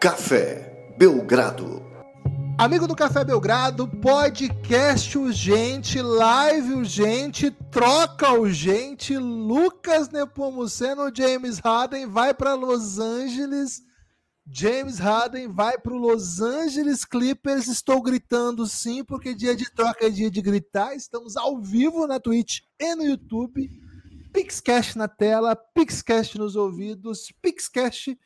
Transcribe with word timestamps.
Café 0.00 0.94
Belgrado. 0.96 1.84
Amigo 2.56 2.88
do 2.88 2.96
Café 2.96 3.22
Belgrado, 3.22 3.86
podcast 3.86 5.18
urgente, 5.18 6.00
live 6.00 6.72
urgente, 6.72 7.50
troca 7.70 8.32
urgente. 8.32 9.18
Lucas 9.18 10.08
Nepomuceno, 10.08 11.14
James 11.14 11.58
Harden 11.58 12.06
vai 12.06 12.32
para 12.32 12.54
Los 12.54 12.98
Angeles. 12.98 13.82
James 14.50 14.98
Harden 14.98 15.48
vai 15.48 15.76
para 15.76 15.92
Los 15.92 16.40
Angeles 16.40 17.04
Clippers. 17.04 17.66
Estou 17.66 18.00
gritando 18.00 18.66
sim, 18.66 19.04
porque 19.04 19.34
dia 19.34 19.54
de 19.54 19.70
troca 19.70 20.06
é 20.06 20.08
dia 20.08 20.30
de 20.30 20.40
gritar. 20.40 20.96
Estamos 20.96 21.36
ao 21.36 21.60
vivo 21.60 22.06
na 22.06 22.18
Twitch 22.18 22.60
e 22.80 22.94
no 22.94 23.04
YouTube. 23.04 23.70
Pixcast 24.32 24.96
na 24.96 25.08
tela, 25.08 25.54
Pixcast 25.54 26.38
nos 26.38 26.56
ouvidos, 26.56 27.30
Pixcast. 27.42 28.18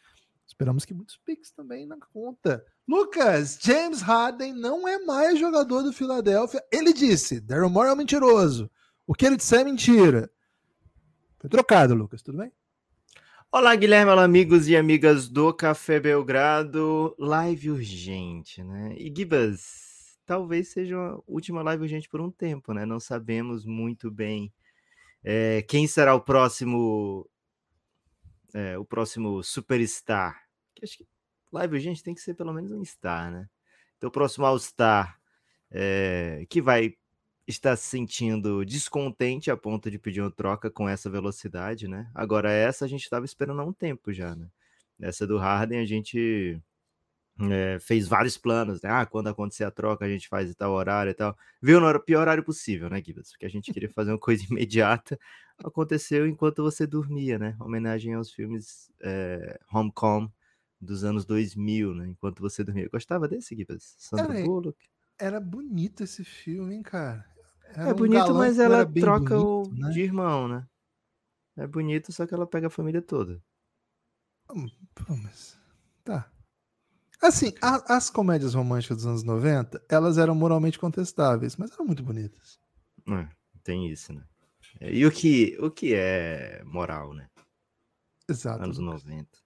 Esperamos 0.55 0.85
que 0.85 0.95
muitos 0.95 1.17
Pix 1.17 1.51
também 1.51 1.85
na 1.85 1.97
conta. 1.99 2.65
Lucas, 2.87 3.59
James 3.61 4.01
Harden 4.01 4.53
não 4.53 4.87
é 4.87 5.05
mais 5.05 5.37
jogador 5.37 5.83
do 5.83 5.93
Philadelphia. 5.93 6.63
Ele 6.71 6.93
disse: 6.93 7.41
Daryl 7.41 7.69
Morey 7.69 7.91
é 7.91 7.93
um 7.93 7.97
mentiroso. 7.97 8.71
O 9.05 9.15
que 9.15 9.27
ele 9.27 9.37
disser 9.37 9.63
é 9.63 9.65
mentira. 9.65 10.31
Foi 11.41 11.51
trocado, 11.51 11.93
Lucas, 11.93 12.23
tudo 12.23 12.39
bem? 12.39 12.53
Olá, 13.51 13.75
Guilherme, 13.75 14.13
olá, 14.13 14.23
amigos 14.23 14.69
e 14.69 14.77
amigas 14.77 15.29
do 15.29 15.53
Café 15.53 15.99
Belgrado. 15.99 17.17
Live 17.19 17.73
urgente, 17.73 18.63
né? 18.63 18.95
E 18.97 19.13
Gibas, 19.13 20.21
talvez 20.25 20.69
seja 20.69 20.97
a 20.97 21.19
última 21.27 21.65
live 21.65 21.83
urgente 21.83 22.09
por 22.09 22.21
um 22.21 22.31
tempo, 22.31 22.73
né? 22.73 22.87
Não 22.87 23.01
sabemos 23.01 23.65
muito 23.65 24.09
bem 24.09 24.53
é, 25.25 25.63
quem 25.63 25.89
será 25.89 26.15
o 26.15 26.21
próximo 26.21 27.29
é, 28.55 28.79
o 28.79 28.85
próximo 28.85 29.43
superstar. 29.43 30.44
Que 30.75 30.85
acho 30.85 30.99
que 30.99 31.07
live 31.53 31.75
urgente 31.77 32.03
tem 32.03 32.15
que 32.15 32.21
ser 32.21 32.35
pelo 32.35 32.53
menos 32.53 32.73
um 32.73 32.85
star, 32.85 33.31
né? 33.31 33.49
Então, 33.97 34.09
o 34.09 34.13
próximo 34.13 34.45
All-Star 34.45 35.19
é, 35.71 36.47
que 36.49 36.61
vai 36.61 36.95
estar 37.47 37.77
se 37.77 37.89
sentindo 37.89 38.65
descontente 38.65 39.51
a 39.51 39.57
ponto 39.57 39.91
de 39.91 39.99
pedir 39.99 40.21
uma 40.21 40.31
troca 40.31 40.71
com 40.71 40.89
essa 40.89 41.11
velocidade, 41.11 41.89
né? 41.89 42.11
Agora, 42.15 42.51
essa 42.51 42.85
a 42.85 42.89
gente 42.89 43.03
estava 43.03 43.25
esperando 43.25 43.61
há 43.61 43.65
um 43.65 43.73
tempo 43.73 44.13
já, 44.13 44.35
né? 44.35 44.49
Essa 45.01 45.27
do 45.27 45.39
Harden 45.39 45.81
a 45.81 45.85
gente 45.85 46.61
é, 47.51 47.79
fez 47.81 48.09
vários 48.09 48.39
planos, 48.39 48.81
né? 48.83 48.91
Ah, 48.91 49.07
quando 49.07 49.29
acontecer 49.29 49.65
a 49.65 49.71
troca, 49.71 50.05
a 50.05 50.09
gente 50.09 50.29
faz 50.29 50.55
tal 50.55 50.73
horário 50.73 51.11
e 51.11 51.15
tal. 51.15 51.37
Viu 51.61 51.81
no 51.81 52.01
pior 52.01 52.21
horário 52.23 52.45
possível, 52.45 52.89
né, 52.89 53.03
Gibbs? 53.05 53.31
Porque 53.33 53.47
a 53.47 53.51
gente 53.51 53.73
queria 53.73 53.91
fazer 53.91 54.13
uma 54.13 54.19
coisa 54.19 54.45
imediata. 54.51 55.19
Aconteceu 55.59 56.27
enquanto 56.27 56.63
você 56.63 56.87
dormia, 56.87 57.39
né? 57.39 57.57
Homenagem 57.61 58.15
aos 58.15 58.33
filmes 58.33 58.91
é, 59.01 59.59
Homecoming 59.73 60.31
dos 60.85 61.05
anos 61.05 61.25
2000, 61.25 61.95
né? 61.95 62.09
Enquanto 62.09 62.41
você 62.41 62.63
dormia. 62.63 62.89
Gostava 62.89 63.27
desse, 63.27 63.57
Gibbs? 63.57 63.95
Sandra 63.99 64.39
era, 64.39 64.47
Bullock? 64.47 64.79
Era 65.19 65.41
bonito 65.41 66.03
esse 66.03 66.25
filme, 66.25 66.75
hein, 66.75 66.83
cara? 66.83 67.27
Era 67.75 67.91
é 67.91 67.95
bonito, 67.95 68.31
um 68.31 68.39
mas 68.39 68.59
ela 68.59 68.87
troca 68.87 69.37
bonito, 69.37 69.71
o 69.71 69.75
né? 69.75 69.91
de 69.91 70.01
irmão, 70.01 70.47
né? 70.47 70.67
É 71.57 71.67
bonito, 71.67 72.13
só 72.13 72.27
que 72.27 72.35
ela 72.35 72.47
pega 72.47 72.67
a 72.67 72.71
família 72.71 73.03
toda. 73.03 73.43
Hum, 74.55 74.69
pô, 74.95 75.17
mas... 75.17 75.59
Tá. 76.05 76.31
Assim, 77.23 77.55
a, 77.63 77.97
as 77.97 78.11
comédias 78.11 78.55
românticas 78.55 78.99
dos 78.99 79.07
anos 79.07 79.23
90, 79.23 79.83
elas 79.89 80.19
eram 80.19 80.35
moralmente 80.35 80.79
contestáveis, 80.79 81.57
mas 81.57 81.73
eram 81.73 81.87
muito 81.87 82.03
bonitas. 82.03 82.61
É, 83.09 83.29
tem 83.63 83.89
isso, 83.89 84.13
né? 84.13 84.23
E 84.81 85.07
o 85.07 85.11
que, 85.11 85.57
o 85.61 85.71
que 85.71 85.95
é 85.95 86.63
moral, 86.65 87.15
né? 87.15 87.29
Exato. 88.29 88.63
Anos 88.63 88.79
90. 88.79 89.44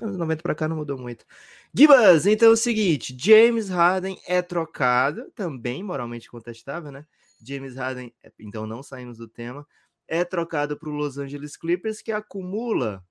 Anos 0.00 0.16
90 0.16 0.42
para 0.42 0.54
cá 0.54 0.68
não 0.68 0.76
mudou 0.76 0.98
muito. 0.98 1.24
Gibas, 1.72 2.26
então 2.26 2.48
é 2.48 2.52
o 2.52 2.56
seguinte: 2.56 3.16
James 3.18 3.68
Harden 3.68 4.18
é 4.26 4.40
trocado, 4.42 5.30
também 5.34 5.82
moralmente 5.82 6.30
contestável, 6.30 6.92
né? 6.92 7.06
James 7.42 7.76
Harden, 7.76 8.12
é, 8.22 8.32
então 8.38 8.66
não 8.66 8.82
saímos 8.82 9.18
do 9.18 9.28
tema, 9.28 9.66
é 10.06 10.24
trocado 10.24 10.78
para 10.78 10.88
o 10.88 10.92
Los 10.92 11.18
Angeles 11.18 11.56
Clippers, 11.56 12.00
que 12.00 12.12
acumula 12.12 13.04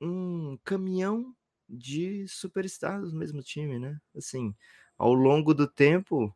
um 0.00 0.56
caminhão 0.64 1.34
de 1.68 2.26
superstars 2.28 3.10
do 3.12 3.18
mesmo 3.18 3.42
time, 3.42 3.78
né? 3.78 3.98
Assim, 4.16 4.54
ao 4.96 5.12
longo 5.12 5.52
do 5.52 5.66
tempo, 5.66 6.34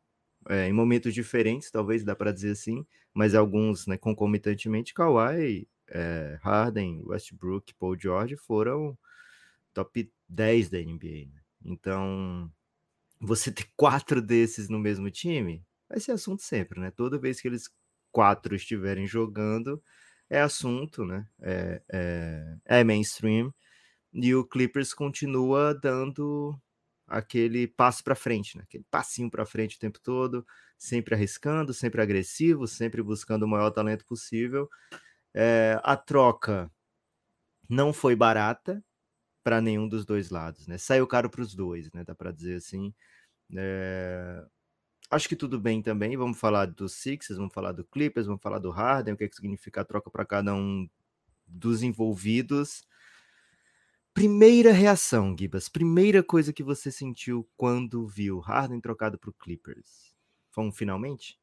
é, 0.49 0.69
em 0.69 0.73
momentos 0.73 1.15
diferentes, 1.15 1.71
talvez 1.71 2.05
dá 2.05 2.15
para 2.15 2.33
dizer 2.33 2.51
assim, 2.51 2.87
mas 3.15 3.35
alguns, 3.35 3.87
né, 3.87 3.97
concomitantemente, 3.97 4.95
Kawhi, 4.95 5.69
é, 5.93 6.39
Harden, 6.43 7.03
Westbrook, 7.05 7.75
Paul 7.75 7.99
George 7.99 8.37
foram 8.37 8.97
top 9.75 10.11
10 10.29 10.71
da 10.71 10.79
NBA. 10.79 11.29
Né? 11.33 11.41
Então, 11.65 12.51
você 13.21 13.53
ter 13.53 13.67
quatro 13.77 14.21
desses 14.23 14.69
no 14.69 14.79
mesmo 14.79 15.11
time 15.11 15.65
vai 15.89 16.01
ser 16.01 16.13
assunto 16.13 16.43
sempre, 16.43 16.81
né? 16.81 16.91
Toda 16.91 17.19
vez 17.19 17.41
que 17.41 17.49
eles 17.49 17.69
quatro 18.11 18.55
estiverem 18.55 19.07
jogando, 19.07 19.83
é 20.29 20.41
assunto, 20.41 21.05
né? 21.05 21.27
É, 21.41 21.83
é, 21.93 22.57
é 22.81 22.85
mainstream 22.85 23.53
e 24.13 24.35
o 24.35 24.45
Clippers 24.45 24.93
continua 24.93 25.75
dando 25.75 26.59
aquele 27.07 27.67
passo 27.67 28.03
para 28.05 28.15
frente, 28.15 28.57
né? 28.57 28.63
aquele 28.65 28.85
passinho 28.91 29.31
para 29.31 29.45
frente 29.47 29.77
o 29.77 29.79
tempo 29.79 30.01
todo, 30.01 30.47
sempre 30.79 31.15
arriscando, 31.15 31.75
sempre 31.75 32.01
agressivo, 32.01 32.67
sempre 32.67 33.03
buscando 33.03 33.45
o 33.45 33.49
maior 33.49 33.71
talento 33.71 34.05
possível. 34.07 34.69
É, 35.35 35.81
a 35.83 35.97
troca 35.97 36.71
não 37.69 37.93
foi 37.93 38.15
barata 38.15 38.85
para 39.43 39.61
nenhum 39.61 39.89
dos 39.89 40.05
dois 40.05 40.31
lados, 40.31 40.67
né? 40.67 40.79
Saiu 40.79 41.07
caro 41.07 41.29
para 41.31 41.43
os 41.43 41.55
dois, 41.55 41.91
né? 41.93 42.05
Dá 42.05 42.15
para 42.15 42.33
dizer 42.33 42.57
assim. 42.57 42.95
É... 43.57 44.45
Acho 45.11 45.29
que 45.29 45.37
tudo 45.37 45.61
bem 45.61 45.83
também. 45.83 46.17
Vamos 46.17 46.39
falar 46.39 46.67
dos 46.67 46.95
Sixers, 46.95 47.39
vamos 47.39 47.53
falar 47.53 47.73
do 47.73 47.85
Clippers, 47.85 48.27
vamos 48.27 48.43
falar 48.43 48.59
do 48.59 48.71
Harden, 48.71 49.15
o 49.15 49.17
que, 49.17 49.25
é 49.25 49.29
que 49.29 49.37
significa 49.37 49.83
a 49.83 49.85
troca 49.85 50.11
para 50.11 50.25
cada 50.25 50.55
um 50.55 50.89
dos 51.47 51.83
envolvidos. 51.83 52.87
Primeira 54.15 54.73
reação, 54.73 55.35
Gibas. 55.39 55.69
Primeira 55.69 56.23
coisa 56.23 56.53
que 56.53 56.63
você 56.63 56.91
sentiu 56.91 57.49
quando 57.57 58.07
viu 58.07 58.39
Harden 58.41 58.81
trocado 58.81 59.19
para 59.19 59.31
o 59.31 59.35
Clippers. 59.35 60.15
Foi 60.51 60.65
um 60.65 60.73
finalmente? 60.73 61.42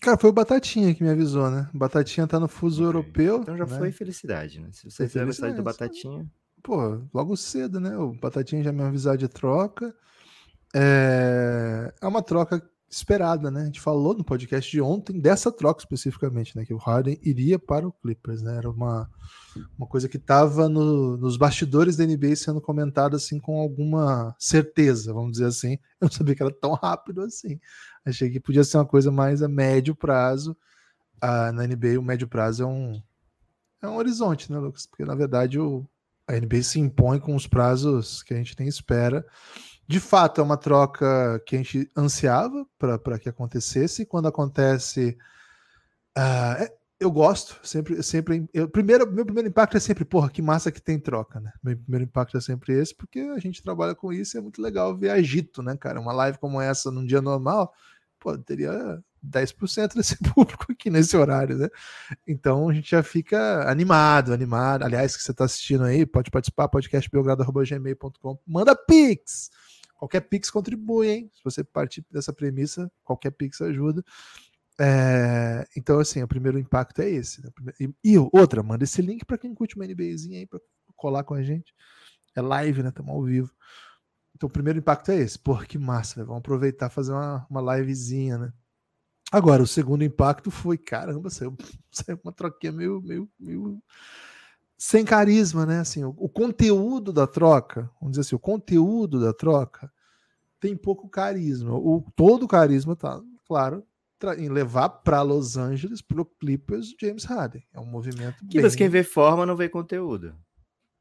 Cara, 0.00 0.16
foi 0.16 0.30
o 0.30 0.32
Batatinha 0.32 0.94
que 0.94 1.02
me 1.02 1.10
avisou, 1.10 1.50
né? 1.50 1.68
Batatinha 1.74 2.26
tá 2.26 2.40
no 2.40 2.48
fuso 2.48 2.82
okay. 2.82 2.86
europeu. 2.86 3.40
Então 3.42 3.56
já 3.56 3.66
né? 3.66 3.78
foi 3.78 3.92
felicidade, 3.92 4.58
né? 4.58 4.68
Se 4.72 4.90
você 4.90 5.06
fizer 5.06 5.22
a 5.22 5.26
mensagem 5.26 5.56
do 5.56 5.62
Batatinha. 5.62 6.26
Pô, 6.62 7.02
logo 7.12 7.36
cedo, 7.36 7.78
né? 7.78 7.96
O 7.96 8.12
Batatinha 8.12 8.62
já 8.62 8.72
me 8.72 8.82
avisou 8.82 9.16
de 9.16 9.28
troca. 9.28 9.94
É... 10.74 11.92
é 12.00 12.06
uma 12.06 12.22
troca 12.22 12.62
esperada, 12.90 13.50
né? 13.50 13.62
A 13.62 13.64
gente 13.66 13.80
falou 13.80 14.14
no 14.14 14.24
podcast 14.24 14.68
de 14.68 14.80
ontem 14.80 15.20
dessa 15.20 15.52
troca 15.52 15.80
especificamente, 15.80 16.56
né? 16.56 16.64
Que 16.64 16.74
o 16.74 16.76
Harden 16.76 17.18
iria 17.22 17.56
para 17.56 17.86
o 17.86 17.92
Clippers, 17.92 18.42
né? 18.42 18.56
Era 18.56 18.68
uma, 18.68 19.08
uma 19.78 19.86
coisa 19.86 20.08
que 20.08 20.16
estava 20.16 20.68
no, 20.68 21.16
nos 21.16 21.36
bastidores 21.36 21.96
da 21.96 22.04
NBA 22.04 22.34
sendo 22.34 22.60
comentada 22.60 23.16
assim 23.16 23.38
com 23.38 23.60
alguma 23.60 24.34
certeza, 24.38 25.14
vamos 25.14 25.32
dizer 25.32 25.46
assim. 25.46 25.74
Eu 26.00 26.06
não 26.06 26.10
sabia 26.10 26.34
que 26.34 26.42
era 26.42 26.52
tão 26.52 26.72
rápido 26.74 27.22
assim. 27.22 27.60
Achei 28.04 28.28
que 28.28 28.40
podia 28.40 28.64
ser 28.64 28.78
uma 28.78 28.86
coisa 28.86 29.12
mais 29.12 29.40
a 29.40 29.48
médio 29.48 29.94
prazo. 29.94 30.56
Ah, 31.20 31.52
na 31.52 31.66
NBA, 31.66 31.98
o 31.98 32.02
médio 32.02 32.26
prazo 32.26 32.64
é 32.64 32.66
um, 32.66 33.00
é 33.82 33.88
um 33.88 33.96
horizonte, 33.96 34.50
né, 34.50 34.58
Lucas? 34.58 34.86
Porque 34.86 35.04
na 35.04 35.14
verdade 35.14 35.60
o, 35.60 35.86
a 36.26 36.32
NBA 36.32 36.62
se 36.64 36.80
impõe 36.80 37.20
com 37.20 37.36
os 37.36 37.46
prazos 37.46 38.22
que 38.24 38.34
a 38.34 38.36
gente 38.36 38.56
tem 38.56 38.66
espera 38.66 39.24
de 39.90 39.98
fato 39.98 40.40
é 40.40 40.44
uma 40.44 40.56
troca 40.56 41.42
que 41.44 41.56
a 41.56 41.58
gente 41.58 41.90
ansiava 41.96 42.64
para 42.78 43.18
que 43.18 43.28
acontecesse. 43.28 44.06
Quando 44.06 44.28
acontece, 44.28 45.18
uh, 46.16 46.62
é, 46.62 46.72
eu 47.00 47.10
gosto. 47.10 47.58
Sempre, 47.66 48.00
sempre. 48.00 48.48
Eu, 48.54 48.68
primeiro, 48.68 49.10
meu 49.10 49.24
primeiro 49.24 49.48
impacto 49.48 49.76
é 49.76 49.80
sempre, 49.80 50.04
porra, 50.04 50.30
que 50.30 50.40
massa 50.40 50.70
que 50.70 50.80
tem 50.80 50.96
troca, 50.96 51.40
né? 51.40 51.52
Meu 51.60 51.76
primeiro 51.76 52.04
impacto 52.04 52.36
é 52.36 52.40
sempre 52.40 52.72
esse, 52.74 52.94
porque 52.94 53.18
a 53.18 53.40
gente 53.40 53.64
trabalha 53.64 53.92
com 53.92 54.12
isso 54.12 54.36
e 54.36 54.38
é 54.38 54.40
muito 54.40 54.62
legal 54.62 54.96
ver 54.96 55.10
agito, 55.10 55.60
né, 55.60 55.76
cara? 55.76 55.98
Uma 55.98 56.12
live 56.12 56.38
como 56.38 56.60
essa 56.60 56.92
num 56.92 57.04
dia 57.04 57.20
normal, 57.20 57.74
pô, 58.20 58.38
teria 58.38 59.02
10% 59.26 59.96
desse 59.96 60.16
público 60.32 60.70
aqui 60.70 60.88
nesse 60.88 61.16
horário, 61.16 61.58
né? 61.58 61.68
Então 62.24 62.68
a 62.68 62.72
gente 62.72 62.92
já 62.92 63.02
fica 63.02 63.68
animado, 63.68 64.32
animado. 64.32 64.84
Aliás, 64.84 65.16
que 65.16 65.22
você 65.24 65.32
está 65.32 65.46
assistindo 65.46 65.82
aí, 65.82 66.06
pode 66.06 66.30
participar, 66.30 66.68
podcastbelgrado.gmail.com. 66.68 68.38
Manda 68.46 68.76
pix! 68.76 69.50
Qualquer 70.00 70.22
Pix 70.22 70.50
contribui, 70.50 71.10
hein? 71.10 71.30
Se 71.34 71.44
você 71.44 71.62
partir 71.62 72.02
dessa 72.10 72.32
premissa, 72.32 72.90
qualquer 73.04 73.32
Pix 73.32 73.60
ajuda. 73.60 74.02
É, 74.80 75.68
então, 75.76 76.00
assim, 76.00 76.22
o 76.22 76.26
primeiro 76.26 76.58
impacto 76.58 77.02
é 77.02 77.10
esse. 77.10 77.42
Né? 77.42 77.50
E, 77.78 77.94
e, 78.02 78.18
outra, 78.32 78.62
manda 78.62 78.82
esse 78.82 79.02
link 79.02 79.26
para 79.26 79.36
quem 79.36 79.54
curte 79.54 79.76
uma 79.76 79.86
NBAzinha 79.86 80.38
aí 80.38 80.46
para 80.46 80.58
colar 80.96 81.22
com 81.22 81.34
a 81.34 81.42
gente. 81.42 81.74
É 82.34 82.40
live, 82.40 82.82
né? 82.82 82.88
Estamos 82.88 83.12
ao 83.12 83.22
vivo. 83.22 83.52
Então, 84.34 84.48
o 84.48 84.52
primeiro 84.52 84.78
impacto 84.78 85.10
é 85.10 85.16
esse. 85.16 85.38
Porra, 85.38 85.66
que 85.66 85.76
massa, 85.76 86.18
né? 86.18 86.24
Vamos 86.24 86.38
aproveitar 86.38 86.88
fazer 86.88 87.12
uma, 87.12 87.46
uma 87.50 87.76
livezinha, 87.76 88.38
né? 88.38 88.52
Agora, 89.30 89.62
o 89.62 89.66
segundo 89.66 90.02
impacto 90.02 90.50
foi, 90.50 90.78
caramba, 90.78 91.28
saiu, 91.28 91.54
saiu 91.92 92.18
uma 92.24 92.32
troquinha 92.32 92.72
meio, 92.72 93.02
meio, 93.02 93.30
meio 93.38 93.82
sem 94.80 95.04
carisma, 95.04 95.66
né? 95.66 95.80
Assim, 95.80 96.02
o, 96.04 96.14
o, 96.16 96.26
conteúdo 96.26 97.12
da 97.12 97.26
troca, 97.26 97.90
vamos 98.00 98.12
dizer 98.12 98.22
assim, 98.22 98.34
o 98.34 98.38
conteúdo 98.38 99.20
da 99.20 99.30
troca 99.30 99.92
tem 100.58 100.74
pouco 100.74 101.06
carisma. 101.06 101.74
O 101.74 102.02
todo 102.16 102.44
o 102.44 102.48
carisma 102.48 102.96
tá, 102.96 103.20
claro, 103.46 103.84
em 104.38 104.48
levar 104.48 104.88
para 104.88 105.20
Los 105.20 105.58
Angeles 105.58 106.00
pro 106.00 106.24
Clippers 106.24 106.94
James 106.98 107.24
Harden. 107.24 107.62
É 107.74 107.78
um 107.78 107.84
movimento 107.84 108.38
que 108.48 108.58
bem... 108.58 108.70
quem 108.70 108.88
vê 108.88 109.04
forma 109.04 109.44
não 109.44 109.54
vê 109.54 109.68
conteúdo. 109.68 110.34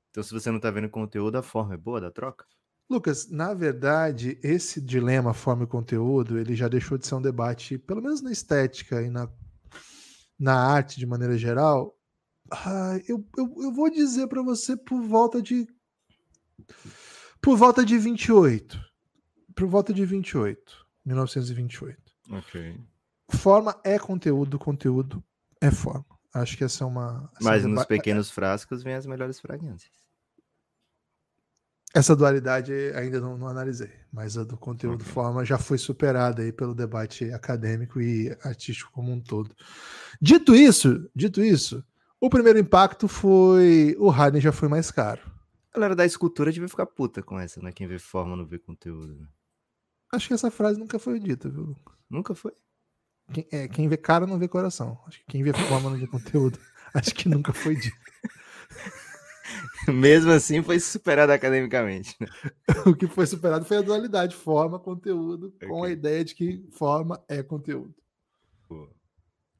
Então 0.10 0.24
se 0.24 0.34
você 0.34 0.52
não 0.52 0.60
tá 0.60 0.70
vendo 0.70 0.90
conteúdo, 0.90 1.38
a 1.38 1.42
forma 1.42 1.74
é 1.74 1.78
boa 1.78 2.02
da 2.02 2.12
troca? 2.12 2.46
Lucas, 2.90 3.30
na 3.30 3.54
verdade, 3.54 4.38
esse 4.44 4.81
dilema 4.81 5.34
forma 5.34 5.64
e 5.64 5.68
conteúdo, 5.68 6.38
ele 6.38 6.54
já 6.54 6.68
deixou 6.68 6.98
de 6.98 7.08
ser 7.08 7.16
um 7.16 7.22
debate, 7.22 7.78
pelo 7.78 8.02
menos 8.02 8.22
na 8.22 8.31
estética 8.31 9.02
e 9.02 9.10
na, 9.10 9.30
na 10.38 10.56
arte 10.56 11.00
de 11.00 11.06
maneira 11.06 11.38
geral, 11.38 11.96
ah, 12.51 13.00
eu, 13.07 13.25
eu, 13.38 13.54
eu 13.63 13.72
vou 13.72 13.90
dizer 13.90 14.28
para 14.28 14.42
você 14.42 14.75
por 14.75 15.01
volta 15.01 15.42
de. 15.42 15.68
Por 17.42 17.57
volta 17.57 17.86
de 17.86 17.98
28. 17.98 18.80
Por 19.56 19.68
volta 19.68 19.94
de 19.94 20.06
28. 20.06 20.88
1928. 21.06 21.98
Ok. 22.31 22.80
Forma 23.31 23.80
é 23.84 23.98
conteúdo, 23.98 24.60
conteúdo 24.60 25.24
é 25.62 25.72
forma. 25.72 26.06
Acho 26.34 26.57
que 26.57 26.63
essa 26.63 26.84
é 26.84 26.88
uma. 26.88 27.30
Essa 27.36 27.50
Mas 27.50 27.63
é 27.63 27.68
nos 27.68 27.86
pequenos 27.86 28.30
frascos 28.30 28.84
vem 28.84 28.94
as 28.94 29.06
melhores 29.06 29.40
fragrâncias. 29.40 30.00
Essa 31.94 32.16
dualidade 32.16 32.72
ainda 32.94 33.19
não, 33.19 33.36
não, 33.36 33.48
analisei, 33.48 33.92
mas 34.13 34.38
a 34.38 34.44
do 34.44 34.56
conteúdo 34.56 35.02
okay. 35.02 35.12
forma 35.12 35.44
já 35.44 35.57
foi 35.57 35.80
superada 35.80 36.44
aí 36.44 36.52
pelo 36.52 36.75
debate 36.75 37.31
acadêmico 37.31 38.00
e 38.00 38.30
artístico 38.44 38.92
como 38.92 39.12
um 39.12 39.19
todo. 39.19 39.56
Dito 40.22 40.56
isso, 40.56 41.10
dito 41.16 41.44
isso, 41.44 41.84
o 42.19 42.30
primeiro 42.30 42.60
impacto 42.60 43.07
foi. 43.07 43.95
O 44.00 44.10
Harden 44.10 44.42
já 44.42 44.51
foi 44.51 44.68
mais 44.68 44.92
caro. 44.92 45.21
A 45.71 45.75
galera 45.75 45.95
da 45.95 46.06
escultura 46.06 46.51
devia 46.51 46.68
ficar 46.68 46.86
puta 46.86 47.21
com 47.21 47.39
essa, 47.39 47.62
né? 47.62 47.71
Quem 47.71 47.88
vê 47.88 48.00
forma 48.00 48.36
não 48.36 48.45
vê 48.45 48.57
conteúdo. 48.57 49.16
Né? 49.16 49.27
Acho 50.12 50.27
que 50.27 50.33
essa 50.33 50.50
frase 50.50 50.80
nunca 50.80 50.98
foi 50.98 51.19
dita, 51.19 51.48
viu, 51.48 51.75
Nunca 52.10 52.33
foi? 52.33 52.54
Quem, 53.31 53.48
é, 53.51 53.68
quem 53.68 53.88
vê 53.88 53.95
cara 53.95 54.25
não 54.25 54.39
vê 54.39 54.48
coração. 54.48 55.00
Acho 55.06 55.19
que 55.19 55.25
quem 55.27 55.44
vê 55.44 55.54
forma 55.54 55.92
não 55.92 55.98
vê 55.98 56.07
conteúdo. 56.07 56.60
Acho 56.94 57.13
que 57.13 57.30
nunca 57.30 57.54
foi 57.54 57.75
dito. 57.75 57.95
Mesmo 59.88 60.31
assim, 60.31 60.63
foi 60.63 60.80
superado 60.80 61.31
academicamente. 61.31 62.16
Né? 62.19 62.27
o 62.86 62.95
que 62.95 63.07
foi 63.07 63.27
superado 63.27 63.66
foi 63.66 63.77
a 63.77 63.81
dualidade 63.81 64.36
forma-conteúdo, 64.36 65.54
okay. 65.56 65.68
com 65.68 65.83
a 65.83 65.89
ideia 65.89 66.25
de 66.25 66.33
que 66.33 66.68
forma 66.71 67.24
é 67.27 67.44
conteúdo. 67.44 67.95
Pô. 68.68 68.89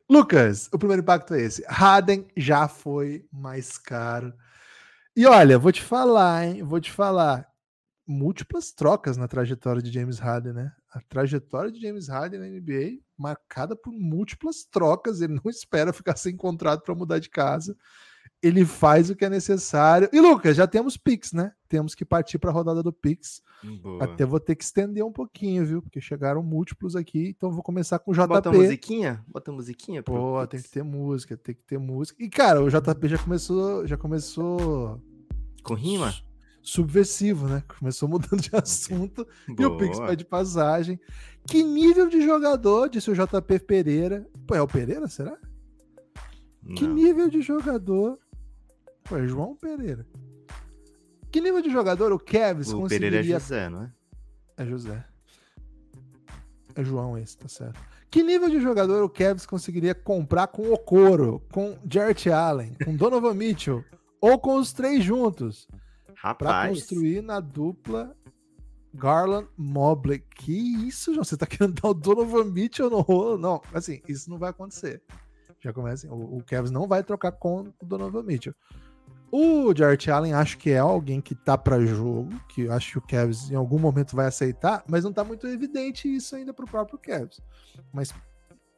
Lucas, 0.10 0.68
o 0.74 0.80
primeiro 0.80 1.04
impacto 1.04 1.36
é 1.36 1.42
esse. 1.42 1.64
Harden 1.68 2.28
já 2.36 2.68
foi 2.68 3.28
mais 3.32 3.78
caro. 3.78 4.34
E 5.16 5.26
olha, 5.28 5.60
vou 5.60 5.72
te 5.72 5.84
falar, 5.84 6.46
hein? 6.46 6.64
Vou 6.64 6.80
te 6.82 6.92
falar. 6.92 7.48
Múltiplas 8.08 8.72
trocas 8.72 9.18
na 9.18 9.28
trajetória 9.28 9.84
de 9.84 9.92
James 9.92 10.18
Harden, 10.18 10.54
né? 10.54 10.72
A 10.92 11.00
trajetória 11.02 11.72
de 11.72 11.80
James 11.80 12.08
Harden 12.08 12.40
na 12.40 12.48
NBA 12.48 13.04
marcada 13.16 13.76
por 13.76 13.94
múltiplas 13.94 14.64
trocas. 14.64 15.22
Ele 15.22 15.36
não 15.36 15.44
espera 15.52 15.94
ficar 15.94 16.16
sem 16.16 16.36
contrato 16.36 16.84
para 16.84 16.96
mudar 16.96 17.20
de 17.20 17.30
casa 17.30 17.78
ele 18.42 18.66
faz 18.66 19.10
o 19.10 19.16
que 19.16 19.26
é 19.26 19.30
necessário. 19.30 20.10
E 20.14 20.20
Lucas, 20.20 20.56
já 20.56 20.66
temos 20.66 20.96
Pix, 20.98 21.34
né? 21.34 21.52
Temos 21.68 21.94
que 21.94 22.06
partir 22.06 22.40
para 22.40 22.50
a 22.50 22.54
rodada 22.54 22.82
do 22.82 22.94
Pix. 22.94 23.42
Boa. 23.82 24.04
Até 24.04 24.26
vou 24.26 24.40
ter 24.40 24.56
que 24.56 24.64
estender 24.64 25.04
um 25.04 25.12
pouquinho, 25.12 25.66
viu? 25.66 25.82
Porque 25.82 26.00
chegaram 26.00 26.42
múltiplos 26.42 26.96
aqui, 26.96 27.36
então 27.36 27.52
vou 27.52 27.62
começar 27.62 28.00
com 28.00 28.12
o 28.12 28.14
JP. 28.14 28.28
Bota 28.28 28.52
musiquinha? 28.52 29.24
Bota 29.28 29.52
musiquinha? 29.52 30.02
Pô, 30.02 30.46
tem 30.48 30.62
que 30.62 30.70
ter 30.70 30.84
música, 30.84 31.36
tem 31.36 31.54
que 31.54 31.64
ter 31.64 31.78
música. 31.78 32.24
E 32.24 32.30
cara, 32.30 32.64
o 32.64 32.70
JP 32.70 33.08
já 33.08 33.18
começou, 33.18 33.86
já 33.86 33.98
começou 33.98 35.02
com 35.64 35.74
rima? 35.74 36.14
Subversivo, 36.62 37.48
né? 37.48 37.64
Começou 37.80 38.08
mudando 38.08 38.42
de 38.42 38.56
assunto 38.56 39.28
Boa. 39.48 39.62
e 39.62 39.66
o 39.66 39.78
Pix 39.78 40.00
pede 40.00 40.24
passagem. 40.24 41.00
Que 41.46 41.64
nível 41.64 42.08
de 42.08 42.22
jogador, 42.22 42.90
disse 42.90 43.12
o 43.12 43.14
JP 43.14 43.60
Pereira. 43.60 44.26
Pô, 44.48 44.56
é 44.56 44.62
o 44.62 44.68
Pereira, 44.68 45.08
será? 45.08 45.38
Não. 46.64 46.76
Que 46.76 46.88
nível 46.88 47.30
de 47.30 47.42
jogador 47.42 48.20
Pô, 49.10 49.18
é 49.18 49.28
João 49.28 49.56
Pereira. 49.56 50.06
Que 51.32 51.42
nível 51.42 51.64
de 51.64 51.72
jogador 51.72 52.12
o 52.12 52.20
Kevs 52.20 52.72
o 52.72 52.82
conseguiria... 52.82 53.20
Pereira 53.20 53.36
é 53.36 53.40
José, 53.40 53.70
não 53.70 53.84
é? 53.84 53.92
É 54.58 54.66
José. 54.66 55.06
É 56.76 56.84
João 56.84 57.18
esse, 57.18 57.36
tá 57.36 57.48
certo. 57.48 57.80
Que 58.12 58.22
nível 58.22 58.50
de 58.50 58.62
jogador 58.62 59.04
o 59.04 59.10
Kevs 59.10 59.48
conseguiria 59.48 59.96
comprar 59.96 60.48
com 60.48 60.72
o 60.72 60.78
Coro, 60.78 61.42
com 61.52 61.78
Jarrett 61.92 62.30
Allen, 62.30 62.76
com 62.86 62.96
Donovan 62.96 63.34
Mitchell, 63.34 63.84
ou 64.22 64.40
com 64.40 64.58
os 64.58 64.74
três 64.74 65.04
juntos? 65.04 65.68
Rapaz. 66.16 66.38
Pra 66.38 66.70
construir 66.70 67.22
na 67.22 67.40
dupla 67.40 68.16
Garland 68.94 69.48
Mobley. 69.58 70.20
Que 70.36 70.88
isso, 70.88 71.14
João? 71.14 71.24
Você 71.24 71.38
tá 71.38 71.48
querendo 71.48 71.82
dar 71.82 71.90
o 71.90 71.94
Donovan 71.94 72.46
Mitchell 72.46 72.90
no 72.90 73.02
rolo? 73.02 73.38
Não, 73.38 73.62
assim, 73.74 74.02
isso 74.08 74.30
não 74.30 74.38
vai 74.38 74.52
acontecer. 74.52 75.02
Já 75.60 75.74
começa 75.74 76.08
assim, 76.08 76.16
o, 76.16 76.38
o 76.38 76.44
Kevs 76.44 76.72
não 76.72 76.88
vai 76.88 77.04
trocar 77.04 77.32
com 77.32 77.74
o 77.80 77.86
Donovan 77.86 78.24
Mitchell. 78.24 78.54
O 79.32 79.74
Jarrett 79.76 80.10
Allen 80.10 80.34
acho 80.34 80.58
que 80.58 80.72
é 80.72 80.80
alguém 80.80 81.22
que 81.22 81.36
tá 81.36 81.58
para 81.58 81.86
jogo, 81.86 82.30
que 82.50 82.68
acho 82.70 82.94
que 82.94 82.98
o 82.98 83.02
Cavs 83.02 83.52
em 83.52 83.56
algum 83.56 83.78
momento 83.78 84.16
vai 84.16 84.26
aceitar, 84.26 84.84
mas 84.88 85.04
não 85.04 85.14
tá 85.14 85.24
muito 85.24 85.48
evidente 85.48 86.14
isso 86.14 86.36
ainda 86.36 86.52
pro 86.52 86.66
próprio 86.66 86.98
Cavs. 86.98 87.40
Mas 87.94 88.12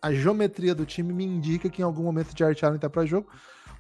a 0.02 0.12
geometria 0.12 0.76
do 0.76 0.86
time 0.86 1.14
me 1.14 1.24
indica 1.24 1.70
que 1.70 1.82
em 1.82 1.86
algum 1.86 2.04
momento 2.04 2.34
o 2.34 2.38
Jarrett 2.38 2.66
Allen 2.66 2.80
tá 2.80 2.90
para 2.90 3.06
jogo. 3.06 3.30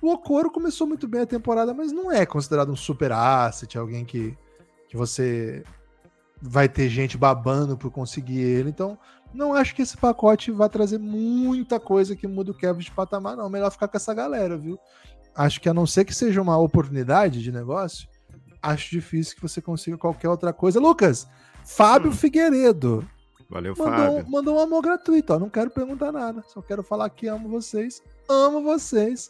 O 0.01 0.11
Okoro 0.11 0.49
começou 0.49 0.87
muito 0.87 1.07
bem 1.07 1.21
a 1.21 1.25
temporada, 1.25 1.73
mas 1.73 1.91
não 1.91 2.11
é 2.11 2.25
considerado 2.25 2.71
um 2.71 2.75
super 2.75 3.11
asset, 3.11 3.77
alguém 3.77 4.05
que, 4.05 4.37
que 4.87 4.95
você 4.95 5.63
vai 6.41 6.67
ter 6.67 6.89
gente 6.89 7.17
babando 7.17 7.77
por 7.77 7.91
conseguir 7.91 8.39
ele. 8.39 8.69
Então, 8.69 8.97
não 9.33 9.53
acho 9.53 9.75
que 9.75 9.81
esse 9.81 9.95
pacote 9.95 10.51
vai 10.51 10.67
trazer 10.69 10.97
muita 10.97 11.79
coisa 11.79 12.15
que 12.15 12.27
muda 12.27 12.51
o 12.51 12.53
Kevin 12.53 12.79
de 12.79 12.91
patamar, 12.91 13.37
não. 13.37 13.49
Melhor 13.49 13.71
ficar 13.71 13.87
com 13.87 13.97
essa 13.97 14.13
galera, 14.13 14.57
viu? 14.57 14.79
Acho 15.35 15.59
que 15.61 15.69
a 15.69 15.73
não 15.73 15.85
ser 15.85 16.05
que 16.05 16.13
seja 16.13 16.41
uma 16.41 16.57
oportunidade 16.57 17.41
de 17.41 17.51
negócio, 17.51 18.07
acho 18.61 18.91
difícil 18.91 19.35
que 19.35 19.41
você 19.41 19.61
consiga 19.61 19.97
qualquer 19.97 20.29
outra 20.29 20.53
coisa. 20.53 20.79
Lucas, 20.79 21.27
Fábio 21.63 22.09
hum. 22.09 22.13
Figueiredo. 22.13 23.07
Valeu, 23.49 23.75
mandou, 23.77 23.93
Fábio. 23.93 24.31
Mandou 24.31 24.55
um 24.55 24.59
amor 24.59 24.81
gratuito, 24.81 25.33
ó. 25.33 25.39
Não 25.39 25.49
quero 25.49 25.69
perguntar 25.69 26.11
nada. 26.11 26.41
Só 26.47 26.61
quero 26.61 26.81
falar 26.81 27.09
que 27.09 27.27
amo 27.27 27.49
vocês. 27.49 28.01
Amo 28.29 28.61
vocês. 28.61 29.29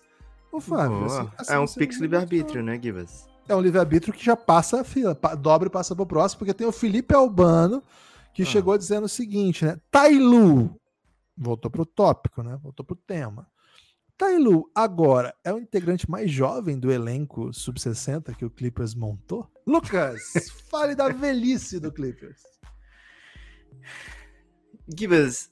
Ô, 0.52 0.60
Fábio. 0.60 1.06
Assim, 1.06 1.30
assim, 1.38 1.54
é 1.54 1.60
um 1.60 1.66
Pix 1.66 1.98
livre-arbítrio, 2.00 2.62
né, 2.62 2.80
Givas? 2.82 3.28
É 3.48 3.56
um 3.56 3.62
livre-arbítrio 3.62 4.14
que 4.14 4.24
já 4.24 4.36
passa 4.36 4.82
a 4.82 4.84
fila. 4.84 5.18
Dobra 5.40 5.70
e 5.70 5.72
passa 5.72 5.96
pro 5.96 6.06
próximo, 6.06 6.40
porque 6.40 6.54
tem 6.54 6.68
o 6.68 6.72
Felipe 6.72 7.16
Albano, 7.16 7.82
que 8.34 8.44
ah. 8.44 8.46
chegou 8.46 8.78
dizendo 8.78 9.06
o 9.06 9.10
seguinte, 9.10 9.66
né? 9.66 9.80
Tailu. 9.90 10.76
Voltou 11.36 11.72
pro 11.72 11.86
tópico, 11.86 12.44
né? 12.44 12.60
Voltou 12.62 12.86
pro 12.86 12.96
tema. 12.96 13.48
Tailu 14.22 14.70
agora 14.76 15.36
é 15.44 15.52
o 15.52 15.58
integrante 15.58 16.08
mais 16.08 16.30
jovem 16.30 16.80
do 16.80 16.92
elenco 16.92 17.52
sub-60 17.52 18.36
que 18.36 18.46
o 18.46 18.52
Clippers 18.52 18.94
montou? 18.94 19.52
Lucas, 19.66 20.22
fale 20.70 20.94
da 20.94 21.10
velhice 21.10 21.80
do 21.80 21.92
Clippers. 21.92 22.44
Gibas, 24.96 25.50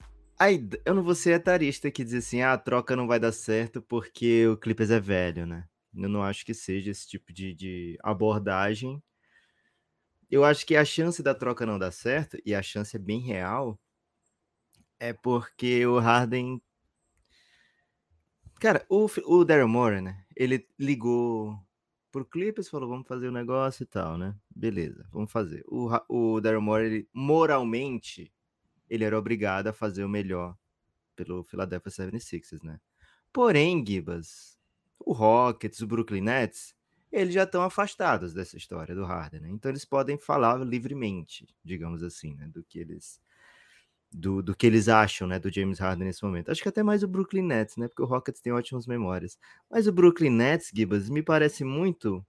eu 0.85 0.93
não 0.93 1.01
vou 1.01 1.15
ser 1.15 1.31
etarista 1.31 1.89
que 1.89 2.03
diz 2.03 2.13
assim, 2.13 2.41
ah, 2.41 2.53
a 2.53 2.59
troca 2.59 2.95
não 2.95 3.07
vai 3.07 3.19
dar 3.19 3.31
certo 3.31 3.81
porque 3.81 4.45
o 4.45 4.55
Clippers 4.55 4.91
é 4.91 4.99
velho, 4.99 5.47
né? 5.47 5.67
Eu 5.91 6.07
não 6.07 6.21
acho 6.21 6.45
que 6.45 6.53
seja 6.53 6.91
esse 6.91 7.07
tipo 7.07 7.33
de, 7.33 7.55
de 7.55 7.97
abordagem. 8.03 9.01
Eu 10.29 10.45
acho 10.45 10.63
que 10.63 10.75
a 10.75 10.85
chance 10.85 11.23
da 11.23 11.33
troca 11.33 11.65
não 11.65 11.79
dar 11.79 11.91
certo, 11.91 12.37
e 12.45 12.53
a 12.53 12.61
chance 12.61 12.95
é 12.95 12.99
bem 12.99 13.19
real, 13.19 13.79
é 14.99 15.11
porque 15.11 15.83
o 15.87 15.97
Harden 15.97 16.61
Cara, 18.59 18.85
o, 18.89 19.07
o 19.25 19.45
Daryl 19.45 19.69
Morey, 19.69 20.01
né? 20.01 20.25
Ele 20.35 20.67
ligou 20.77 21.57
pro 22.11 22.25
Clippers, 22.25 22.67
falou, 22.67 22.89
vamos 22.89 23.07
fazer 23.07 23.27
o 23.27 23.29
um 23.29 23.33
negócio 23.33 23.83
e 23.83 23.85
tal, 23.85 24.17
né? 24.17 24.35
Beleza, 24.53 25.07
vamos 25.11 25.31
fazer. 25.31 25.63
O, 25.65 25.89
o 26.09 26.41
Daryl 26.41 26.61
Morey, 26.61 26.87
ele, 26.87 27.09
moralmente, 27.13 28.33
ele 28.89 29.05
era 29.05 29.17
obrigado 29.17 29.67
a 29.67 29.73
fazer 29.73 30.03
o 30.03 30.09
melhor 30.09 30.57
pelo 31.15 31.43
Philadelphia 31.45 31.89
76ers, 31.89 32.61
né? 32.61 32.81
Porém, 33.31 33.85
Gibas, 33.85 34.59
o 34.99 35.13
Rockets, 35.13 35.79
o 35.79 35.87
Brooklyn 35.87 36.21
Nets, 36.21 36.75
eles 37.11 37.33
já 37.33 37.43
estão 37.43 37.63
afastados 37.63 38.33
dessa 38.33 38.57
história 38.57 38.93
do 38.93 39.05
Harden, 39.05 39.39
né? 39.39 39.49
Então 39.49 39.71
eles 39.71 39.85
podem 39.85 40.17
falar 40.17 40.57
livremente, 40.65 41.47
digamos 41.63 42.03
assim, 42.03 42.35
né? 42.35 42.47
Do 42.47 42.61
que 42.63 42.77
eles 42.77 43.21
do, 44.11 44.41
do 44.41 44.55
que 44.55 44.65
eles 44.65 44.87
acham, 44.87 45.27
né, 45.27 45.39
do 45.39 45.53
James 45.53 45.79
Harden 45.79 46.07
nesse 46.07 46.23
momento. 46.23 46.51
Acho 46.51 46.61
que 46.61 46.69
até 46.69 46.81
mais 46.81 47.03
o 47.03 47.07
Brooklyn 47.07 47.43
Nets, 47.43 47.77
né, 47.77 47.87
porque 47.87 48.01
o 48.01 48.05
Rockets 48.05 48.41
tem 48.41 48.51
ótimas 48.51 48.87
memórias. 48.87 49.37
Mas 49.69 49.87
o 49.87 49.91
Brooklyn 49.91 50.31
Nets, 50.31 50.71
Gibas, 50.73 51.09
me 51.09 51.21
parece 51.21 51.63
muito, 51.63 52.25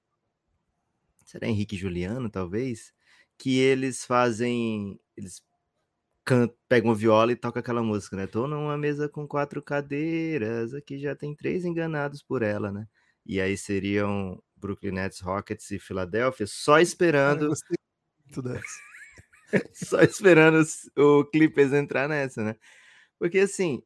será 1.25 1.49
Henrique 1.49 1.77
Juliano, 1.77 2.29
talvez, 2.29 2.93
que 3.39 3.59
eles 3.59 4.05
fazem, 4.05 5.01
eles 5.17 5.43
cantam, 6.25 6.57
pegam 6.69 6.95
viola 6.95 7.33
e 7.33 7.37
tocam 7.37 7.61
aquela 7.61 7.83
música, 7.83 8.17
né, 8.17 8.27
tô 8.27 8.47
numa 8.47 8.77
mesa 8.77 9.09
com 9.09 9.27
quatro 9.27 9.63
cadeiras, 9.63 10.75
aqui 10.75 10.99
já 10.99 11.17
tem 11.17 11.35
três 11.35 11.65
enganados 11.65 12.23
por 12.23 12.43
ela, 12.43 12.71
né, 12.71 12.87
E 13.25 13.41
aí 13.41 13.57
seriam 13.57 14.43
Brooklyn 14.57 14.93
Nets, 14.93 15.21
Rockets 15.21 15.71
e 15.71 15.79
Filadélfia, 15.79 16.47
só 16.47 16.79
esperando. 16.79 17.45
Eu 17.45 17.49
gostei 17.49 17.77
muito 18.27 18.43
dessa. 18.43 18.90
só 19.73 20.01
esperando 20.03 20.65
o 20.97 21.25
Clippers 21.25 21.73
entrar 21.73 22.09
nessa, 22.09 22.43
né? 22.43 22.57
Porque 23.19 23.39
assim, 23.41 23.83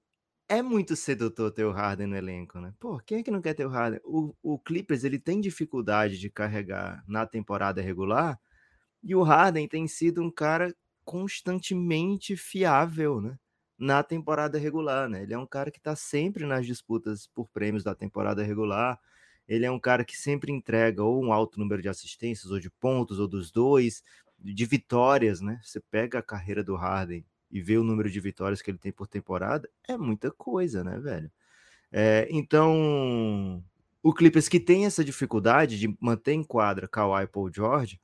é 0.48 0.62
muito 0.62 0.94
sedutor 0.96 1.50
ter 1.52 1.64
o 1.64 1.72
Harden 1.72 2.06
no 2.06 2.16
elenco, 2.16 2.60
né? 2.60 2.74
Pô, 2.78 2.98
quem 3.00 3.18
é 3.18 3.22
que 3.22 3.30
não 3.30 3.40
quer 3.40 3.54
ter 3.54 3.66
o 3.66 3.70
Harden? 3.70 4.00
O, 4.04 4.34
o 4.42 4.58
Clippers 4.58 5.04
ele 5.04 5.18
tem 5.18 5.40
dificuldade 5.40 6.18
de 6.18 6.30
carregar 6.30 7.02
na 7.08 7.26
temporada 7.26 7.80
regular 7.80 8.38
e 9.02 9.14
o 9.14 9.22
Harden 9.22 9.68
tem 9.68 9.86
sido 9.88 10.22
um 10.22 10.30
cara 10.30 10.74
constantemente 11.04 12.36
fiável, 12.36 13.20
né? 13.20 13.38
Na 13.78 14.02
temporada 14.02 14.58
regular, 14.58 15.08
né? 15.08 15.22
Ele 15.22 15.34
é 15.34 15.38
um 15.38 15.46
cara 15.46 15.70
que 15.70 15.80
tá 15.80 15.96
sempre 15.96 16.46
nas 16.46 16.66
disputas 16.66 17.26
por 17.26 17.48
prêmios 17.48 17.84
da 17.84 17.94
temporada 17.94 18.42
regular. 18.42 18.98
Ele 19.46 19.66
é 19.66 19.70
um 19.70 19.80
cara 19.80 20.04
que 20.04 20.16
sempre 20.16 20.52
entrega 20.52 21.02
ou 21.02 21.22
um 21.22 21.32
alto 21.32 21.58
número 21.58 21.82
de 21.82 21.88
assistências, 21.88 22.50
ou 22.50 22.58
de 22.58 22.70
pontos, 22.70 23.18
ou 23.18 23.28
dos 23.28 23.50
dois, 23.50 24.02
de 24.52 24.66
vitórias, 24.66 25.40
né? 25.40 25.58
Você 25.62 25.80
pega 25.80 26.18
a 26.18 26.22
carreira 26.22 26.62
do 26.62 26.76
Harden 26.76 27.24
e 27.50 27.60
vê 27.60 27.78
o 27.78 27.84
número 27.84 28.10
de 28.10 28.20
vitórias 28.20 28.60
que 28.60 28.70
ele 28.70 28.78
tem 28.78 28.92
por 28.92 29.06
temporada, 29.06 29.68
é 29.88 29.96
muita 29.96 30.30
coisa, 30.30 30.82
né, 30.84 30.98
velho? 30.98 31.30
É, 31.90 32.26
então, 32.30 33.64
o 34.02 34.12
Clippers 34.12 34.48
que 34.48 34.60
tem 34.60 34.84
essa 34.86 35.04
dificuldade 35.04 35.78
de 35.78 35.96
manter 36.00 36.32
em 36.32 36.42
quadra 36.42 36.88
Kawhi 36.88 37.26
Paul 37.28 37.52
George, 37.52 38.00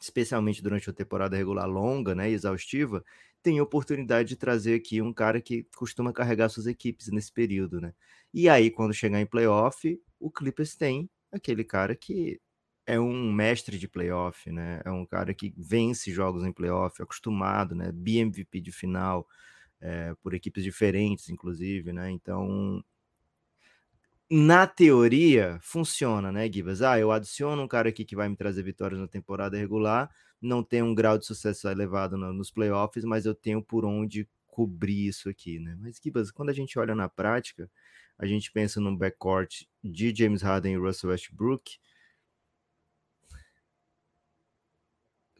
especialmente 0.00 0.62
durante 0.62 0.88
uma 0.88 0.94
temporada 0.94 1.36
regular 1.36 1.66
longa, 1.66 2.14
né, 2.14 2.30
exaustiva, 2.30 3.04
tem 3.42 3.60
oportunidade 3.60 4.28
de 4.28 4.36
trazer 4.36 4.74
aqui 4.74 5.00
um 5.00 5.12
cara 5.12 5.40
que 5.40 5.66
costuma 5.76 6.12
carregar 6.12 6.48
suas 6.48 6.66
equipes 6.66 7.08
nesse 7.08 7.32
período, 7.32 7.80
né? 7.80 7.94
E 8.34 8.48
aí, 8.48 8.70
quando 8.70 8.92
chegar 8.92 9.20
em 9.20 9.26
playoff, 9.26 10.00
o 10.20 10.30
Clippers 10.30 10.76
tem 10.76 11.08
aquele 11.32 11.64
cara 11.64 11.96
que 11.96 12.40
é 12.88 12.98
um 12.98 13.30
mestre 13.30 13.78
de 13.78 13.86
playoff, 13.86 14.50
né? 14.50 14.80
É 14.82 14.90
um 14.90 15.04
cara 15.04 15.34
que 15.34 15.52
vence 15.58 16.10
jogos 16.10 16.42
em 16.42 16.52
playoff, 16.52 17.02
acostumado, 17.02 17.74
né? 17.74 17.92
BMVP 17.92 18.62
de 18.62 18.72
final, 18.72 19.28
é, 19.78 20.14
por 20.22 20.32
equipes 20.32 20.64
diferentes, 20.64 21.28
inclusive, 21.28 21.92
né? 21.92 22.10
Então, 22.10 22.82
na 24.30 24.66
teoria, 24.66 25.58
funciona, 25.60 26.32
né, 26.32 26.50
Gibas? 26.50 26.80
Ah, 26.80 26.98
eu 26.98 27.12
adiciono 27.12 27.62
um 27.62 27.68
cara 27.68 27.90
aqui 27.90 28.06
que 28.06 28.16
vai 28.16 28.26
me 28.26 28.36
trazer 28.36 28.62
vitórias 28.62 28.98
na 28.98 29.06
temporada 29.06 29.58
regular, 29.58 30.10
não 30.40 30.62
tem 30.62 30.82
um 30.82 30.94
grau 30.94 31.18
de 31.18 31.26
sucesso 31.26 31.68
elevado 31.68 32.16
no, 32.16 32.32
nos 32.32 32.50
playoffs, 32.50 33.04
mas 33.04 33.26
eu 33.26 33.34
tenho 33.34 33.62
por 33.62 33.84
onde 33.84 34.26
cobrir 34.46 35.08
isso 35.08 35.28
aqui, 35.28 35.58
né? 35.58 35.76
Mas, 35.78 36.00
Gibas, 36.02 36.30
quando 36.30 36.48
a 36.48 36.54
gente 36.54 36.78
olha 36.78 36.94
na 36.94 37.06
prática, 37.08 37.70
a 38.18 38.24
gente 38.24 38.50
pensa 38.50 38.80
num 38.80 38.96
backcourt 38.96 39.64
de 39.84 40.14
James 40.14 40.40
Harden 40.40 40.72
e 40.72 40.78
Russell 40.78 41.10
Westbrook, 41.10 41.78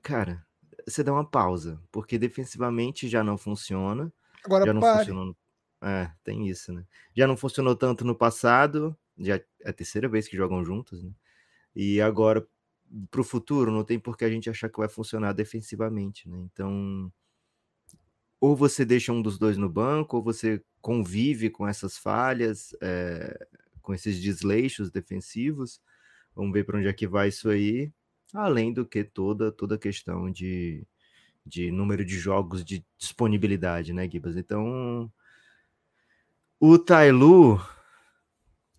cara, 0.09 0.43
você 0.87 1.05
dá 1.05 1.13
uma 1.13 1.25
pausa, 1.25 1.79
porque 1.93 2.19
defensivamente 2.19 3.07
já 3.07 3.23
não 3.23 3.37
funciona. 3.37 4.11
Agora 4.43 4.65
já 4.65 4.73
não 4.73 4.81
pare. 4.81 5.01
funcionou. 5.01 5.37
É, 5.83 6.11
tem 6.25 6.49
isso, 6.49 6.73
né? 6.73 6.87
Já 7.15 7.27
não 7.27 7.37
funcionou 7.37 7.77
tanto 7.77 8.07
no 8.07 8.15
passado, 8.15 8.97
já 9.19 9.37
é 9.37 9.45
a 9.67 9.73
terceira 9.73 10.09
vez 10.09 10.27
que 10.27 10.35
jogam 10.35 10.65
juntos, 10.65 11.05
né? 11.05 11.11
E 11.77 12.01
agora, 12.01 12.49
pro 13.11 13.23
futuro, 13.23 13.71
não 13.71 13.85
tem 13.85 13.99
por 13.99 14.17
que 14.17 14.25
a 14.25 14.31
gente 14.31 14.49
achar 14.49 14.71
que 14.71 14.79
vai 14.79 14.89
funcionar 14.89 15.35
defensivamente, 15.35 16.27
né? 16.27 16.39
Então, 16.39 17.13
ou 18.41 18.57
você 18.57 18.87
deixa 18.87 19.13
um 19.13 19.21
dos 19.21 19.39
dois 19.39 19.59
no 19.59 19.69
banco, 19.69 20.17
ou 20.17 20.23
você 20.23 20.65
convive 20.81 21.51
com 21.51 21.69
essas 21.69 21.99
falhas, 21.99 22.75
é, 22.81 23.47
com 23.83 23.93
esses 23.93 24.19
desleixos 24.19 24.91
defensivos. 24.91 25.83
Vamos 26.35 26.53
ver 26.55 26.65
para 26.65 26.79
onde 26.79 26.89
é 26.89 26.93
que 26.95 27.07
vai 27.07 27.29
isso 27.29 27.51
aí 27.51 27.93
além 28.35 28.73
do 28.73 28.87
que 28.87 29.05
toda 29.05 29.51
toda 29.53 29.77
a 29.77 29.79
questão 29.79 30.31
de, 30.31 30.87
de 31.45 31.71
número 31.71 32.05
de 32.05 32.19
jogos 32.19 32.65
de 32.65 32.85
disponibilidade, 32.99 33.93
né, 33.93 34.09
Gibas? 34.09 34.37
Então, 34.37 35.11
o 36.61 36.79
Tailu, 36.79 37.61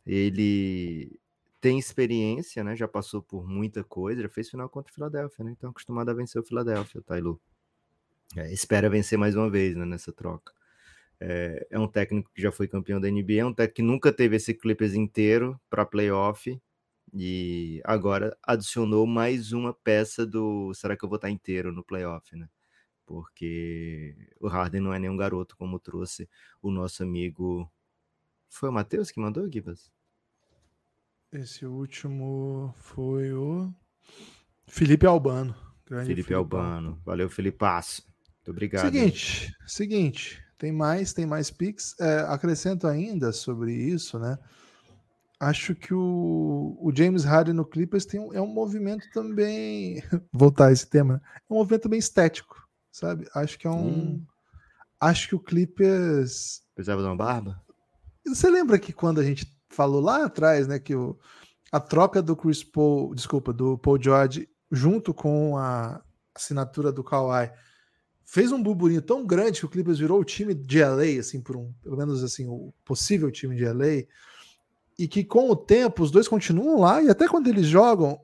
ele 0.05 1.19
tem 1.61 1.77
experiência, 1.77 2.63
né? 2.63 2.75
Já 2.75 2.87
passou 2.87 3.21
por 3.21 3.47
muita 3.47 3.83
coisa, 3.83 4.21
já 4.21 4.29
fez 4.29 4.49
final 4.49 4.69
contra 4.69 4.91
o 4.91 4.95
Philadelphia, 4.95 5.45
né? 5.45 5.51
Então, 5.51 5.69
acostumado 5.69 6.09
a 6.09 6.13
vencer 6.13 6.41
o 6.41 6.45
Philadelphia, 6.45 6.99
o 6.99 7.03
Tailu. 7.03 7.39
É, 8.35 8.51
espera 8.53 8.89
vencer 8.89 9.17
mais 9.17 9.35
uma 9.35 9.49
vez, 9.49 9.75
né, 9.75 9.85
nessa 9.85 10.11
troca. 10.11 10.53
É, 11.19 11.67
é, 11.71 11.79
um 11.79 11.87
técnico 11.87 12.31
que 12.33 12.41
já 12.41 12.51
foi 12.51 12.67
campeão 12.67 13.01
da 13.01 13.09
NBA, 13.09 13.41
é 13.41 13.45
um 13.45 13.53
técnico 13.53 13.75
que 13.75 13.81
nunca 13.81 14.13
teve 14.13 14.35
esse 14.37 14.53
Clippers 14.53 14.93
inteiro 14.93 15.59
para 15.69 15.85
playoff, 15.85 16.59
e 17.13 17.81
agora 17.83 18.37
adicionou 18.43 19.05
mais 19.07 19.51
uma 19.51 19.73
peça 19.73 20.25
do 20.25 20.73
será 20.73 20.95
que 20.95 21.03
eu 21.03 21.09
vou 21.09 21.15
estar 21.17 21.29
inteiro 21.29 21.71
no 21.71 21.83
playoff, 21.83 22.35
né? 22.35 22.47
Porque 23.05 24.15
o 24.39 24.47
Harden 24.47 24.81
não 24.81 24.93
é 24.93 24.99
nenhum 24.99 25.17
garoto, 25.17 25.57
como 25.57 25.79
trouxe 25.79 26.29
o 26.61 26.69
nosso 26.69 27.01
amigo. 27.01 27.69
Foi 28.47 28.69
o 28.69 28.73
Matheus 28.73 29.11
que 29.11 29.19
mandou, 29.19 29.51
Gibas? 29.51 29.91
Esse 31.31 31.65
último 31.65 32.73
foi 32.77 33.33
o 33.33 33.73
Felipe 34.67 35.05
Albano. 35.05 35.55
Felipe. 36.05 36.33
Albano. 36.33 37.01
Valeu, 37.03 37.29
Felipaço. 37.29 38.03
Muito 38.37 38.51
obrigado. 38.51 38.85
Seguinte, 38.85 39.55
seguinte. 39.65 40.43
Tem 40.57 40.71
mais, 40.71 41.13
tem 41.13 41.25
mais 41.25 41.49
Pix. 41.49 41.95
É, 41.99 42.19
acrescento 42.27 42.85
ainda 42.85 43.31
sobre 43.31 43.73
isso, 43.73 44.19
né? 44.19 44.37
Acho 45.39 45.73
que 45.73 45.93
o, 45.93 46.77
o 46.81 46.91
James 46.93 47.23
Harden 47.23 47.53
no 47.53 47.65
Clippers 47.65 48.05
tem 48.05 48.19
um, 48.19 48.33
é 48.33 48.41
um 48.41 48.47
movimento 48.47 49.07
também. 49.13 50.03
Voltar 50.33 50.67
a 50.67 50.71
esse 50.71 50.87
tema, 50.87 51.13
né? 51.13 51.21
é 51.49 51.53
um 51.53 51.57
movimento 51.57 51.83
também 51.83 51.99
estético, 51.99 52.67
sabe? 52.91 53.27
Acho 53.33 53.57
que 53.57 53.65
é 53.65 53.69
um. 53.69 53.87
Hum. 53.87 54.25
Acho 54.99 55.29
que 55.29 55.35
o 55.35 55.39
Clippers. 55.39 56.61
Precisava 56.75 57.01
de 57.01 57.07
uma 57.07 57.15
barba? 57.15 57.63
Você 58.27 58.49
lembra 58.49 58.77
que 58.77 58.91
quando 58.91 59.19
a 59.19 59.23
gente 59.23 59.47
falou 59.69 60.01
lá 60.01 60.25
atrás, 60.25 60.67
né, 60.67 60.77
que 60.77 60.93
o, 60.93 61.17
a 61.71 61.79
troca 61.79 62.21
do 62.21 62.35
Chris 62.35 62.63
Paul, 62.63 63.15
desculpa, 63.15 63.53
do 63.53 63.77
Paul 63.77 64.01
George, 64.01 64.49
junto 64.69 65.13
com 65.13 65.57
a 65.57 66.03
assinatura 66.35 66.91
do 66.91 67.03
Kawhi, 67.03 67.49
fez 68.25 68.51
um 68.51 68.61
burburinho 68.61 69.01
tão 69.01 69.25
grande 69.25 69.59
que 69.59 69.65
o 69.65 69.69
Clippers 69.69 69.99
virou 69.99 70.19
o 70.19 70.25
time 70.25 70.53
de 70.53 70.83
LA, 70.83 71.19
assim, 71.19 71.41
por 71.41 71.55
um, 71.55 71.73
pelo 71.81 71.97
menos 71.97 72.23
assim, 72.23 72.47
o 72.47 72.73
possível 72.83 73.31
time 73.31 73.55
de 73.55 73.65
LA 73.65 74.03
e 74.99 75.07
que 75.07 75.23
com 75.23 75.49
o 75.49 75.55
tempo 75.55 76.03
os 76.03 76.11
dois 76.11 76.27
continuam 76.27 76.81
lá 76.81 77.01
e 77.01 77.09
até 77.09 77.25
quando 77.25 77.47
eles 77.47 77.65
jogam, 77.65 78.19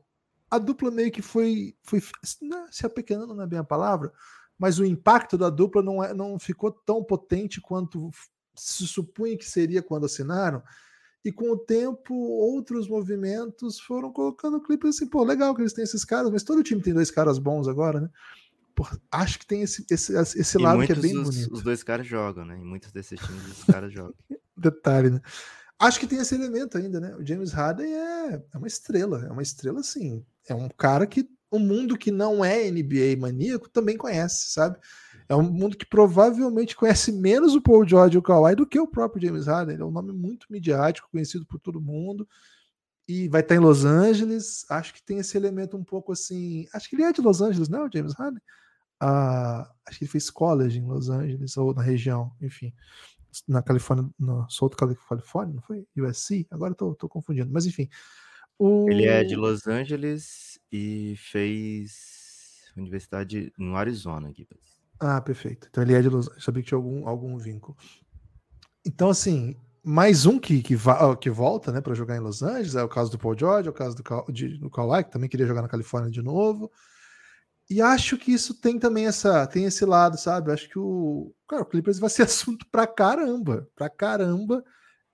a 0.51 0.59
dupla 0.59 0.91
meio 0.91 1.09
que 1.09 1.21
foi, 1.21 1.73
foi 1.81 2.03
né, 2.41 2.67
se 2.69 2.85
apequenando 2.85 3.33
não 3.33 3.45
é 3.45 3.47
bem 3.47 3.59
a 3.59 3.63
palavra, 3.63 4.11
mas 4.59 4.77
o 4.77 4.83
impacto 4.83 5.37
da 5.37 5.49
dupla 5.49 5.81
não, 5.81 6.03
é, 6.03 6.13
não 6.13 6.37
ficou 6.37 6.69
tão 6.69 7.01
potente 7.01 7.61
quanto 7.61 8.11
se 8.53 8.85
supunha 8.85 9.37
que 9.37 9.45
seria 9.45 9.81
quando 9.81 10.05
assinaram. 10.05 10.61
E 11.23 11.31
com 11.31 11.49
o 11.49 11.57
tempo, 11.57 12.13
outros 12.13 12.89
movimentos 12.89 13.79
foram 13.79 14.11
colocando 14.11 14.61
clipes 14.61 14.97
assim, 14.97 15.07
pô, 15.07 15.23
legal 15.23 15.55
que 15.55 15.61
eles 15.61 15.73
têm 15.73 15.85
esses 15.85 16.03
caras, 16.03 16.29
mas 16.29 16.43
todo 16.43 16.61
time 16.61 16.81
tem 16.81 16.93
dois 16.93 17.09
caras 17.09 17.39
bons 17.39 17.69
agora, 17.69 18.01
né? 18.01 18.09
Pô, 18.75 18.85
acho 19.09 19.39
que 19.39 19.47
tem 19.47 19.61
esse, 19.61 19.85
esse, 19.89 20.13
esse 20.13 20.57
lado 20.57 20.85
que 20.85 20.91
é 20.91 20.95
bem 20.95 21.17
os, 21.17 21.29
bonito. 21.29 21.53
Os 21.53 21.63
dois 21.63 21.81
caras 21.81 22.05
jogam, 22.05 22.43
né? 22.45 22.57
E 22.59 22.63
muitos 22.63 22.91
desses 22.91 23.17
times 23.17 23.59
os 23.59 23.63
caras 23.63 23.93
jogam. 23.93 24.13
Detalhe, 24.55 25.09
né? 25.09 25.21
Acho 25.77 25.99
que 25.99 26.07
tem 26.07 26.19
esse 26.19 26.33
elemento 26.33 26.77
ainda, 26.77 26.99
né? 26.99 27.15
O 27.15 27.25
James 27.25 27.51
Harden 27.51 27.93
é, 27.93 28.43
é 28.53 28.57
uma 28.57 28.67
estrela, 28.67 29.25
é 29.25 29.31
uma 29.31 29.41
estrela 29.41 29.81
assim. 29.81 30.25
É 30.47 30.55
um 30.55 30.69
cara 30.69 31.05
que 31.05 31.29
o 31.51 31.59
mundo 31.59 31.97
que 31.97 32.11
não 32.11 32.43
é 32.43 32.69
NBA 32.71 33.17
maníaco 33.19 33.69
também 33.69 33.97
conhece, 33.97 34.51
sabe? 34.51 34.77
É 35.27 35.35
um 35.35 35.43
mundo 35.43 35.75
que 35.75 35.85
provavelmente 35.85 36.75
conhece 36.75 37.11
menos 37.11 37.55
o 37.55 37.61
Paul 37.61 37.87
George 37.87 38.15
e 38.15 38.17
o 38.17 38.21
Kawhi 38.21 38.55
do 38.55 38.65
que 38.65 38.79
o 38.79 38.87
próprio 38.87 39.21
James 39.21 39.47
Harden. 39.47 39.75
Ele 39.75 39.83
é 39.83 39.85
um 39.85 39.91
nome 39.91 40.13
muito 40.13 40.47
midiático, 40.49 41.09
conhecido 41.11 41.45
por 41.45 41.59
todo 41.59 41.81
mundo. 41.81 42.27
E 43.07 43.27
vai 43.27 43.41
estar 43.41 43.55
em 43.55 43.59
Los 43.59 43.85
Angeles. 43.85 44.65
Acho 44.69 44.93
que 44.93 45.03
tem 45.03 45.19
esse 45.19 45.37
elemento 45.37 45.75
um 45.77 45.83
pouco 45.83 46.11
assim. 46.11 46.67
Acho 46.73 46.89
que 46.89 46.95
ele 46.95 47.03
é 47.03 47.11
de 47.11 47.21
Los 47.21 47.41
Angeles, 47.41 47.69
não, 47.69 47.85
o 47.85 47.89
James 47.91 48.13
Harden? 48.13 48.41
Ah, 48.99 49.69
acho 49.85 49.99
que 49.99 50.05
ele 50.05 50.11
fez 50.11 50.29
college 50.29 50.79
em 50.79 50.87
Los 50.87 51.09
Angeles 51.09 51.57
ou 51.57 51.73
na 51.73 51.81
região, 51.81 52.31
enfim 52.41 52.73
na 53.47 53.61
Califórnia, 53.61 54.09
no 54.19 54.49
South 54.49 54.71
Califórnia, 54.71 55.55
não 55.55 55.61
foi? 55.61 55.85
USC? 55.97 56.47
Agora 56.49 56.71
eu 56.71 56.75
tô, 56.75 56.95
tô 56.95 57.09
confundindo, 57.09 57.51
mas 57.51 57.65
enfim. 57.65 57.89
O... 58.57 58.89
Ele 58.89 59.05
é 59.05 59.23
de 59.23 59.35
Los 59.35 59.67
Angeles 59.67 60.59
e 60.71 61.15
fez 61.17 62.71
universidade 62.75 63.53
no 63.57 63.75
Arizona, 63.75 64.31
Gibbs. 64.33 64.81
Ah, 64.99 65.21
perfeito. 65.21 65.67
Então 65.69 65.83
ele 65.83 65.93
é 65.93 66.01
de 66.01 66.09
Los 66.09 66.27
Angeles, 66.27 66.43
sabia 66.43 66.63
que 66.63 66.69
tinha 66.69 66.77
algum, 66.77 67.07
algum 67.07 67.37
vínculo. 67.37 67.77
Então, 68.85 69.09
assim, 69.09 69.55
mais 69.83 70.25
um 70.25 70.39
que, 70.39 70.61
que, 70.61 70.75
que 71.19 71.29
volta 71.29 71.71
né, 71.71 71.81
para 71.81 71.93
jogar 71.93 72.15
em 72.15 72.19
Los 72.19 72.41
Angeles 72.41 72.75
é 72.75 72.83
o 72.83 72.89
caso 72.89 73.11
do 73.11 73.17
Paul 73.17 73.37
George, 73.37 73.67
é 73.67 73.71
o 73.71 73.73
caso 73.73 73.95
do, 73.95 74.31
de, 74.31 74.57
do 74.57 74.69
Kawhi, 74.69 75.03
que 75.03 75.11
também 75.11 75.29
queria 75.29 75.45
jogar 75.45 75.61
na 75.61 75.67
Califórnia 75.67 76.11
de 76.11 76.21
novo. 76.21 76.71
E 77.69 77.81
acho 77.81 78.17
que 78.17 78.31
isso 78.31 78.53
tem 78.53 78.77
também 78.79 79.07
essa, 79.07 79.47
tem 79.47 79.65
esse 79.65 79.85
lado, 79.85 80.17
sabe? 80.19 80.51
Acho 80.51 80.69
que 80.69 80.77
o, 80.79 81.33
cara, 81.47 81.63
o 81.63 81.65
Clippers 81.65 81.99
vai 81.99 82.09
ser 82.09 82.23
assunto 82.25 82.65
pra 82.71 82.85
caramba, 82.87 83.67
pra 83.75 83.89
caramba 83.89 84.63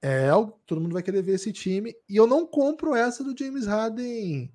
É, 0.01 0.29
todo 0.67 0.81
mundo 0.81 0.93
vai 0.93 1.03
querer 1.03 1.23
ver 1.23 1.35
esse 1.35 1.53
time. 1.53 1.95
E 2.09 2.17
eu 2.17 2.27
não 2.27 2.47
compro 2.47 2.95
essa 2.95 3.23
do 3.23 3.37
James 3.37 3.67
Harden 3.67 4.51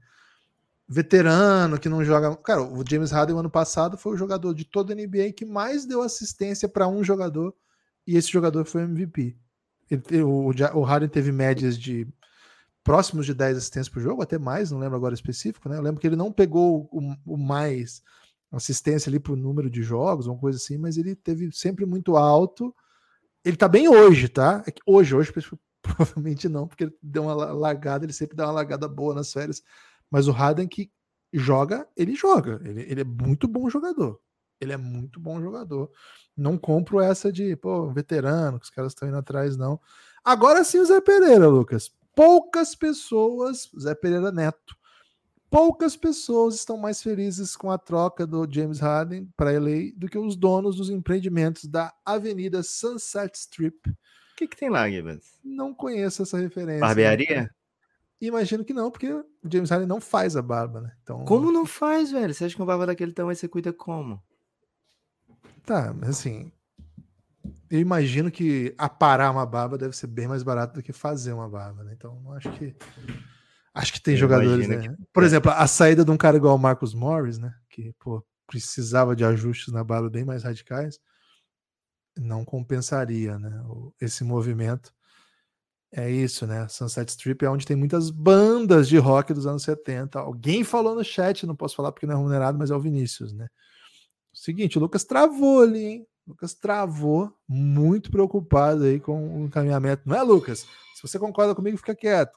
veterano, 0.88 1.78
que 1.78 1.88
não 1.88 2.04
joga. 2.04 2.36
Cara, 2.36 2.62
o 2.62 2.84
James 2.88 3.10
Harden, 3.10 3.38
ano 3.38 3.50
passado, 3.50 3.96
foi 3.98 4.14
o 4.14 4.16
jogador 4.16 4.54
de 4.54 4.64
toda 4.64 4.92
a 4.92 4.96
NBA 4.96 5.32
que 5.36 5.44
mais 5.44 5.86
deu 5.86 6.02
assistência 6.02 6.68
para 6.68 6.88
um 6.88 7.02
jogador. 7.04 7.54
E 8.06 8.16
esse 8.16 8.30
jogador 8.30 8.64
foi 8.64 8.82
MVP. 8.82 9.36
Ele, 9.90 10.22
o, 10.22 10.50
o 10.74 10.82
Harden 10.82 11.08
teve 11.08 11.32
médias 11.32 11.78
de 11.78 12.08
próximos 12.86 13.26
de 13.26 13.34
10 13.34 13.56
assistências 13.56 13.88
por 13.88 14.00
jogo, 14.00 14.22
até 14.22 14.38
mais, 14.38 14.70
não 14.70 14.78
lembro 14.78 14.94
agora 14.94 15.12
específico, 15.12 15.68
né? 15.68 15.76
Eu 15.76 15.82
lembro 15.82 16.00
que 16.00 16.06
ele 16.06 16.14
não 16.14 16.30
pegou 16.30 16.88
o, 16.92 17.16
o 17.26 17.36
mais 17.36 18.00
assistência 18.52 19.10
ali 19.10 19.18
por 19.18 19.36
número 19.36 19.68
de 19.68 19.82
jogos, 19.82 20.28
uma 20.28 20.38
coisa 20.38 20.56
assim, 20.56 20.78
mas 20.78 20.96
ele 20.96 21.16
teve 21.16 21.50
sempre 21.50 21.84
muito 21.84 22.16
alto. 22.16 22.72
Ele 23.44 23.56
tá 23.56 23.66
bem 23.66 23.88
hoje, 23.88 24.28
tá? 24.28 24.62
É 24.68 24.72
hoje, 24.86 25.16
hoje 25.16 25.32
provavelmente 25.82 26.48
não, 26.48 26.68
porque 26.68 26.84
ele 26.84 26.96
deu 27.02 27.24
uma 27.24 27.34
largada, 27.34 28.04
ele 28.04 28.12
sempre 28.12 28.36
dá 28.36 28.46
uma 28.46 28.52
largada 28.52 28.86
boa 28.86 29.16
nas 29.16 29.32
férias. 29.32 29.64
Mas 30.08 30.28
o 30.28 30.32
Harden 30.32 30.68
que 30.68 30.88
joga, 31.32 31.88
ele 31.96 32.14
joga. 32.14 32.60
Ele, 32.64 32.82
ele 32.82 33.00
é 33.00 33.04
muito 33.04 33.48
bom 33.48 33.68
jogador. 33.68 34.20
Ele 34.60 34.72
é 34.72 34.76
muito 34.76 35.18
bom 35.18 35.40
jogador. 35.40 35.90
Não 36.36 36.56
compro 36.56 37.00
essa 37.00 37.32
de, 37.32 37.56
pô, 37.56 37.90
veterano, 37.90 38.60
que 38.60 38.66
os 38.66 38.70
caras 38.70 38.92
estão 38.92 39.08
indo 39.08 39.16
atrás, 39.16 39.56
não. 39.56 39.80
Agora 40.24 40.62
sim 40.62 40.78
o 40.78 40.84
Zé 40.84 41.00
Pereira, 41.00 41.48
Lucas. 41.48 41.90
Poucas 42.16 42.74
pessoas, 42.74 43.70
Zé 43.78 43.94
Pereira 43.94 44.32
Neto, 44.32 44.74
poucas 45.50 45.94
pessoas 45.94 46.54
estão 46.54 46.78
mais 46.78 47.02
felizes 47.02 47.54
com 47.54 47.70
a 47.70 47.76
troca 47.76 48.26
do 48.26 48.50
James 48.50 48.80
Harden 48.80 49.30
para 49.36 49.52
LA 49.52 49.92
do 49.94 50.08
que 50.08 50.16
os 50.16 50.34
donos 50.34 50.76
dos 50.76 50.88
empreendimentos 50.88 51.66
da 51.66 51.94
Avenida 52.06 52.62
Sunset 52.62 53.36
Strip. 53.36 53.90
O 53.90 53.94
que, 54.34 54.48
que 54.48 54.56
tem 54.56 54.70
lá, 54.70 54.88
Gibbons? 54.88 55.38
Não 55.44 55.74
conheço 55.74 56.22
essa 56.22 56.38
referência. 56.38 56.80
Barbearia? 56.80 57.42
Né? 57.42 57.50
Imagino 58.18 58.64
que 58.64 58.72
não, 58.72 58.90
porque 58.90 59.12
o 59.12 59.26
James 59.44 59.68
Harden 59.68 59.86
não 59.86 60.00
faz 60.00 60.36
a 60.36 60.42
barba, 60.42 60.80
né? 60.80 60.96
Então... 61.02 61.22
Como 61.26 61.52
não 61.52 61.66
faz, 61.66 62.10
velho? 62.10 62.32
Você 62.32 62.46
acha 62.46 62.54
que 62.54 62.60
uma 62.62 62.66
barba 62.66 62.86
daquele 62.86 63.12
tamanho 63.12 63.36
você 63.36 63.46
cuida 63.46 63.74
como? 63.74 64.22
Tá, 65.66 65.92
mas 65.92 66.08
assim. 66.08 66.50
Eu 67.70 67.80
imagino 67.80 68.30
que 68.30 68.74
aparar 68.78 69.30
uma 69.30 69.44
barba 69.44 69.76
deve 69.76 69.96
ser 69.96 70.06
bem 70.06 70.28
mais 70.28 70.42
barato 70.42 70.74
do 70.74 70.82
que 70.82 70.92
fazer 70.92 71.32
uma 71.32 71.48
barba, 71.48 71.82
né? 71.84 71.92
Então, 71.96 72.32
acho 72.32 72.50
que. 72.52 72.74
Acho 73.74 73.92
que 73.92 74.00
tem 74.00 74.14
eu 74.14 74.20
jogadores, 74.20 74.68
né? 74.68 74.88
Que... 74.88 74.90
Por 75.12 75.22
exemplo, 75.22 75.50
a 75.50 75.66
saída 75.66 76.04
de 76.04 76.10
um 76.10 76.16
cara 76.16 76.36
igual 76.36 76.54
o 76.56 76.58
Marcos 76.58 76.94
Morris, 76.94 77.38
né? 77.38 77.54
Que, 77.68 77.92
pô, 77.98 78.24
precisava 78.46 79.14
de 79.14 79.24
ajustes 79.24 79.72
na 79.72 79.84
barba 79.84 80.08
bem 80.08 80.24
mais 80.24 80.44
radicais, 80.44 80.98
não 82.16 82.44
compensaria, 82.44 83.38
né? 83.38 83.62
Esse 84.00 84.24
movimento. 84.24 84.94
É 85.92 86.10
isso, 86.10 86.46
né? 86.46 86.66
Sunset 86.68 87.10
Strip 87.10 87.44
é 87.44 87.50
onde 87.50 87.66
tem 87.66 87.76
muitas 87.76 88.10
bandas 88.10 88.88
de 88.88 88.98
rock 88.98 89.32
dos 89.32 89.46
anos 89.46 89.62
70. 89.62 90.18
Alguém 90.18 90.64
falou 90.64 90.94
no 90.94 91.04
chat, 91.04 91.46
não 91.46 91.56
posso 91.56 91.76
falar 91.76 91.92
porque 91.92 92.06
não 92.06 92.14
é 92.14 92.16
remunerado, 92.16 92.58
mas 92.58 92.70
é 92.70 92.74
o 92.74 92.80
Vinícius, 92.80 93.32
né? 93.32 93.48
Seguinte, 94.32 94.76
o 94.76 94.80
Lucas 94.80 95.04
travou 95.04 95.62
ali, 95.62 95.84
hein? 95.84 96.06
Lucas 96.26 96.54
travou, 96.54 97.32
muito 97.48 98.10
preocupado 98.10 98.84
aí 98.84 98.98
com 98.98 99.42
o 99.42 99.46
encaminhamento. 99.46 100.02
Não 100.06 100.16
é, 100.16 100.22
Lucas? 100.22 100.66
Se 100.94 101.02
você 101.02 101.18
concorda 101.18 101.54
comigo, 101.54 101.76
fica 101.76 101.94
quieto. 101.94 102.36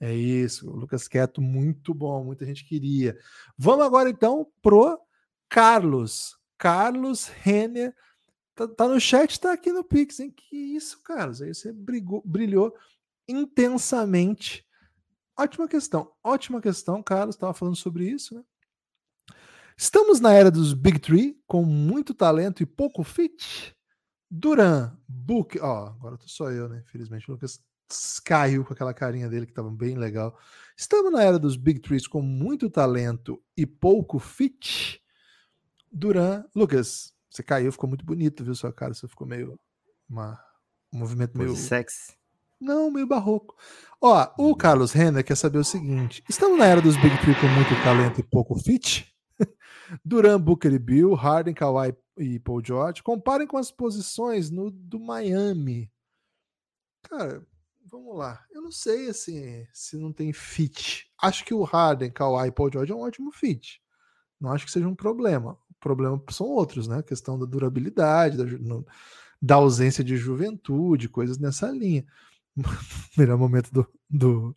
É 0.00 0.14
isso, 0.14 0.70
Lucas 0.70 1.08
Quieto, 1.08 1.42
muito 1.42 1.92
bom, 1.92 2.22
muita 2.22 2.46
gente 2.46 2.64
queria. 2.64 3.18
Vamos 3.56 3.84
agora 3.84 4.08
então 4.08 4.46
pro 4.62 5.00
Carlos. 5.48 6.38
Carlos 6.56 7.26
Renner. 7.26 7.94
Tá, 8.54 8.68
tá 8.68 8.88
no 8.88 9.00
chat, 9.00 9.38
tá 9.40 9.52
aqui 9.52 9.72
no 9.72 9.82
Pix, 9.82 10.20
hein? 10.20 10.30
Que 10.30 10.56
isso, 10.56 11.02
Carlos? 11.02 11.42
Aí 11.42 11.52
você 11.52 11.72
brigou, 11.72 12.22
brilhou 12.24 12.74
intensamente. 13.28 14.64
Ótima 15.36 15.68
questão, 15.68 16.12
ótima 16.22 16.60
questão, 16.60 17.02
Carlos. 17.02 17.34
Estava 17.34 17.54
falando 17.54 17.76
sobre 17.76 18.08
isso, 18.08 18.34
né? 18.36 18.42
Estamos 19.80 20.18
na 20.18 20.32
era 20.32 20.50
dos 20.50 20.74
Big 20.74 20.98
Three, 20.98 21.40
com 21.46 21.62
muito 21.64 22.12
talento 22.12 22.64
e 22.64 22.66
pouco 22.66 23.04
fit. 23.04 23.76
Duran, 24.28 24.92
Book. 25.06 25.56
Ó, 25.60 25.86
agora 25.86 26.18
tô 26.18 26.26
só 26.26 26.50
eu, 26.50 26.68
né? 26.68 26.82
Infelizmente, 26.84 27.30
o 27.30 27.34
Lucas 27.34 27.60
caiu 28.24 28.64
com 28.64 28.72
aquela 28.72 28.92
carinha 28.92 29.28
dele 29.28 29.46
que 29.46 29.52
estava 29.52 29.70
bem 29.70 29.96
legal. 29.96 30.36
Estamos 30.76 31.12
na 31.12 31.22
era 31.22 31.38
dos 31.38 31.54
Big 31.54 31.78
Trees 31.78 32.08
com 32.08 32.20
muito 32.20 32.68
talento 32.68 33.40
e 33.56 33.64
pouco 33.64 34.18
fit. 34.18 35.00
Duran, 35.92 36.44
Lucas, 36.56 37.14
você 37.30 37.44
caiu, 37.44 37.70
ficou 37.70 37.88
muito 37.88 38.04
bonito, 38.04 38.42
viu 38.42 38.56
sua 38.56 38.72
cara? 38.72 38.92
Você 38.92 39.06
ficou 39.06 39.28
meio 39.28 39.60
uma, 40.10 40.42
um 40.92 40.98
movimento 40.98 41.38
meio 41.38 41.54
sexy. 41.54 42.18
Não, 42.60 42.90
meio 42.90 43.06
barroco. 43.06 43.54
Ó, 44.02 44.28
o 44.36 44.56
Carlos 44.56 44.90
Renner 44.90 45.24
quer 45.24 45.36
saber 45.36 45.58
o 45.58 45.64
seguinte: 45.64 46.24
estamos 46.28 46.58
na 46.58 46.66
era 46.66 46.82
dos 46.82 46.96
Big 46.96 47.16
Three 47.20 47.36
com 47.36 47.46
muito 47.46 47.80
talento 47.84 48.18
e 48.18 48.24
pouco 48.24 48.58
fit? 48.58 49.07
Duran, 50.04 50.40
Booker 50.40 50.72
e 50.72 50.78
Bill, 50.78 51.14
Harden, 51.14 51.54
Kawhi 51.54 51.94
e 52.18 52.38
Paul 52.38 52.62
George. 52.64 53.02
Comparem 53.02 53.46
com 53.46 53.56
as 53.56 53.70
posições 53.70 54.50
no 54.50 54.70
do 54.70 54.98
Miami. 54.98 55.90
Cara, 57.02 57.46
vamos 57.84 58.16
lá. 58.16 58.44
Eu 58.50 58.62
não 58.62 58.70
sei 58.70 59.08
assim 59.08 59.66
se 59.72 59.96
não 59.96 60.12
tem 60.12 60.32
fit. 60.32 61.10
Acho 61.20 61.44
que 61.44 61.54
o 61.54 61.62
Harden, 61.62 62.10
Kawhi 62.10 62.48
e 62.48 62.52
Paul 62.52 62.70
George 62.72 62.92
é 62.92 62.94
um 62.94 63.00
ótimo 63.00 63.32
fit. 63.32 63.80
Não 64.40 64.52
acho 64.52 64.66
que 64.66 64.72
seja 64.72 64.88
um 64.88 64.94
problema. 64.94 65.58
O 65.70 65.74
problema 65.80 66.22
são 66.30 66.46
outros, 66.46 66.86
né? 66.86 66.98
A 66.98 67.02
questão 67.02 67.38
da 67.38 67.46
durabilidade, 67.46 68.36
da, 68.36 68.44
no, 68.44 68.86
da 69.40 69.56
ausência 69.56 70.04
de 70.04 70.16
juventude, 70.16 71.08
coisas 71.08 71.38
nessa 71.38 71.70
linha. 71.70 72.04
Melhor 73.16 73.38
momento 73.38 73.72
do, 73.72 73.86
do, 74.08 74.56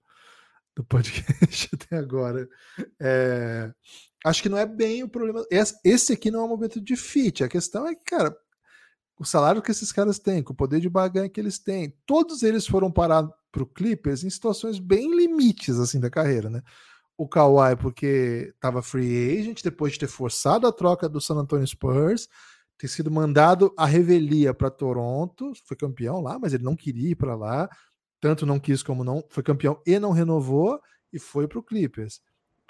do 0.75 0.83
podcast 0.83 1.69
até 1.73 1.97
agora. 1.97 2.47
É, 2.99 3.73
acho 4.25 4.41
que 4.41 4.49
não 4.49 4.57
é 4.57 4.65
bem 4.65 5.03
o 5.03 5.09
problema. 5.09 5.45
Esse, 5.49 6.13
aqui 6.13 6.29
não 6.29 6.41
é 6.41 6.43
um 6.43 6.49
momento 6.49 6.79
de 6.79 6.95
fit. 6.95 7.43
A 7.43 7.49
questão 7.49 7.87
é 7.87 7.95
que, 7.95 8.03
cara, 8.03 8.35
o 9.19 9.25
salário 9.25 9.61
que 9.61 9.71
esses 9.71 9.91
caras 9.91 10.19
têm, 10.19 10.41
com 10.43 10.53
o 10.53 10.55
poder 10.55 10.79
de 10.79 10.89
barganha 10.89 11.29
que 11.29 11.39
eles 11.39 11.59
têm, 11.59 11.95
todos 12.05 12.43
eles 12.43 12.65
foram 12.65 12.91
parar 12.91 13.27
para 13.51 13.63
o 13.63 13.67
Clippers 13.67 14.23
em 14.23 14.29
situações 14.29 14.79
bem 14.79 15.15
limites 15.15 15.77
assim 15.77 15.99
da 15.99 16.09
carreira, 16.09 16.49
né? 16.49 16.61
O 17.17 17.27
Kawhi 17.27 17.75
porque 17.75 18.51
estava 18.55 18.81
free 18.81 19.39
agent 19.39 19.61
depois 19.61 19.93
de 19.93 19.99
ter 19.99 20.07
forçado 20.07 20.65
a 20.65 20.71
troca 20.71 21.07
do 21.07 21.21
San 21.21 21.35
Antonio 21.35 21.67
Spurs, 21.67 22.27
ter 22.77 22.87
sido 22.87 23.11
mandado 23.11 23.71
a 23.77 23.85
revelia 23.85 24.55
para 24.55 24.71
Toronto, 24.71 25.51
foi 25.65 25.77
campeão 25.77 26.19
lá, 26.19 26.39
mas 26.39 26.53
ele 26.53 26.63
não 26.63 26.75
queria 26.75 27.11
ir 27.11 27.15
para 27.15 27.35
lá, 27.35 27.69
tanto 28.19 28.45
não 28.45 28.59
quis 28.59 28.81
como 28.81 29.03
não, 29.03 29.23
foi 29.29 29.43
campeão 29.43 29.79
e 29.85 29.99
não 29.99 30.11
renovou 30.11 30.79
e 31.13 31.19
foi 31.19 31.47
para 31.47 31.59
o 31.59 31.63
Clippers. 31.63 32.21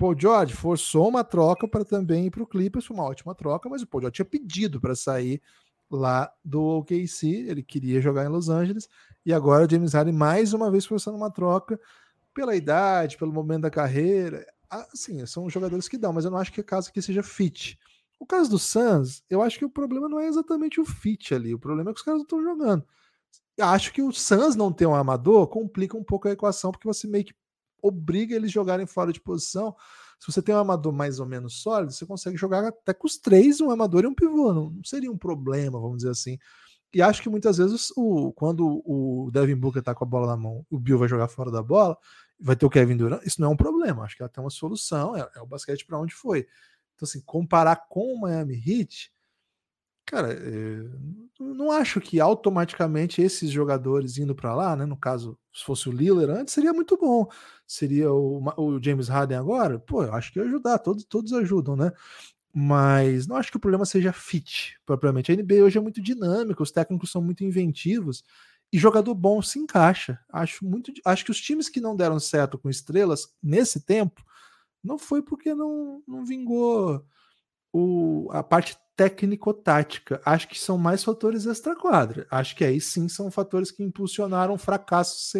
Paul 0.01 0.19
George 0.19 0.55
forçou 0.55 1.07
uma 1.07 1.23
troca 1.23 1.67
para 1.67 1.85
também 1.85 2.25
ir 2.25 2.31
para 2.31 2.41
o 2.41 2.47
Clippers, 2.47 2.87
foi 2.87 2.97
uma 2.97 3.05
ótima 3.05 3.35
troca, 3.35 3.69
mas 3.69 3.83
o 3.83 3.87
Paul 3.87 4.01
George 4.01 4.15
tinha 4.15 4.25
pedido 4.25 4.81
para 4.81 4.95
sair 4.95 5.39
lá 5.91 6.33
do 6.43 6.59
OKC, 6.59 7.27
ele 7.47 7.61
queria 7.61 8.01
jogar 8.01 8.25
em 8.25 8.27
Los 8.27 8.49
Angeles, 8.49 8.89
e 9.23 9.31
agora 9.31 9.69
James 9.69 9.93
Harden 9.93 10.15
mais 10.15 10.53
uma 10.53 10.71
vez 10.71 10.87
forçando 10.87 11.17
uma 11.17 11.29
troca 11.29 11.79
pela 12.33 12.55
idade, 12.55 13.15
pelo 13.15 13.31
momento 13.31 13.61
da 13.61 13.69
carreira. 13.69 14.43
Assim, 14.67 15.23
são 15.27 15.47
jogadores 15.47 15.87
que 15.87 15.99
dão, 15.99 16.11
mas 16.11 16.25
eu 16.25 16.31
não 16.31 16.39
acho 16.39 16.51
que 16.51 16.61
o 16.61 16.63
caso 16.63 16.89
aqui 16.89 16.99
seja 16.99 17.21
fit. 17.21 17.77
O 18.19 18.25
caso 18.25 18.49
do 18.49 18.57
Suns, 18.57 19.23
eu 19.29 19.39
acho 19.43 19.59
que 19.59 19.65
o 19.65 19.69
problema 19.69 20.09
não 20.09 20.19
é 20.19 20.25
exatamente 20.25 20.81
o 20.81 20.85
fit 20.85 21.31
ali, 21.35 21.53
o 21.53 21.59
problema 21.59 21.91
é 21.91 21.93
que 21.93 21.99
os 21.99 22.03
caras 22.03 22.21
não 22.21 22.23
estão 22.23 22.41
jogando. 22.41 22.83
Acho 23.59 23.93
que 23.93 24.01
o 24.01 24.11
Suns 24.11 24.55
não 24.55 24.73
ter 24.73 24.87
um 24.87 24.95
armador 24.95 25.45
complica 25.45 25.95
um 25.95 26.03
pouco 26.03 26.27
a 26.27 26.31
equação, 26.31 26.71
porque 26.71 26.87
você 26.87 27.05
meio 27.05 27.25
que 27.25 27.35
obriga 27.81 28.35
eles 28.35 28.51
jogarem 28.51 28.85
fora 28.85 29.11
de 29.11 29.19
posição 29.19 29.75
se 30.21 30.31
você 30.31 30.39
tem 30.39 30.53
um 30.53 30.59
armador 30.59 30.93
mais 30.93 31.19
ou 31.19 31.25
menos 31.25 31.63
sólido, 31.63 31.91
você 31.91 32.05
consegue 32.05 32.37
jogar 32.37 32.67
até 32.67 32.93
com 32.93 33.07
os 33.07 33.17
três, 33.17 33.59
um 33.59 33.71
armador 33.71 34.03
e 34.03 34.07
um 34.07 34.13
pivô. 34.13 34.53
Não, 34.53 34.69
não 34.69 34.83
seria 34.83 35.11
um 35.11 35.17
problema, 35.17 35.79
vamos 35.79 35.97
dizer 35.97 36.11
assim. 36.11 36.37
E 36.93 37.01
acho 37.01 37.23
que 37.23 37.29
muitas 37.29 37.57
vezes, 37.57 37.91
o, 37.97 38.31
quando 38.33 38.83
o 38.85 39.31
Devin 39.31 39.55
Booker 39.55 39.81
tá 39.81 39.95
com 39.95 40.03
a 40.03 40.07
bola 40.07 40.27
na 40.27 40.37
mão, 40.37 40.63
o 40.69 40.77
Bill 40.77 40.99
vai 40.99 41.07
jogar 41.07 41.27
fora 41.27 41.49
da 41.49 41.63
bola, 41.63 41.97
vai 42.39 42.55
ter 42.55 42.67
o 42.67 42.69
Kevin 42.69 42.97
Durant, 42.97 43.25
isso 43.25 43.41
não 43.41 43.49
é 43.49 43.53
um 43.53 43.57
problema. 43.57 44.03
Acho 44.03 44.15
que 44.15 44.21
ela 44.21 44.29
tem 44.29 44.43
uma 44.43 44.51
solução, 44.51 45.17
é, 45.17 45.27
é 45.37 45.41
o 45.41 45.47
basquete 45.47 45.87
para 45.87 45.99
onde 45.99 46.13
foi. 46.13 46.45
Então, 46.93 47.07
assim, 47.07 47.21
comparar 47.21 47.87
com 47.89 48.13
o 48.13 48.21
Miami 48.21 48.61
Heat, 48.63 49.11
cara, 50.05 50.33
é, 50.33 50.83
não 51.39 51.71
acho 51.71 51.99
que 52.01 52.19
automaticamente 52.19 53.21
esses 53.21 53.49
jogadores 53.49 54.17
indo 54.17 54.35
para 54.35 54.53
lá, 54.55 54.75
né? 54.75 54.85
No 54.85 54.97
caso, 54.97 55.37
se 55.53 55.63
fosse 55.63 55.89
o 55.89 55.91
Lillard 55.91 56.31
antes, 56.41 56.53
seria 56.53 56.73
muito 56.73 56.97
bom. 56.97 57.27
Seria 57.65 58.11
o, 58.11 58.43
o 58.57 58.83
James 58.83 59.07
Harden 59.07 59.37
agora, 59.37 59.79
pô, 59.79 60.03
eu 60.03 60.13
acho 60.13 60.31
que 60.31 60.39
ia 60.39 60.45
ajudar, 60.45 60.79
todos, 60.79 61.03
todos 61.05 61.33
ajudam, 61.33 61.75
né? 61.75 61.91
Mas 62.53 63.27
não 63.27 63.37
acho 63.37 63.49
que 63.49 63.57
o 63.57 63.59
problema 63.59 63.85
seja 63.85 64.11
fit, 64.11 64.77
propriamente. 64.85 65.31
A 65.31 65.35
NBA 65.35 65.63
hoje 65.63 65.77
é 65.77 65.81
muito 65.81 66.01
dinâmica, 66.01 66.61
os 66.61 66.71
técnicos 66.71 67.11
são 67.11 67.21
muito 67.21 67.43
inventivos 67.43 68.23
e 68.71 68.77
jogador 68.77 69.13
bom 69.15 69.41
se 69.41 69.59
encaixa. 69.59 70.19
Acho 70.31 70.65
muito, 70.65 70.91
acho 71.05 71.25
que 71.25 71.31
os 71.31 71.39
times 71.41 71.69
que 71.69 71.81
não 71.81 71.95
deram 71.95 72.19
certo 72.19 72.57
com 72.57 72.69
estrelas 72.69 73.33
nesse 73.41 73.85
tempo 73.85 74.23
não 74.83 74.97
foi 74.97 75.21
porque 75.21 75.53
não, 75.53 76.03
não 76.07 76.25
vingou 76.25 77.05
o, 77.71 78.29
a 78.31 78.43
parte 78.43 78.77
técnico-tática. 79.01 80.21
Acho 80.23 80.47
que 80.47 80.59
são 80.59 80.77
mais 80.77 81.03
fatores 81.03 81.47
extra-quadra. 81.47 82.27
Acho 82.29 82.55
que 82.55 82.63
aí 82.63 82.79
sim 82.79 83.09
são 83.09 83.31
fatores 83.31 83.71
que 83.71 83.81
impulsionaram 83.81 84.55
fracassos 84.59 85.33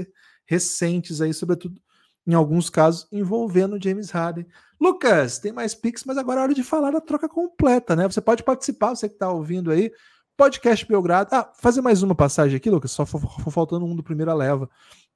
recentes 0.45 1.21
aí, 1.21 1.32
sobretudo 1.32 1.80
em 2.26 2.34
alguns 2.34 2.71
casos 2.71 3.08
envolvendo 3.12 3.82
James 3.82 4.10
Harden. 4.10 4.47
Lucas, 4.80 5.38
tem 5.38 5.52
mais 5.52 5.76
Pix, 5.76 6.04
mas 6.06 6.17
agora 6.17 6.39
é 6.39 6.43
hora 6.43 6.54
de 6.56 6.63
falar 6.63 6.89
da 6.89 7.00
troca 7.00 7.30
completa, 7.30 7.95
né? 7.95 8.08
Você 8.08 8.19
pode 8.19 8.43
participar, 8.43 8.95
você 8.95 9.08
que 9.08 9.13
está 9.13 9.30
ouvindo 9.32 9.69
aí. 9.69 9.91
Podcast 10.36 10.84
Belgrado. 10.88 11.30
Ah, 11.32 11.52
fazer 11.62 11.82
mais 11.82 12.02
uma 12.02 12.15
passagem 12.15 12.58
aqui, 12.58 12.69
Lucas, 12.69 12.91
só 12.91 13.06
foi 13.06 13.21
faltando 13.52 13.86
um 13.86 13.95
do 13.95 14.02
primeira 14.02 14.34
leva, 14.34 14.67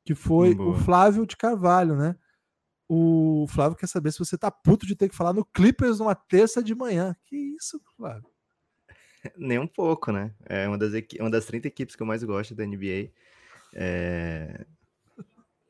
que 0.04 0.14
foi 0.14 0.54
Boa. 0.54 0.70
o 0.70 0.76
Flávio 0.76 1.26
de 1.26 1.36
Carvalho, 1.36 1.96
né? 1.96 2.16
O 2.88 3.48
Flávio 3.50 3.76
quer 3.76 3.88
saber 3.88 4.12
se 4.12 4.20
você 4.20 4.38
tá 4.38 4.52
puto 4.52 4.86
de 4.86 4.96
ter 4.96 5.10
que 5.10 5.16
falar 5.16 5.34
no 5.34 5.44
Clippers 5.44 5.98
numa 5.98 6.14
terça 6.14 6.62
de 6.62 6.76
manhã. 6.76 7.16
Que 7.26 7.36
isso, 7.36 7.82
Flávio? 7.98 8.35
Nem 9.38 9.60
um 9.60 9.68
pouco, 9.68 10.12
né? 10.12 10.32
É 10.46 10.68
uma 10.68 10.78
das, 10.78 10.92
uma 11.20 11.30
das 11.30 11.46
30 11.46 11.68
equipes 11.68 11.96
que 11.96 12.02
eu 12.02 12.08
mais 12.08 12.24
gosto 12.24 12.56
da 12.56 12.66
NBA. 12.66 13.10
É... 13.74 14.66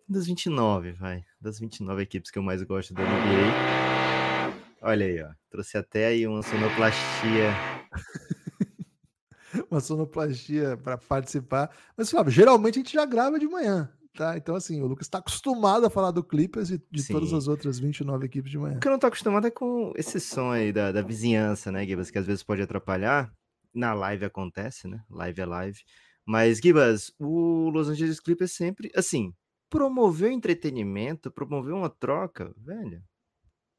Das 0.08 0.28
29, 0.28 0.92
vai. 0.94 1.24
Das 1.42 1.60
29 1.60 2.04
equipes 2.04 2.30
que 2.30 2.38
eu 2.38 2.44
mais 2.44 2.62
gosto 2.64 2.94
da 2.94 3.04
NBA. 3.04 4.56
Olha 4.82 5.06
aí, 5.06 5.22
ó. 5.24 5.30
Trouxe 5.50 5.78
até 5.78 6.08
aí 6.08 6.28
uma 6.28 6.44
sonoplastia. 6.44 7.52
uma 9.72 9.80
sonoplastia 9.80 10.78
para 10.78 10.98
participar. 10.98 11.72
Mas, 11.98 12.12
Flávio, 12.12 12.32
geralmente 12.32 12.76
a 12.76 12.82
gente 12.84 12.94
já 12.94 13.06
grava 13.06 13.40
de 13.40 13.48
manhã. 13.48 13.90
Tá, 14.16 14.38
então 14.38 14.56
assim, 14.56 14.82
o 14.82 14.88
Lucas 14.88 15.08
está 15.08 15.18
acostumado 15.18 15.86
a 15.86 15.90
falar 15.90 16.12
do 16.12 16.24
Clippers 16.24 16.72
e 16.72 16.82
de 16.90 17.04
Sim. 17.04 17.12
todas 17.12 17.34
as 17.34 17.50
outras 17.50 17.78
29 17.78 18.26
equipes 18.26 18.50
de 18.50 18.58
manhã. 18.58 18.78
O 18.78 18.80
que 18.80 18.88
eu 18.88 18.92
não 18.94 19.00
tô 19.00 19.08
acostumado 19.08 19.46
é 19.46 19.52
com 19.52 19.92
esse 19.98 20.22
som 20.22 20.52
aí 20.52 20.72
da, 20.72 20.90
da 20.94 21.02
vizinhança, 21.02 21.70
né, 21.70 21.86
Gibas, 21.86 22.10
que 22.10 22.18
às 22.18 22.26
vezes 22.26 22.42
pode 22.42 22.62
atrapalhar. 22.62 23.30
Na 23.76 23.94
live 23.94 24.26
acontece, 24.26 24.88
né? 24.88 25.04
Live 25.10 25.42
é 25.42 25.46
live. 25.46 25.84
Mas, 26.26 26.60
Gibas, 26.60 27.14
o 27.20 27.70
Los 27.70 27.90
Angeles 27.90 28.20
Clippers 28.20 28.54
sempre, 28.54 28.92
assim, 28.96 29.34
promoveu 29.70 30.32
entretenimento, 30.32 31.30
promoveu 31.32 31.76
uma 31.76 31.90
troca, 31.90 32.54
velho, 32.58 33.04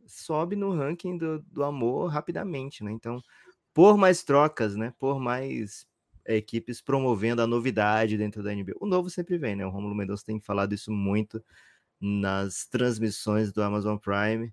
sobe 0.06 0.56
no 0.56 0.72
ranking 0.72 1.18
do, 1.18 1.40
do 1.40 1.64
amor 1.64 2.08
rapidamente, 2.10 2.84
né? 2.84 2.92
Então, 2.92 3.20
por 3.74 3.96
mais 3.98 4.22
trocas, 4.24 4.76
né? 4.76 4.94
Por 4.98 5.20
mais 5.20 5.86
equipes 6.26 6.80
promovendo 6.80 7.42
a 7.42 7.46
novidade 7.46 8.16
dentro 8.18 8.42
da 8.42 8.52
NBA. 8.54 8.74
O 8.80 8.86
novo 8.86 9.10
sempre 9.10 9.38
vem, 9.38 9.56
né? 9.56 9.66
O 9.66 9.70
Romulo 9.70 9.94
Mendonça 9.94 10.24
tem 10.24 10.40
falado 10.40 10.74
isso 10.74 10.90
muito 10.92 11.42
nas 12.00 12.66
transmissões 12.66 13.52
do 13.52 13.62
Amazon 13.62 13.96
Prime. 13.96 14.52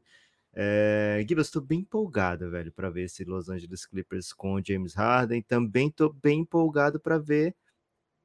É, 0.53 1.25
Gibbs, 1.27 1.47
estou 1.47 1.61
bem 1.61 1.79
empolgado, 1.79 2.49
velho, 2.49 2.71
para 2.71 2.89
ver 2.89 3.05
esse 3.05 3.23
Los 3.23 3.49
Angeles 3.49 3.85
Clippers 3.85 4.31
com 4.31 4.53
o 4.53 4.61
James 4.63 4.93
Harden. 4.93 5.41
Também 5.41 5.87
estou 5.87 6.13
bem 6.13 6.41
empolgado 6.41 6.99
para 6.99 7.17
ver 7.17 7.55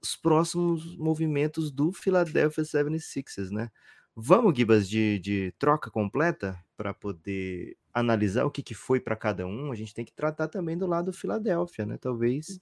os 0.02 0.14
próximos 0.14 0.96
movimentos 0.96 1.70
do 1.70 1.92
Philadelphia 1.92 2.62
76ers, 2.62 3.50
né? 3.50 3.70
Vamos, 4.14 4.56
Gibas, 4.56 4.88
de, 4.88 5.18
de 5.20 5.54
troca 5.58 5.90
completa 5.90 6.58
para 6.76 6.92
poder 6.92 7.76
analisar 7.92 8.44
o 8.44 8.50
que, 8.50 8.62
que 8.62 8.74
foi 8.74 9.00
para 9.00 9.16
cada 9.16 9.46
um. 9.46 9.72
A 9.72 9.74
gente 9.74 9.94
tem 9.94 10.04
que 10.04 10.12
tratar 10.12 10.48
também 10.48 10.76
do 10.76 10.86
lado 10.86 11.06
do 11.06 11.16
Philadelphia, 11.16 11.86
né? 11.86 11.96
Talvez 11.98 12.60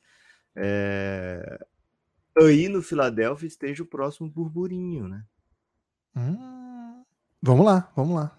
é... 0.55 1.59
Aí 2.39 2.69
no 2.69 2.83
Filadélfia 2.83 3.47
esteja 3.47 3.83
o 3.83 3.87
próximo 3.87 4.29
burburinho, 4.29 5.09
né? 5.09 5.25
Hum... 6.15 7.05
Vamos 7.43 7.67
lá, 7.67 7.93
vamos 7.95 8.17
lá. 8.17 8.39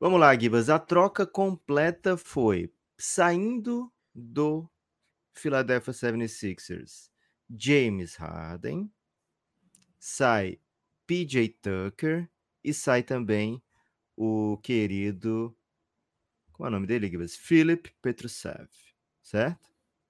Vamos 0.00 0.18
lá, 0.18 0.34
Gibas. 0.34 0.70
A 0.70 0.78
troca 0.78 1.26
completa 1.26 2.16
foi 2.16 2.72
saindo 2.96 3.92
do 4.14 4.66
Philadelphia 5.34 5.92
76ers. 5.92 7.10
James 7.54 8.14
Harden, 8.14 8.90
sai 9.98 10.58
PJ 11.06 11.50
Tucker 11.60 12.30
e 12.64 12.72
sai 12.72 13.02
também 13.02 13.62
o 14.16 14.56
querido. 14.62 15.54
Como 16.52 16.66
é 16.66 16.70
o 16.70 16.72
nome 16.72 16.86
dele, 16.86 17.10
Gibas? 17.10 17.36
Philip 17.36 17.92
Petrusev, 18.00 18.70
certo? 19.22 19.68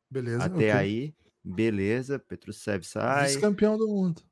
Beleza. 0.09 0.45
Até 0.45 0.55
okay. 0.55 0.71
aí, 0.71 1.15
beleza. 1.43 2.17
Petrusev 2.17 2.85
sai. 2.85 3.27
Vice-campeão 3.27 3.77
do 3.77 3.89
mundo. 3.89 4.23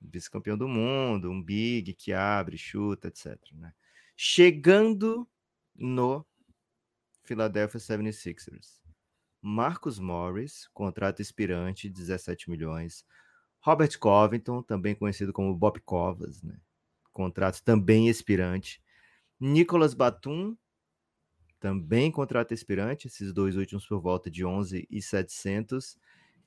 Vice-campeão 0.00 0.56
do 0.56 0.66
mundo, 0.66 1.30
um 1.30 1.42
big 1.42 1.92
que 1.92 2.14
abre, 2.14 2.56
chuta, 2.56 3.08
etc. 3.08 3.38
Né? 3.52 3.74
Chegando 4.24 5.28
no 5.74 6.24
Philadelphia 7.24 7.80
76ers. 7.80 8.80
Marcus 9.40 9.98
Morris, 9.98 10.68
contrato 10.72 11.20
expirante, 11.20 11.90
17 11.90 12.48
milhões. 12.48 13.04
Robert 13.58 13.98
Covington, 13.98 14.62
também 14.62 14.94
conhecido 14.94 15.32
como 15.32 15.52
Bob 15.56 15.80
Covas, 15.80 16.40
né? 16.40 16.56
contrato 17.12 17.64
também 17.64 18.08
expirante. 18.08 18.80
Nicolas 19.40 19.92
Batum, 19.92 20.56
também 21.58 22.08
contrato 22.12 22.54
expirante, 22.54 23.08
esses 23.08 23.32
dois 23.32 23.56
últimos 23.56 23.84
por 23.88 24.00
volta 24.00 24.30
de 24.30 24.44
11 24.44 24.86
e 24.88 25.02
700. 25.02 25.98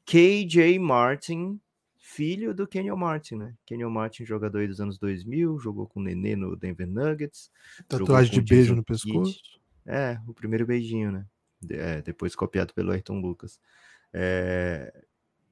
KJ 0.06 0.80
Martin, 0.80 1.60
filho 2.08 2.54
do 2.54 2.68
Kenyon 2.68 2.96
Martin, 2.96 3.36
né? 3.36 3.56
Kenyon 3.66 3.90
Martin, 3.90 4.26
jogador 4.26 4.68
dos 4.68 4.80
anos 4.80 5.00
2000, 5.00 5.58
jogou 5.58 5.88
com 5.88 6.00
o 6.00 6.04
Nenê 6.04 6.36
no 6.36 6.56
Denver 6.56 6.88
Nuggets. 6.88 7.50
Tatuagem 7.88 8.32
de 8.32 8.42
beijo 8.42 8.66
Jason 8.66 8.76
no 8.76 8.84
pescoço. 8.84 9.42
É, 9.84 10.20
o 10.28 10.34
primeiro 10.34 10.68
beijinho, 10.68 11.12
né? 11.12 11.26
É, 11.68 12.04
depois 12.04 12.36
copiado 12.36 12.76
pelo 12.76 12.92
Ayrton 12.92 13.20
Lucas. 13.20 13.60
É, 14.14 14.94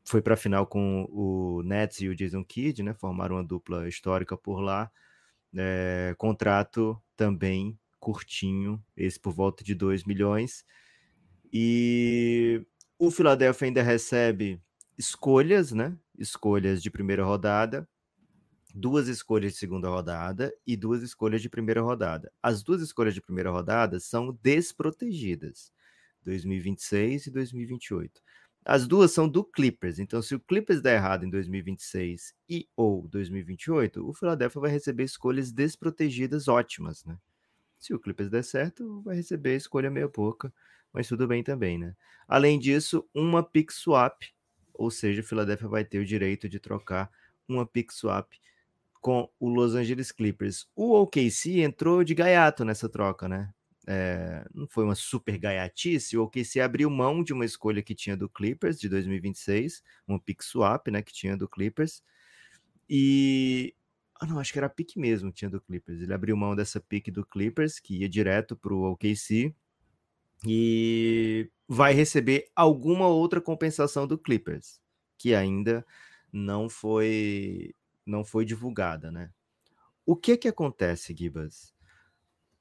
foi 0.06 0.22
para 0.22 0.36
a 0.36 0.38
final 0.38 0.68
com 0.68 1.06
o 1.10 1.64
Nets 1.64 2.02
e 2.02 2.08
o 2.08 2.16
Jason 2.16 2.44
Kidd, 2.44 2.84
né? 2.84 2.94
Formaram 2.94 3.38
uma 3.38 3.44
dupla 3.44 3.90
histórica 3.90 4.38
por 4.38 4.60
lá. 4.60 4.92
É, 5.56 6.14
contrato 6.20 7.02
também 7.16 7.78
curtinho, 8.00 8.82
esse 8.96 9.20
por 9.20 9.34
volta 9.34 9.64
de 9.64 9.74
2 9.74 10.04
milhões. 10.04 10.64
E 11.52 12.64
o 13.00 13.10
Philadelphia 13.10 13.66
ainda 13.66 13.82
recebe 13.82 14.62
escolhas, 15.00 15.72
né? 15.72 15.98
Escolhas 16.24 16.82
de 16.82 16.90
primeira 16.90 17.26
rodada, 17.26 17.88
duas 18.74 19.10
escolhas 19.10 19.54
de 19.54 19.60
segunda 19.60 19.90
rodada 19.90 20.54
e 20.66 20.78
duas 20.78 21.04
escolhas 21.04 21.42
de 21.42 21.50
primeira 21.50 21.82
rodada. 21.82 22.32
As 22.42 22.64
duas 22.64 22.82
escolhas 22.82 23.14
de 23.14 23.22
primeira 23.22 23.52
rodada 23.52 24.00
são 24.00 24.38
desprotegidas, 24.42 25.72
2026 26.24 27.28
e 27.28 27.32
2028. 27.32 28.22
As 28.66 28.88
duas 28.88 29.12
são 29.12 29.28
do 29.28 29.44
Clippers, 29.44 30.00
então 30.00 30.22
se 30.22 30.34
o 30.34 30.40
Clippers 30.40 30.82
der 30.82 30.96
errado 30.96 31.26
em 31.26 31.30
2026 31.30 32.34
e 32.50 32.70
ou 32.78 33.06
2028, 33.10 34.08
o 34.08 34.14
Philadelphia 34.14 34.62
vai 34.62 34.72
receber 34.72 35.04
escolhas 35.04 35.52
desprotegidas 35.52 36.48
ótimas, 36.48 37.04
né? 37.04 37.18
Se 37.78 37.94
o 37.94 38.00
Clippers 38.00 38.30
der 38.30 38.44
certo, 38.46 39.02
vai 39.02 39.18
receber 39.18 39.58
escolha 39.58 39.92
meia 39.92 40.08
pouca, 40.08 40.54
mas 40.94 41.10
tudo 41.10 41.28
bem 41.28 41.44
também, 41.44 41.78
né? 41.78 41.94
Além 42.26 42.58
disso, 42.58 43.06
uma 43.14 43.44
pick 43.44 43.72
swap, 43.72 44.24
ou 44.74 44.90
seja, 44.92 45.22
o 45.22 45.24
Philadelphia 45.24 45.68
vai 45.68 45.86
ter 45.86 46.00
o 46.00 46.06
direito 46.06 46.50
de 46.50 46.60
trocar 46.60 47.12
uma 47.48 47.66
pick 47.66 47.92
swap 47.92 48.32
com 49.02 49.30
o 49.40 49.50
Los 49.50 49.76
Angeles 49.76 50.12
Clippers. 50.12 50.68
O 50.76 50.94
OKC 51.02 51.62
entrou 51.62 52.04
de 52.04 52.16
gaiato 52.16 52.64
nessa 52.64 52.88
troca, 52.88 53.28
né? 53.28 53.54
É, 53.86 54.46
não 54.54 54.66
foi 54.66 54.86
uma 54.86 54.96
super 54.96 55.38
gaiatice, 55.38 56.18
o 56.18 56.24
OKC 56.24 56.62
abriu 56.62 56.90
mão 56.90 57.22
de 57.22 57.34
uma 57.34 57.44
escolha 57.44 57.82
que 57.82 57.94
tinha 57.94 58.16
do 58.16 58.30
Clippers 58.30 58.80
de 58.80 58.88
2026, 58.88 59.84
uma 60.08 60.18
pick 60.18 60.42
swap, 60.42 60.88
né, 60.88 61.02
que 61.02 61.12
tinha 61.12 61.36
do 61.36 61.50
Clippers, 61.50 62.02
e 62.90 63.76
ah, 64.22 64.26
não, 64.26 64.40
acho 64.40 64.54
que 64.54 64.60
era 64.60 64.68
a 64.68 64.70
pick 64.70 64.96
mesmo, 64.96 65.34
tinha 65.34 65.50
do 65.50 65.60
Clippers. 65.60 66.02
Ele 66.02 66.14
abriu 66.14 66.38
mão 66.38 66.56
dessa 66.56 66.80
pick 66.80 67.12
do 67.12 67.26
Clippers, 67.26 67.78
que 67.78 67.98
ia 67.98 68.08
direto 68.08 68.56
para 68.56 68.74
o 68.74 68.92
OKC, 68.92 69.54
e 70.46 71.50
vai 71.68 71.94
receber 71.94 72.50
alguma 72.56 73.08
outra 73.08 73.42
compensação 73.42 74.08
do 74.08 74.18
Clippers, 74.18 74.80
que 75.18 75.34
ainda 75.34 75.86
não 76.32 76.70
foi 76.70 77.74
não 78.06 78.24
foi 78.26 78.46
divulgada, 78.46 79.12
né? 79.12 79.32
O 80.06 80.16
que 80.16 80.36
que 80.38 80.48
acontece, 80.48 81.16
Gibas? 81.16 81.74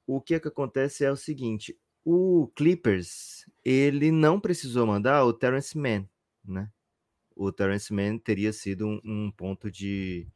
O 0.07 0.21
que 0.21 0.39
que 0.39 0.47
acontece 0.47 1.03
é 1.03 1.11
o 1.11 1.17
seguinte, 1.17 1.77
o 2.05 2.47
Clippers, 2.55 3.45
ele 3.63 4.11
não 4.11 4.39
precisou 4.39 4.87
mandar 4.87 5.25
o 5.25 5.33
Terrence 5.33 5.77
Mann, 5.77 6.07
né? 6.43 6.71
O 7.35 7.51
Terrence 7.51 7.93
Mann 7.93 8.17
teria 8.17 8.53
sido 8.53 8.87
um, 8.87 9.01
um 9.03 9.31
ponto 9.31 9.71
de, 9.71 10.27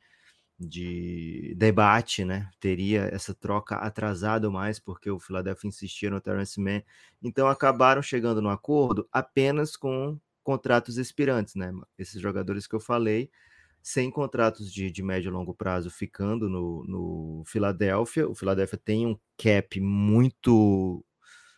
de 0.59 1.53
debate, 1.55 2.25
né? 2.25 2.49
Teria 2.59 3.09
essa 3.13 3.33
troca 3.33 3.75
atrasado 3.75 4.51
mais, 4.51 4.79
porque 4.79 5.09
o 5.09 5.19
Philadelphia 5.19 5.67
insistia 5.67 6.09
no 6.09 6.21
Terrence 6.21 6.59
Mann. 6.59 6.81
Então 7.21 7.47
acabaram 7.47 8.01
chegando 8.01 8.41
no 8.41 8.49
acordo 8.49 9.07
apenas 9.11 9.75
com 9.75 10.19
contratos 10.43 10.97
expirantes, 10.97 11.55
né? 11.55 11.71
Esses 11.97 12.21
jogadores 12.21 12.65
que 12.65 12.75
eu 12.75 12.79
falei, 12.79 13.29
sem 13.83 14.09
contratos 14.11 14.73
de, 14.73 14.91
de 14.91 15.03
médio 15.03 15.29
e 15.29 15.31
longo 15.31 15.53
prazo 15.53 15.89
ficando 15.89 16.49
no, 16.49 16.83
no 16.85 17.43
Philadelphia. 17.45 18.27
O 18.27 18.35
Philadelphia 18.35 18.79
tem 18.83 19.05
um 19.07 19.17
cap 19.37 19.79
muito 19.79 21.05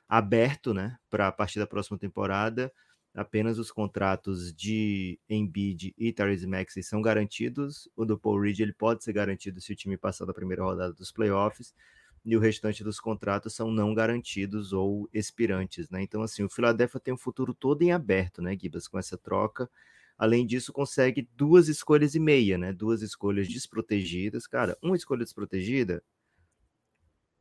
aberto, 0.08 0.74
né, 0.74 0.98
para 1.10 1.28
a 1.28 1.32
partir 1.32 1.60
da 1.60 1.68
próxima 1.68 1.98
temporada. 1.98 2.72
Apenas 3.20 3.60
os 3.60 3.70
contratos 3.70 4.54
de 4.54 5.20
Embiid 5.30 5.94
e 5.98 6.14
Tyrese 6.14 6.48
Maxey 6.48 6.82
são 6.82 7.02
garantidos. 7.02 7.90
O 7.94 8.06
do 8.06 8.18
Paul 8.18 8.40
Reed 8.40 8.62
ele 8.62 8.72
pode 8.72 9.04
ser 9.04 9.12
garantido 9.12 9.60
se 9.60 9.74
o 9.74 9.76
time 9.76 9.98
passar 9.98 10.24
da 10.24 10.34
primeira 10.34 10.64
rodada 10.64 10.94
dos 10.94 11.12
playoffs. 11.12 11.76
E 12.24 12.38
o 12.38 12.40
restante 12.40 12.82
dos 12.82 12.98
contratos 12.98 13.54
são 13.54 13.70
não 13.72 13.94
garantidos 13.94 14.72
ou 14.72 15.10
expirantes, 15.12 15.90
né? 15.90 16.02
Então, 16.02 16.22
assim, 16.22 16.44
o 16.44 16.50
Philadelphia 16.50 16.98
tem 16.98 17.14
um 17.14 17.18
futuro 17.18 17.54
todo 17.54 17.82
em 17.82 17.92
aberto, 17.92 18.42
né, 18.42 18.58
Gibas, 18.58 18.88
com 18.88 18.98
essa 18.98 19.18
troca. 19.18 19.70
Além 20.18 20.48
disso, 20.48 20.72
consegue 20.72 21.28
duas 21.36 21.68
escolhas 21.68 22.16
e 22.16 22.22
meia, 22.22 22.58
né? 22.58 22.72
Duas 22.72 23.02
escolhas 23.02 23.50
desprotegidas. 23.50 24.48
Cara, 24.48 24.78
uma 24.82 24.96
escolha 24.96 25.26
desprotegida 25.26 26.02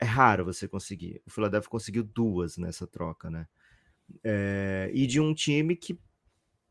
é 0.01 0.05
raro 0.05 0.45
você 0.45 0.67
conseguir. 0.67 1.23
O 1.25 1.31
Philadelphia 1.31 1.71
conseguiu 1.71 2.03
duas 2.03 2.57
nessa 2.57 2.85
troca, 2.85 3.31
né? 3.31 3.47
É, 4.25 4.90
e 4.92 5.07
de 5.07 5.21
um 5.21 5.35
time 5.35 5.77
que 5.77 5.99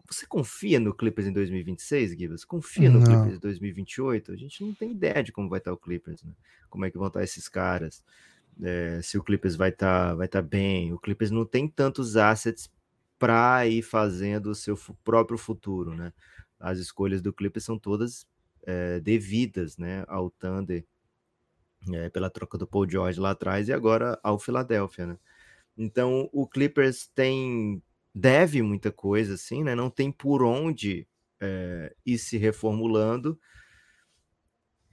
você 0.10 0.26
confia 0.26 0.80
no 0.80 0.93
Clippers 0.93 1.28
em 1.28 1.34
2026, 1.34 2.17
Gibas? 2.17 2.45
Confia 2.45 2.89
no 2.89 3.00
não. 3.00 3.06
Clippers 3.06 3.36
em 3.36 3.39
2028? 3.39 4.32
A 4.32 4.36
gente 4.36 4.63
não 4.63 4.73
tem 4.73 4.91
ideia 4.91 5.21
de 5.21 5.32
como 5.32 5.50
vai 5.50 5.60
estar 5.60 5.73
o 5.73 5.78
Clippers, 5.78 6.23
né? 6.23 6.34
Como 6.69 6.86
é 6.86 6.91
que 6.91 6.97
vão 6.97 7.08
estar 7.08 7.23
esses 7.23 7.50
caras? 7.50 8.04
É, 8.62 9.02
se 9.04 9.17
o 9.17 9.23
Clippers 9.23 9.56
vai 9.56 9.69
estar 9.69 10.15
vai 10.15 10.26
estar 10.26 10.41
bem. 10.41 10.93
O 10.93 11.00
Clippers 11.00 11.30
não 11.30 11.45
tem 11.45 11.67
tantos 11.67 12.15
assets 12.15 12.71
para 13.19 13.67
ir 13.67 13.82
fazendo 13.82 14.47
o 14.52 14.56
seu 14.56 14.78
próprio 15.04 15.38
futuro, 15.38 15.93
né? 15.93 16.13
As 16.60 16.80
escolhas 16.80 17.21
do 17.21 17.34
Clippers 17.34 17.65
são 17.65 17.78
todas 17.78 18.26
é, 18.63 19.00
devidas, 19.00 19.78
né, 19.78 20.04
ao 20.08 20.30
Thunder 20.30 20.84
é, 21.93 22.10
pela 22.10 22.30
troca 22.30 22.58
do 22.58 22.67
Paul 22.67 22.89
George 22.89 23.19
lá 23.19 23.32
atrás 23.32 23.69
e 23.69 23.73
agora 23.73 24.19
ao 24.21 24.38
Philadelphia, 24.38 25.06
né? 25.06 25.17
Então 25.78 26.30
o 26.34 26.48
Clippers 26.48 27.08
tem 27.13 27.82
deve 28.18 28.62
muita 28.63 28.92
coisa, 28.92 29.36
assim, 29.36 29.63
né? 29.63 29.76
Não 29.76 29.90
tem 29.90 30.12
por 30.12 30.42
onde 30.42 31.08
é, 31.40 31.96
ir 32.06 32.18
se 32.18 32.38
reformulando. 32.38 33.40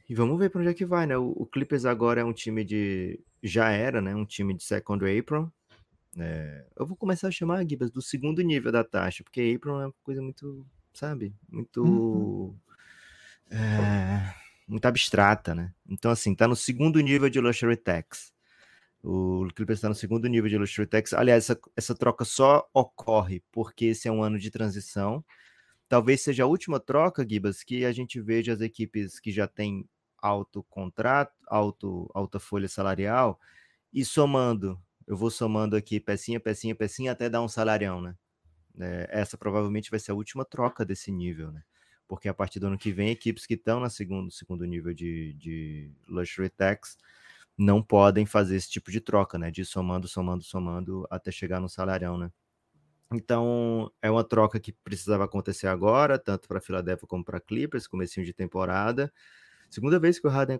E 0.08 0.14
vamos 0.14 0.38
ver 0.38 0.50
para 0.50 0.60
onde 0.60 0.70
é 0.70 0.74
que 0.74 0.84
vai, 0.84 1.06
né? 1.06 1.16
O, 1.16 1.30
o, 1.30 1.46
Clippers 1.46 1.86
agora 1.86 2.20
é 2.20 2.24
um 2.24 2.32
time 2.32 2.62
de. 2.62 3.18
Já 3.42 3.70
era, 3.70 4.02
né? 4.02 4.14
Um 4.14 4.26
time 4.26 4.54
de 4.54 4.62
second 4.62 5.02
apron. 5.06 5.50
É, 6.18 6.66
eu 6.78 6.86
vou 6.86 6.96
começar 6.96 7.28
a 7.28 7.30
chamar, 7.30 7.66
Gibas, 7.66 7.90
do 7.90 8.02
segundo 8.02 8.42
nível 8.42 8.70
da 8.70 8.84
taxa, 8.84 9.24
porque 9.24 9.54
apron 9.56 9.80
é 9.80 9.86
uma 9.86 9.94
coisa 10.02 10.20
muito, 10.20 10.66
sabe? 10.92 11.34
Muito. 11.48 11.82
Uhum. 11.82 12.56
É, 13.50 14.34
muito 14.68 14.84
abstrata, 14.84 15.54
né? 15.54 15.72
Então, 15.88 16.10
assim, 16.10 16.34
tá 16.34 16.46
no 16.46 16.54
segundo 16.54 17.00
nível 17.00 17.30
de 17.30 17.40
luxury 17.40 17.76
tax. 17.76 18.33
O 19.06 19.46
Clippers 19.54 19.80
está 19.80 19.88
no 19.90 19.94
segundo 19.94 20.26
nível 20.28 20.48
de 20.48 20.56
Luxury 20.56 20.86
Tax. 20.86 21.12
Aliás, 21.12 21.44
essa, 21.44 21.60
essa 21.76 21.94
troca 21.94 22.24
só 22.24 22.66
ocorre 22.72 23.42
porque 23.52 23.84
esse 23.86 24.08
é 24.08 24.10
um 24.10 24.22
ano 24.22 24.38
de 24.38 24.50
transição. 24.50 25.22
Talvez 25.86 26.22
seja 26.22 26.44
a 26.44 26.46
última 26.46 26.80
troca, 26.80 27.26
Gibas, 27.28 27.62
que 27.62 27.84
a 27.84 27.92
gente 27.92 28.18
veja 28.18 28.54
as 28.54 28.62
equipes 28.62 29.20
que 29.20 29.30
já 29.30 29.46
têm 29.46 29.86
alto 30.16 30.62
contrato, 30.70 31.34
alto, 31.46 32.10
alta 32.14 32.40
folha 32.40 32.66
salarial, 32.66 33.38
e 33.92 34.06
somando, 34.06 34.80
eu 35.06 35.18
vou 35.18 35.30
somando 35.30 35.76
aqui 35.76 36.00
pecinha, 36.00 36.40
pecinha, 36.40 36.74
pecinha, 36.74 37.12
até 37.12 37.28
dar 37.28 37.42
um 37.42 37.48
salarião, 37.48 38.00
né? 38.00 38.16
É, 38.80 39.08
essa 39.10 39.36
provavelmente 39.36 39.90
vai 39.90 40.00
ser 40.00 40.12
a 40.12 40.14
última 40.14 40.46
troca 40.46 40.82
desse 40.82 41.12
nível, 41.12 41.52
né? 41.52 41.62
Porque 42.08 42.26
a 42.26 42.32
partir 42.34 42.58
do 42.58 42.68
ano 42.68 42.78
que 42.78 42.90
vem, 42.90 43.10
equipes 43.10 43.44
que 43.44 43.52
estão 43.52 43.80
no 43.80 43.90
segundo, 43.90 44.30
segundo 44.30 44.64
nível 44.64 44.94
de, 44.94 45.34
de 45.34 45.92
Luxury 46.08 46.48
Tax 46.48 46.96
não 47.56 47.82
podem 47.82 48.26
fazer 48.26 48.56
esse 48.56 48.70
tipo 48.70 48.90
de 48.90 49.00
troca, 49.00 49.38
né? 49.38 49.50
De 49.50 49.64
somando, 49.64 50.08
somando, 50.08 50.42
somando 50.44 51.06
até 51.10 51.30
chegar 51.30 51.60
no 51.60 51.68
salarião, 51.68 52.18
né? 52.18 52.30
Então, 53.12 53.92
é 54.02 54.10
uma 54.10 54.24
troca 54.24 54.58
que 54.58 54.72
precisava 54.72 55.24
acontecer 55.24 55.66
agora, 55.68 56.18
tanto 56.18 56.48
para 56.48 56.60
Philadelphia 56.60 57.06
como 57.06 57.24
para 57.24 57.40
Clippers, 57.40 57.86
comecinho 57.86 58.26
de 58.26 58.32
temporada. 58.32 59.12
Segunda 59.70 59.98
vez 59.98 60.18
que 60.18 60.26
o 60.26 60.30
Harden 60.30 60.58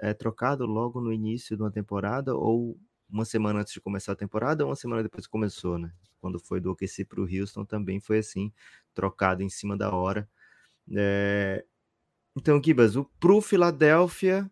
é, 0.00 0.10
é 0.10 0.14
trocado 0.14 0.66
logo 0.66 1.00
no 1.00 1.12
início 1.12 1.56
de 1.56 1.62
uma 1.62 1.70
temporada, 1.70 2.34
ou 2.34 2.78
uma 3.08 3.24
semana 3.24 3.60
antes 3.60 3.72
de 3.72 3.80
começar 3.80 4.12
a 4.12 4.16
temporada, 4.16 4.64
ou 4.64 4.70
uma 4.70 4.76
semana 4.76 5.02
depois 5.02 5.26
que 5.26 5.32
começou, 5.32 5.78
né? 5.78 5.92
Quando 6.20 6.38
foi 6.38 6.60
do 6.60 6.70
OKC 6.72 7.04
para 7.04 7.20
o 7.20 7.24
Houston 7.24 7.64
também 7.64 8.00
foi 8.00 8.18
assim, 8.18 8.52
trocado 8.94 9.42
em 9.42 9.48
cima 9.48 9.76
da 9.76 9.94
hora. 9.94 10.28
É... 10.96 11.64
Então, 12.36 12.62
Gibas, 12.62 12.96
o 12.96 13.08
Philadelphia, 13.40 14.50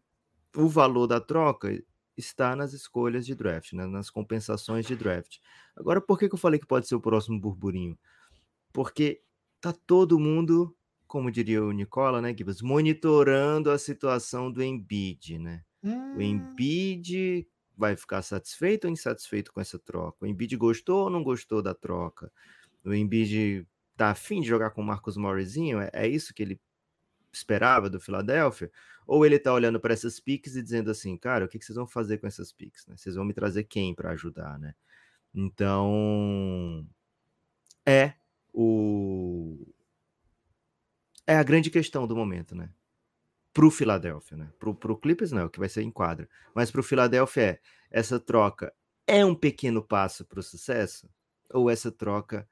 o 0.54 0.68
valor 0.68 1.06
da 1.06 1.20
troca 1.20 1.82
está 2.16 2.54
nas 2.54 2.72
escolhas 2.72 3.26
de 3.26 3.34
draft, 3.34 3.72
né? 3.72 3.86
nas 3.86 4.10
compensações 4.10 4.86
de 4.86 4.94
draft. 4.94 5.38
Agora, 5.76 6.00
por 6.00 6.18
que, 6.18 6.28
que 6.28 6.34
eu 6.34 6.38
falei 6.38 6.60
que 6.60 6.66
pode 6.66 6.86
ser 6.86 6.94
o 6.94 7.00
próximo 7.00 7.40
burburinho? 7.40 7.98
Porque 8.72 9.22
tá 9.60 9.72
todo 9.72 10.18
mundo, 10.18 10.76
como 11.06 11.30
diria 11.30 11.62
o 11.62 11.72
Nicola, 11.72 12.20
né, 12.20 12.34
Gibbs, 12.36 12.62
monitorando 12.62 13.70
a 13.70 13.78
situação 13.78 14.50
do 14.50 14.62
Embiid, 14.62 15.38
né? 15.38 15.64
Hum. 15.82 16.16
O 16.16 16.22
Embiid 16.22 17.46
vai 17.76 17.96
ficar 17.96 18.22
satisfeito 18.22 18.84
ou 18.84 18.90
insatisfeito 18.90 19.52
com 19.52 19.60
essa 19.60 19.78
troca? 19.78 20.18
O 20.20 20.26
Embiid 20.26 20.56
gostou 20.56 21.04
ou 21.04 21.10
não 21.10 21.22
gostou 21.22 21.60
da 21.62 21.74
troca? 21.74 22.32
O 22.84 22.94
Embiid 22.94 23.66
tá 23.96 24.10
afim 24.10 24.40
de 24.40 24.48
jogar 24.48 24.70
com 24.70 24.82
o 24.82 24.84
Marcos 24.84 25.16
Morrisinho? 25.16 25.80
É, 25.80 25.90
é 25.92 26.08
isso 26.08 26.32
que 26.34 26.42
ele 26.42 26.60
esperava 27.36 27.90
do 27.90 28.00
Philadelphia? 28.00 28.70
Ou 29.06 29.24
ele 29.24 29.38
tá 29.38 29.52
olhando 29.52 29.78
para 29.78 29.92
essas 29.92 30.18
piques 30.18 30.56
e 30.56 30.62
dizendo 30.62 30.90
assim, 30.90 31.16
cara, 31.16 31.44
o 31.44 31.48
que, 31.48 31.58
que 31.58 31.64
vocês 31.64 31.76
vão 31.76 31.86
fazer 31.86 32.18
com 32.18 32.26
essas 32.26 32.52
piques? 32.52 32.86
Né? 32.86 32.96
Vocês 32.96 33.14
vão 33.14 33.24
me 33.24 33.34
trazer 33.34 33.64
quem 33.64 33.94
para 33.94 34.10
ajudar, 34.10 34.58
né? 34.58 34.74
Então, 35.34 36.86
é 37.84 38.14
o 38.52 39.66
é 41.26 41.36
a 41.36 41.42
grande 41.42 41.70
questão 41.70 42.06
do 42.06 42.14
momento, 42.14 42.54
né? 42.54 42.70
Pro 43.52 43.70
Philadelphia, 43.70 44.36
né? 44.36 44.52
Pro, 44.58 44.74
pro 44.74 44.96
Clippers 44.96 45.32
não, 45.32 45.48
que 45.48 45.58
vai 45.58 45.68
ser 45.68 45.82
em 45.82 45.90
quadra. 45.90 46.28
Mas 46.54 46.70
pro 46.70 46.82
Philadelphia 46.82 47.42
é, 47.42 47.60
essa 47.90 48.20
troca 48.20 48.72
é 49.06 49.24
um 49.24 49.34
pequeno 49.34 49.82
passo 49.82 50.24
para 50.24 50.40
o 50.40 50.42
sucesso? 50.42 51.08
Ou 51.52 51.70
essa 51.70 51.90
troca 51.90 52.48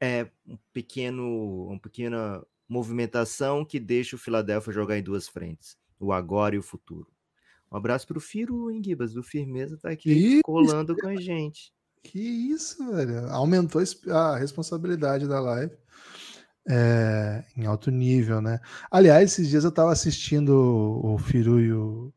é 0.00 0.30
um 0.46 0.58
pequeno, 0.72 1.66
uma 1.68 1.78
pequena 1.78 2.44
movimentação 2.68 3.64
que 3.64 3.80
deixa 3.80 4.16
o 4.16 4.18
Philadelphia 4.18 4.72
jogar 4.72 4.98
em 4.98 5.02
duas 5.02 5.28
frentes, 5.28 5.76
o 5.98 6.12
agora 6.12 6.54
e 6.54 6.58
o 6.58 6.62
futuro. 6.62 7.08
Um 7.70 7.76
abraço 7.76 8.06
para 8.06 8.18
o 8.18 8.20
Firo, 8.20 8.70
hein, 8.70 8.82
Gibas, 8.82 9.12
do 9.12 9.22
Firmeza, 9.22 9.76
tá 9.76 9.90
aqui 9.90 10.10
isso, 10.10 10.42
colando 10.42 10.96
com 10.96 11.08
a 11.08 11.16
gente. 11.16 11.72
Que 12.02 12.20
isso, 12.20 12.92
velho. 12.92 13.28
Aumentou 13.30 13.82
a 14.10 14.36
responsabilidade 14.36 15.26
da 15.26 15.40
live 15.40 15.76
é, 16.68 17.44
em 17.56 17.66
alto 17.66 17.90
nível, 17.90 18.40
né? 18.40 18.60
Aliás, 18.90 19.32
esses 19.32 19.48
dias 19.48 19.64
eu 19.64 19.70
estava 19.70 19.90
assistindo 19.90 20.50
o 21.02 21.18
Firu 21.18 21.60
e 21.60 21.72
o, 21.72 22.12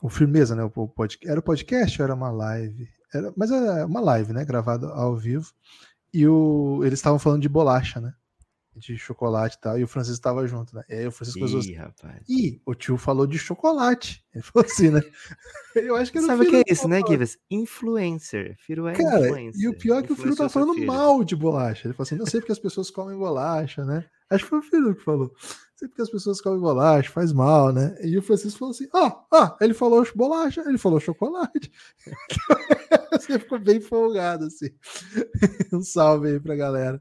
o 0.00 0.08
Firmeza, 0.08 0.54
né? 0.54 0.62
O 0.62 0.88
podcast, 0.88 1.28
era 1.28 1.40
o 1.40 1.42
podcast 1.42 2.00
ou 2.00 2.04
era 2.04 2.14
uma 2.14 2.30
live? 2.30 2.88
Era, 3.12 3.32
mas 3.36 3.50
era 3.50 3.86
uma 3.86 4.00
live, 4.00 4.32
né? 4.32 4.44
Gravada 4.44 4.86
ao 4.88 5.16
vivo. 5.16 5.52
E 6.12 6.26
o, 6.26 6.82
eles 6.84 7.00
estavam 7.00 7.18
falando 7.18 7.42
de 7.42 7.48
bolacha, 7.48 8.00
né? 8.00 8.14
De 8.76 8.98
chocolate 8.98 9.56
e 9.56 9.60
tal, 9.60 9.78
e 9.78 9.84
o 9.84 9.88
Francisco 9.88 10.16
estava 10.16 10.46
junto, 10.46 10.74
né? 10.74 10.82
E 10.88 10.94
aí 10.94 11.06
o 11.06 11.12
Francisco 11.12 11.40
Ih, 11.40 11.58
assim, 11.58 11.74
rapaz. 11.74 12.22
Ih, 12.28 12.60
o 12.66 12.74
tio 12.74 12.96
falou 12.96 13.26
de 13.26 13.38
chocolate. 13.38 14.24
Ele 14.34 14.42
falou 14.42 14.66
assim, 14.66 14.90
né? 14.90 15.00
Eu 15.74 15.96
acho 15.96 16.10
que 16.10 16.18
era 16.18 16.26
Sabe 16.26 16.46
o 16.46 16.50
que 16.50 16.56
é 16.56 16.62
isso, 16.66 16.88
né, 16.88 17.00
Givas? 17.06 17.38
Influencer. 17.50 18.56
Filho 18.58 18.88
é 18.88 18.94
Cara, 18.94 19.26
influencer. 19.26 19.60
E 19.62 19.68
o 19.68 19.78
pior 19.78 19.98
é 19.98 20.02
que 20.02 20.12
o 20.12 20.16
filho 20.16 20.36
tá 20.36 20.48
falando 20.48 20.76
mal 20.84 21.22
de 21.24 21.36
bolacha. 21.36 21.86
Ele 21.86 21.94
falou 21.94 22.06
assim: 22.06 22.16
não 22.16 22.26
sei 22.26 22.40
porque 22.40 22.52
as 22.52 22.58
pessoas 22.58 22.90
comem 22.90 23.16
bolacha, 23.16 23.84
né? 23.84 24.04
Acho 24.30 24.44
que 24.44 24.50
foi 24.50 24.58
o 24.58 24.62
filho 24.62 24.94
que 24.94 25.02
falou. 25.02 25.28
Não 25.28 25.78
sei 25.78 25.88
porque 25.88 26.02
as 26.02 26.10
pessoas 26.10 26.40
comem 26.40 26.60
bolacha, 26.60 27.10
faz 27.10 27.32
mal, 27.32 27.72
né? 27.72 27.96
E 28.02 28.16
o 28.16 28.22
Francisco 28.22 28.58
falou 28.58 28.72
assim: 28.72 28.88
ó, 28.92 29.06
oh, 29.06 29.36
ó, 29.36 29.44
oh, 29.44 29.64
ele 29.64 29.74
falou 29.74 30.06
bolacha, 30.14 30.62
ele 30.66 30.78
falou 30.78 31.00
chocolate. 31.00 31.70
Você 33.12 33.38
ficou 33.38 33.58
bem 33.58 33.80
folgado, 33.80 34.46
assim. 34.46 34.70
um 35.72 35.82
salve 35.82 36.28
aí 36.28 36.40
pra 36.40 36.56
galera 36.56 37.00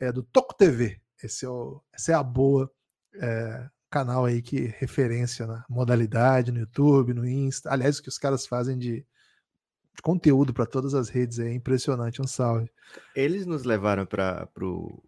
é 0.00 0.12
do 0.12 0.22
Toco 0.22 0.54
TV. 0.54 1.00
Esse 1.22 1.44
é 1.44 1.48
o, 1.48 1.80
essa 1.92 2.12
é 2.12 2.14
a 2.14 2.22
boa 2.22 2.70
é, 3.14 3.68
canal 3.90 4.24
aí 4.24 4.42
que 4.42 4.66
referência 4.78 5.46
na 5.46 5.64
modalidade 5.68 6.52
no 6.52 6.60
YouTube, 6.60 7.14
no 7.14 7.26
Insta. 7.26 7.72
Aliás, 7.72 7.98
o 7.98 8.02
que 8.02 8.08
os 8.08 8.18
caras 8.18 8.46
fazem 8.46 8.76
de, 8.76 8.96
de 8.96 10.02
conteúdo 10.02 10.52
para 10.52 10.66
todas 10.66 10.94
as 10.94 11.08
redes 11.08 11.38
é 11.38 11.52
impressionante. 11.52 12.20
Um 12.20 12.26
salve. 12.26 12.70
Eles 13.14 13.46
nos 13.46 13.64
levaram 13.64 14.04
para 14.04 14.46
pro 14.46 15.02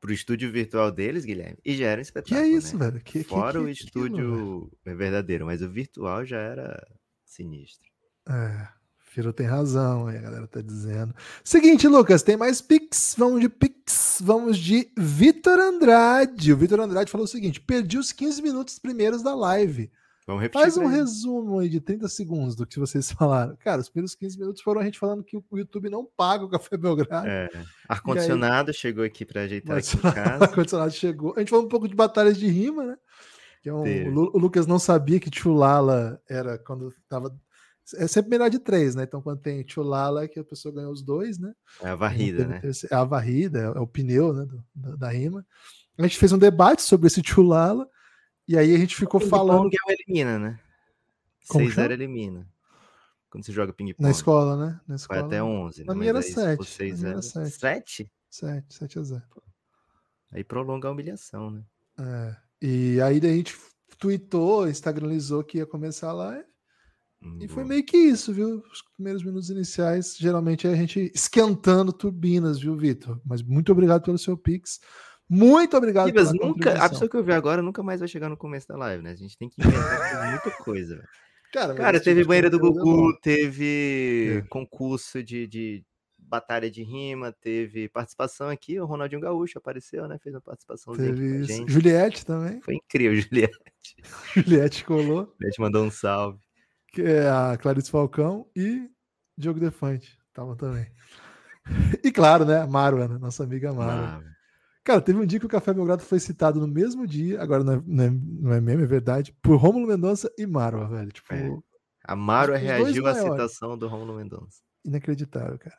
pro 0.00 0.12
estúdio 0.12 0.52
virtual 0.52 0.92
deles, 0.92 1.24
Guilherme, 1.24 1.56
e 1.64 1.74
já 1.74 1.86
era 1.86 1.98
um 1.98 2.02
espetáculo. 2.02 2.38
Que 2.38 2.46
é 2.46 2.58
isso, 2.58 2.76
né? 2.76 2.90
velho? 2.90 3.02
Que, 3.02 3.24
Fora 3.24 3.58
que, 3.58 3.64
o 3.64 3.68
estúdio 3.70 4.70
é 4.84 4.94
verdadeiro, 4.94 5.46
mas 5.46 5.62
o 5.62 5.70
virtual 5.70 6.26
já 6.26 6.36
era 6.36 6.86
sinistro. 7.24 7.90
É. 8.28 8.68
Firo 9.14 9.32
tem 9.32 9.46
razão, 9.46 10.08
aí 10.08 10.16
a 10.18 10.20
galera 10.22 10.46
tá 10.48 10.60
dizendo. 10.60 11.14
Seguinte, 11.44 11.86
Lucas, 11.86 12.22
tem 12.24 12.36
mais 12.36 12.60
Pix. 12.60 13.14
Vamos 13.16 13.40
de 13.40 13.48
Pix. 13.48 14.18
Vamos 14.20 14.58
de 14.58 14.90
Vitor 14.98 15.58
Andrade. 15.60 16.52
O 16.52 16.56
Vitor 16.56 16.80
Andrade 16.80 17.10
falou 17.12 17.24
o 17.24 17.28
seguinte: 17.28 17.60
perdi 17.60 17.96
os 17.96 18.10
15 18.10 18.42
minutos 18.42 18.78
primeiros 18.78 19.22
da 19.22 19.32
live. 19.34 19.88
Vamos 20.26 20.42
repetir. 20.42 20.62
Faz 20.62 20.76
um 20.76 20.86
resumo 20.86 21.60
aí 21.60 21.68
de 21.68 21.80
30 21.80 22.08
segundos 22.08 22.56
do 22.56 22.66
que 22.66 22.80
vocês 22.80 23.10
falaram. 23.12 23.56
Cara, 23.62 23.80
os 23.80 23.88
primeiros 23.88 24.16
15 24.16 24.36
minutos 24.38 24.62
foram 24.62 24.80
a 24.80 24.84
gente 24.84 24.98
falando 24.98 25.22
que 25.22 25.36
o 25.36 25.44
YouTube 25.58 25.88
não 25.90 26.04
paga 26.16 26.44
o 26.44 26.48
Café 26.48 26.76
Belgrado. 26.76 27.28
É, 27.28 27.48
ar-condicionado 27.88 28.72
chegou 28.72 29.04
aqui 29.04 29.24
para 29.24 29.42
ajeitar 29.42 29.76
aqui 29.78 29.96
em 29.96 30.00
casa. 30.12 30.44
ar-condicionado 30.44 30.90
chegou. 30.92 31.34
A 31.36 31.38
gente 31.38 31.50
falou 31.50 31.66
um 31.66 31.68
pouco 31.68 31.86
de 31.86 31.94
batalhas 31.94 32.36
de 32.36 32.48
rima, 32.48 32.84
né? 32.84 32.96
Que 33.62 33.68
é 33.68 33.72
um- 33.72 33.82
o, 33.82 34.10
Lu- 34.10 34.30
o 34.34 34.38
Lucas 34.38 34.66
não 34.66 34.78
sabia 34.78 35.20
que 35.20 35.30
Tchulala 35.30 36.20
era 36.28 36.58
quando 36.58 36.92
tava. 37.08 37.32
É 37.96 38.06
sempre 38.06 38.30
melhor 38.30 38.48
de 38.48 38.58
três, 38.58 38.94
né? 38.94 39.02
Então, 39.02 39.20
quando 39.20 39.40
tem 39.40 39.62
Tchulala, 39.62 40.24
é 40.24 40.28
que 40.28 40.38
a 40.38 40.44
pessoa 40.44 40.74
ganhou 40.74 40.92
os 40.92 41.02
dois, 41.02 41.38
né? 41.38 41.54
É 41.82 41.88
a 41.88 41.94
varrida, 41.94 42.46
né? 42.46 42.62
É 42.90 42.94
a 42.94 43.04
varrida, 43.04 43.58
é, 43.58 43.64
é 43.64 43.80
o 43.80 43.86
pneu 43.86 44.32
né, 44.32 44.46
da, 44.74 44.96
da 44.96 45.08
rima. 45.10 45.46
A 45.98 46.02
gente 46.02 46.18
fez 46.18 46.32
um 46.32 46.38
debate 46.38 46.82
sobre 46.82 47.06
esse 47.06 47.20
Tchulala, 47.20 47.88
e 48.48 48.56
aí 48.56 48.74
a 48.74 48.78
gente 48.78 48.96
ficou 48.96 49.20
falando 49.20 49.70
Ping-pong 49.70 49.76
é 49.76 49.92
o 49.92 49.96
elimina, 50.00 50.38
né? 50.38 50.60
Como 51.48 51.64
6-0 51.66 51.72
chama? 51.72 51.92
elimina. 51.92 52.48
Quando 53.28 53.44
você 53.44 53.52
joga 53.52 53.72
ping-pong. 53.72 54.02
na 54.02 54.10
escola, 54.10 54.56
né? 54.56 54.80
Na 54.86 54.94
Vai 54.94 54.96
escola. 54.96 55.26
até 55.26 55.42
11. 55.42 55.84
Na 55.84 55.92
né? 55.92 55.98
minha 55.98 56.10
era 56.10 56.18
Mas 56.18 56.38
aí, 56.38 56.50
se 56.50 56.56
for 56.56 56.66
sete, 56.66 56.92
na 56.92 56.98
minha 56.98 57.10
era 57.10 57.20
6-0, 57.20 57.22
sete. 57.22 57.50
7? 57.50 58.12
7, 58.30 58.74
7 58.74 58.98
a 58.98 59.02
0. 59.02 59.22
Aí 60.32 60.44
prolonga 60.44 60.88
a 60.88 60.90
humilhação, 60.90 61.50
né? 61.50 61.62
É. 61.98 62.36
E 62.62 63.00
aí 63.00 63.18
a 63.18 63.28
gente 63.28 63.56
tweetou, 63.98 64.68
instagramizou 64.68 65.44
que 65.44 65.58
ia 65.58 65.66
começar 65.66 66.12
live. 66.12 66.53
E 67.40 67.48
foi 67.48 67.64
meio 67.64 67.84
que 67.84 67.96
isso, 67.96 68.32
viu? 68.32 68.62
Os 68.72 68.82
primeiros 68.96 69.22
minutos 69.22 69.50
iniciais, 69.50 70.16
geralmente 70.16 70.66
é 70.66 70.70
a 70.70 70.76
gente 70.76 71.10
esquentando 71.14 71.92
turbinas, 71.92 72.60
viu, 72.60 72.76
Vitor? 72.76 73.20
Mas 73.24 73.42
muito 73.42 73.72
obrigado 73.72 74.02
pelo 74.02 74.18
seu 74.18 74.36
Pix. 74.36 74.80
Muito 75.28 75.76
obrigado 75.76 76.12
pela 76.12 76.32
nunca, 76.32 76.84
a 76.84 76.88
pessoa 76.88 77.08
que 77.08 77.16
eu 77.16 77.24
vi 77.24 77.32
agora 77.32 77.62
nunca 77.62 77.82
mais 77.82 78.00
vai 78.00 78.08
chegar 78.08 78.28
no 78.28 78.36
começo 78.36 78.68
da 78.68 78.76
live, 78.76 79.02
né? 79.02 79.12
A 79.12 79.16
gente 79.16 79.36
tem 79.38 79.48
que 79.48 79.60
inventar 79.60 80.30
muita 80.30 80.50
coisa. 80.62 81.02
Cara, 81.52 81.74
Cara, 81.74 82.00
teve 82.00 82.20
tipo 82.20 82.28
banheira 82.28 82.50
do 82.50 82.56
é 82.56 82.60
Gugu, 82.60 83.18
teve 83.20 84.38
É. 84.38 84.48
concurso 84.48 85.22
de, 85.22 85.46
de 85.46 85.84
batalha 86.18 86.70
de 86.70 86.82
rima, 86.82 87.32
teve 87.32 87.88
participação 87.88 88.48
aqui, 88.48 88.78
o 88.80 88.86
Ronaldinho 88.86 89.20
Gaúcho 89.20 89.58
apareceu, 89.58 90.08
né? 90.08 90.18
Fez 90.18 90.34
uma 90.34 90.40
participação 90.40 90.94
Teve 90.94 91.44
gente. 91.44 91.70
Juliette 91.70 92.26
também. 92.26 92.60
Foi 92.60 92.74
incrível, 92.74 93.14
Juliette. 93.20 93.96
Juliette 94.34 94.84
colou, 94.84 95.32
Juliette 95.38 95.60
mandou 95.60 95.84
um 95.84 95.90
salve. 95.90 96.40
Que 96.94 97.02
é 97.02 97.28
a 97.28 97.56
Clarice 97.56 97.90
Falcão 97.90 98.46
e 98.56 98.88
Diogo 99.36 99.58
Defante. 99.60 100.16
Tava 100.32 100.56
também. 100.56 100.86
E 102.04 102.12
claro, 102.12 102.44
né? 102.44 102.58
A 102.60 102.66
Marwa, 102.66 103.08
né? 103.08 103.16
nossa 103.18 103.42
amiga 103.42 103.72
Marwa. 103.72 104.22
Ah, 104.22 104.34
Cara, 104.84 105.00
teve 105.00 105.18
um 105.18 105.24
dia 105.24 105.40
que 105.40 105.46
o 105.46 105.48
Café 105.48 105.72
Belgrado 105.72 106.02
foi 106.02 106.20
citado 106.20 106.60
no 106.60 106.68
mesmo 106.68 107.06
dia, 107.06 107.40
agora 107.40 107.64
não 107.64 107.72
é, 107.72 107.82
não 107.86 108.04
é, 108.04 108.10
não 108.10 108.52
é 108.52 108.60
meme, 108.60 108.82
é 108.82 108.86
verdade, 108.86 109.34
por 109.40 109.56
Rômulo 109.56 109.86
Mendonça 109.86 110.30
e 110.36 110.44
Marwa, 110.46 110.86
velho. 110.86 111.10
Tipo, 111.10 111.32
É. 111.32 111.48
a 112.06 112.14
dois 112.46 112.60
reagiu 112.60 113.06
à 113.06 113.14
citação 113.14 113.78
do 113.78 113.88
Romulo 113.88 114.14
Mendonça. 114.16 114.58
inacreditável, 114.84 115.58
cara. 115.58 115.78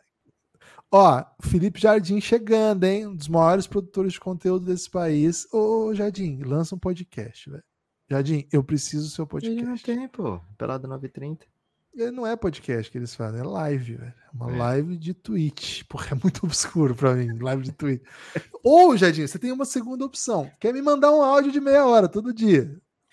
Ó, 0.92 1.24
Felipe 1.44 1.80
Jardim 1.80 2.20
chegando, 2.20 2.84
hein? 2.86 3.06
Um 3.06 3.16
dos 3.16 3.28
maiores 3.28 3.68
produtores 3.68 4.14
de 4.14 4.20
conteúdo 4.20 4.66
desse 4.66 4.90
país. 4.90 5.46
Ô, 5.54 5.94
Jardim, 5.94 6.42
lança 6.42 6.74
um 6.74 6.80
podcast, 6.80 7.48
velho. 7.48 7.64
Jardim, 8.10 8.48
eu 8.52 8.64
preciso 8.64 9.06
do 9.06 9.10
seu 9.10 9.28
Ele 9.42 9.56
não 9.62 9.66
podcast. 9.72 9.86
tem, 9.86 10.08
pô. 10.08 10.40
Pelado 10.58 10.88
930. 10.88 11.46
Ele 11.94 12.12
não 12.12 12.28
é 12.28 12.36
podcast 12.36 12.92
que 12.92 12.98
eles 12.98 13.16
fazem, 13.16 13.40
é 13.40 13.44
live, 13.44 13.96
velho. 13.96 14.14
É 14.14 14.36
uma 14.36 14.52
É. 14.54 14.58
live 14.58 14.98
de 14.98 15.14
Twitch. 15.14 15.84
Porra, 15.86 16.08
é 16.12 16.16
muito 16.22 16.46
obscuro 16.46 16.94
pra 16.94 17.16
mim, 17.16 17.38
live 17.40 17.64
de 17.64 17.72
Twitch. 17.72 18.04
Ou, 18.64 18.96
Jardim, 18.98 19.26
você 19.26 19.40
tem 19.40 19.52
uma 19.52 19.66
segunda 19.66 20.06
opção. 20.06 20.52
Quer 20.60 20.74
me 20.74 20.82
mandar 20.82 21.12
um 21.12 21.22
áudio 21.22 21.52
de 21.52 21.60
meia 21.62 21.86
hora 21.86 22.08
todo 22.10 22.34
dia? 22.34 22.66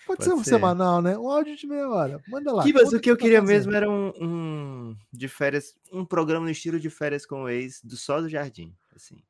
Pode, 0.05 0.17
Pode 0.17 0.23
ser 0.25 0.33
um 0.33 0.43
ser. 0.43 0.49
semanal, 0.51 1.01
né? 1.01 1.17
Um 1.17 1.29
áudio 1.29 1.55
de 1.55 1.65
meia 1.65 1.89
hora. 1.89 2.21
Manda 2.27 2.51
lá. 2.51 2.61
Kibas, 2.63 2.91
o 2.91 2.99
que 2.99 3.09
eu 3.09 3.13
você 3.15 3.19
tá 3.19 3.23
queria 3.23 3.39
fazendo. 3.39 3.55
mesmo 3.55 3.73
era 3.73 3.89
um, 3.89 4.11
um 4.21 4.97
de 5.13 5.29
férias, 5.29 5.73
um 5.93 6.03
programa 6.05 6.45
no 6.45 6.51
estilo 6.51 6.77
de 6.77 6.89
férias 6.89 7.25
com 7.25 7.43
o 7.43 7.49
ex 7.49 7.79
do 7.81 7.95
só 7.95 8.19
do 8.19 8.27
jardim, 8.27 8.75
assim. 8.93 9.23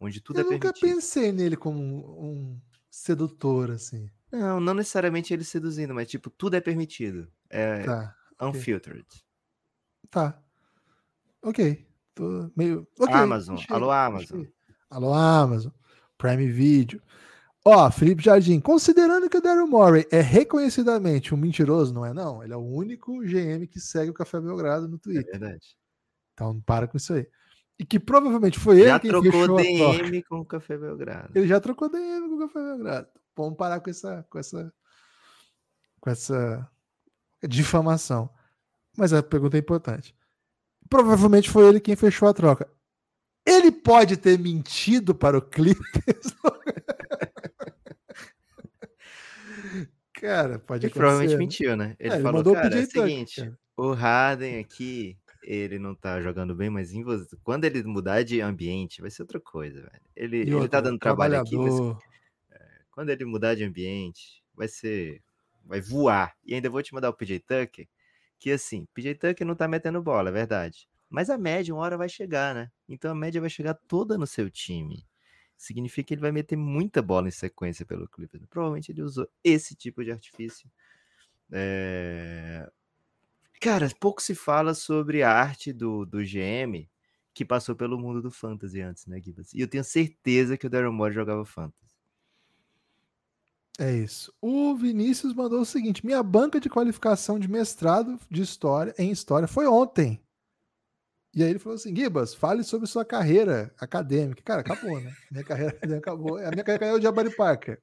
Onde 0.00 0.22
tudo 0.22 0.40
Eu 0.40 0.46
é 0.48 0.50
nunca 0.52 0.72
permitido. 0.72 0.94
pensei 0.96 1.30
nele 1.32 1.54
como 1.54 1.78
um, 1.78 2.24
um 2.24 2.60
sedutor, 2.90 3.70
assim. 3.70 4.08
Não, 4.32 4.60
não 4.60 4.74
necessariamente 4.74 5.32
ele 5.34 5.44
seduzindo, 5.44 5.94
mas 5.94 6.08
tipo, 6.08 6.30
tudo 6.30 6.54
é 6.56 6.60
permitido. 6.60 7.28
É 7.48 7.82
Tá, 7.84 8.14
unfiltered. 8.40 9.06
tá. 10.10 10.40
Ok. 11.42 11.86
Tô 12.14 12.50
meio. 12.56 12.86
ok, 12.98 13.14
Amazon. 13.14 13.54
achei, 13.56 13.74
Alô, 13.74 13.90
Amazon. 13.90 14.40
achei. 14.40 14.52
Alô, 14.90 15.12
Amazon. 15.14 15.72
Prime 16.18 16.48
Video. 16.50 17.00
Ó, 17.64 17.90
Felipe 17.90 18.22
Jardim, 18.22 18.58
considerando 18.60 19.28
que 19.28 19.36
o 19.36 19.40
Daryl 19.40 19.66
Morey 19.66 20.06
é 20.10 20.20
reconhecidamente 20.20 21.34
um 21.34 21.36
mentiroso, 21.36 21.92
não 21.92 22.04
é 22.06 22.12
não? 22.12 22.42
Ele 22.42 22.52
é 22.52 22.56
o 22.56 22.60
único 22.60 23.20
GM 23.20 23.66
que 23.66 23.78
segue 23.78 24.10
o 24.10 24.14
Café 24.14 24.40
Belgrado 24.40 24.88
no 24.88 24.96
É 24.96 24.98
Twitter. 24.98 25.38
verdade. 25.40 25.76
Então 26.34 26.60
para 26.62 26.86
com 26.88 26.96
isso 26.96 27.12
aí. 27.12 27.26
E 27.78 27.84
que 27.84 27.98
provavelmente 28.00 28.58
foi 28.58 28.76
ele 28.80 28.86
Já 28.88 29.00
quem 29.00 29.10
trocou 29.10 29.30
fechou 29.32 29.58
a 29.58 29.62
troca. 29.62 30.02
DM 30.02 30.22
com 30.24 30.40
o 30.40 30.44
Café 30.44 30.76
Belgrado. 30.78 31.30
Ele 31.34 31.46
já 31.46 31.60
trocou 31.60 31.88
DM 31.90 32.28
com 32.28 32.34
o 32.36 32.38
Café 32.40 32.60
Belgrado. 32.62 33.08
Vamos 33.44 33.56
parar 33.58 33.80
com 33.80 33.90
essa, 33.90 34.24
com 34.30 34.38
essa, 34.38 34.72
com 36.00 36.10
essa 36.10 36.70
difamação. 37.48 38.30
Mas 38.96 39.12
a 39.12 39.22
pergunta 39.22 39.56
é 39.56 39.60
importante. 39.60 40.14
Provavelmente 40.88 41.48
foi 41.50 41.68
ele 41.68 41.80
quem 41.80 41.96
fechou 41.96 42.28
a 42.28 42.34
troca. 42.34 42.68
Ele 43.46 43.72
pode 43.72 44.16
ter 44.16 44.38
mentido 44.38 45.14
para 45.14 45.38
o 45.38 45.42
Clippers? 45.42 46.34
Cara, 50.12 50.58
pode 50.58 50.86
Ele 50.86 50.92
acontecer. 50.92 50.92
provavelmente 50.92 51.36
mentiu, 51.36 51.76
né? 51.76 51.96
Ele 51.98 52.14
É, 52.14 52.14
ele 52.14 52.22
falou, 52.22 52.38
mandou 52.38 52.54
cara, 52.54 52.66
é 52.66 52.70
pedir 52.70 52.84
o 52.84 52.86
Tucker, 52.88 53.02
seguinte, 53.02 53.36
cara. 53.36 53.58
o 53.76 53.92
Harden 53.92 54.58
aqui, 54.58 55.16
ele 55.42 55.78
não 55.78 55.94
tá 55.94 56.20
jogando 56.20 56.54
bem, 56.54 56.68
mas 56.68 56.92
em 56.92 57.02
você, 57.02 57.36
quando 57.42 57.64
ele 57.64 57.82
mudar 57.84 58.22
de 58.22 58.40
ambiente, 58.40 59.00
vai 59.00 59.10
ser 59.10 59.22
outra 59.22 59.40
coisa, 59.40 59.80
velho. 59.80 60.02
Ele, 60.14 60.44
E 60.44 60.50
ele 60.52 60.68
tá 60.68 60.80
dando 60.80 60.98
trabalho 60.98 61.40
aqui, 61.40 61.56
mas. 61.56 61.74
Quando 63.00 63.08
ele 63.08 63.24
mudar 63.24 63.54
de 63.54 63.64
ambiente, 63.64 64.44
vai 64.54 64.68
ser. 64.68 65.22
Vai 65.64 65.80
voar. 65.80 66.36
E 66.44 66.54
ainda 66.54 66.68
vou 66.68 66.82
te 66.82 66.92
mandar 66.92 67.08
o 67.08 67.14
PJ 67.14 67.40
Tucker, 67.40 67.88
que 68.38 68.50
assim, 68.50 68.86
PJ 68.92 69.14
Tucker 69.14 69.46
não 69.46 69.54
tá 69.54 69.66
metendo 69.66 70.02
bola, 70.02 70.28
é 70.28 70.32
verdade. 70.32 70.86
Mas 71.08 71.30
a 71.30 71.38
média, 71.38 71.74
uma 71.74 71.82
hora 71.82 71.96
vai 71.96 72.10
chegar, 72.10 72.54
né? 72.54 72.70
Então 72.86 73.10
a 73.10 73.14
média 73.14 73.40
vai 73.40 73.48
chegar 73.48 73.72
toda 73.88 74.18
no 74.18 74.26
seu 74.26 74.50
time. 74.50 75.06
Significa 75.56 76.08
que 76.08 76.14
ele 76.14 76.20
vai 76.20 76.30
meter 76.30 76.56
muita 76.56 77.00
bola 77.00 77.26
em 77.26 77.30
sequência 77.30 77.86
pelo 77.86 78.06
Clippers. 78.06 78.44
Provavelmente 78.50 78.92
ele 78.92 79.00
usou 79.00 79.26
esse 79.42 79.74
tipo 79.74 80.04
de 80.04 80.12
artifício. 80.12 80.70
É... 81.50 82.70
Cara, 83.62 83.88
pouco 83.98 84.20
se 84.20 84.34
fala 84.34 84.74
sobre 84.74 85.22
a 85.22 85.32
arte 85.32 85.72
do, 85.72 86.04
do 86.04 86.18
GM 86.18 86.86
que 87.32 87.46
passou 87.46 87.74
pelo 87.74 87.98
mundo 87.98 88.20
do 88.20 88.30
Fantasy 88.30 88.82
antes, 88.82 89.06
né, 89.06 89.22
Gibas? 89.22 89.54
E 89.54 89.60
eu 89.60 89.68
tenho 89.68 89.84
certeza 89.84 90.58
que 90.58 90.66
o 90.66 90.70
Daryl 90.70 90.92
Morey 90.92 91.14
jogava 91.14 91.46
Fantasy. 91.46 91.89
É 93.80 93.90
isso. 93.90 94.30
O 94.42 94.76
Vinícius 94.76 95.32
mandou 95.32 95.62
o 95.62 95.64
seguinte: 95.64 96.04
minha 96.04 96.22
banca 96.22 96.60
de 96.60 96.68
qualificação 96.68 97.38
de 97.38 97.50
mestrado 97.50 98.18
de 98.30 98.42
história 98.42 98.94
em 98.98 99.10
história 99.10 99.48
foi 99.48 99.66
ontem. 99.66 100.22
E 101.34 101.42
aí 101.42 101.48
ele 101.48 101.58
falou 101.58 101.76
assim: 101.76 101.96
Gibas, 101.96 102.34
fale 102.34 102.62
sobre 102.62 102.86
sua 102.86 103.06
carreira 103.06 103.72
acadêmica. 103.80 104.42
Cara, 104.42 104.60
acabou, 104.60 105.00
né? 105.00 105.10
Minha 105.32 105.44
carreira 105.44 105.72
acadêmica 105.72 106.10
acabou. 106.10 106.36
A 106.36 106.50
minha 106.50 106.62
carreira 106.62 106.86
é 106.88 106.98
o 106.98 107.00
Jabari 107.00 107.34
Parker. 107.34 107.80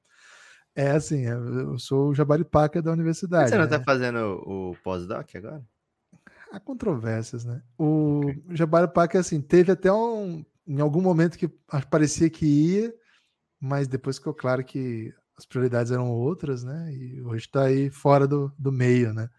É 0.76 0.92
assim, 0.92 1.26
eu 1.26 1.80
sou 1.80 2.10
o 2.10 2.14
Jabari 2.14 2.46
Parker 2.46 2.84
da 2.84 2.92
universidade. 2.92 3.50
Você 3.50 3.58
não 3.58 3.64
né? 3.64 3.70
tá 3.70 3.84
fazendo 3.84 4.20
o, 4.46 4.70
o 4.70 4.78
pós-doc 4.84 5.28
agora? 5.36 5.66
Há 6.52 6.60
controvérsias, 6.60 7.44
né? 7.44 7.64
O 7.76 8.22
Jabari 8.52 8.88
Parker, 8.94 9.20
assim, 9.20 9.42
teve 9.42 9.72
até 9.72 9.92
um. 9.92 10.46
Em 10.68 10.80
algum 10.80 11.02
momento 11.02 11.40
que 11.40 11.48
parecia 11.90 12.30
que 12.30 12.46
ia, 12.46 12.94
mas 13.60 13.88
depois 13.88 14.18
ficou 14.18 14.34
claro 14.34 14.64
que 14.64 15.12
as 15.38 15.46
prioridades 15.46 15.92
eram 15.92 16.10
outras, 16.10 16.64
né? 16.64 16.92
E 16.94 17.22
hoje 17.22 17.48
tá 17.48 17.66
aí 17.66 17.90
fora 17.90 18.28
do, 18.28 18.52
do 18.58 18.72
meio, 18.72 19.14
né? 19.14 19.30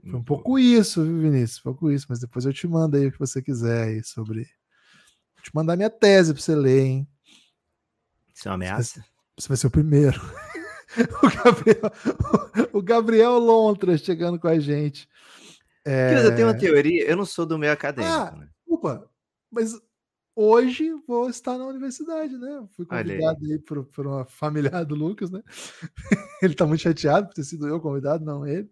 Foi 0.00 0.20
um 0.20 0.22
pouco 0.22 0.58
isso, 0.58 1.02
viu, 1.02 1.18
Vinícius? 1.18 1.60
Um 1.60 1.62
pouco 1.62 1.90
isso, 1.90 2.06
mas 2.08 2.20
depois 2.20 2.44
eu 2.44 2.52
te 2.52 2.68
mando 2.68 2.96
aí 2.96 3.06
o 3.06 3.12
que 3.12 3.18
você 3.18 3.40
quiser 3.40 3.88
aí 3.88 4.04
sobre. 4.04 4.42
Vou 5.34 5.42
te 5.42 5.50
mandar 5.54 5.76
minha 5.76 5.90
tese 5.90 6.32
pra 6.32 6.42
você 6.42 6.54
ler, 6.54 6.80
hein? 6.82 7.08
Isso 8.34 8.46
é 8.46 8.50
uma 8.50 8.56
ameaça? 8.56 9.04
Você 9.38 9.48
vai 9.48 9.56
ser 9.56 9.66
o 9.66 9.70
primeiro. 9.70 10.20
o, 11.22 11.42
Gabriel, 11.42 11.92
o 12.72 12.82
Gabriel 12.82 13.38
Lontra 13.38 13.96
chegando 13.96 14.38
com 14.38 14.46
a 14.46 14.58
gente. 14.58 15.08
É... 15.84 16.26
Eu 16.26 16.34
tenho 16.34 16.48
uma 16.48 16.56
teoria, 16.56 17.04
eu 17.06 17.16
não 17.16 17.26
sou 17.26 17.46
do 17.46 17.58
meio 17.58 17.72
acadêmico, 17.72 18.14
Ah, 18.14 18.30
né? 18.32 18.48
Desculpa, 18.58 19.10
mas 19.50 19.72
hoje 20.34 20.90
vou 21.06 21.28
estar 21.28 21.56
na 21.58 21.66
universidade, 21.66 22.36
né? 22.36 22.66
Fui 22.72 22.86
Olha 22.90 23.00
aí. 23.00 23.06
convidado 23.20 23.44
aí 23.44 23.58
por, 23.58 23.84
por 23.84 24.06
uma 24.06 24.24
familiar 24.26 24.84
do 24.84 24.94
Lucas, 24.94 25.30
né? 25.30 25.42
ele 26.42 26.54
tá 26.54 26.66
muito 26.66 26.80
chateado 26.80 27.28
por 27.28 27.34
ter 27.34 27.44
sido 27.44 27.66
eu 27.68 27.80
convidado, 27.80 28.24
não 28.24 28.46
ele. 28.46 28.70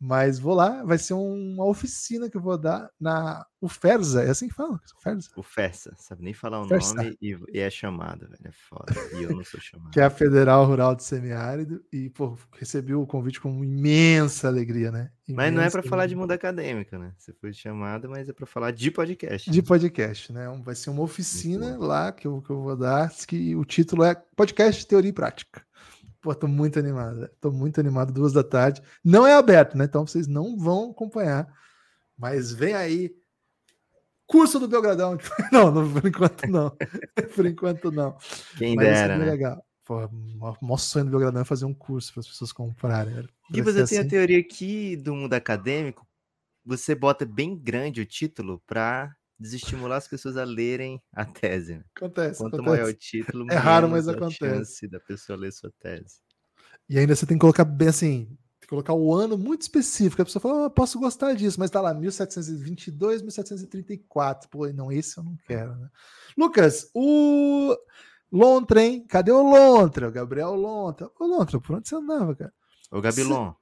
Mas 0.00 0.38
vou 0.38 0.54
lá, 0.54 0.82
vai 0.82 0.96
ser 0.96 1.12
uma 1.12 1.66
oficina 1.66 2.30
que 2.30 2.36
eu 2.36 2.40
vou 2.40 2.56
dar 2.56 2.90
na 2.98 3.44
UFERSA, 3.60 4.22
é 4.22 4.30
assim 4.30 4.48
que 4.48 4.54
fala? 4.54 4.80
UFERSA. 4.96 5.30
O 5.36 5.42
Fersa, 5.42 5.94
sabe 5.98 6.24
nem 6.24 6.32
falar 6.32 6.62
o 6.62 6.68
Fersa. 6.68 6.94
nome 6.94 7.18
e, 7.20 7.36
e 7.52 7.58
é 7.58 7.68
chamado, 7.68 8.20
velho. 8.20 8.40
É 8.42 8.50
foda. 8.50 8.94
E 9.18 9.22
eu 9.22 9.36
não 9.36 9.44
sou 9.44 9.60
chamado. 9.60 9.90
Que 9.92 10.00
é 10.00 10.04
a 10.04 10.10
Federal 10.10 10.64
Rural 10.64 10.96
do 10.96 11.02
Semiárido. 11.02 11.84
E, 11.92 12.08
pô, 12.08 12.38
recebi 12.58 12.94
o 12.94 13.06
convite 13.06 13.40
com 13.40 13.62
imensa 13.62 14.48
alegria, 14.48 14.90
né? 14.90 15.10
Mas 15.28 15.52
não 15.52 15.60
é 15.60 15.64
Imensa 15.64 15.82
falar 15.82 16.06
de 16.06 16.16
mundo 16.16 16.32
acadêmico, 16.32 16.96
né? 16.96 17.12
Você 17.18 17.32
foi 17.34 17.52
chamado, 17.52 18.08
mas 18.08 18.28
é 18.28 18.32
pra 18.32 18.46
falar 18.46 18.70
de 18.70 18.90
podcast. 18.90 19.50
De 19.50 19.62
podcast, 19.62 20.32
né? 20.32 20.48
Vai 20.64 20.74
ser 20.74 20.90
uma 20.90 21.02
oficina 21.02 21.76
lá 21.78 22.10
que 22.10 22.26
eu, 22.26 22.40
que 22.40 22.50
eu 22.50 22.62
vou 22.62 22.76
dar, 22.76 23.10
que 23.26 23.54
o 23.54 23.64
título 23.64 24.04
é 24.04 24.14
Podcast 24.14 24.86
Teoria 24.86 25.10
e 25.10 25.12
Prática. 25.12 25.62
Pô, 26.20 26.34
tô 26.34 26.46
muito 26.46 26.78
animado, 26.78 27.30
tô 27.40 27.50
muito 27.50 27.80
animado, 27.80 28.12
duas 28.12 28.32
da 28.32 28.44
tarde. 28.44 28.82
Não 29.02 29.26
é 29.26 29.34
aberto, 29.34 29.76
né? 29.76 29.84
Então 29.84 30.06
vocês 30.06 30.26
não 30.26 30.56
vão 30.56 30.90
acompanhar. 30.90 31.48
Mas 32.16 32.52
vem 32.52 32.74
aí. 32.74 33.14
Curso 34.26 34.60
do 34.60 34.68
Belgradão. 34.68 35.16
Não, 35.50 35.72
não 35.72 35.92
por 35.92 36.06
enquanto 36.06 36.46
não. 36.46 36.70
por 37.34 37.46
enquanto 37.46 37.90
não. 37.90 38.16
Quem 38.56 38.76
Mas 38.76 38.86
ser 38.86 38.92
dera, 38.92 39.18
né? 39.18 39.24
legal. 39.24 39.64
Pô, 39.84 40.06
o 40.06 40.56
maior 40.64 40.78
sonho 40.78 41.06
do 41.06 41.10
Belgradão 41.10 41.42
é 41.42 41.44
fazer 41.44 41.64
um 41.64 41.74
curso 41.74 42.12
para 42.12 42.20
as 42.20 42.28
pessoas 42.28 42.52
comprarem. 42.52 43.12
Vai 43.14 43.62
você 43.62 43.84
tem 43.84 43.98
a 43.98 44.00
assim. 44.02 44.08
teoria 44.08 44.38
aqui 44.38 44.94
do 44.94 45.16
mundo 45.16 45.34
acadêmico, 45.34 46.06
você 46.64 46.94
bota 46.94 47.26
bem 47.26 47.58
grande 47.58 48.00
o 48.00 48.06
título 48.06 48.62
pra 48.68 49.12
desestimular 49.40 49.96
as 49.98 50.06
pessoas 50.06 50.36
a 50.36 50.44
lerem 50.44 51.00
a 51.14 51.24
tese. 51.24 51.76
né? 51.78 51.84
Acontece, 51.96 52.38
Quanto 52.38 52.56
acontece. 52.56 52.76
maior 52.76 52.90
o 52.90 52.94
título, 52.94 53.46
É 53.50 53.56
raro, 53.56 53.88
mas 53.88 54.06
a 54.06 54.12
acontece. 54.12 54.36
chance 54.36 54.86
da 54.88 55.00
pessoa 55.00 55.38
ler 55.38 55.52
sua 55.52 55.72
tese. 55.80 56.16
E 56.88 56.98
ainda 56.98 57.16
você 57.16 57.24
tem 57.24 57.36
que 57.36 57.40
colocar 57.40 57.64
bem 57.64 57.88
assim, 57.88 58.26
tem 58.26 58.36
que 58.60 58.66
colocar 58.68 58.92
o 58.92 59.14
ano 59.14 59.38
muito 59.38 59.62
específico. 59.62 60.20
A 60.20 60.24
pessoa 60.24 60.42
fala, 60.42 60.66
ah, 60.66 60.70
posso 60.70 60.98
gostar 61.00 61.32
disso, 61.34 61.58
mas 61.58 61.70
tá 61.70 61.80
lá, 61.80 61.94
1722, 61.94 63.22
1734. 63.22 64.48
Pô, 64.50 64.66
não, 64.68 64.92
esse 64.92 65.16
eu 65.16 65.24
não 65.24 65.36
quero, 65.46 65.74
né? 65.76 65.88
Lucas, 66.36 66.90
o 66.94 67.76
Lontra, 68.30 68.82
hein? 68.82 69.06
Cadê 69.08 69.30
o 69.32 69.42
Lontra? 69.42 70.08
O 70.08 70.12
Gabriel 70.12 70.54
Lontra. 70.54 71.10
Ô, 71.18 71.24
Lontra, 71.24 71.60
por 71.60 71.76
onde 71.76 71.88
você 71.88 71.94
andava, 71.96 72.34
cara? 72.36 72.52
Ô, 72.90 73.00
Gabilon, 73.00 73.52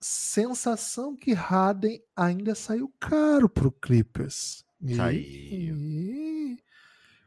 Sensação 0.00 1.16
que 1.16 1.32
Harden 1.32 2.00
ainda 2.16 2.54
saiu 2.54 2.92
caro 3.00 3.48
pro 3.48 3.72
Clippers. 3.72 4.64
Saiu. 4.96 5.20
e- 5.20 6.58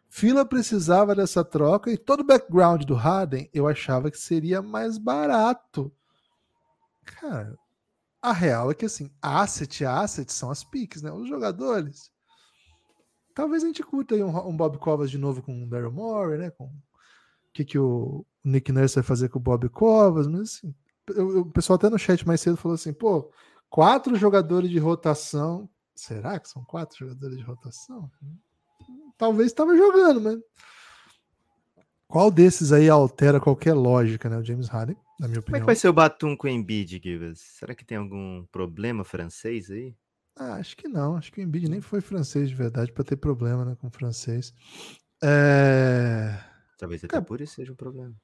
Fila 0.09 0.45
precisava 0.45 1.15
dessa 1.15 1.43
troca 1.43 1.89
e 1.91 1.97
todo 1.97 2.19
o 2.19 2.25
background 2.25 2.83
do 2.83 2.93
Harden 2.95 3.49
eu 3.53 3.65
achava 3.67 4.11
que 4.11 4.17
seria 4.17 4.61
mais 4.61 4.97
barato. 4.97 5.91
Cara, 7.05 7.57
a 8.21 8.33
real 8.33 8.69
é 8.71 8.73
que 8.73 8.85
assim, 8.85 9.09
asset, 9.21 9.85
asset 9.85 10.31
são 10.31 10.51
as 10.51 10.63
piques, 10.63 11.01
né? 11.01 11.11
Os 11.11 11.27
jogadores. 11.29 12.11
Talvez 13.33 13.63
a 13.63 13.67
gente 13.67 13.81
curta 13.83 14.13
aí 14.15 14.23
um, 14.23 14.47
um 14.49 14.55
Bob 14.55 14.77
Covas 14.79 15.09
de 15.09 15.17
novo 15.17 15.41
com 15.41 15.63
o 15.63 15.67
Daryl 15.67 15.91
Morey, 15.91 16.37
né? 16.37 16.49
Com 16.51 16.65
o 16.65 16.71
que, 17.53 17.63
que 17.63 17.79
o 17.79 18.25
Nick 18.43 18.71
Nurse 18.71 18.95
vai 18.95 19.03
fazer 19.03 19.29
com 19.29 19.39
o 19.39 19.41
Bob 19.41 19.67
Covas, 19.69 20.27
mas 20.27 20.41
assim, 20.41 20.75
eu- 21.09 21.31
eu- 21.37 21.41
o 21.41 21.51
pessoal 21.51 21.75
até 21.77 21.89
no 21.89 21.97
chat 21.97 22.27
mais 22.27 22.41
cedo 22.41 22.57
falou 22.57 22.75
assim, 22.75 22.91
pô, 22.93 23.31
quatro 23.69 24.13
jogadores 24.15 24.69
de 24.69 24.77
rotação. 24.77 25.69
Será 26.01 26.39
que 26.39 26.49
são 26.49 26.63
quatro 26.63 26.97
jogadores 26.97 27.37
de 27.37 27.43
rotação? 27.43 28.09
Talvez 29.19 29.51
estava 29.51 29.77
jogando, 29.77 30.19
mas. 30.19 30.39
Qual 32.07 32.31
desses 32.31 32.71
aí 32.71 32.89
altera 32.89 33.39
qualquer 33.39 33.75
lógica, 33.75 34.27
né? 34.27 34.37
O 34.37 34.43
James 34.43 34.67
Harden, 34.67 34.97
na 35.19 35.27
minha 35.27 35.39
como 35.39 35.55
é 35.55 35.59
opinião. 35.59 35.59
que 35.61 35.65
vai 35.67 35.75
ser 35.75 35.89
o 35.89 35.93
Batum 35.93 36.35
com 36.35 36.47
o 36.47 36.49
Embiid, 36.49 36.99
Givas? 37.03 37.39
Será 37.39 37.75
que 37.75 37.85
tem 37.85 37.99
algum 37.99 38.43
problema 38.45 39.03
francês 39.03 39.69
aí? 39.69 39.95
Ah, 40.35 40.55
acho 40.55 40.75
que 40.75 40.87
não. 40.87 41.17
Acho 41.17 41.31
que 41.31 41.39
o 41.39 41.43
Embiid 41.43 41.69
nem 41.69 41.81
foi 41.81 42.01
francês 42.01 42.49
de 42.49 42.55
verdade 42.55 42.91
para 42.91 43.03
ter 43.03 43.17
problema 43.17 43.63
né, 43.63 43.77
com 43.79 43.85
o 43.85 43.91
francês. 43.91 44.55
É, 45.23 46.35
Talvez 46.79 47.03
até 47.03 47.11
Cara, 47.11 47.23
por 47.23 47.39
isso 47.41 47.53
seja 47.53 47.71
um 47.71 47.75
problema. 47.75 48.15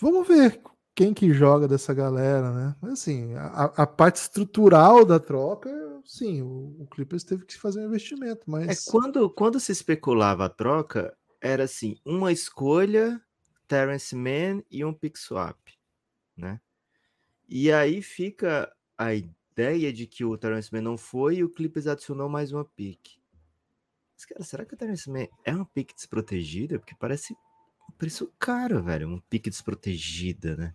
Vamos 0.00 0.26
ver 0.26 0.60
quem 0.92 1.14
que 1.14 1.32
joga 1.32 1.68
dessa 1.68 1.94
galera, 1.94 2.50
né? 2.52 2.76
Mas 2.82 2.94
assim, 2.94 3.32
a, 3.34 3.66
a 3.76 3.86
parte 3.86 4.16
estrutural 4.16 5.04
da 5.04 5.20
troca, 5.20 5.70
sim, 6.04 6.42
o, 6.42 6.76
o 6.80 6.86
Clippers 6.86 7.24
teve 7.24 7.44
que 7.44 7.58
fazer 7.58 7.80
um 7.80 7.86
investimento, 7.86 8.42
É, 8.42 8.50
mas 8.50 8.84
quando, 8.84 9.28
quando 9.30 9.58
se 9.60 9.72
especulava 9.72 10.46
a 10.46 10.48
troca, 10.48 11.16
era 11.40 11.64
assim, 11.64 11.96
uma 12.04 12.32
escolha, 12.32 13.20
Terrence 13.66 14.14
Mann 14.14 14.62
e 14.70 14.84
um 14.84 14.92
pick 14.92 15.16
swap, 15.16 15.58
né? 16.36 16.60
E 17.48 17.72
aí 17.72 18.02
fica 18.02 18.72
a 18.96 19.14
ideia 19.14 19.92
de 19.92 20.06
que 20.06 20.24
o 20.24 20.36
Terrence 20.36 20.72
Mann 20.72 20.82
não 20.82 20.98
foi 20.98 21.36
e 21.36 21.44
o 21.44 21.50
Clippers 21.50 21.86
adicionou 21.86 22.28
mais 22.28 22.52
uma 22.52 22.64
pick. 22.64 23.18
Mas, 24.14 24.24
cara, 24.24 24.44
será 24.44 24.64
que 24.64 24.74
o 24.74 24.76
Terrence 24.76 25.10
Mann 25.10 25.26
é 25.44 25.54
uma 25.54 25.64
pick 25.64 25.94
desprotegida? 25.94 26.78
Porque 26.78 26.94
parece 26.94 27.32
um 27.88 27.92
preço 27.92 28.32
caro, 28.38 28.82
velho, 28.82 29.08
um 29.08 29.20
pick 29.20 29.48
desprotegida, 29.48 30.56
né? 30.56 30.74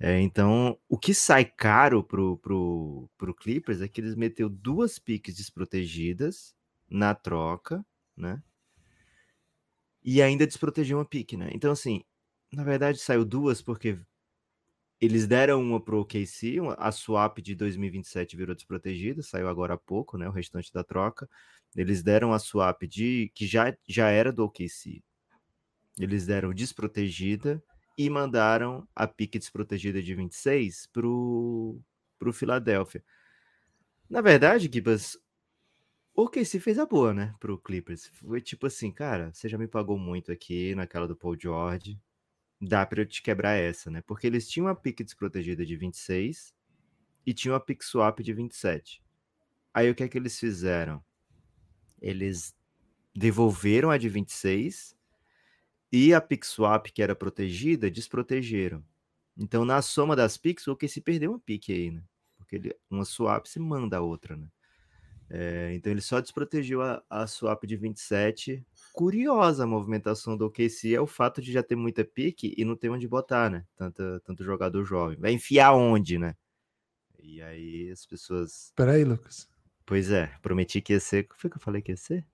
É, 0.00 0.20
então, 0.20 0.78
o 0.88 0.96
que 0.96 1.12
sai 1.12 1.44
caro 1.44 2.04
pro, 2.04 2.38
pro, 2.38 3.10
pro 3.18 3.34
Clippers 3.34 3.80
é 3.80 3.88
que 3.88 4.00
eles 4.00 4.14
meteu 4.14 4.48
duas 4.48 4.98
piques 4.98 5.34
desprotegidas 5.34 6.54
na 6.88 7.14
troca, 7.14 7.84
né? 8.16 8.40
E 10.02 10.22
ainda 10.22 10.46
desprotegeu 10.46 10.98
uma 10.98 11.04
pique, 11.04 11.36
né? 11.36 11.50
Então, 11.52 11.72
assim, 11.72 12.04
na 12.52 12.62
verdade 12.62 12.98
saiu 12.98 13.24
duas 13.24 13.60
porque 13.60 13.98
eles 15.00 15.26
deram 15.26 15.62
uma 15.62 15.80
pro 15.80 16.00
OKC, 16.00 16.58
a 16.78 16.90
swap 16.92 17.38
de 17.38 17.54
2027 17.54 18.36
virou 18.36 18.54
desprotegida, 18.54 19.22
saiu 19.22 19.48
agora 19.48 19.74
há 19.74 19.78
pouco, 19.78 20.16
né? 20.16 20.28
O 20.28 20.32
restante 20.32 20.72
da 20.72 20.84
troca. 20.84 21.28
Eles 21.76 22.02
deram 22.02 22.32
a 22.32 22.38
swap 22.38 22.82
de 22.84 23.30
que 23.34 23.46
já, 23.46 23.76
já 23.86 24.08
era 24.10 24.32
do 24.32 24.44
OKC. 24.44 25.02
Eles 25.98 26.26
deram 26.26 26.54
desprotegida 26.54 27.62
e 27.98 28.08
mandaram 28.08 28.86
a 28.94 29.08
pique 29.08 29.40
desprotegida 29.40 30.00
de 30.00 30.14
26 30.14 30.86
pro, 30.86 31.80
pro 32.16 32.32
Philadelphia. 32.32 33.02
Na 34.08 34.20
verdade, 34.20 34.70
Gibas, 34.72 35.18
o 36.14 36.22
OKC 36.22 36.60
fez 36.60 36.78
a 36.78 36.86
boa, 36.86 37.12
né, 37.12 37.34
pro 37.40 37.58
Clippers. 37.58 38.06
Foi 38.06 38.40
tipo 38.40 38.68
assim, 38.68 38.92
cara, 38.92 39.32
você 39.34 39.48
já 39.48 39.58
me 39.58 39.66
pagou 39.66 39.98
muito 39.98 40.30
aqui 40.30 40.76
naquela 40.76 41.08
do 41.08 41.16
Paul 41.16 41.36
George, 41.38 42.00
dá 42.60 42.86
pra 42.86 43.02
eu 43.02 43.06
te 43.06 43.20
quebrar 43.20 43.56
essa, 43.56 43.90
né? 43.90 44.00
Porque 44.02 44.28
eles 44.28 44.48
tinham 44.48 44.68
a 44.68 44.76
pique 44.76 45.02
desprotegida 45.02 45.66
de 45.66 45.76
26 45.76 46.54
e 47.26 47.34
tinham 47.34 47.56
a 47.56 47.60
pick 47.60 47.82
swap 47.82 48.20
de 48.20 48.32
27. 48.32 49.02
Aí 49.74 49.90
o 49.90 49.94
que 49.94 50.04
é 50.04 50.08
que 50.08 50.16
eles 50.16 50.38
fizeram? 50.38 51.04
Eles 52.00 52.54
devolveram 53.12 53.90
a 53.90 53.98
de 53.98 54.08
26 54.08 54.97
e 55.90 56.12
a 56.12 56.20
pick 56.20 56.44
swap 56.44 56.86
que 56.86 57.02
era 57.02 57.14
protegida, 57.14 57.90
desprotegeram. 57.90 58.84
Então, 59.36 59.64
na 59.64 59.80
soma 59.80 60.16
das 60.16 60.36
picks, 60.36 60.66
o 60.66 60.72
OKC 60.72 61.00
perdeu 61.00 61.30
uma 61.30 61.38
pique 61.38 61.72
aí, 61.72 61.90
né? 61.90 62.02
Porque 62.36 62.56
ele, 62.56 62.76
uma 62.90 63.04
swap 63.04 63.46
se 63.46 63.60
manda 63.60 63.98
a 63.98 64.00
outra, 64.00 64.36
né? 64.36 64.48
É, 65.30 65.74
então 65.74 65.92
ele 65.92 66.00
só 66.00 66.20
desprotegeu 66.20 66.80
a, 66.80 67.02
a 67.08 67.26
swap 67.26 67.64
de 67.64 67.76
27. 67.76 68.66
Curiosa 68.94 69.64
a 69.64 69.66
movimentação 69.66 70.36
do 70.36 70.46
OKC 70.46 70.94
é 70.94 71.00
o 71.00 71.06
fato 71.06 71.42
de 71.42 71.52
já 71.52 71.62
ter 71.62 71.76
muita 71.76 72.04
pique 72.04 72.54
e 72.56 72.64
não 72.64 72.74
ter 72.74 72.88
onde 72.88 73.06
botar, 73.06 73.50
né? 73.50 73.64
Tanto, 73.76 74.20
tanto 74.24 74.42
jogador 74.42 74.84
jovem. 74.84 75.18
Vai 75.18 75.32
enfiar 75.32 75.74
onde, 75.74 76.18
né? 76.18 76.34
E 77.18 77.42
aí 77.42 77.90
as 77.90 78.06
pessoas. 78.06 78.72
Peraí, 78.74 79.04
Lucas. 79.04 79.48
Pois 79.84 80.10
é, 80.10 80.26
prometi 80.42 80.80
que 80.80 80.94
ia 80.94 81.00
ser. 81.00 81.24
O 81.24 81.28
que 81.28 81.40
foi 81.40 81.50
que 81.50 81.56
eu 81.56 81.62
falei 81.62 81.82
que 81.82 81.92
ia 81.92 81.96
ser? 81.96 82.26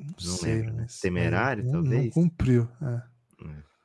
Não, 0.00 0.30
Não 0.30 0.36
sei, 0.38 0.54
lembro, 0.56 0.72
né? 0.74 0.82
mas- 0.82 1.00
Temerário, 1.00 1.64
não- 1.64 1.72
Não 1.74 1.82
talvez? 1.84 2.14
cumpriu. 2.14 2.68
é. 2.82 3.02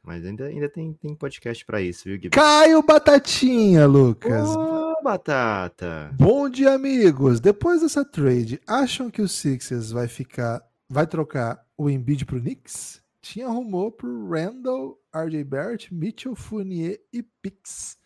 Mas 0.03 0.23
ainda, 0.23 0.45
ainda 0.45 0.69
tem, 0.69 0.93
tem 0.93 1.15
podcast 1.15 1.65
pra 1.65 1.81
isso, 1.81 2.03
viu, 2.03 2.19
Gui? 2.19 2.29
Caio 2.29 2.83
Batatinha, 2.83 3.87
Lucas. 3.87 4.47
Ô, 4.55 5.01
Batata! 5.01 6.11
Bom 6.15 6.47
dia, 6.47 6.73
amigos. 6.73 7.39
Depois 7.39 7.81
dessa 7.81 8.05
trade, 8.05 8.61
acham 8.67 9.09
que 9.09 9.19
o 9.19 9.27
Sixers 9.27 9.89
vai 9.89 10.07
ficar, 10.07 10.61
vai 10.87 11.07
trocar 11.07 11.59
o 11.75 11.89
Embiid 11.89 12.23
pro 12.23 12.39
Knicks? 12.39 13.01
Tinha 13.19 13.47
rumor 13.47 13.93
pro 13.93 14.29
Randall, 14.29 15.01
RJ 15.11 15.43
Barrett, 15.43 15.91
Mitchell 15.91 16.35
Fournier 16.35 17.01
e 17.11 17.23
Pix. 17.23 17.97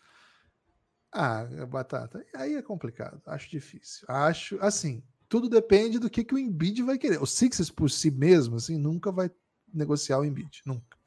Ah, 1.12 1.44
Batata, 1.68 2.24
aí 2.34 2.54
é 2.54 2.62
complicado. 2.62 3.20
Acho 3.26 3.50
difícil. 3.50 4.06
Acho, 4.08 4.56
assim, 4.62 5.02
tudo 5.30 5.48
depende 5.48 6.00
do 6.00 6.10
que, 6.10 6.24
que 6.24 6.34
o 6.34 6.38
Embiid 6.38 6.82
vai 6.82 6.98
querer. 6.98 7.22
O 7.22 7.26
Sixers 7.26 7.70
por 7.70 7.88
si 7.88 8.10
mesmo, 8.10 8.56
assim, 8.56 8.76
nunca 8.76 9.12
vai 9.12 9.30
negociar 9.72 10.18
o 10.18 10.24
Embiid, 10.24 10.60
nunca. 10.66 10.98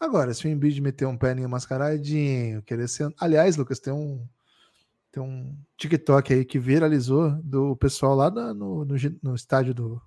Agora, 0.00 0.32
se 0.32 0.46
o 0.46 0.48
Embiid 0.48 0.80
meter 0.80 1.06
um 1.06 1.18
perninho 1.18 1.50
mascaradinho, 1.50 2.62
querer 2.62 2.88
ser... 2.88 3.14
Aliás, 3.20 3.56
Lucas, 3.56 3.78
tem 3.78 3.92
um 3.92 4.26
tem 5.10 5.22
um 5.22 5.56
TikTok 5.76 6.32
aí 6.32 6.44
que 6.44 6.58
viralizou 6.58 7.30
do 7.42 7.76
pessoal 7.76 8.14
lá 8.14 8.30
no, 8.30 8.84
no, 8.84 8.94
no 9.22 9.34
estádio 9.34 9.74
do 9.74 10.00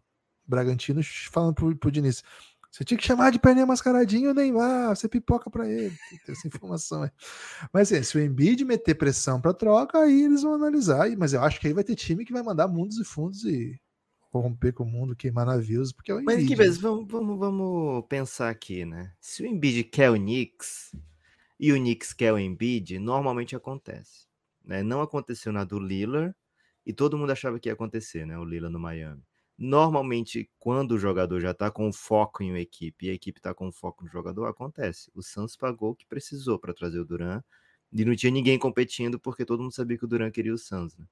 Bragantino 0.45 1.01
falando 1.31 1.53
pro, 1.53 1.75
pro 1.75 1.91
Diniz. 1.91 2.23
Você 2.71 2.85
tinha 2.85 2.97
que 2.97 3.05
chamar 3.05 3.31
de 3.31 3.39
perninha 3.39 3.65
mascaradinho 3.65 4.31
o 4.31 4.33
Neymar, 4.33 4.95
você 4.95 5.09
pipoca 5.09 5.49
para 5.49 5.69
ele. 5.69 5.93
Tem 6.25 6.33
essa 6.33 6.47
informação 6.47 7.03
aí. 7.03 7.11
Mas 7.73 7.91
assim, 7.91 8.01
se 8.01 8.17
o 8.17 8.21
Embiid 8.21 8.63
meter 8.63 8.95
pressão 8.95 9.41
para 9.41 9.53
troca, 9.53 9.99
aí 9.99 10.23
eles 10.23 10.41
vão 10.41 10.53
analisar. 10.53 11.09
Mas 11.17 11.33
eu 11.33 11.43
acho 11.43 11.59
que 11.59 11.67
aí 11.67 11.73
vai 11.73 11.83
ter 11.83 11.95
time 11.95 12.23
que 12.23 12.31
vai 12.31 12.41
mandar 12.41 12.69
mundos 12.69 12.97
e 12.97 13.03
fundos 13.03 13.43
e 13.43 13.77
corromper 14.29 14.73
com 14.73 14.85
o 14.85 14.89
mundo, 14.89 15.13
queimar 15.13 15.45
navios, 15.45 15.91
porque 15.91 16.11
é 16.11 16.15
o 16.15 16.23
Mas 16.23 16.35
Embiid. 16.35 16.47
que 16.47 16.55
né? 16.55 16.63
vezes, 16.63 16.79
vamos, 16.79 17.05
vamos, 17.11 17.37
vamos 17.37 18.05
pensar 18.07 18.49
aqui, 18.49 18.85
né? 18.85 19.11
Se 19.19 19.43
o 19.43 19.45
Embiid 19.45 19.83
quer 19.83 20.09
o 20.09 20.15
Knicks 20.15 20.95
e 21.59 21.73
o 21.73 21.75
Knicks 21.75 22.13
quer 22.13 22.31
o 22.31 22.39
Embiid, 22.39 22.97
normalmente 22.99 23.53
acontece. 23.53 24.27
Né? 24.63 24.81
Não 24.81 25.01
aconteceu 25.01 25.51
na 25.51 25.65
do 25.65 25.77
Lillard 25.77 26.33
e 26.85 26.93
todo 26.93 27.17
mundo 27.17 27.31
achava 27.31 27.59
que 27.59 27.67
ia 27.67 27.73
acontecer, 27.73 28.25
né? 28.25 28.37
O 28.37 28.45
Lillard 28.45 28.71
no 28.71 28.79
Miami. 28.79 29.21
Normalmente, 29.63 30.49
quando 30.57 30.93
o 30.93 30.97
jogador 30.97 31.39
já 31.39 31.53
tá 31.53 31.69
com 31.69 31.93
foco 31.93 32.41
em 32.41 32.49
uma 32.49 32.59
equipe 32.59 33.05
e 33.05 33.09
a 33.11 33.13
equipe 33.13 33.39
tá 33.39 33.53
com 33.53 33.71
foco 33.71 34.03
no 34.03 34.09
jogador, 34.09 34.45
acontece. 34.45 35.11
O 35.13 35.21
Suns 35.21 35.55
pagou 35.55 35.91
o 35.91 35.95
que 35.95 36.03
precisou 36.07 36.57
para 36.57 36.73
trazer 36.73 36.97
o 36.97 37.05
Duran 37.05 37.43
e 37.93 38.03
não 38.03 38.15
tinha 38.15 38.31
ninguém 38.31 38.57
competindo 38.57 39.19
porque 39.19 39.45
todo 39.45 39.61
mundo 39.61 39.71
sabia 39.71 39.99
que 39.99 40.03
o 40.03 40.07
Duran 40.07 40.31
queria 40.31 40.51
o 40.51 40.57
Suns, 40.57 40.97
né? 40.97 41.05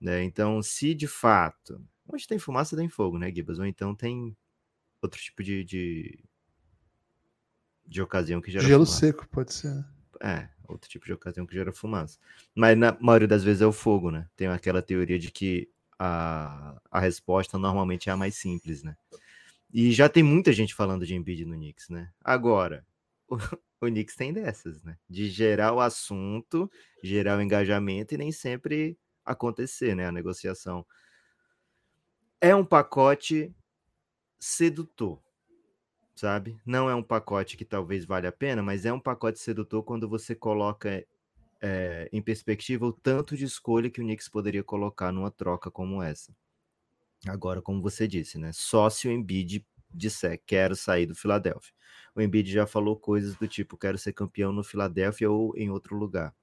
Né? 0.00 0.24
Então, 0.24 0.60
se 0.60 0.92
de 0.92 1.06
fato. 1.06 1.80
Onde 2.12 2.26
tem 2.26 2.36
fumaça, 2.36 2.76
tem 2.76 2.88
fogo, 2.88 3.16
né, 3.16 3.32
Gibas? 3.32 3.60
Ou 3.60 3.64
então 3.64 3.94
tem 3.94 4.36
outro 5.00 5.20
tipo 5.20 5.40
de. 5.44 5.62
de, 5.62 6.18
de 7.86 8.02
ocasião 8.02 8.40
que 8.40 8.50
gera 8.50 8.66
Gelo 8.66 8.84
fumaça. 8.84 9.06
seco, 9.06 9.28
pode 9.28 9.54
ser. 9.54 9.72
né? 9.72 9.88
É, 10.20 10.48
outro 10.66 10.90
tipo 10.90 11.06
de 11.06 11.12
ocasião 11.12 11.46
que 11.46 11.54
gera 11.54 11.72
fumaça. 11.72 12.18
Mas 12.56 12.76
na 12.76 12.98
maioria 13.00 13.28
das 13.28 13.44
vezes 13.44 13.62
é 13.62 13.66
o 13.66 13.72
fogo, 13.72 14.10
né? 14.10 14.28
Tem 14.34 14.48
aquela 14.48 14.82
teoria 14.82 15.16
de 15.16 15.30
que 15.30 15.72
a, 15.98 16.80
a 16.90 17.00
resposta 17.00 17.58
normalmente 17.58 18.08
é 18.08 18.12
a 18.12 18.16
mais 18.16 18.36
simples, 18.36 18.82
né? 18.82 18.96
E 19.72 19.90
já 19.92 20.08
tem 20.08 20.22
muita 20.22 20.52
gente 20.52 20.74
falando 20.74 21.04
de 21.04 21.14
Embiid 21.14 21.44
no 21.44 21.54
Knicks, 21.54 21.88
né? 21.88 22.12
Agora, 22.22 22.86
o, 23.28 23.36
o 23.80 23.86
Knicks 23.86 24.14
tem 24.14 24.32
dessas, 24.32 24.82
né? 24.82 24.96
De 25.08 25.28
gerar 25.28 25.72
o 25.72 25.80
assunto, 25.80 26.70
gerar 27.02 27.38
o 27.38 27.42
engajamento 27.42 28.14
e 28.14 28.18
nem 28.18 28.30
sempre 28.30 28.98
acontecer, 29.24 29.96
né? 29.96 30.06
A 30.06 30.12
negociação. 30.12 30.86
É 32.40 32.54
um 32.54 32.64
pacote 32.64 33.54
sedutor, 34.38 35.20
sabe? 36.14 36.56
Não 36.64 36.88
é 36.88 36.94
um 36.94 37.02
pacote 37.02 37.56
que 37.56 37.64
talvez 37.64 38.04
valha 38.04 38.28
a 38.28 38.32
pena, 38.32 38.62
mas 38.62 38.84
é 38.84 38.92
um 38.92 39.00
pacote 39.00 39.38
sedutor 39.38 39.82
quando 39.82 40.08
você 40.08 40.34
coloca 40.34 41.04
é, 41.64 42.08
em 42.12 42.22
perspectiva 42.22 42.86
o 42.86 42.92
tanto 42.92 43.36
de 43.36 43.44
escolha 43.46 43.90
que 43.90 44.00
o 44.00 44.04
Knicks 44.04 44.28
poderia 44.28 44.62
colocar 44.64 45.12
numa 45.12 45.30
troca 45.30 45.70
como 45.70 46.02
essa. 46.02 46.34
Agora, 47.28 47.62
como 47.62 47.82
você 47.82 48.08
disse, 48.08 48.38
né? 48.38 48.52
Só 48.52 48.90
se 48.90 49.08
o 49.08 49.12
Embiid 49.12 49.66
disser 49.90 50.42
quero 50.46 50.76
sair 50.76 51.06
do 51.06 51.14
Philadelphia. 51.14 51.72
O 52.14 52.20
Embiid 52.22 52.50
já 52.52 52.66
falou 52.66 52.96
coisas 52.98 53.36
do 53.36 53.48
tipo 53.48 53.78
quero 53.78 53.98
ser 53.98 54.12
campeão 54.14 54.52
no 54.52 54.64
Philadelphia 54.64 55.30
ou 55.30 55.56
em 55.56 55.70
outro 55.70 55.96
lugar. 55.96 56.34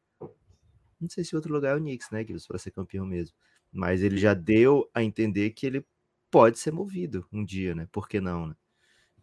Não 0.99 1.09
sei 1.09 1.23
se 1.23 1.35
outro 1.35 1.51
lugar 1.53 1.75
é 1.75 1.79
o 1.79 1.81
Knicks, 1.81 2.09
né, 2.11 2.19
Gibbs, 2.23 2.45
para 2.47 2.59
ser 2.59 2.71
campeão 2.71 3.05
mesmo. 3.05 3.35
Mas 3.71 4.01
ele 4.03 4.17
já 4.17 4.33
deu 4.33 4.89
a 4.93 5.03
entender 5.03 5.51
que 5.51 5.65
ele 5.65 5.85
pode 6.29 6.59
ser 6.59 6.71
movido 6.71 7.27
um 7.31 7.43
dia, 7.43 7.73
né? 7.75 7.87
Por 7.91 8.07
que 8.07 8.19
não, 8.19 8.47
né? 8.47 8.55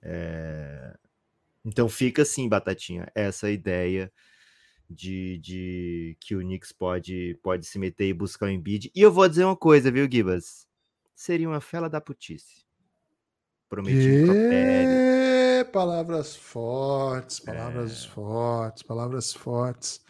É, 0.02 0.96
Então 1.64 1.88
fica 1.88 2.22
assim, 2.22 2.48
Batatinha, 2.48 3.10
essa 3.14 3.50
ideia 3.50 4.12
de, 4.88 5.38
de 5.38 6.16
que 6.20 6.34
o 6.34 6.40
Knicks 6.40 6.72
pode, 6.72 7.38
pode 7.42 7.66
se 7.66 7.78
meter 7.78 8.08
e 8.08 8.14
buscar 8.14 8.46
o 8.46 8.50
Embiid. 8.50 8.90
E 8.94 9.00
eu 9.00 9.12
vou 9.12 9.28
dizer 9.28 9.44
uma 9.44 9.56
coisa, 9.56 9.90
viu, 9.90 10.08
Gibas? 10.10 10.66
Seria 11.14 11.48
uma 11.48 11.60
fela 11.60 11.88
da 11.90 12.00
putice. 12.00 12.64
Prometi 13.68 14.24
pro 14.24 14.34
Pérez. 14.34 14.88
E... 14.88 15.64
Palavras 15.72 16.36
fortes, 16.36 17.40
É. 17.46 17.52
palavras 17.52 18.04
fortes, 18.04 18.82
palavras 18.82 19.32
fortes. 19.34 20.00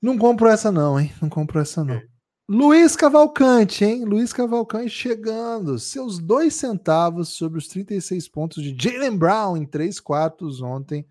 Não 0.00 0.16
compro 0.18 0.48
essa 0.48 0.70
não, 0.70 1.00
hein? 1.00 1.12
Não 1.20 1.28
compro 1.28 1.58
essa 1.58 1.82
não. 1.84 2.00
Luiz 2.48 2.94
Cavalcante, 2.94 3.84
hein? 3.84 4.04
Luiz 4.04 4.32
Cavalcante 4.32 4.90
chegando. 4.90 5.78
Seus 5.78 6.18
dois 6.18 6.54
centavos 6.54 7.30
sobre 7.30 7.58
os 7.58 7.66
36 7.68 8.28
pontos 8.28 8.62
de 8.62 8.76
Jalen 8.78 9.16
Brown 9.16 9.56
em 9.56 9.64
três 9.64 9.98
quartos 9.98 10.60
ontem. 10.60 11.06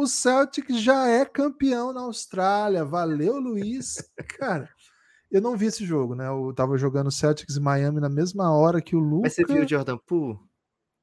O 0.00 0.06
Celtic 0.06 0.72
já 0.72 1.06
é 1.08 1.26
campeão 1.26 1.92
na 1.92 2.00
Austrália. 2.00 2.86
Valeu, 2.86 3.38
Luiz. 3.38 3.96
Cara, 4.40 4.66
eu 5.30 5.42
não 5.42 5.58
vi 5.58 5.66
esse 5.66 5.84
jogo, 5.84 6.14
né? 6.14 6.26
Eu 6.26 6.54
tava 6.54 6.78
jogando 6.78 7.10
Celtics 7.10 7.56
e 7.56 7.60
Miami 7.60 8.00
na 8.00 8.08
mesma 8.08 8.50
hora 8.50 8.80
que 8.80 8.96
o 8.96 8.98
Luca. 8.98 9.24
Mas 9.24 9.34
você 9.34 9.44
viu 9.44 9.62
o 9.62 9.68
Jordan 9.68 9.98
Poole? 9.98 10.38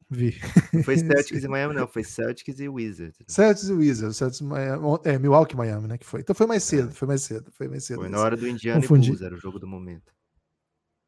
Vi. 0.10 0.36
Não 0.74 0.82
foi 0.82 0.98
Celtics 0.98 1.44
e 1.44 1.48
Miami, 1.48 1.76
não. 1.76 1.88
Foi 1.88 2.04
Celtics 2.04 2.60
e 2.60 2.68
Wizards. 2.68 3.24
Celtics 3.28 3.70
e 3.70 3.74
Wizards, 3.74 4.18
Celtics, 4.18 4.42
Miami, 4.42 4.84
é, 5.04 5.20
Milwaukee 5.20 5.54
e 5.54 5.58
Miami, 5.58 5.88
né, 5.90 5.98
que 6.00 6.06
foi. 6.06 6.22
Então 6.22 6.36
foi 6.36 6.48
mais 6.48 6.64
cedo, 6.64 6.92
foi 6.92 7.08
mais 7.08 7.22
cedo, 7.22 7.52
foi 7.52 7.68
mais 7.68 7.84
cedo. 7.84 8.00
Foi 8.00 8.10
na 8.10 8.20
hora 8.20 8.36
do 8.36 8.48
Indiana 8.48 8.82
Confundi. 8.82 9.10
e 9.10 9.12
Bulls, 9.12 9.22
era 9.22 9.36
o 9.36 9.38
jogo 9.38 9.60
do 9.60 9.68
momento. 9.68 10.12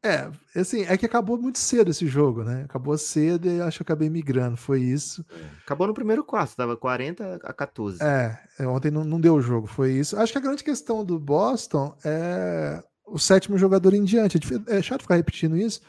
É, 0.02 0.30
assim, 0.58 0.82
é 0.84 0.96
que 0.96 1.04
acabou 1.04 1.36
muito 1.36 1.58
cedo 1.58 1.90
esse 1.90 2.06
jogo, 2.06 2.42
né? 2.42 2.62
Acabou 2.64 2.96
cedo 2.96 3.46
e 3.46 3.60
acho 3.60 3.78
que 3.78 3.82
acabei 3.82 4.08
migrando, 4.08 4.56
foi 4.56 4.80
isso. 4.80 5.24
Acabou 5.62 5.86
no 5.86 5.92
primeiro 5.92 6.24
quarto, 6.24 6.56
tava 6.56 6.74
40 6.74 7.40
a 7.44 7.52
14. 7.52 8.02
É, 8.02 8.38
é, 8.58 8.66
ontem 8.66 8.90
não, 8.90 9.04
não 9.04 9.20
deu 9.20 9.34
o 9.34 9.42
jogo, 9.42 9.66
foi 9.66 9.92
isso. 9.92 10.18
Acho 10.18 10.32
que 10.32 10.38
a 10.38 10.42
grande 10.42 10.64
questão 10.64 11.04
do 11.04 11.18
Boston 11.18 11.94
é 12.02 12.82
o 13.06 13.18
sétimo 13.18 13.58
jogador 13.58 13.92
em 13.92 14.02
diante. 14.02 14.38
É 14.68 14.78
É 14.78 14.82
chato 14.82 15.02
ficar 15.02 15.16
repetindo 15.16 15.56
isso. 15.56 15.82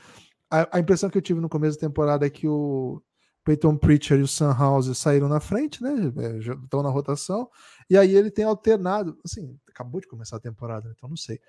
A, 0.50 0.78
a 0.78 0.80
impressão 0.80 1.10
que 1.10 1.18
eu 1.18 1.22
tive 1.22 1.40
no 1.40 1.48
começo 1.48 1.78
da 1.80 1.88
temporada 1.88 2.26
é 2.26 2.30
que 2.30 2.48
o 2.48 3.02
Peyton 3.46 3.78
Pritchard 3.78 4.22
e 4.22 4.26
o 4.26 4.28
Sam 4.28 4.54
House 4.54 4.98
saíram 4.98 5.30
na 5.30 5.40
frente, 5.40 5.82
né? 5.82 5.94
É, 6.18 6.38
Estão 6.38 6.84
na 6.84 6.90
rotação. 6.90 7.50
E 7.90 7.98
aí 7.98 8.14
ele 8.14 8.30
tem 8.30 8.46
alternado, 8.46 9.18
assim, 9.26 9.58
acabou 9.70 10.02
de 10.02 10.08
começar 10.08 10.38
a 10.38 10.42
temporada, 10.42 10.88
né, 10.88 10.94
então 10.96 11.10
não 11.10 11.18
sei. 11.18 11.40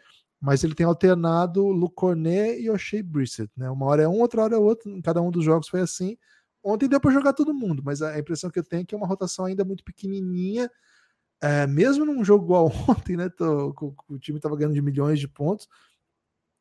Mas 0.42 0.64
ele 0.64 0.74
tem 0.74 0.86
alternado 0.86 1.64
Luke 1.68 1.94
Cornet 1.96 2.60
e 2.60 2.70
O'Shea 2.70 3.02
Brissett, 3.04 3.50
né? 3.56 3.70
Uma 3.70 3.86
hora 3.86 4.02
é 4.04 4.08
um, 4.08 4.20
outra 4.20 4.42
hora 4.44 4.56
é 4.56 4.58
outro. 4.58 4.92
Cada 5.04 5.22
um 5.22 5.30
dos 5.30 5.44
jogos 5.44 5.68
foi 5.68 5.80
assim. 5.82 6.18
Ontem 6.64 6.88
deu 6.88 7.00
para 7.00 7.12
jogar 7.12 7.34
todo 7.34 7.54
mundo, 7.54 7.82
mas 7.84 8.02
a 8.02 8.18
impressão 8.18 8.50
que 8.50 8.58
eu 8.60 8.64
tenho 8.64 8.82
é 8.82 8.86
que 8.86 8.94
é 8.94 8.98
uma 8.98 9.06
rotação 9.08 9.46
ainda 9.46 9.64
muito 9.64 9.84
pequenininha. 9.84 10.70
É, 11.42 11.66
mesmo 11.66 12.04
num 12.06 12.24
jogo 12.24 12.44
igual 12.46 12.66
ontem, 12.88 13.16
né? 13.16 13.28
tô- 13.30 13.74
co- 13.74 13.96
o 14.08 14.18
time 14.18 14.38
estava 14.38 14.56
ganhando 14.56 14.74
de 14.74 14.82
milhões 14.82 15.20
de 15.20 15.28
pontos. 15.28 15.68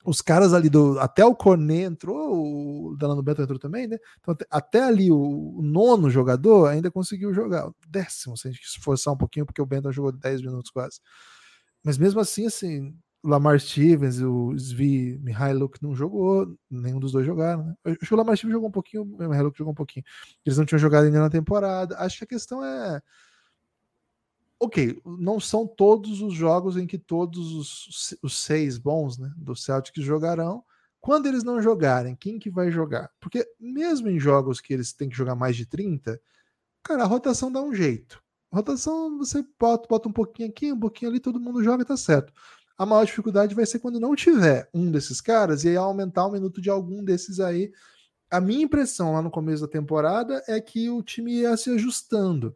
Os 0.04 0.20
caras 0.22 0.54
ali 0.54 0.68
do. 0.70 1.00
Até 1.00 1.24
o 1.24 1.36
Cornet 1.36 1.84
entrou, 1.84 2.90
o 2.92 2.98
Delano 2.98 3.22
Bento 3.22 3.42
entrou 3.44 3.60
também, 3.60 3.88
né? 3.88 3.98
Então, 4.20 4.36
até- 4.50 4.82
ali 4.84 5.12
o, 5.12 5.18
o 5.60 5.62
nono 5.62 6.10
jogador 6.10 6.68
ainda 6.68 6.90
conseguiu 6.90 7.32
jogar. 7.34 7.68
O 7.70 7.76
décimo, 7.88 8.36
se 8.36 8.48
a 8.48 8.52
gente 8.52 8.68
se 8.68 8.78
esforçar 8.80 9.14
um 9.14 9.18
pouquinho, 9.18 9.46
porque 9.46 9.62
o 9.62 9.66
Bento 9.66 9.92
jogou 9.92 10.12
10 10.12 10.42
minutos 10.42 10.72
quase. 10.72 11.00
Mas 11.84 11.98
mesmo 11.98 12.20
assim, 12.20 12.48
assim, 12.48 12.90
o 12.90 12.96
Lamar 13.24 13.60
Stevens, 13.60 14.20
o 14.20 14.58
Svi 14.58 15.20
Mihailuk 15.20 15.82
não 15.82 15.96
jogou, 15.96 16.58
nenhum 16.70 17.00
dos 17.00 17.12
dois 17.12 17.26
jogaram, 17.26 17.66
né? 17.66 17.76
Acho 17.86 18.00
que 18.00 18.14
o 18.14 18.18
Lamar 18.18 18.36
Stevens 18.36 18.54
jogou 18.54 18.70
um 18.70 18.72
pouquinho, 18.72 19.04
o 19.04 19.30
Mihailuk 19.30 19.58
jogou 19.58 19.72
um 19.72 19.76
pouquinho. 19.76 20.04
Eles 20.44 20.58
não 20.58 20.66
tinham 20.66 20.80
jogado 20.80 21.06
ainda 21.06 21.20
na 21.20 21.30
temporada. 21.30 21.98
Acho 22.00 22.18
que 22.18 22.24
a 22.24 22.28
questão 22.28 22.64
é. 22.64 23.02
Ok, 24.60 25.02
não 25.06 25.40
são 25.40 25.68
todos 25.68 26.22
os 26.22 26.34
jogos 26.34 26.78
em 26.78 26.86
que 26.86 26.98
todos 26.98 27.52
os, 27.54 28.16
os 28.22 28.40
seis 28.44 28.78
bons 28.78 29.18
né, 29.18 29.32
do 29.36 29.56
Celtics 29.56 30.04
jogarão. 30.04 30.64
Quando 31.00 31.26
eles 31.26 31.44
não 31.44 31.62
jogarem, 31.62 32.16
quem 32.16 32.38
que 32.38 32.50
vai 32.50 32.72
jogar? 32.72 33.10
Porque 33.20 33.48
mesmo 33.60 34.08
em 34.08 34.20
jogos 34.20 34.62
que 34.62 34.72
eles 34.72 34.94
têm 34.94 35.10
que 35.10 35.16
jogar 35.16 35.36
mais 35.36 35.56
de 35.56 35.66
30, 35.66 36.22
cara, 36.84 37.04
a 37.04 37.08
rotação 37.08 37.52
dá 37.52 37.62
um 37.62 37.74
jeito. 37.74 38.22
Rotação 38.54 39.18
você 39.18 39.44
bota, 39.60 39.88
bota 39.88 40.10
um 40.10 40.14
pouquinho 40.14 40.50
aqui, 40.50 40.72
um 40.72 40.80
pouquinho 40.80 41.10
ali, 41.10 41.20
todo 41.20 41.40
mundo 41.40 41.64
joga 41.64 41.84
e 41.84 41.86
tá 41.86 41.98
certo. 41.98 42.32
A 42.82 42.86
maior 42.88 43.06
dificuldade 43.06 43.54
vai 43.54 43.64
ser 43.64 43.78
quando 43.78 44.00
não 44.00 44.16
tiver 44.16 44.68
um 44.74 44.90
desses 44.90 45.22
caras 45.22 45.64
e 45.64 45.70
aí 45.70 45.78
aumentar 45.78 46.26
o 46.26 46.32
minuto 46.32 46.60
de 46.60 46.68
algum 46.68 47.04
desses 47.04 47.40
aí. 47.40 47.72
A 48.28 48.42
minha 48.42 48.64
impressão 48.64 49.14
lá 49.14 49.22
no 49.22 49.30
começo 49.30 49.62
da 49.62 49.68
temporada 49.68 50.42
é 50.48 50.60
que 50.60 50.90
o 50.90 51.04
time 51.04 51.32
ia 51.32 51.56
se 51.56 51.70
ajustando. 51.70 52.56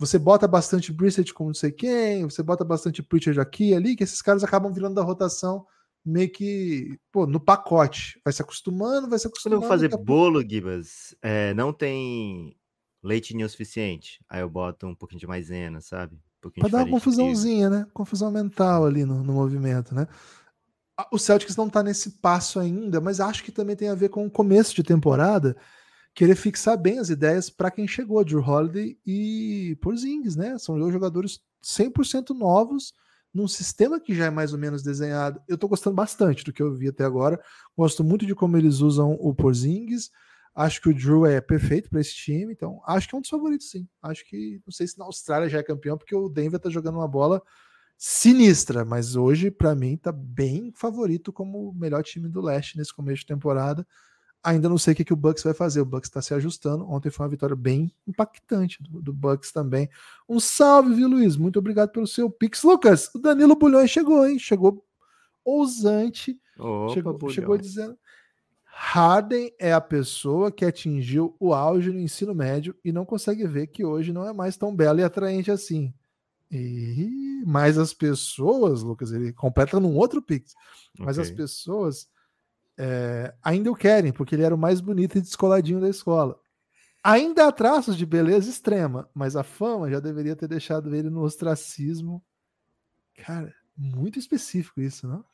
Você 0.00 0.18
bota 0.18 0.48
bastante 0.48 0.92
Brissett 0.92 1.32
como 1.32 1.50
não 1.50 1.54
sei 1.54 1.70
quem, 1.70 2.24
você 2.24 2.42
bota 2.42 2.64
bastante 2.64 3.04
Pritchard 3.04 3.38
aqui 3.38 3.68
e 3.68 3.74
ali, 3.76 3.94
que 3.94 4.02
esses 4.02 4.20
caras 4.20 4.42
acabam 4.42 4.72
virando 4.72 4.96
da 4.96 5.02
rotação 5.02 5.64
meio 6.04 6.32
que 6.32 6.98
pô, 7.12 7.24
no 7.24 7.38
pacote. 7.38 8.20
Vai 8.24 8.32
se 8.32 8.42
acostumando, 8.42 9.08
vai 9.08 9.16
se 9.16 9.28
Quando 9.28 9.52
eu 9.52 9.60
acostumando. 9.60 9.60
vou 9.60 9.68
fazer 9.68 9.96
bolo, 9.96 10.42
Gibas, 10.42 11.14
é, 11.22 11.54
não 11.54 11.72
tem 11.72 12.56
leitinho 13.00 13.46
o 13.46 13.48
suficiente. 13.48 14.18
Aí 14.28 14.40
eu 14.40 14.50
boto 14.50 14.88
um 14.88 14.94
pouquinho 14.96 15.20
de 15.20 15.26
maisena, 15.28 15.80
sabe? 15.80 16.18
Um 16.48 16.50
Pra 16.50 16.68
dar 16.68 16.78
uma 16.78 16.90
confusãozinha, 16.90 17.70
né? 17.70 17.86
Confusão 17.92 18.30
mental 18.30 18.86
ali 18.86 19.04
no, 19.04 19.22
no 19.22 19.32
movimento, 19.32 19.94
né? 19.94 20.06
O 21.10 21.18
Celtics 21.18 21.56
não 21.56 21.68
tá 21.68 21.82
nesse 21.82 22.10
passo 22.18 22.60
ainda, 22.60 23.00
mas 23.00 23.20
acho 23.20 23.42
que 23.42 23.50
também 23.50 23.74
tem 23.74 23.88
a 23.88 23.94
ver 23.94 24.08
com 24.08 24.26
o 24.26 24.30
começo 24.30 24.74
de 24.74 24.82
temporada, 24.82 25.56
querer 26.14 26.36
fixar 26.36 26.76
bem 26.76 26.98
as 26.98 27.08
ideias 27.08 27.48
para 27.48 27.70
quem 27.70 27.88
chegou, 27.88 28.24
Drew 28.24 28.42
Holiday 28.42 28.98
e 29.06 29.76
Porzingis, 29.80 30.36
né? 30.36 30.58
São 30.58 30.78
dois 30.78 30.92
jogadores 30.92 31.40
100% 31.62 32.30
novos 32.30 32.92
num 33.32 33.48
sistema 33.48 33.98
que 33.98 34.14
já 34.14 34.26
é 34.26 34.30
mais 34.30 34.52
ou 34.52 34.58
menos 34.58 34.82
desenhado. 34.82 35.40
Eu 35.48 35.56
tô 35.56 35.66
gostando 35.66 35.96
bastante 35.96 36.44
do 36.44 36.52
que 36.52 36.62
eu 36.62 36.74
vi 36.74 36.88
até 36.88 37.04
agora. 37.04 37.40
Gosto 37.76 38.04
muito 38.04 38.26
de 38.26 38.34
como 38.34 38.56
eles 38.56 38.80
usam 38.80 39.16
o 39.18 39.34
Porzingis. 39.34 40.10
Acho 40.54 40.82
que 40.82 40.90
o 40.90 40.94
Drew 40.94 41.24
é 41.24 41.40
perfeito 41.40 41.88
para 41.88 42.00
esse 42.00 42.14
time, 42.14 42.52
então 42.52 42.82
acho 42.86 43.08
que 43.08 43.14
é 43.14 43.18
um 43.18 43.22
dos 43.22 43.30
favoritos, 43.30 43.70
sim. 43.70 43.88
Acho 44.02 44.24
que 44.26 44.60
não 44.66 44.72
sei 44.72 44.86
se 44.86 44.98
na 44.98 45.06
Austrália 45.06 45.48
já 45.48 45.58
é 45.58 45.62
campeão, 45.62 45.96
porque 45.96 46.14
o 46.14 46.28
Denver 46.28 46.60
tá 46.60 46.68
jogando 46.68 46.96
uma 46.96 47.08
bola 47.08 47.42
sinistra, 47.96 48.84
mas 48.84 49.16
hoje, 49.16 49.50
para 49.50 49.74
mim, 49.74 49.96
tá 49.96 50.10
bem 50.10 50.72
favorito 50.74 51.32
como 51.32 51.70
o 51.70 51.74
melhor 51.74 52.02
time 52.02 52.28
do 52.28 52.40
leste 52.40 52.76
nesse 52.76 52.92
começo 52.92 53.20
de 53.20 53.26
temporada. 53.26 53.86
Ainda 54.44 54.68
não 54.68 54.76
sei 54.76 54.92
o 54.92 54.96
que, 54.96 55.04
que 55.04 55.12
o 55.12 55.16
Bucks 55.16 55.44
vai 55.44 55.54
fazer. 55.54 55.80
O 55.80 55.84
Bucks 55.84 56.08
está 56.08 56.20
se 56.20 56.34
ajustando. 56.34 56.84
Ontem 56.90 57.10
foi 57.10 57.24
uma 57.24 57.30
vitória 57.30 57.54
bem 57.54 57.94
impactante 58.04 58.82
do, 58.82 59.00
do, 59.00 59.12
Bucks 59.12 59.52
também. 59.52 59.88
Um 60.28 60.40
salve, 60.40 60.94
viu, 60.94 61.08
Luiz? 61.08 61.36
Muito 61.36 61.60
obrigado 61.60 61.90
pelo 61.92 62.08
seu 62.08 62.28
pix. 62.28 62.64
Lucas, 62.64 63.08
o 63.14 63.20
Danilo 63.20 63.54
Bulhões 63.54 63.88
chegou, 63.88 64.26
hein? 64.26 64.36
Chegou 64.36 64.84
ousante. 65.44 66.36
Opa, 66.58 66.94
chegou, 66.94 67.30
chegou 67.30 67.56
dizendo. 67.56 67.96
Harden 68.84 69.54
é 69.60 69.72
a 69.72 69.80
pessoa 69.80 70.50
que 70.50 70.64
atingiu 70.64 71.36
o 71.38 71.54
auge 71.54 71.92
no 71.92 72.00
ensino 72.00 72.34
médio 72.34 72.74
e 72.84 72.90
não 72.90 73.04
consegue 73.04 73.46
ver 73.46 73.68
que 73.68 73.84
hoje 73.84 74.12
não 74.12 74.26
é 74.26 74.32
mais 74.32 74.56
tão 74.56 74.74
bela 74.74 75.00
e 75.00 75.04
atraente 75.04 75.52
assim. 75.52 75.94
E 76.50 77.42
mas 77.46 77.78
as 77.78 77.94
pessoas, 77.94 78.82
Lucas, 78.82 79.12
ele 79.12 79.32
completa 79.32 79.78
num 79.78 79.96
outro 79.96 80.20
pix. 80.20 80.52
Mas 80.98 81.16
okay. 81.16 81.30
as 81.30 81.36
pessoas 81.36 82.08
é, 82.76 83.32
ainda 83.40 83.70
o 83.70 83.76
querem, 83.76 84.12
porque 84.12 84.34
ele 84.34 84.42
era 84.42 84.54
o 84.54 84.58
mais 84.58 84.80
bonito 84.80 85.16
e 85.16 85.20
descoladinho 85.20 85.80
da 85.80 85.88
escola. 85.88 86.38
Ainda 87.04 87.46
há 87.46 87.52
traços 87.52 87.96
de 87.96 88.04
beleza 88.04 88.50
extrema, 88.50 89.08
mas 89.14 89.36
a 89.36 89.44
fama 89.44 89.88
já 89.90 90.00
deveria 90.00 90.34
ter 90.34 90.48
deixado 90.48 90.94
ele 90.94 91.08
no 91.08 91.22
ostracismo. 91.22 92.22
Cara, 93.14 93.54
muito 93.76 94.18
específico 94.18 94.80
isso, 94.80 95.06
não? 95.06 95.24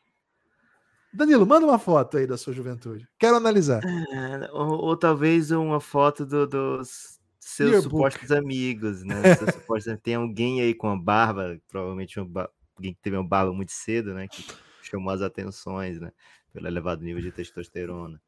Danilo, 1.13 1.47
manda 1.47 1.67
uma 1.67 1.79
foto 1.79 2.19
aí 2.19 2.27
da 2.27 2.37
sua 2.37 2.53
juventude. 2.53 3.09
Quero 3.19 3.37
analisar. 3.37 3.83
É, 3.85 4.51
ou, 4.53 4.85
ou, 4.85 4.97
talvez 4.97 5.51
uma 5.51 5.81
foto 5.81 6.27
do, 6.27 6.47
dos 6.47 7.19
seus 7.39 7.71
Yearbook. 7.71 8.13
supostos 8.13 8.33
amigos, 8.33 9.03
né? 9.03 9.15
Supostos... 9.53 9.99
Tem 10.03 10.15
alguém 10.15 10.61
aí 10.61 10.75
com 10.75 10.89
a 10.89 10.97
barba, 10.97 11.59
provavelmente 11.69 12.21
um 12.21 12.31
alguém 12.77 12.95
que 12.95 13.01
teve 13.01 13.17
uma 13.17 13.27
barba 13.27 13.53
muito 13.53 13.73
cedo, 13.73 14.15
né? 14.15 14.29
Que 14.29 14.45
chamou 14.83 15.11
as 15.13 15.23
atenções, 15.23 15.99
né? 15.99 16.13
pelo 16.53 16.67
elevado 16.67 17.05
nível 17.05 17.23
de 17.23 17.33
testosterona. 17.33 18.21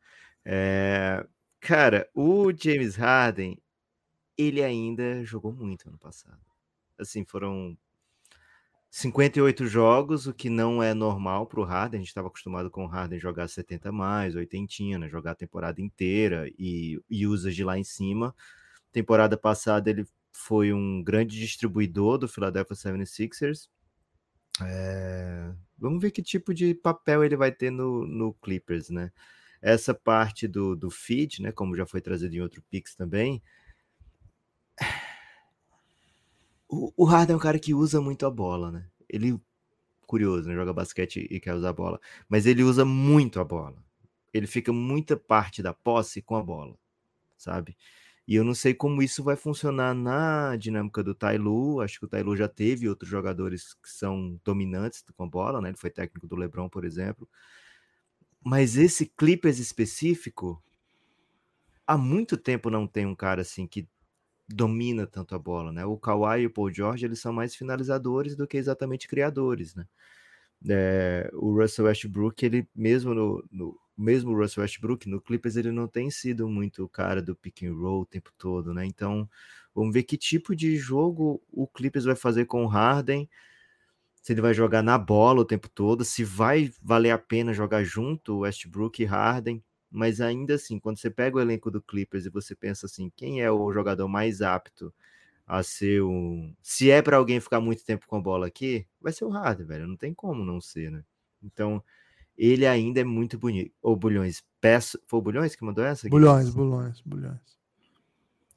É, 0.45 1.26
cara, 1.59 2.09
o 2.14 2.53
James 2.53 2.97
Harden, 2.97 3.59
ele 4.37 4.62
ainda 4.62 5.24
jogou 5.24 5.53
muito 5.53 5.89
ano 5.89 5.99
passado. 5.99 6.41
Assim, 6.99 7.24
foram 7.24 7.76
58 8.91 9.66
jogos, 9.66 10.26
o 10.26 10.34
que 10.34 10.51
não 10.51 10.82
é 10.82 10.93
normal 10.93 11.47
para 11.47 11.61
o 11.61 11.64
Harden. 11.64 11.99
A 11.99 12.01
gente 12.01 12.09
estava 12.09 12.28
acostumado 12.28 12.70
com 12.70 12.84
o 12.84 12.88
Harden 12.88 13.20
jogar 13.20 13.49
70 13.49 13.93
mais, 13.93 14.34
80, 14.34 14.99
né? 14.99 15.09
jogar 15.09 15.32
a 15.32 15.36
temporada 15.36 15.80
inteira 15.80 16.51
e, 16.59 17.01
e 17.09 17.26
usa 17.26 17.53
de 17.53 17.62
lá 17.62 17.78
em 17.78 17.84
cima. 17.84 18.34
Temporada 18.93 19.36
passada 19.36 19.88
ele 19.88 20.05
foi 20.32 20.72
um 20.72 21.03
grande 21.03 21.38
distribuidor 21.38 22.18
do 22.18 22.28
Philadelphia 22.28 22.74
76ers. 22.74 23.68
É, 24.62 25.53
Vamos 25.80 26.03
ver 26.03 26.11
que 26.11 26.22
tipo 26.22 26.53
de 26.53 26.74
papel 26.74 27.24
ele 27.24 27.36
vai 27.36 27.51
ter 27.51 27.70
no, 27.70 28.07
no 28.07 28.34
Clippers, 28.34 28.91
né? 28.91 29.11
Essa 29.62 29.95
parte 29.95 30.47
do, 30.47 30.76
do 30.76 30.91
feed, 30.91 31.41
né? 31.41 31.53
Como 31.53 31.74
já 31.74 31.86
foi 31.86 32.03
trazido 32.03 32.36
em 32.36 32.41
outro 32.41 32.62
Pix 32.70 32.95
também. 32.95 33.43
O, 36.73 37.05
Harden 37.05 37.35
é 37.35 37.37
um 37.37 37.41
cara 37.41 37.59
que 37.59 37.75
usa 37.75 38.01
muito 38.01 38.25
a 38.25 38.31
bola, 38.31 38.71
né? 38.71 38.87
Ele, 39.09 39.37
curioso, 40.07 40.49
né? 40.49 40.55
Joga 40.55 40.73
basquete 40.73 41.27
e 41.29 41.41
quer 41.41 41.55
usar 41.55 41.71
a 41.71 41.73
bola. 41.73 42.01
Mas 42.29 42.47
ele 42.47 42.62
usa 42.62 42.85
muito 42.85 43.41
a 43.41 43.45
bola. 43.45 43.83
Ele 44.33 44.47
fica 44.47 44.73
muita 44.73 45.16
parte 45.16 45.62
da 45.62 45.75
posse 45.75 46.23
com 46.23 46.37
a 46.37 46.43
bola, 46.43 46.77
sabe? 47.37 47.77
E 48.27 48.37
eu 48.37 48.45
não 48.45 48.55
sei 48.55 48.73
como 48.73 49.03
isso 49.03 49.25
vai 49.25 49.35
funcionar 49.35 49.93
na 49.93 50.55
dinâmica 50.55 51.03
do 51.03 51.12
Tailu. 51.12 51.81
Acho 51.81 51.99
que 51.99 52.05
o 52.05 52.09
Tailu 52.09 52.37
já 52.37 52.47
teve 52.47 52.89
outros 52.89 53.11
jogadores 53.11 53.75
que 53.75 53.91
são 53.91 54.41
dominantes 54.45 55.05
com 55.16 55.25
a 55.25 55.27
bola, 55.29 55.61
né? 55.61 55.71
Ele 55.71 55.77
foi 55.77 55.91
técnico 55.91 56.29
do 56.29 56.37
LeBron, 56.37 56.68
por 56.68 56.85
exemplo. 56.85 57.29
Mas 58.45 58.77
esse 58.77 59.07
Clippers 59.07 59.59
específico, 59.59 60.62
há 61.85 61.99
muito 61.99 62.37
tempo 62.37 62.71
não 62.71 62.87
tem 62.87 63.05
um 63.07 63.16
cara 63.16 63.43
assim 63.43 63.66
que 63.66 63.89
domina 64.53 65.07
tanto 65.07 65.34
a 65.34 65.38
bola, 65.38 65.72
né? 65.72 65.84
O 65.84 65.96
Kawhi 65.96 66.42
e 66.42 66.46
o 66.46 66.51
Paul 66.51 66.72
George, 66.72 67.05
eles 67.05 67.20
são 67.20 67.32
mais 67.32 67.55
finalizadores 67.55 68.36
do 68.36 68.46
que 68.46 68.57
exatamente 68.57 69.09
criadores, 69.09 69.74
né? 69.74 69.86
É, 70.68 71.30
o 71.32 71.55
Russell 71.55 71.86
Westbrook, 71.86 72.44
ele 72.44 72.68
mesmo 72.74 73.14
no, 73.14 73.44
no 73.51 73.78
mesmo 73.96 74.34
Russell 74.36 74.62
Westbrook, 74.62 75.09
no 75.09 75.20
Clippers 75.20 75.57
ele 75.57 75.70
não 75.70 75.86
tem 75.86 76.11
sido 76.11 76.48
muito 76.48 76.84
o 76.84 76.88
cara 76.88 77.22
do 77.22 77.34
pick 77.36 77.62
and 77.62 77.74
roll 77.74 78.03
o 78.03 78.07
tempo 78.07 78.30
todo, 78.36 78.74
né? 78.74 78.84
Então, 78.84 79.28
vamos 79.74 79.94
ver 79.94 80.03
que 80.03 80.16
tipo 80.16 80.55
de 80.55 80.76
jogo 80.76 81.42
o 81.51 81.66
Clippers 81.66 82.05
vai 82.05 82.16
fazer 82.16 82.46
com 82.46 82.64
o 82.64 82.66
Harden, 82.66 83.28
se 84.22 84.32
ele 84.32 84.42
vai 84.42 84.53
jogar 84.53 84.82
na 84.82 84.98
bola 84.98 85.40
o 85.40 85.44
tempo 85.44 85.68
todo, 85.68 86.05
se 86.05 86.24
vai 86.24 86.70
valer 86.82 87.11
a 87.11 87.18
pena 87.18 87.55
jogar 87.55 87.84
junto 87.84 88.40
Westbrook 88.40 89.03
e 89.03 89.07
Harden, 89.07 89.62
mas 89.91 90.20
ainda 90.20 90.55
assim, 90.55 90.78
quando 90.78 90.99
você 90.99 91.11
pega 91.11 91.36
o 91.36 91.41
elenco 91.41 91.70
do 91.70 91.82
Clippers 91.82 92.26
e 92.26 92.30
você 92.30 92.55
pensa 92.55 92.86
assim, 92.86 93.11
quem 93.16 93.43
é 93.43 93.51
o 93.51 93.72
jogador 93.72 94.07
mais 94.07 94.41
apto 94.41 94.93
a 95.47 95.62
ser 95.62 96.03
um... 96.03 96.55
Se 96.62 96.91
é 96.91 97.03
para 97.03 97.16
alguém 97.16 97.41
ficar 97.41 97.61
muito 97.61 97.84
tempo 97.84 98.07
com 98.07 98.16
a 98.16 98.20
bola 98.20 98.47
aqui, 98.47 98.86
vai 99.01 99.12
ser 99.12 99.24
o 99.24 99.30
Harden, 99.30 99.66
velho, 99.66 99.88
não 99.88 99.97
tem 99.97 100.14
como 100.14 100.45
não 100.45 100.61
ser, 100.61 100.93
né? 100.93 101.03
Então, 101.43 101.82
ele 102.38 102.66
ainda 102.66 103.01
é 103.01 103.05
muito 103.05 103.36
bonito. 103.36 103.72
Ou 103.82 103.97
Bulhões, 103.97 104.45
peço. 104.61 104.99
Foi 105.07 105.18
o 105.18 105.22
Bulhões 105.22 105.57
que 105.57 105.64
mandou 105.64 105.84
essa? 105.84 106.09
Bulhões, 106.09 106.51
Bulhões, 106.51 107.01
Bulhões. 107.01 107.59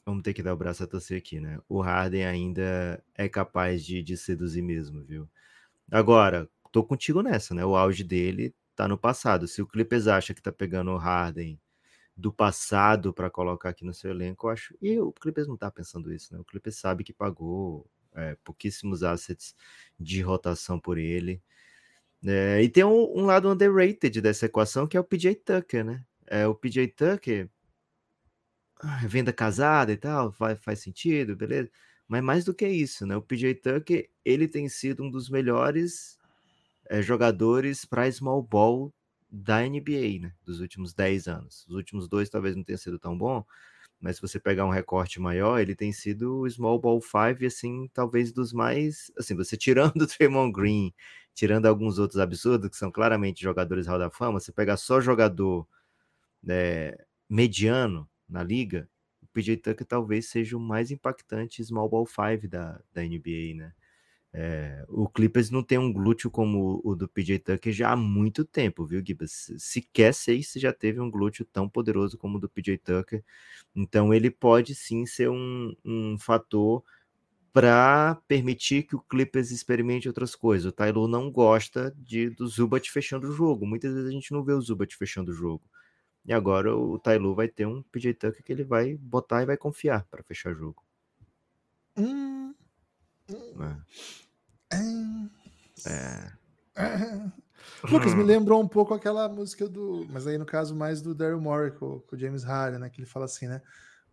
Vamos 0.05 0.21
ter 0.21 0.33
que 0.33 0.43
dar 0.43 0.53
o 0.53 0.57
braço 0.57 0.83
a 0.83 0.87
torcer 0.87 1.17
aqui, 1.17 1.39
né? 1.39 1.59
O 1.67 1.81
Harden 1.81 2.25
ainda 2.25 3.03
é 3.15 3.27
capaz 3.27 3.83
de, 3.83 4.03
de 4.03 4.15
seduzir 4.17 4.61
mesmo, 4.61 5.01
viu? 5.03 5.27
Agora, 5.89 6.47
tô 6.71 6.83
contigo 6.83 7.21
nessa, 7.21 7.53
né? 7.53 7.65
O 7.65 7.75
auge 7.75 8.03
dele 8.03 8.53
tá 8.75 8.87
no 8.87 8.97
passado. 8.97 9.47
Se 9.47 9.61
o 9.61 9.67
Clippers 9.67 10.07
acha 10.07 10.33
que 10.33 10.41
tá 10.41 10.51
pegando 10.51 10.91
o 10.91 10.97
Harden 10.97 11.59
do 12.15 12.31
passado 12.31 13.13
para 13.13 13.29
colocar 13.29 13.69
aqui 13.69 13.83
no 13.85 13.93
seu 13.93 14.11
elenco, 14.11 14.47
eu 14.47 14.51
acho. 14.51 14.75
E 14.81 14.99
o 14.99 15.11
Clippers 15.11 15.47
não 15.47 15.57
tá 15.57 15.71
pensando 15.71 16.13
isso, 16.13 16.33
né? 16.33 16.39
O 16.39 16.45
Clippers 16.45 16.77
sabe 16.77 17.03
que 17.03 17.13
pagou 17.13 17.89
é, 18.13 18.37
pouquíssimos 18.43 19.03
assets 19.03 19.55
de 19.99 20.21
rotação 20.21 20.79
por 20.79 20.97
ele. 20.97 21.41
É, 22.25 22.61
e 22.61 22.69
tem 22.69 22.83
um, 22.83 23.19
um, 23.19 23.25
lado 23.25 23.49
underrated 23.49 24.21
dessa 24.21 24.45
equação 24.45 24.87
que 24.87 24.95
é 24.95 24.99
o 24.99 25.03
PJ 25.03 25.35
Tucker, 25.35 25.83
né? 25.83 26.05
É, 26.27 26.47
o 26.47 26.55
PJ 26.55 26.87
Tucker, 26.89 27.49
ah, 28.79 29.05
venda 29.07 29.33
casada 29.33 29.91
e 29.91 29.97
tal, 29.97 30.31
faz, 30.31 30.59
faz 30.61 30.79
sentido, 30.79 31.35
beleza? 31.35 31.69
Mas 32.07 32.23
mais 32.23 32.45
do 32.45 32.53
que 32.53 32.67
isso, 32.67 33.05
né? 33.05 33.15
O 33.15 33.21
PJ 33.21 33.55
Tucker, 33.55 34.09
ele 34.23 34.47
tem 34.47 34.69
sido 34.69 35.03
um 35.03 35.09
dos 35.09 35.29
melhores 35.29 36.17
é, 36.93 37.01
jogadores 37.01 37.85
para 37.85 38.11
small 38.11 38.43
ball 38.43 38.93
da 39.31 39.61
NBA, 39.67 40.19
né? 40.21 40.33
Dos 40.45 40.59
últimos 40.59 40.93
10 40.93 41.27
anos. 41.27 41.65
Os 41.67 41.75
últimos 41.75 42.07
dois 42.07 42.29
talvez 42.29 42.55
não 42.55 42.63
tenha 42.63 42.77
sido 42.77 42.99
tão 42.99 43.17
bom, 43.17 43.43
mas 43.99 44.17
se 44.17 44.21
você 44.21 44.39
pegar 44.39 44.65
um 44.65 44.69
recorte 44.69 45.19
maior, 45.19 45.59
ele 45.59 45.75
tem 45.75 45.91
sido 45.91 46.41
o 46.41 46.49
small 46.49 46.79
ball 46.79 47.01
5, 47.01 47.45
assim, 47.47 47.89
talvez 47.93 48.31
dos 48.31 48.53
mais, 48.53 49.11
assim, 49.17 49.35
você 49.35 49.57
tirando 49.57 50.03
o 50.03 50.07
Draymond 50.07 50.51
Green 50.53 50.93
tirando 51.33 51.65
alguns 51.65 51.97
outros 51.97 52.19
absurdos, 52.19 52.69
que 52.69 52.77
são 52.77 52.91
claramente 52.91 53.41
jogadores 53.41 53.87
Hall 53.87 53.97
da 53.97 54.11
Fama, 54.11 54.39
você 54.39 54.51
pegar 54.51 54.77
só 54.77 55.01
jogador 55.01 55.67
né, 56.43 56.93
mediano 57.29 58.07
na 58.29 58.43
liga, 58.43 58.87
o 59.21 59.27
PJ 59.33 59.57
Tucker 59.57 59.87
talvez 59.87 60.29
seja 60.29 60.57
o 60.57 60.59
mais 60.59 60.91
impactante 60.91 61.63
small 61.63 61.89
ball 61.89 62.05
5 62.05 62.47
da, 62.47 62.79
da 62.93 63.03
NBA, 63.03 63.55
né? 63.55 63.73
É, 64.35 64.83
o 64.89 65.07
Clippers 65.07 65.51
não 65.51 65.61
tem 65.61 65.77
um 65.77 65.93
glúteo 65.93 66.31
como 66.31 66.81
o 66.83 66.95
do 66.95 67.07
PJ 67.07 67.37
Tucker 67.37 67.71
já 67.71 67.91
há 67.91 67.95
muito 67.95 68.43
tempo, 68.43 68.83
viu, 68.83 69.03
Gibas? 69.05 69.51
Sequer 69.59 70.11
sei 70.11 70.41
se 70.41 70.59
já 70.59 70.73
teve 70.73 70.99
um 70.99 71.11
glúteo 71.11 71.45
tão 71.45 71.69
poderoso 71.69 72.17
como 72.17 72.37
o 72.37 72.41
do 72.41 72.49
PJ 72.49 72.79
Tucker. 72.79 73.23
Então 73.75 74.11
ele 74.11 74.31
pode 74.31 74.73
sim 74.73 75.05
ser 75.05 75.29
um, 75.29 75.75
um 75.85 76.17
fator 76.17 76.83
para 77.53 78.15
permitir 78.27 78.83
que 78.83 78.95
o 78.95 79.01
Clippers 79.01 79.51
experimente 79.51 80.07
outras 80.07 80.35
coisas. 80.35 80.65
O 80.65 80.71
Tyloo 80.71 81.07
não 81.07 81.29
gosta 81.29 81.95
de, 81.95 82.31
do 82.31 82.47
Zubat 82.47 82.91
fechando 82.91 83.29
o 83.29 83.31
jogo. 83.31 83.67
Muitas 83.67 83.93
vezes 83.93 84.09
a 84.09 84.11
gente 84.11 84.31
não 84.31 84.43
vê 84.43 84.53
o 84.53 84.61
Zubat 84.61 84.95
fechando 84.97 85.31
o 85.31 85.35
jogo. 85.35 85.63
E 86.25 86.33
agora 86.33 86.75
o 86.75 86.97
Tyloo 86.97 87.35
vai 87.35 87.47
ter 87.47 87.67
um 87.67 87.83
PJ 87.83 88.15
Tucker 88.15 88.43
que 88.43 88.51
ele 88.51 88.63
vai 88.63 88.95
botar 88.95 89.43
e 89.43 89.45
vai 89.45 89.57
confiar 89.57 90.05
para 90.09 90.23
fechar 90.23 90.53
o 90.53 90.55
jogo. 90.55 90.83
Hum. 91.95 92.55
É. 93.29 94.22
É. 95.85 96.31
é. 96.77 97.31
Lucas, 97.89 98.13
me 98.13 98.23
lembrou 98.23 98.61
um 98.61 98.67
pouco 98.67 98.93
aquela 98.93 99.27
música 99.27 99.67
do. 99.67 100.05
Mas 100.09 100.27
aí 100.27 100.37
no 100.37 100.45
caso 100.45 100.75
mais 100.75 101.01
do 101.01 101.13
Daryl 101.13 101.41
Morey 101.41 101.71
com, 101.71 101.99
com 101.99 102.15
o 102.15 102.19
James 102.19 102.43
Harden, 102.43 102.79
né? 102.79 102.89
Que 102.89 103.01
ele 103.01 103.07
fala 103.07 103.25
assim, 103.25 103.47
né? 103.47 103.61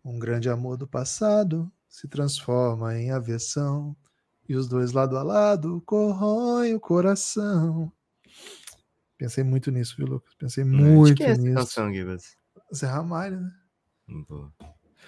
Um 0.03 0.17
grande 0.17 0.49
amor 0.49 0.77
do 0.77 0.87
passado 0.87 1.71
se 1.87 2.07
transforma 2.07 2.97
em 2.97 3.11
aversão, 3.11 3.95
e 4.47 4.55
os 4.55 4.67
dois 4.67 4.93
lado 4.93 5.17
a 5.17 5.23
lado 5.23 5.81
corroem 5.85 6.73
o 6.73 6.79
coração. 6.79 7.91
Pensei 9.17 9.43
muito 9.43 9.69
nisso, 9.69 9.95
viu, 9.97 10.07
Lucas? 10.07 10.33
Pensei 10.35 10.63
muito 10.63 11.15
que 11.15 11.23
é 11.23 11.37
nisso. 11.37 11.55
Canção, 11.55 11.93
Gibas? 11.93 12.35
Zé 12.73 12.87
Ramalho, 12.87 13.41
né? 13.41 13.51
Boa. 14.27 14.51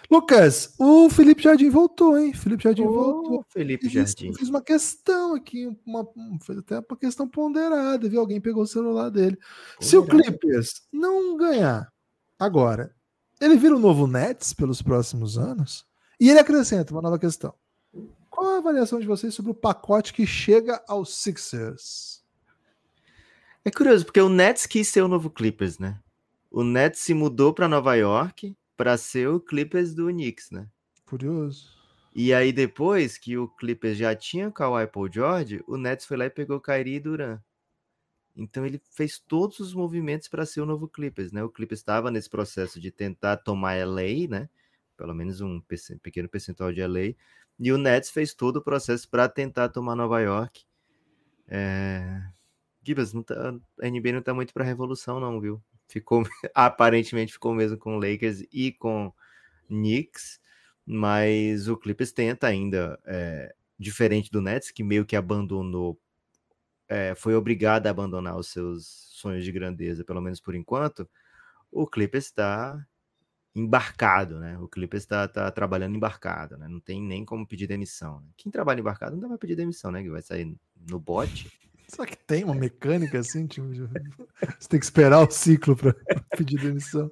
Lucas, 0.10 0.76
o 0.78 1.10
Felipe 1.10 1.42
Jardim 1.42 1.70
voltou, 1.70 2.18
hein? 2.20 2.34
Felipe 2.34 2.64
Jardim 2.64 2.84
Ô, 2.84 2.92
voltou. 2.94 3.46
Felipe 3.50 3.86
Eu 3.86 3.92
fiz- 3.92 4.10
Jardim. 4.12 4.28
eu 4.28 4.34
fiz 4.34 4.50
uma 4.50 4.62
questão 4.62 5.34
aqui, 5.34 5.66
uma, 5.86 6.02
um- 6.16 6.38
fez 6.40 6.60
até 6.60 6.76
uma 6.80 6.98
questão 6.98 7.28
ponderada, 7.28 8.08
viu? 8.10 8.20
Alguém 8.20 8.40
pegou 8.40 8.64
o 8.64 8.68
celular 8.68 9.10
dele. 9.10 9.38
Se 9.80 9.98
o. 9.98 10.06
Clippers 10.06 10.82
não 10.92 11.36
ganhar 11.38 11.92
agora, 12.38 12.94
ele 13.42 13.56
vira 13.58 13.76
o 13.76 13.80
novo 13.80 14.06
Nets 14.06 14.54
pelos 14.54 14.82
próximos 14.82 15.38
anos? 15.38 15.86
E 16.20 16.30
ele 16.30 16.40
acrescenta 16.40 16.94
uma 16.94 17.02
nova 17.02 17.18
questão. 17.18 17.54
Qual 18.30 18.56
a 18.56 18.58
avaliação 18.58 19.00
de 19.00 19.08
vocês 19.08 19.34
sobre 19.34 19.52
o 19.52 19.56
pacote 19.56 20.14
que 20.14 20.26
chega 20.26 20.84
aos 20.88 21.16
Sixers? 21.18 22.24
É 23.66 23.72
curioso, 23.72 24.06
porque 24.06 24.22
o 24.22 24.30
Nets 24.30 24.66
quis 24.66 24.88
ser 24.88 25.02
o 25.02 25.08
novo 25.08 25.30
Clippers, 25.30 25.80
né? 25.80 26.00
O 26.52 26.64
Nets 26.64 27.00
se 27.00 27.14
mudou 27.14 27.54
para 27.54 27.68
Nova 27.68 27.96
York 27.96 28.56
para 28.76 28.98
ser 28.98 29.30
o 29.30 29.40
Clippers 29.40 29.94
do 29.94 30.08
Knicks, 30.08 30.52
né? 30.52 30.68
Curioso. 31.06 31.72
E 32.16 32.34
aí, 32.34 32.52
depois 32.52 33.18
que 33.18 33.38
o 33.38 33.48
Clippers 33.48 33.98
já 33.98 34.16
tinha 34.16 34.48
o 34.48 34.52
Kawhi 34.52 34.88
Paul 34.88 35.12
George, 35.12 35.64
o 35.68 35.78
Nets 35.78 36.06
foi 36.06 36.18
lá 36.18 36.26
e 36.26 36.30
pegou 36.30 36.62
Kyrie 36.62 36.96
e 36.96 37.00
Duran. 37.00 37.40
Então 38.36 38.66
ele 38.66 38.82
fez 38.92 39.20
todos 39.20 39.60
os 39.60 39.74
movimentos 39.74 40.28
para 40.28 40.46
ser 40.46 40.62
o 40.62 40.66
novo 40.66 40.88
Clippers, 40.88 41.32
né? 41.32 41.44
O 41.44 41.50
Clippers 41.50 41.80
estava 41.80 42.10
nesse 42.10 42.30
processo 42.30 42.80
de 42.80 42.92
tentar 42.92 43.38
tomar 43.38 43.76
LA, 43.76 44.28
né? 44.28 44.50
Pelo 44.98 45.14
menos 45.14 45.42
um 45.42 45.62
pequeno 46.02 46.28
percentual 46.30 46.72
de 46.72 46.82
LA. 46.82 47.16
E 47.60 47.72
o 47.72 47.78
Nets 47.78 48.10
fez 48.10 48.34
todo 48.34 48.58
o 48.58 48.62
processo 48.62 49.08
para 49.10 49.30
tentar 49.30 49.70
tomar 49.70 49.96
Nova 49.96 50.20
York. 50.20 50.64
É... 51.48 52.24
Gibas, 52.86 53.14
tá- 53.26 53.56
a 53.82 53.88
NBA 53.88 54.14
não 54.14 54.22
tá 54.22 54.34
muito 54.34 54.54
para 54.54 54.64
revolução, 54.64 55.20
não, 55.20 55.40
viu? 55.40 55.62
Ficou, 55.94 56.24
aparentemente 56.56 57.34
ficou 57.34 57.54
mesmo 57.54 57.78
com 57.78 57.98
Lakers 57.98 58.44
e 58.52 58.72
com 58.72 59.14
Knicks, 59.68 60.40
mas 60.84 61.68
o 61.68 61.78
Clippers 61.78 62.12
tenta 62.12 62.48
ainda, 62.48 63.00
é, 63.06 63.54
diferente 63.78 64.32
do 64.32 64.42
Nets, 64.42 64.72
que 64.72 64.84
meio 64.84 65.06
que 65.06 65.16
abandonou, 65.16 66.02
é, 66.90 67.14
foi 67.14 67.36
obrigado 67.36 67.86
a 67.86 67.92
abandonar 67.92 68.36
os 68.36 68.48
seus 68.48 68.88
sonhos 69.12 69.46
de 69.46 69.52
grandeza, 69.52 70.04
pelo 70.04 70.20
menos 70.20 70.42
por 70.42 70.56
enquanto, 70.56 71.08
o 71.72 71.86
Clippers 71.86 72.26
está 72.26 72.84
embarcado, 73.56 74.40
né? 74.40 74.58
O 74.58 74.68
Clippers 74.68 75.04
está 75.04 75.28
tá 75.28 75.52
trabalhando 75.52 75.96
embarcado, 75.96 76.58
né? 76.58 76.68
Não 76.68 76.80
tem 76.80 77.00
nem 77.00 77.24
como 77.24 77.46
pedir 77.48 77.68
demissão. 77.68 78.20
né? 78.22 78.30
Quem 78.36 78.52
trabalha 78.52 78.80
embarcado 78.80 79.16
não 79.16 79.30
pra 79.30 79.38
pedir 79.38 79.56
demissão, 79.56 79.92
né? 79.92 80.02
Que 80.02 80.10
vai 80.10 80.24
sair 80.24 80.58
no 80.90 81.00
bote. 81.00 81.52
Será 81.88 82.08
que 82.08 82.18
tem 82.18 82.44
uma 82.44 82.56
mecânica 82.56 83.20
assim? 83.20 83.46
Tipo, 83.48 83.68
você 83.68 84.70
tem 84.70 84.80
que 84.80 84.86
esperar 84.86 85.28
o 85.28 85.32
ciclo 85.32 85.76
para 85.76 85.94
pedir 86.38 86.60
demissão. 86.60 87.12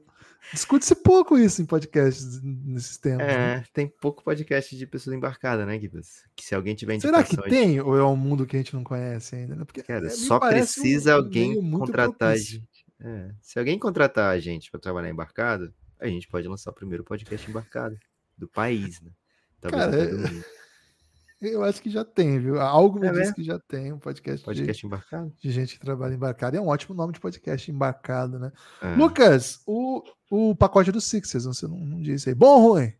Discute-se 0.52 0.96
pouco 0.96 1.38
isso 1.38 1.62
em 1.62 1.66
podcasts 1.66 2.42
nesses 2.42 2.98
tempos. 2.98 3.26
né? 3.26 3.58
É, 3.58 3.64
tem 3.74 3.88
pouco 3.88 4.24
podcast 4.24 4.76
de 4.76 4.88
pessoa 4.88 5.16
embarcada, 5.16 5.66
né, 5.66 5.80
Gibas? 5.80 6.24
Que 6.36 6.44
se 6.44 6.56
alguém 6.56 6.76
tiver 6.76 7.00
Será 7.00 7.24
que 7.24 7.38
tem 7.38 7.80
ou 7.80 7.96
é 7.96 8.04
um 8.04 8.16
mundo 8.16 8.46
que 8.46 8.56
a 8.56 8.60
gente 8.60 8.74
não 8.74 8.84
conhece 8.84 9.36
ainda? 9.36 9.56
Né? 9.56 9.64
Porque 9.64 9.84
Cara, 9.84 10.08
é, 10.08 10.10
só 10.10 10.40
precisa 10.40 11.14
um 11.14 11.18
alguém 11.18 11.72
contratar 11.72 12.34
a 12.34 12.38
gente. 12.38 12.86
É, 13.00 13.32
se 13.42 13.60
alguém 13.60 13.80
contratar 13.80 14.34
a 14.34 14.40
gente 14.40 14.70
para 14.70 14.80
trabalhar 14.80 15.10
embarcado, 15.10 15.74
a 16.00 16.08
gente 16.08 16.28
pode 16.28 16.48
lançar 16.48 16.72
o 16.72 16.76
primeiro 16.76 17.04
podcast 17.04 17.50
embarcado 17.50 17.98
do 18.38 18.48
país, 18.48 19.00
né? 19.02 19.12
Talvez 19.62 19.86
Cara, 19.86 20.46
Eu 21.42 21.64
acho 21.64 21.82
que 21.82 21.90
já 21.90 22.06
tem, 22.06 22.40
viu? 22.40 22.62
Algo 22.62 23.00
me 23.00 23.08
É 23.08 23.10
diz 23.10 23.20
mesmo? 23.20 23.36
que 23.36 23.44
já 23.44 23.58
tem 23.60 23.92
um 23.92 23.98
podcast, 23.98 24.40
de- 24.42 24.46
podcast 24.46 24.86
embarcado. 24.86 25.34
De, 25.42 25.52
gente 25.52 25.74
que 25.74 25.84
trabalha 25.84 26.14
embarcado. 26.14 26.56
É 26.56 26.62
um 26.62 26.68
ótimo 26.68 26.96
nome 26.96 27.14
de 27.14 27.20
podcast, 27.20 27.72
embarcado, 27.72 28.38
né? 28.38 28.52
É. 28.82 28.94
Lucas, 28.96 29.60
o, 29.66 30.04
o 30.30 30.56
pacote 30.56 30.92
dos 30.92 31.06
Sixers, 31.06 31.46
você 31.46 31.68
não, 31.68 31.78
não 31.80 32.02
disse 32.02 32.30
aí. 32.30 32.36
Bom 32.36 32.62
ou 32.62 32.74
ruim? 32.74 32.94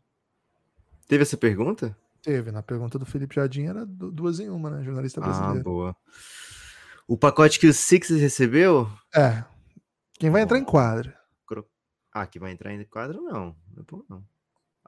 Teve 1.08 1.22
essa 1.22 1.38
pergunta? 1.38 1.96
Teve, 2.24 2.52
na 2.52 2.64
pergunta 2.64 2.98
do 2.98 3.06
Felipe 3.06 3.36
Jardim 3.36 3.66
era 3.66 3.86
du- 3.86 4.12
duas 4.12 4.40
em 4.40 4.50
uma, 4.50 4.70
né? 4.72 4.84
Jornalista 4.84 5.20
Ah, 5.22 5.24
brasileiro. 5.24 5.64
boa. 5.64 5.96
O 7.08 7.18
pacote 7.18 7.60
que 7.60 7.68
o 7.68 7.74
Sixers 7.74 8.20
recebeu? 8.22 8.90
é. 9.16 9.44
Quem 10.20 10.30
vai 10.30 10.42
entrar 10.44 10.58
em 10.60 10.64
quadra? 10.66 11.16
Ah, 12.14 12.28
que 12.28 12.38
vai 12.40 12.52
entrar 12.52 12.74
em 12.74 12.84
quadro, 12.86 13.22
não. 13.22 13.56
Não 13.74 13.82
é 13.82 13.84
bom, 13.90 14.04
não. 14.10 14.24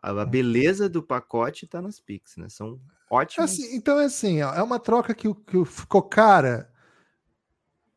A 0.04 0.26
beleza 0.26 0.90
do 0.90 1.02
pacote 1.02 1.66
tá 1.66 1.82
nas 1.82 1.98
Pix, 1.98 2.36
né? 2.36 2.50
São 2.50 2.78
ótimos. 3.10 3.50
Assim, 3.50 3.74
então 3.74 3.98
é 3.98 4.06
assim, 4.06 4.42
ó, 4.42 4.54
é 4.54 4.62
uma 4.62 4.78
troca 4.78 5.14
que, 5.16 5.34
que 5.34 5.64
ficou 5.64 6.02
cara 6.02 6.70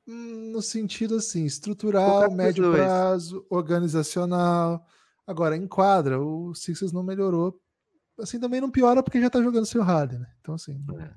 hum, 0.07 0.53
no 0.53 0.63
sentido 0.63 1.17
assim, 1.17 1.45
estrutural, 1.45 2.31
médio 2.31 2.63
dois. 2.63 2.77
prazo, 2.77 3.45
organizacional. 3.51 4.87
Agora, 5.27 5.57
em 5.57 5.67
quadra, 5.67 6.23
o 6.23 6.55
Sixers 6.55 6.93
não 6.93 7.03
melhorou. 7.03 7.61
Assim, 8.21 8.39
também 8.39 8.61
não 8.61 8.71
piora 8.71 9.03
porque 9.03 9.21
já 9.21 9.29
tá 9.29 9.43
jogando 9.43 9.67
seu 9.67 9.83
Harden, 9.83 10.21
né? 10.21 10.29
Então, 10.41 10.55
assim, 10.55 10.81
É. 11.01 11.11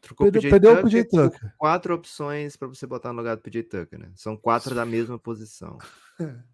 Trocou 0.00 0.32
perdeu, 0.32 0.50
perdeu 0.50 0.72
o 0.72 0.82
PJ 0.82 1.04
Tucker. 1.04 1.54
quatro 1.56 1.94
opções 1.94 2.56
para 2.56 2.66
você 2.66 2.88
botar 2.88 3.12
no 3.12 3.18
lugar 3.18 3.36
do 3.36 3.42
PJ 3.42 3.62
Tucker, 3.62 4.00
né? 4.00 4.10
São 4.16 4.36
quatro 4.36 4.74
da 4.74 4.84
mesma 4.84 5.18
posição. 5.18 5.78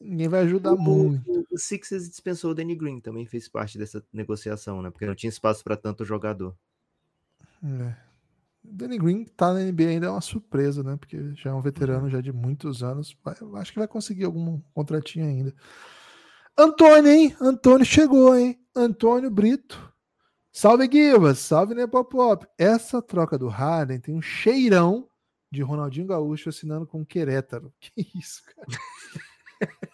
Ninguém 0.00 0.28
vai 0.28 0.40
ajudar 0.40 0.72
O, 0.72 0.78
muito. 0.78 1.46
o- 1.50 1.58
Sixers 1.58 2.08
dispensou 2.08 2.50
o 2.50 2.54
Danny 2.54 2.74
Green, 2.74 3.00
também 3.00 3.24
fez 3.26 3.48
parte 3.48 3.78
dessa 3.78 4.04
negociação, 4.12 4.82
né? 4.82 4.90
Porque 4.90 5.06
não 5.06 5.14
tinha 5.14 5.30
espaço 5.30 5.64
para 5.64 5.76
tanto 5.76 6.04
jogador. 6.04 6.54
É. 7.64 7.94
Danny 8.62 8.98
Green 8.98 9.24
tá 9.24 9.54
na 9.54 9.60
NBA 9.62 9.88
ainda 9.88 10.06
é 10.06 10.10
uma 10.10 10.20
surpresa, 10.20 10.82
né? 10.82 10.96
Porque 10.96 11.32
já 11.36 11.50
é 11.50 11.54
um 11.54 11.60
veterano 11.62 12.10
já 12.10 12.20
de 12.20 12.32
muitos 12.32 12.82
anos. 12.82 13.16
Vai- 13.24 13.36
acho 13.60 13.72
que 13.72 13.78
vai 13.78 13.88
conseguir 13.88 14.24
algum 14.24 14.60
contratinho 14.74 15.24
ainda. 15.24 15.54
Antônio, 16.58 17.10
hein? 17.10 17.36
Antônio 17.40 17.86
chegou, 17.86 18.36
hein? 18.36 18.58
Antônio 18.74 19.30
Brito. 19.30 19.92
Salve, 20.52 20.88
Guivas. 20.88 21.38
Salve, 21.38 21.74
Nepopop. 21.74 22.46
Essa 22.58 23.00
troca 23.00 23.38
do 23.38 23.46
Harden 23.48 24.00
tem 24.00 24.14
um 24.14 24.22
cheirão 24.22 25.08
de 25.50 25.62
Ronaldinho 25.62 26.06
Gaúcho 26.06 26.48
assinando 26.50 26.86
com 26.86 27.00
o 27.00 27.06
Querétaro. 27.06 27.72
Que 27.80 28.06
isso, 28.18 28.42
cara? 28.44 28.66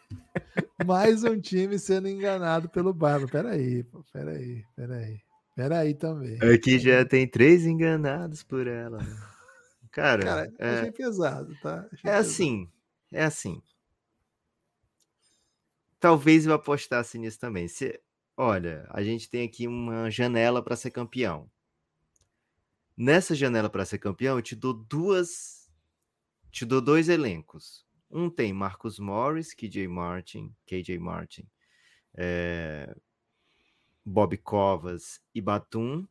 Mais 0.84 1.24
um 1.24 1.40
time 1.40 1.78
sendo 1.78 2.08
enganado 2.08 2.68
pelo 2.68 2.92
Barba. 2.92 3.26
Peraí, 3.28 3.84
pô. 3.84 4.04
Peraí, 4.12 4.64
peraí. 4.74 5.20
Peraí 5.54 5.94
também. 5.94 6.38
Aqui 6.42 6.78
já 6.78 7.04
tem 7.04 7.26
três 7.28 7.66
enganados 7.66 8.42
por 8.42 8.66
ela. 8.66 8.98
né? 8.98 9.16
Cara, 9.90 10.22
Cara, 10.24 10.52
é, 10.58 10.68
achei 10.80 10.92
pesado, 10.92 11.54
tá? 11.60 11.86
Achei 11.92 12.10
é 12.10 12.14
pesado. 12.14 12.18
assim, 12.18 12.70
é 13.12 13.24
assim. 13.24 13.62
Talvez 16.00 16.46
eu 16.46 16.54
apostasse 16.54 17.18
nisso 17.18 17.38
também. 17.38 17.68
Se, 17.68 18.00
olha, 18.36 18.86
a 18.90 19.02
gente 19.02 19.28
tem 19.28 19.46
aqui 19.46 19.68
uma 19.68 20.10
janela 20.10 20.62
para 20.62 20.74
ser 20.74 20.90
campeão. 20.90 21.50
Nessa 22.96 23.34
janela 23.34 23.68
para 23.68 23.84
ser 23.84 23.98
campeão, 23.98 24.36
eu 24.38 24.42
te 24.42 24.56
dou 24.56 24.72
duas, 24.72 25.70
te 26.50 26.64
dou 26.64 26.80
dois 26.80 27.08
elencos. 27.08 27.86
Um 28.12 28.28
tem 28.28 28.52
Marcus 28.52 28.98
Morris, 28.98 29.54
KJ 29.54 29.88
Martin, 29.88 30.54
KJ 30.66 30.98
Martin, 30.98 31.48
é, 32.14 32.94
Bob 34.04 34.36
Covas 34.36 35.20
e 35.34 35.40
Batum. 35.40 36.06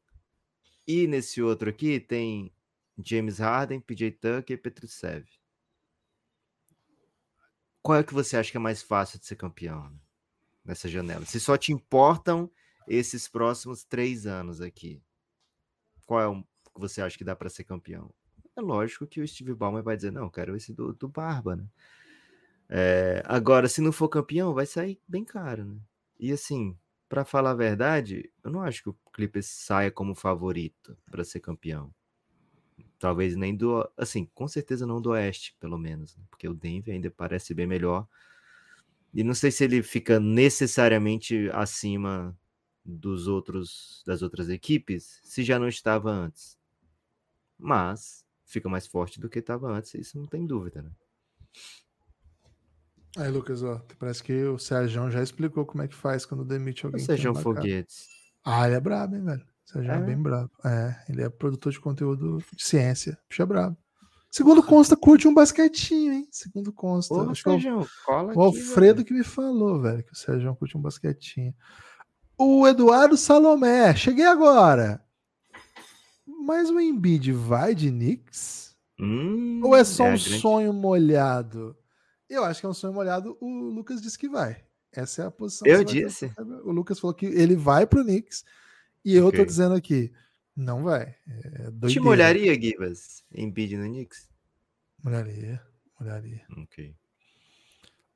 E 0.87 1.05
nesse 1.05 1.41
outro 1.41 1.69
aqui 1.69 1.99
tem 1.99 2.51
James 2.97 3.37
Harden, 3.37 3.79
PJ 3.79 4.11
Tucker 4.11 4.55
e 4.55 4.57
Petrusev. 4.57 5.25
Qual 7.83 7.97
é 7.99 8.03
que 8.03 8.13
você 8.13 8.35
acha 8.35 8.51
que 8.51 8.57
é 8.57 8.59
mais 8.59 8.81
fácil 8.81 9.19
de 9.19 9.25
ser 9.25 9.35
campeão 9.35 9.89
né, 9.89 9.99
nessa 10.65 10.89
janela? 10.89 11.25
Se 11.25 11.39
só 11.39 11.55
te 11.57 11.71
importam 11.71 12.51
esses 12.87 13.27
próximos 13.27 13.83
três 13.83 14.25
anos 14.25 14.59
aqui, 14.59 15.01
qual 16.05 16.19
é 16.19 16.27
o 16.27 16.43
que 16.43 16.79
você 16.79 17.01
acha 17.01 17.17
que 17.17 17.23
dá 17.23 17.35
para 17.35 17.49
ser 17.49 17.63
campeão? 17.63 18.13
É 18.55 18.61
lógico 18.61 19.07
que 19.07 19.21
o 19.21 19.27
Steve 19.27 19.53
Ballmer 19.53 19.83
vai 19.83 19.95
dizer, 19.95 20.11
não, 20.11 20.23
eu 20.23 20.31
quero 20.31 20.55
esse 20.55 20.73
do, 20.73 20.93
do 20.93 21.07
Barba, 21.07 21.55
né? 21.55 21.65
É, 22.69 23.21
agora, 23.25 23.67
se 23.67 23.81
não 23.81 23.91
for 23.91 24.07
campeão, 24.07 24.53
vai 24.53 24.65
sair 24.65 24.99
bem 25.07 25.25
caro, 25.25 25.65
né? 25.65 25.77
E 26.19 26.31
assim, 26.31 26.77
para 27.09 27.25
falar 27.25 27.51
a 27.51 27.55
verdade, 27.55 28.31
eu 28.43 28.49
não 28.49 28.61
acho 28.61 28.83
que 28.83 28.89
o 28.89 28.97
Clippers 29.11 29.47
saia 29.47 29.91
como 29.91 30.15
favorito 30.15 30.97
para 31.09 31.25
ser 31.25 31.41
campeão. 31.41 31.93
Talvez 32.97 33.35
nem 33.35 33.55
do. 33.55 33.89
Assim, 33.97 34.29
com 34.33 34.47
certeza 34.47 34.85
não 34.85 35.01
do 35.01 35.09
Oeste, 35.09 35.55
pelo 35.59 35.77
menos. 35.77 36.15
né? 36.15 36.23
Porque 36.29 36.47
o 36.47 36.53
Denver 36.53 36.93
ainda 36.93 37.11
parece 37.11 37.53
bem 37.53 37.67
melhor. 37.67 38.07
E 39.13 39.23
não 39.23 39.33
sei 39.33 39.51
se 39.51 39.63
ele 39.65 39.83
fica 39.83 40.19
necessariamente 40.19 41.49
acima 41.51 42.37
dos 42.85 43.27
outros 43.27 44.03
das 44.05 44.21
outras 44.21 44.47
equipes, 44.49 45.19
se 45.23 45.43
já 45.43 45.59
não 45.59 45.67
estava 45.67 46.09
antes. 46.09 46.57
Mas 47.57 48.23
fica 48.51 48.69
mais 48.69 48.85
forte 48.87 49.19
do 49.19 49.29
que 49.29 49.39
estava 49.39 49.71
antes, 49.71 49.93
isso 49.95 50.17
não 50.17 50.25
tem 50.27 50.45
dúvida, 50.45 50.81
né? 50.81 50.91
Aí, 53.17 53.29
Lucas, 53.29 53.61
ó, 53.61 53.81
parece 53.99 54.23
que 54.23 54.43
o 54.45 54.57
Sérgio 54.57 55.09
já 55.11 55.21
explicou 55.21 55.65
como 55.65 55.83
é 55.83 55.87
que 55.87 55.95
faz 55.95 56.25
quando 56.25 56.45
demite 56.45 56.85
O 56.85 56.87
alguém. 56.87 57.05
que 57.05 57.27
uma 57.27 57.33
cara. 57.33 57.43
Foguetes. 57.43 58.07
Ah, 58.43 58.65
ele 58.67 58.75
é 58.75 58.79
brabo, 58.79 59.15
hein, 59.15 59.23
velho? 59.23 59.41
O 59.65 59.69
Sérgio 59.71 59.91
é? 59.91 59.95
É? 59.95 59.99
bem 59.99 60.17
brabo. 60.17 60.49
É, 60.65 60.95
ele 61.09 61.21
é 61.21 61.29
produtor 61.29 61.71
de 61.73 61.79
conteúdo 61.79 62.37
de 62.55 62.63
ciência. 62.63 63.17
Bicho 63.29 63.41
é 63.41 63.45
brabo. 63.45 63.77
Segundo 64.29 64.63
consta, 64.63 64.95
curte 64.95 65.27
um 65.27 65.33
basquetinho, 65.33 66.13
hein? 66.13 66.27
Segundo 66.31 66.71
consta. 66.71 67.13
Ô, 67.13 67.29
Acho 67.29 67.43
que 67.43 67.49
é 67.49 67.51
o- 67.51 67.61
Sérgio, 67.61 67.89
cola 68.05 68.27
o 68.27 68.29
aqui, 68.31 68.39
Alfredo 68.39 69.03
que 69.03 69.13
me 69.13 69.25
falou, 69.25 69.81
velho, 69.81 70.03
que 70.05 70.13
o 70.13 70.15
Sérgio 70.15 70.55
curte 70.55 70.77
um 70.77 70.81
basquetinho. 70.81 71.53
O 72.37 72.65
Eduardo 72.65 73.17
Salomé, 73.17 73.93
cheguei 73.93 74.25
agora. 74.25 75.03
Mas 76.51 76.69
o 76.69 76.77
Embiid 76.81 77.31
vai 77.31 77.73
de 77.73 77.89
Knicks? 77.89 78.75
Hum, 78.99 79.61
Ou 79.63 79.73
é 79.73 79.85
só 79.85 80.03
a 80.03 80.07
um 80.07 80.09
grande- 80.09 80.39
sonho 80.41 80.73
molhado? 80.73 81.73
Eu 82.29 82.43
acho 82.43 82.59
que 82.59 82.65
é 82.65 82.69
um 82.69 82.73
sonho 82.73 82.93
molhado. 82.93 83.37
O 83.39 83.47
Lucas 83.69 84.01
disse 84.01 84.19
que 84.19 84.27
vai. 84.27 84.61
Essa 84.91 85.21
é 85.21 85.25
a 85.27 85.31
posição. 85.31 85.65
Eu 85.65 85.81
disse? 85.81 86.27
ter. 86.27 86.41
O 86.65 86.71
Lucas 86.73 86.99
falou 86.99 87.13
que 87.15 87.25
ele 87.25 87.55
vai 87.55 87.87
pro 87.87 88.03
Knicks. 88.03 88.43
E 89.05 89.15
eu 89.15 89.23
tô 89.31 89.37
Ok. 89.37 89.45
dizendo 89.45 89.75
aqui, 89.75 90.11
não 90.53 90.83
vai. 90.83 91.15
É 91.25 91.87
Te 91.87 92.01
molharia, 92.01 92.53
Gibas, 92.53 93.23
em 93.33 93.49
bid 93.49 93.77
no 93.77 93.85
Knicks? 93.85 94.29
Molharia, 95.01 95.61
molharia. 95.97 96.45
Ok. 96.57 96.93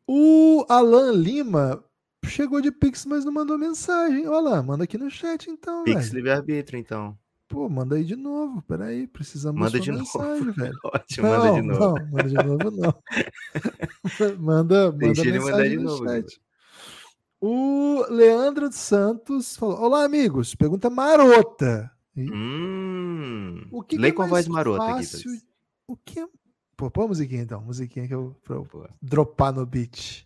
O 0.05 0.65
Alan 0.67 1.13
Lima 1.13 1.81
chegou 2.25 2.59
de 2.61 2.69
Pix, 2.69 3.05
mas 3.05 3.23
não 3.23 3.31
mandou 3.31 3.57
mensagem. 3.57 4.27
Ô, 4.27 4.33
Alan, 4.33 4.61
manda 4.61 4.83
aqui 4.83 4.97
no 4.97 5.09
chat 5.09 5.49
então, 5.49 5.85
Pix 5.85 6.07
velho. 6.09 6.15
livre-arbítrio, 6.15 6.77
então. 6.77 7.17
Pô, 7.47 7.69
manda 7.69 7.95
aí 7.95 8.03
de 8.03 8.15
novo. 8.15 8.61
Peraí, 8.63 9.07
precisamos 9.07 9.59
Manda 9.59 9.77
da 9.77 9.79
de 9.79 9.85
sua 9.85 10.23
novo. 10.25 10.45
mensagem, 10.45 10.51
velho. 10.51 10.79
Ótimo, 10.83 11.27
manda 11.27 11.51
de 11.53 11.61
novo. 11.61 11.79
Não, 11.79 12.07
manda 12.11 12.29
de 12.29 12.35
novo 12.35 12.71
não. 12.71 13.03
manda, 14.39 14.91
manda 14.91 14.97
Deixa 14.97 15.21
ele 15.21 15.39
mandar 15.39 15.57
mensagem 15.57 15.77
de 15.77 15.83
no 15.83 15.83
novo, 15.83 16.03
chat. 16.05 16.41
O 17.41 18.05
Leandro 18.09 18.71
Santos 18.71 19.55
falou: 19.55 19.77
Olá, 19.79 20.03
amigos. 20.05 20.55
Pergunta 20.55 20.89
marota. 20.89 21.91
Hum, 22.17 23.67
O 23.71 23.83
que, 23.83 23.97
que 23.97 24.05
é 24.05 24.11
com 24.11 24.23
a 24.23 24.27
voz 24.27 24.47
marota, 24.47 24.85
fácil... 24.85 25.19
Gibas. 25.19 25.45
O 25.85 25.97
que 25.97 26.19
é... 26.21 26.27
Pô, 26.77 26.89
põe 26.89 27.05
a 27.05 27.07
musiquinha 27.09 27.41
então. 27.41 27.61
Musiquinha 27.61 28.07
que 28.07 28.13
eu, 28.15 28.35
pra 28.43 28.55
eu 28.55 28.67
dropar 29.01 29.53
no 29.53 29.65
beat. 29.65 30.25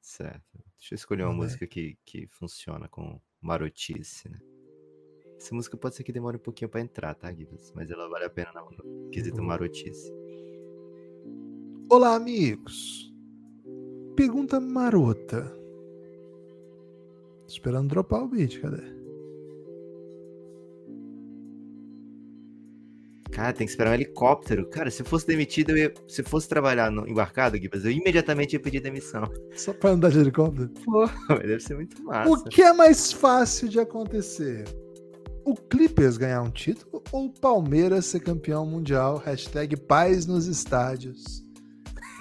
certo. 0.00 0.64
Deixa 0.78 0.94
eu 0.94 0.96
escolher 0.96 1.22
uma 1.24 1.32
aí. 1.32 1.36
música 1.36 1.66
que, 1.66 1.98
que 2.04 2.26
funciona 2.28 2.88
com 2.88 3.20
marotice, 3.40 4.28
né? 4.28 4.38
Essa 5.38 5.54
música 5.54 5.76
pode 5.76 5.94
ser 5.94 6.04
que 6.04 6.12
demore 6.12 6.36
um 6.36 6.40
pouquinho 6.40 6.68
pra 6.68 6.80
entrar, 6.80 7.14
tá, 7.14 7.32
Gibas? 7.32 7.72
Mas 7.74 7.90
ela 7.90 8.08
vale 8.08 8.24
a 8.24 8.30
pena 8.30 8.50
no 8.54 9.10
quesito 9.10 9.36
Boa. 9.36 9.48
marotice. 9.48 10.12
Olá, 11.90 12.14
amigos. 12.14 13.12
Pergunta 14.16 14.58
marota. 14.60 15.42
Tô 17.42 17.48
esperando 17.48 17.88
dropar 17.88 18.22
o 18.22 18.28
beat, 18.28 18.60
cadê? 18.60 18.94
Cara, 23.30 23.52
tem 23.52 23.66
que 23.66 23.72
esperar 23.72 23.90
um 23.90 23.94
helicóptero. 23.94 24.64
Cara, 24.70 24.90
se 24.92 25.02
eu 25.02 25.06
fosse 25.06 25.26
demitido, 25.26 25.70
eu 25.70 25.76
ia... 25.76 25.94
se 26.06 26.22
eu 26.22 26.24
fosse 26.24 26.48
trabalhar 26.48 26.90
no 26.90 27.06
embarcado, 27.06 27.58
Gibas, 27.58 27.84
eu 27.84 27.90
imediatamente 27.90 28.52
ia 28.52 28.60
pedir 28.60 28.80
demissão. 28.80 29.28
Só 29.56 29.72
pra 29.72 29.90
andar 29.90 30.10
de 30.10 30.20
helicóptero. 30.20 30.70
Deve 31.28 31.60
ser 31.60 31.74
muito 31.74 32.00
massa. 32.04 32.30
O 32.30 32.44
que 32.44 32.62
é 32.62 32.72
mais 32.72 33.12
fácil 33.12 33.68
de 33.68 33.80
acontecer? 33.80 34.64
O 35.44 35.54
Clippers 35.54 36.16
ganhar 36.16 36.40
um 36.42 36.50
título 36.50 37.02
ou 37.12 37.26
o 37.26 37.32
Palmeiras 37.32 38.06
ser 38.06 38.20
campeão 38.20 38.64
mundial? 38.66 39.18
Hashtag 39.18 39.76
paz 39.76 40.26
nos 40.26 40.46
estádios. 40.46 41.44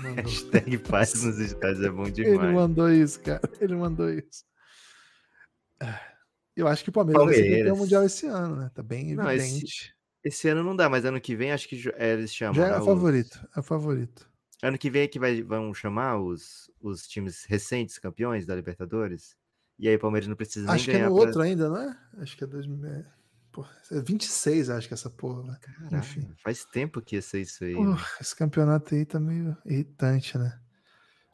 Mandou. 0.01 0.23
Hashtag 0.25 0.77
paz 0.79 1.23
nos 1.23 1.39
estádios 1.39 1.83
é 1.85 1.89
bom 1.89 2.03
Ele 2.03 2.11
demais. 2.11 2.53
mandou 2.53 2.91
isso, 2.91 3.19
cara. 3.21 3.41
Ele 3.61 3.75
mandou 3.75 4.09
isso. 4.09 4.43
Ah, 5.81 5.99
Eu 6.55 6.67
acho 6.67 6.83
que 6.83 6.89
o 6.89 6.93
Palmeiras, 6.93 7.23
vai 7.25 7.33
ser 7.33 7.39
campeão 7.41 7.55
Palmeiras. 7.57 7.79
mundial 7.79 8.03
esse 8.03 8.25
ano, 8.27 8.55
né? 8.57 8.71
Tá 8.73 8.83
bem 8.83 9.15
Não, 9.15 9.31
esse- 9.31 9.47
evidente. 9.51 9.95
Esse 10.23 10.47
ano 10.47 10.63
não 10.63 10.75
dá, 10.75 10.87
mas 10.89 11.03
ano 11.03 11.19
que 11.19 11.35
vem 11.35 11.51
acho 11.51 11.67
que 11.67 11.81
é, 11.95 12.13
eles 12.13 12.33
chamam. 12.33 12.53
Já 12.55 12.67
é 12.67 12.71
né, 12.71 12.77
o 12.77 12.79
os- 12.81 12.85
favorito. 12.85 13.47
É 13.55 13.59
o 13.59 13.63
favorito. 13.63 14.29
Ano 14.61 14.77
que 14.77 14.89
vem 14.89 15.01
é 15.03 15.07
que 15.07 15.19
vai, 15.19 15.41
vão 15.41 15.73
chamar 15.73 16.17
os, 16.21 16.71
os 16.81 17.05
times 17.07 17.43
recentes 17.45 17.97
campeões 17.99 18.45
da 18.45 18.55
Libertadores. 18.55 19.35
E 19.83 19.87
aí 19.89 19.95
o 19.95 19.99
Palmeiras 19.99 20.29
não 20.29 20.35
precisa 20.37 20.65
nem 20.65 20.75
Acho 20.75 20.85
que 20.85 20.91
é 20.91 20.93
ganhar. 20.93 21.09
no 21.09 21.15
pra- 21.17 21.25
outro 21.25 21.41
ainda, 21.41 21.67
não 21.69 21.75
é? 21.77 21.97
Acho 22.19 22.37
que 22.37 22.43
é 22.45 22.47
2000. 22.47 22.85
é- 22.85 23.05
Porra, 23.51 23.69
é 23.91 23.99
26, 24.01 24.69
acho 24.69 24.87
que 24.87 24.93
essa 24.93 25.09
porra. 25.09 25.43
né? 25.43 25.57
Caralho, 25.61 25.97
enfim. 25.97 26.33
Faz 26.41 26.63
tempo 26.63 27.01
que 27.01 27.17
ia 27.17 27.21
ser 27.21 27.41
isso 27.41 27.65
aí. 27.65 27.73
Porra, 27.75 28.05
esse 28.21 28.33
campeonato 28.33 28.95
aí 28.95 29.05
tá 29.05 29.19
meio 29.19 29.57
irritante, 29.65 30.37
né? 30.37 30.57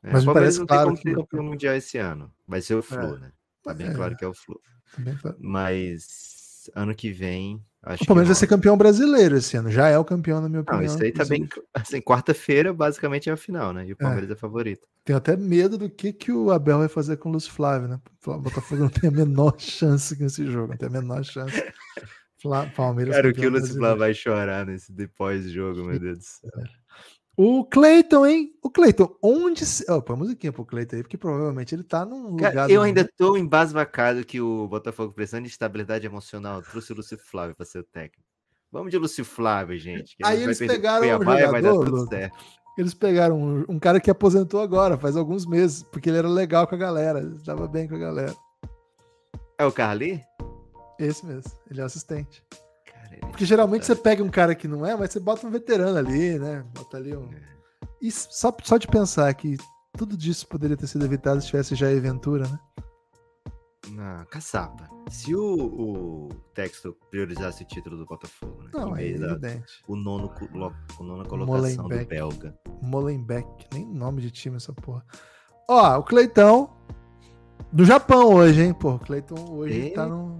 É, 0.02 0.12
mas 0.14 0.26
me 0.26 0.34
parece 0.34 0.58
não 0.60 0.66
claro 0.66 0.96
que- 0.98 1.14
campeão 1.14 1.44
mundial 1.44 1.76
esse 1.76 2.00
ano. 2.00 2.34
Vai 2.48 2.60
ser 2.62 2.74
o 2.74 2.82
Flu, 2.82 3.20
né? 3.20 3.32
Tá 3.64 3.72
bem 3.72 3.88
É. 3.88 3.94
claro 3.94 4.18
que 4.18 4.26
é 4.26 4.28
o 4.28 4.34
Flu. 4.34 4.60
Tá 4.96 5.16
claro. 5.22 5.38
Mas 5.40 6.72
ano 6.74 6.96
que 6.96 7.12
vem. 7.12 7.64
Acho 7.82 8.04
O 8.04 8.08
Palmeiras 8.08 8.28
vai 8.28 8.36
ser 8.36 8.48
campeão 8.48 8.78
brasileiro 8.78 9.38
esse 9.38 9.56
ano. 9.56 9.72
Já 9.72 9.88
é 9.88 9.98
o 9.98 10.04
campeão, 10.04 10.42
na 10.42 10.50
minha 10.50 10.64
Não, 10.68 10.74
opinião. 10.74 10.94
isso 10.94 11.02
aí 11.02 11.12
tá 11.12 11.24
bem. 11.24 11.48
Assim, 11.74 12.02
quarta-feira, 12.02 12.74
basicamente, 12.74 13.30
é 13.30 13.34
a 13.34 13.38
final, 13.38 13.72
né? 13.72 13.86
E 13.88 13.94
o 13.94 13.96
Palmeiras 13.96 14.30
é, 14.30 14.36
favorito. 14.36 14.86
Tenho 15.06 15.18
até 15.18 15.38
medo 15.38 15.78
do 15.78 15.90
que, 15.90 16.12
que 16.12 16.32
o 16.32 16.52
Abel 16.52 16.80
vai 16.80 16.90
fazer 16.90 17.18
com 17.18 17.30
o 17.30 17.32
Lúcio 17.32 17.52
Flávio, 17.54 17.88
né? 17.88 18.00
O 18.26 18.38
Botafogo 18.38 18.82
não 18.82 18.90
tem 18.90 19.10
a 19.10 19.14
menor 19.14 19.56
chance 19.60 20.22
nesse 20.22 20.46
jogo. 20.46 20.70
Não 20.70 20.78
tem 20.78 20.90
a 20.90 20.92
menor 20.92 21.24
chance. 21.24 21.64
Palmeiras 22.76 23.16
Cara, 23.16 23.30
o 23.30 23.34
que 23.34 23.48
o 23.48 23.52
brasileiro. 23.52 23.80
Flávio 23.80 24.00
vai 24.00 24.14
chorar 24.14 24.66
nesse 24.66 24.92
depois 24.92 25.50
jogo, 25.50 25.84
meu 25.84 26.00
Deus 26.00 26.18
do 26.18 26.24
céu. 26.24 26.52
O 27.42 27.64
Cleiton, 27.64 28.26
hein? 28.26 28.54
O 28.62 28.70
Cleiton, 28.70 29.16
onde. 29.24 29.64
Oh, 29.88 30.02
põe 30.02 30.14
a 30.14 30.20
musiquinha 30.20 30.52
pro 30.52 30.66
Cleiton 30.66 30.98
aí, 30.98 31.04
porque 31.04 31.18
provavelmente 31.18 31.74
ele 31.74 31.84
tá 31.86 32.06
num 32.06 32.32
lugar. 32.32 32.52
Cara, 32.52 32.68
do 32.68 32.74
eu 32.74 32.82
ainda 32.82 33.04
mundo- 33.04 33.12
tô 33.16 33.38
embasbacado 33.38 34.26
que 34.26 34.42
o 34.42 34.68
Botafogo, 34.68 35.14
precisando 35.14 35.46
de 35.46 35.50
estabilidade 35.50 36.06
emocional, 36.06 36.62
trouxe 36.62 36.92
o 36.92 36.98
Lúcio 36.98 37.18
Flávio 37.18 37.56
pra 37.56 37.66
ser 37.66 37.80
o 37.80 37.84
técnico. 37.86 38.28
Vamos 38.70 38.92
de 38.92 38.98
Lúcio 38.98 39.24
Flávio, 39.24 39.80
gente. 39.80 40.18
Aí 40.22 40.36
vai 40.36 40.44
eles 40.44 40.58
pegaram 40.58 40.98
um 40.98 41.18
Cuiabá 41.18 41.50
vai 41.50 41.62
dar 41.62 41.70
jogador, 41.72 42.08
certo. 42.10 42.38
Eles 42.78 42.94
pegaram 42.94 43.42
um, 43.42 43.66
um 43.70 43.80
cara 43.80 44.02
que 44.02 44.12
aposentou 44.12 44.60
agora, 44.60 44.98
faz 44.98 45.16
alguns 45.16 45.46
meses, 45.46 45.82
porque 45.82 46.10
ele 46.10 46.18
era 46.18 46.28
legal 46.28 46.68
com 46.68 46.76
a 46.76 46.78
galera, 46.78 47.20
ele 47.20 47.40
tava 47.40 47.70
bem 47.70 47.88
com 47.88 47.96
a 47.96 48.00
galera. 48.00 48.36
É 49.58 49.66
o 49.66 49.72
Carli? 49.72 50.22
Esse 51.00 51.26
mesmo, 51.26 51.50
ele 51.72 51.80
é 51.80 51.86
assistente. 51.86 52.44
Ele- 53.22 53.32
Porque 53.32 53.46
geralmente 53.46 53.86
você 53.86 53.96
pega 53.96 54.24
um 54.24 54.30
cara 54.30 54.54
que 54.56 54.68
não 54.68 54.86
é, 54.86 54.96
mas 54.96 55.12
você 55.12 55.20
bota 55.20 55.46
um 55.46 55.52
veterano 55.52 55.98
ali, 55.98 56.38
né? 56.40 56.66
Bota 56.76 56.98
ali 56.98 57.16
um. 57.16 57.30
E 58.02 58.12
só, 58.12 58.56
só 58.64 58.78
de 58.78 58.88
pensar 58.88 59.34
que 59.34 59.58
tudo 59.98 60.16
disso 60.18 60.48
poderia 60.48 60.78
ter 60.78 60.88
sido 60.88 61.04
evitado 61.06 61.42
se 61.42 61.48
tivesse 61.48 61.76
já 61.76 61.88
a 61.90 62.00
Ventura, 62.00 62.48
né? 62.48 62.60
Não, 63.92 64.26
caçapa. 64.26 64.88
Se 65.10 65.34
o, 65.36 65.42
o 65.44 66.30
Texto 66.54 66.96
priorizasse 67.10 67.64
o 67.64 67.66
título 67.66 67.98
do 67.98 68.06
Botafogo, 68.06 68.62
né? 68.64 68.70
Não, 68.74 68.96
é 68.96 69.06
evidente. 69.08 69.82
o 69.88 69.96
nono, 69.96 70.32
o 71.00 71.04
nona 71.04 71.26
colocação 71.26 71.76
do 71.76 71.90
Molenbeek. 71.90 72.10
belga. 72.10 72.56
Molenbeek, 72.84 73.68
nem 73.74 73.86
nome 73.88 74.22
de 74.22 74.30
time 74.32 74.58
essa 74.58 74.72
porra. 74.74 75.04
Ó, 75.68 75.98
o 76.00 76.04
Cleitão 76.04 76.70
do 77.72 77.84
Japão 77.84 78.34
hoje, 78.36 78.62
hein? 78.62 78.74
Pô, 78.74 78.94
o 78.96 79.00
Cleiton 79.00 79.50
hoje 79.52 79.88
E? 79.88 79.92
tá 79.92 80.06
num, 80.06 80.40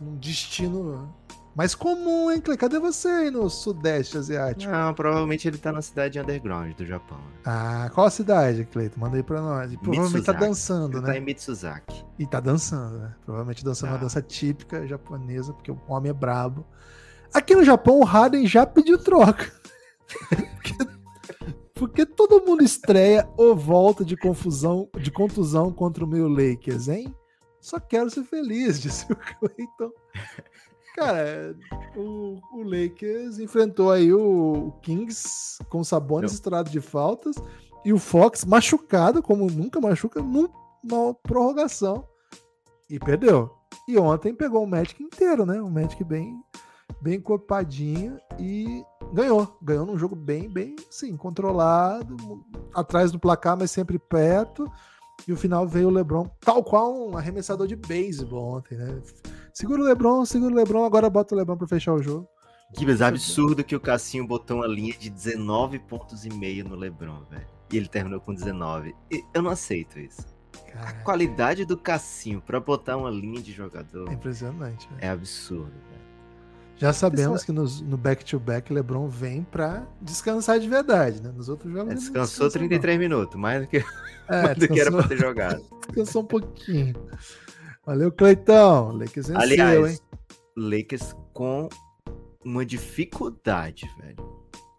num 0.00 0.16
destino 0.16 1.14
mais 1.54 1.74
comum, 1.74 2.30
hein, 2.30 2.40
Cle? 2.40 2.56
Cadê 2.56 2.78
você 2.78 3.08
aí 3.08 3.30
no 3.30 3.50
Sudeste 3.50 4.16
Asiático? 4.16 4.70
Não, 4.72 4.94
provavelmente 4.94 5.46
ele 5.48 5.58
tá 5.58 5.72
na 5.72 5.82
cidade 5.82 6.18
underground 6.20 6.72
do 6.74 6.86
Japão. 6.86 7.18
né? 7.18 7.40
Ah, 7.44 7.90
qual 7.92 8.06
a 8.06 8.10
cidade, 8.10 8.64
Cleiton? 8.66 9.00
Manda 9.00 9.16
aí 9.16 9.22
pra 9.22 9.40
nós. 9.40 9.72
E 9.72 9.76
provavelmente 9.76 10.12
tá 10.24 10.32
Mitsuzaki. 10.32 10.40
dançando, 10.46 10.96
Ele 10.98 11.06
né? 11.06 11.12
tá 11.12 11.18
em 11.18 11.20
Mitsuzaki. 11.20 12.04
E 12.18 12.26
tá 12.26 12.40
dançando, 12.40 12.98
né? 12.98 13.14
Provavelmente 13.24 13.64
dançando 13.64 13.90
uma 13.90 13.98
Tá. 13.98 14.04
dança 14.04 14.22
típica 14.22 14.86
japonesa, 14.86 15.52
porque 15.52 15.70
o 15.70 15.78
homem 15.88 16.10
é 16.10 16.14
brabo. 16.14 16.64
Aqui 17.34 17.54
no 17.54 17.64
Japão, 17.64 17.98
o 18.00 18.04
Harden 18.04 18.46
já 18.46 18.64
pediu 18.66 18.96
troca. 18.98 19.52
porque, 20.28 20.74
porque 21.74 22.06
todo 22.06 22.44
mundo 22.44 22.62
estreia 22.62 23.28
ou 23.36 23.54
volta 23.56 24.04
de 24.04 24.16
confusão, 24.16 24.88
de 25.00 25.10
contusão 25.10 25.72
contra 25.72 26.04
o 26.04 26.08
meu 26.08 26.28
Lakers, 26.28 26.88
hein? 26.88 27.14
Só 27.60 27.78
quero 27.78 28.08
ser 28.08 28.24
feliz, 28.24 28.80
disse 28.82 29.04
o 29.12 29.16
Clayton. 29.16 29.92
Cara, 30.96 31.56
o, 31.96 32.36
o 32.52 32.62
Lakers 32.62 33.38
enfrentou 33.38 33.90
aí 33.90 34.12
o, 34.12 34.68
o 34.68 34.72
Kings 34.82 35.58
com 35.68 35.82
Sabonis 35.84 36.32
estourado 36.32 36.68
de 36.70 36.80
faltas 36.80 37.36
e 37.84 37.92
o 37.92 37.98
Fox 37.98 38.44
machucado, 38.44 39.22
como 39.22 39.46
nunca 39.50 39.80
machuca, 39.80 40.20
num- 40.20 40.48
numa 40.84 41.14
prorrogação 41.14 42.06
e 42.88 42.98
perdeu. 42.98 43.50
E 43.88 43.98
ontem 43.98 44.34
pegou 44.34 44.62
o 44.62 44.66
Magic 44.66 45.02
inteiro, 45.02 45.46
né? 45.46 45.60
Um 45.62 45.70
Magic 45.70 46.02
bem, 46.04 46.38
bem 47.00 47.20
copadinho 47.20 48.18
e 48.38 48.82
ganhou. 49.12 49.56
Ganhou 49.62 49.86
num 49.86 49.98
jogo 49.98 50.14
bem, 50.16 50.48
bem, 50.50 50.76
sim, 50.90 51.16
controlado, 51.16 52.16
atrás 52.74 53.10
do 53.12 53.18
placar, 53.18 53.56
mas 53.56 53.70
sempre 53.70 53.98
perto. 53.98 54.70
E 55.28 55.32
o 55.32 55.36
final 55.36 55.66
veio 55.66 55.88
o 55.88 55.90
LeBron, 55.90 56.28
tal 56.40 56.62
qual 56.64 57.08
um 57.10 57.16
arremessador 57.16 57.66
de 57.66 57.76
beisebol 57.76 58.56
ontem, 58.56 58.76
né? 58.76 59.00
Segura 59.52 59.82
o 59.82 59.84
LeBron, 59.84 60.24
segura 60.24 60.52
o 60.52 60.56
LeBron, 60.56 60.84
agora 60.84 61.10
bota 61.10 61.34
o 61.34 61.38
LeBron 61.38 61.56
pra 61.56 61.66
fechar 61.68 61.92
o 61.92 62.02
jogo. 62.02 62.28
Gibbs, 62.76 63.02
absurdo 63.02 63.64
que 63.64 63.74
o 63.74 63.80
Cassinho 63.80 64.26
botou 64.26 64.58
uma 64.58 64.66
linha 64.66 64.92
de 64.96 65.10
19 65.10 65.78
pontos 65.80 66.24
e 66.24 66.30
meio 66.32 66.64
no 66.68 66.76
LeBron, 66.76 67.24
velho. 67.28 67.46
E 67.72 67.76
ele 67.76 67.88
terminou 67.88 68.20
com 68.20 68.32
19. 68.32 68.94
E 69.10 69.22
Eu 69.34 69.42
não 69.42 69.50
aceito 69.50 69.98
isso. 69.98 70.24
A 70.54 70.70
Cara, 70.72 70.92
qualidade 71.02 71.64
do 71.64 71.76
Cassinho 71.76 72.40
pra 72.40 72.60
botar 72.60 72.96
uma 72.96 73.10
linha 73.10 73.40
de 73.42 73.52
jogador 73.52 74.08
é 74.08 74.14
impressionante, 74.14 74.88
velho. 74.88 75.00
é 75.00 75.08
absurdo. 75.08 75.72
Já 76.80 76.92
sabemos 76.94 77.44
que 77.44 77.52
nos- 77.52 77.80
no 77.82 77.96
back-to-back, 77.98 78.72
LeBron 78.72 79.06
vem 79.08 79.44
pra 79.44 79.86
descansar 80.00 80.58
de 80.58 80.68
verdade, 80.68 81.22
né? 81.22 81.30
Nos 81.30 81.48
outros 81.48 81.70
jogos. 81.70 81.90
É, 81.90 81.94
não 81.94 82.00
descansou 82.00 82.46
descansa, 82.46 82.58
33 82.58 82.98
minutos, 82.98 83.36
mais 83.38 83.62
do 83.62 83.68
que, 83.68 83.78
não. 83.80 83.86
É, 84.30 84.42
mais 84.44 84.58
do 84.58 84.68
que 84.68 84.80
era 84.80 84.90
pra 84.90 85.06
ter 85.08 85.18
jogado. 85.18 85.60
descansou 85.88 86.22
um 86.22 86.26
pouquinho. 86.26 86.94
Valeu, 87.84 88.10
Cleitão. 88.12 88.92
Lakers 88.92 89.26
venceu, 89.28 89.36
Aliás, 89.40 89.90
hein? 89.92 89.98
Lakers 90.56 91.14
com 91.34 91.68
uma 92.44 92.64
dificuldade, 92.64 93.90
velho. 94.00 94.16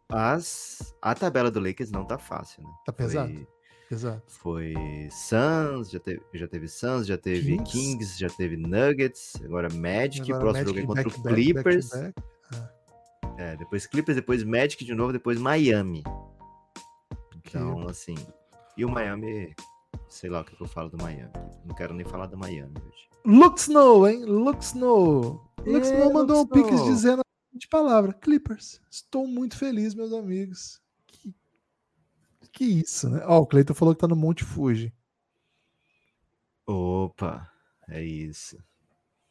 As, 0.09 0.93
a 1.01 1.13
tabela 1.13 1.51
do 1.51 1.59
Lakers 1.59 1.91
não 1.91 2.03
tá 2.05 2.17
fácil, 2.17 2.63
né? 2.63 2.69
Tá 2.85 2.91
pesado? 2.93 3.31
Foi, 3.33 3.47
Exato. 3.91 4.23
foi 4.27 4.73
Suns, 5.11 5.89
já 5.91 5.99
teve, 5.99 6.21
já 6.33 6.47
teve 6.47 6.67
Suns, 6.67 7.05
já 7.07 7.17
teve 7.17 7.57
Kings. 7.57 7.71
Kings, 7.71 8.19
já 8.19 8.29
teve 8.29 8.55
Nuggets, 8.57 9.33
agora 9.43 9.67
Magic, 9.73 10.31
Agora, 10.31 10.39
próximo 10.39 10.65
Magic 10.65 10.79
jogo 10.79 10.79
é 10.79 10.85
contra 10.85 11.03
back, 11.03 11.19
o 11.19 11.23
back, 11.23 11.35
Clippers. 11.35 11.89
back 11.89 12.13
to 12.13 12.21
back. 12.57 13.41
É, 13.41 13.55
depois 13.57 13.85
Clippers, 13.87 14.15
depois 14.15 14.43
Magic 14.43 14.83
de 14.85 14.93
novo, 14.93 15.11
depois 15.11 15.37
Miami. 15.39 16.03
Então, 17.45 17.87
assim. 17.87 18.15
E 18.77 18.85
o 18.85 18.89
Miami, 18.89 19.53
sei 20.07 20.29
lá 20.29 20.41
o 20.41 20.45
que, 20.45 20.59
eu 20.61 20.67
falo 20.67 20.89
do 20.89 20.97
Miami. 20.97 21.31
Não 21.65 21.75
quero 21.75 21.93
nem 21.93 22.05
falar 22.05 22.27
do 22.27 22.37
Miami 22.37 22.73
hoje. 22.79 23.09
Luke 23.25 23.59
Snow, 23.59 24.07
hein? 24.07 24.23
Luke 24.25 24.63
Snow. 24.63 25.43
Luke 25.59 25.85
É, 25.87 25.91
Snow 25.91 26.13
mandou 26.13 26.37
um 26.37 26.41
Luke 26.41 26.53
piques 26.53 26.73
Snow. 26.75 26.87
dizendo 26.93 27.21
de 27.53 27.67
palavra: 27.67 28.13
Clippers. 28.13 28.79
Estou 28.89 29.27
muito 29.27 29.57
feliz, 29.57 29.93
meus 29.93 30.13
amigos. 30.13 30.79
Que, 32.51 32.65
que 32.65 32.81
isso, 32.81 33.09
né? 33.09 33.21
Ó, 33.25 33.39
o 33.39 33.47
Cleiton 33.47 33.73
falou 33.73 33.93
que 33.95 34.01
tá 34.01 34.07
no 34.07 34.15
Monte 34.15 34.43
Fuji. 34.43 34.93
Opa, 36.65 37.49
é 37.87 38.03
isso. 38.03 38.57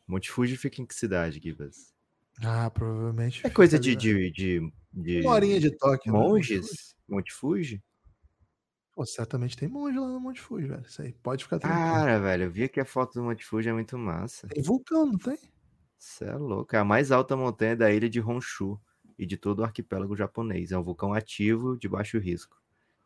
Monte 0.07 0.31
Fuji 0.31 0.57
fica 0.57 0.83
em 0.83 0.87
que 0.87 0.95
cidade, 0.95 1.41
Gibas? 1.41 1.95
Ah, 2.43 2.71
provavelmente. 2.71 3.47
É 3.47 3.51
coisa 3.51 3.79
de, 3.79 3.95
de, 3.95 4.31
de, 4.31 4.73
de 4.93 5.21
Uma 5.21 5.33
horinha 5.33 5.61
de 5.61 5.71
toque. 5.77 6.11
né, 6.11 6.19
no 6.19 6.25
Monte 6.25 6.47
Fuji. 6.49 6.55
monges? 6.61 6.97
Monte 7.09 7.33
Fuji? 7.33 7.83
Pô, 8.95 9.07
certamente 9.07 9.57
tem 9.57 9.69
monge 9.69 9.99
lá 9.99 10.09
no 10.09 10.21
Monte 10.21 10.41
Fuji, 10.41 10.67
velho. 10.67 10.83
Isso 10.87 11.01
aí 11.01 11.13
pode 11.13 11.45
ficar 11.45 11.59
tranquilo. 11.59 11.85
Cara, 11.85 12.19
velho, 12.21 12.45
eu 12.45 12.51
vi 12.51 12.65
aqui 12.65 12.81
a 12.81 12.85
foto 12.85 13.15
do 13.15 13.23
Monte 13.25 13.45
Fuji, 13.45 13.69
é 13.69 13.73
muito 13.73 13.97
massa. 13.97 14.49
Tem 14.49 14.63
vulcão, 14.63 15.07
não 15.07 15.19
tem? 15.19 15.39
Você 15.97 16.25
é 16.25 16.35
louco. 16.35 16.75
É 16.75 16.79
a 16.79 16.85
mais 16.85 17.13
alta 17.13 17.37
montanha 17.37 17.77
da 17.77 17.93
ilha 17.93 18.09
de 18.09 18.21
Honshu 18.21 18.81
e 19.19 19.25
de 19.27 19.37
todo 19.37 19.61
o 19.61 19.65
arquipélago 19.65 20.17
japonês. 20.17 20.73
É 20.73 20.79
um 20.79 20.83
vulcão 20.83 21.13
ativo 21.13 21.79
de 21.79 21.89
baixo 21.89 22.19
risco. 22.19 22.60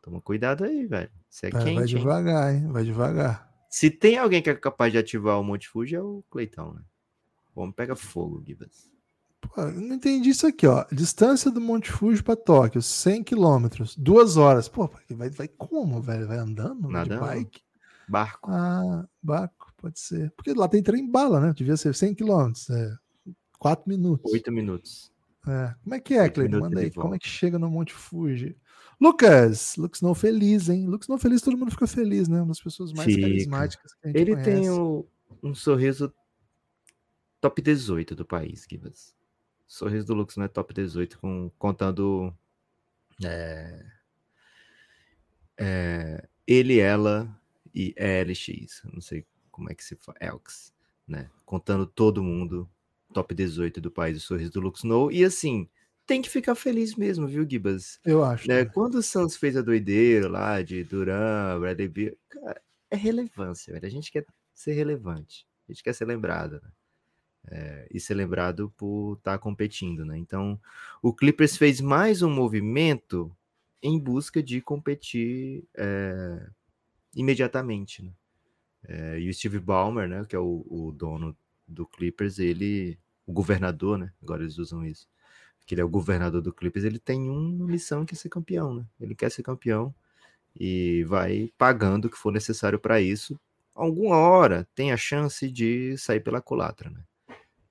Toma 0.05 0.21
cuidado 0.21 0.65
aí, 0.65 0.87
velho. 0.87 1.11
Isso 1.31 1.47
é 1.47 1.51
Vai, 1.51 1.63
vai 1.63 1.75
quente, 1.75 1.95
hein? 1.95 1.99
devagar, 1.99 2.55
hein? 2.55 2.69
Vai 2.71 2.85
devagar. 2.85 3.51
Se 3.71 3.91
tem 3.91 4.19
alguém 4.19 4.43
que 4.43 4.51
é 4.51 4.55
capaz 4.55 4.93
de 4.93 4.99
ativar 4.99 5.41
o 5.41 5.43
Monte 5.43 5.67
Fuji, 5.67 5.95
é 5.95 6.01
o 6.01 6.23
Cleitão, 6.31 6.75
né? 6.75 6.83
O 7.55 7.63
homem 7.63 7.73
pega 7.73 7.97
fogo, 7.97 8.45
Gibas. 8.47 8.91
Pô, 9.41 9.63
não 9.63 9.95
entendi 9.95 10.29
isso 10.29 10.47
aqui, 10.47 10.67
ó. 10.67 10.85
Distância 10.93 11.51
do 11.51 11.59
Monte 11.59 11.91
Fuji 11.91 12.23
pra 12.23 12.37
Tóquio, 12.37 12.83
100 12.83 13.25
quilômetros, 13.25 13.97
duas 13.97 14.37
horas. 14.37 14.69
Pô, 14.69 14.91
vai, 15.09 15.31
vai 15.31 15.49
como, 15.49 16.03
velho? 16.03 16.29
Vai 16.29 16.37
andando? 16.37 16.87
Vai 16.91 17.09
de 17.09 17.17
bike? 17.17 17.63
Barco. 18.07 18.51
Ah, 18.51 19.09
barco, 19.23 19.73
pode 19.79 19.99
ser. 19.99 20.31
Porque 20.33 20.53
lá 20.53 20.69
tem 20.69 20.83
trem 20.83 21.11
bala, 21.11 21.41
né? 21.41 21.55
Devia 21.57 21.79
ser 21.79 21.95
100 21.95 22.15
quilômetros. 22.15 22.69
É, 22.69 22.95
4 23.59 23.89
minutos. 23.89 24.31
Oito 24.31 24.53
minutos. 24.53 25.11
É. 25.49 25.75
Como 25.83 25.95
é 25.95 26.01
que 26.01 26.13
é, 26.13 26.29
Cleiton? 26.29 26.61
Manda 26.61 26.81
aí. 26.81 26.91
Como 26.91 27.15
é 27.15 27.19
que 27.19 27.27
chega 27.27 27.59
no 27.59 27.71
Monte 27.71 27.95
Fuji? 27.95 28.55
Lucas, 29.01 29.77
Lucas 29.77 30.01
não 30.01 30.15
feliz, 30.15 30.69
hein? 30.69 30.87
Lucas 30.87 31.09
não 31.09 31.19
feliz, 31.19 31.43
todo 31.43 31.57
mundo 31.59 31.71
fica 31.71 31.87
feliz, 31.87 32.29
né? 32.29 32.39
Uma 32.39 32.49
das 32.49 32.61
pessoas 32.61 32.93
mais 32.93 33.07
Fica. 33.13 33.23
carismáticas 33.23 33.93
que 33.95 33.99
a 34.05 34.09
gente 34.09 34.17
Ele 34.21 34.33
conhece. 34.33 34.51
tem 34.51 34.71
o- 34.71 35.07
um 35.43 35.55
sorriso 35.55 36.13
top 37.41 37.61
18 37.61 38.15
do 38.15 38.25
país, 38.25 38.67
Gibas. 38.71 39.15
Sorriso 39.67 40.07
do 40.07 40.15
Lux 40.15 40.37
não 40.37 40.45
é 40.45 40.49
top 40.49 40.73
18, 40.73 41.19
com, 41.19 41.51
contando 41.59 42.33
é, 43.23 43.85
é, 45.59 46.29
ele, 46.47 46.79
ela 46.79 47.29
e 47.75 47.95
LX. 47.97 48.83
Não 48.93 49.01
sei 49.01 49.27
como 49.51 49.71
é 49.71 49.75
que 49.75 49.85
se 49.85 49.97
fala. 49.97 50.17
Elks, 50.21 50.73
né? 51.07 51.31
Contando 51.45 51.87
todo 51.87 52.23
mundo, 52.23 52.69
top 53.13 53.35
18 53.35 53.81
do 53.81 53.91
país, 53.91 54.17
o 54.19 54.21
sorriso 54.21 54.53
do 54.53 54.61
Lux 54.61 54.83
No. 54.85 55.11
E 55.11 55.25
assim, 55.25 55.69
tem 56.07 56.21
que 56.21 56.31
ficar 56.31 56.55
feliz 56.55 56.95
mesmo, 56.95 57.27
viu, 57.27 57.49
Gibas? 57.49 57.99
Eu 58.05 58.23
acho. 58.23 58.49
né? 58.49 58.65
Quando 58.65 58.97
o 58.97 59.03
Santos 59.03 59.37
fez 59.37 59.57
a 59.57 59.63
doideira 59.63 60.29
lá 60.29 60.63
de 60.63 60.85
Duran, 60.85 61.59
Bradley 61.61 61.89
Beal, 61.89 62.15
cara, 62.29 62.61
é 62.91 62.97
relevância, 62.97 63.73
velho. 63.73 63.87
A 63.87 63.91
gente 63.91 64.11
quer 64.11 64.27
ser 64.55 64.73
relevante, 64.73 65.47
a 65.69 65.73
gente 65.73 65.83
quer 65.83 65.95
ser 65.95 66.05
lembrado, 66.05 66.61
né? 66.63 66.71
É, 67.47 67.89
e 67.91 68.01
ser 68.01 68.15
lembrado 68.15 68.73
por 68.75 69.19
estar 69.19 69.39
competindo, 69.39 70.05
né? 70.05 70.17
Então, 70.17 70.59
o 71.03 71.13
Clippers 71.13 71.57
fez 71.57 71.81
mais 71.81 72.23
um 72.23 72.31
movimento 72.31 73.35
em 73.83 73.99
busca 73.99 74.43
de 74.43 74.63
competir 74.63 75.65
é, 75.77 76.47
imediatamente, 77.15 78.03
né? 78.03 78.13
É, 78.87 79.21
e 79.21 79.29
o 79.29 79.35
Steve 79.35 79.59
Ballmer, 79.59 80.09
né, 80.09 80.25
que 80.27 80.37
é 80.37 80.39
o, 80.39 80.65
o 80.69 80.93
dono 80.93 81.37
do 81.67 81.87
Clippers, 81.87 82.39
ele, 82.39 82.99
o 83.27 83.33
governador, 83.33 83.99
né? 83.99 84.13
Agora 84.23 84.43
eles 84.43 84.59
usam 84.59 84.85
isso 84.85 85.07
que 85.67 85.75
ele 85.75 85.81
é 85.81 85.85
o 85.85 85.89
governador 85.89 86.43
do 86.43 86.53
Clippers, 86.53 86.85
ele 86.85 86.99
tem 86.99 87.29
uma 87.29 87.67
missão 87.67 88.05
que 88.05 88.15
é 88.15 88.17
ser 88.17 88.29
campeão, 88.29 88.75
né? 88.75 88.87
Ele 89.01 89.15
quer 89.15 89.31
ser 89.31 89.43
campeão 89.43 89.95
e 90.59 91.05
vai 91.05 91.51
pagando 91.59 92.07
o 92.07 92.11
que 92.11 92.19
for 92.19 92.33
necessário 92.33 92.79
para 92.79 93.01
isso. 93.01 93.39
Alguma 93.75 94.17
hora 94.17 94.69
tem 94.75 94.93
a 94.93 94.97
chance 94.97 95.51
de 95.51 95.97
sair 95.99 96.21
pela 96.21 96.41
culatra, 96.41 96.91
né? 96.91 97.01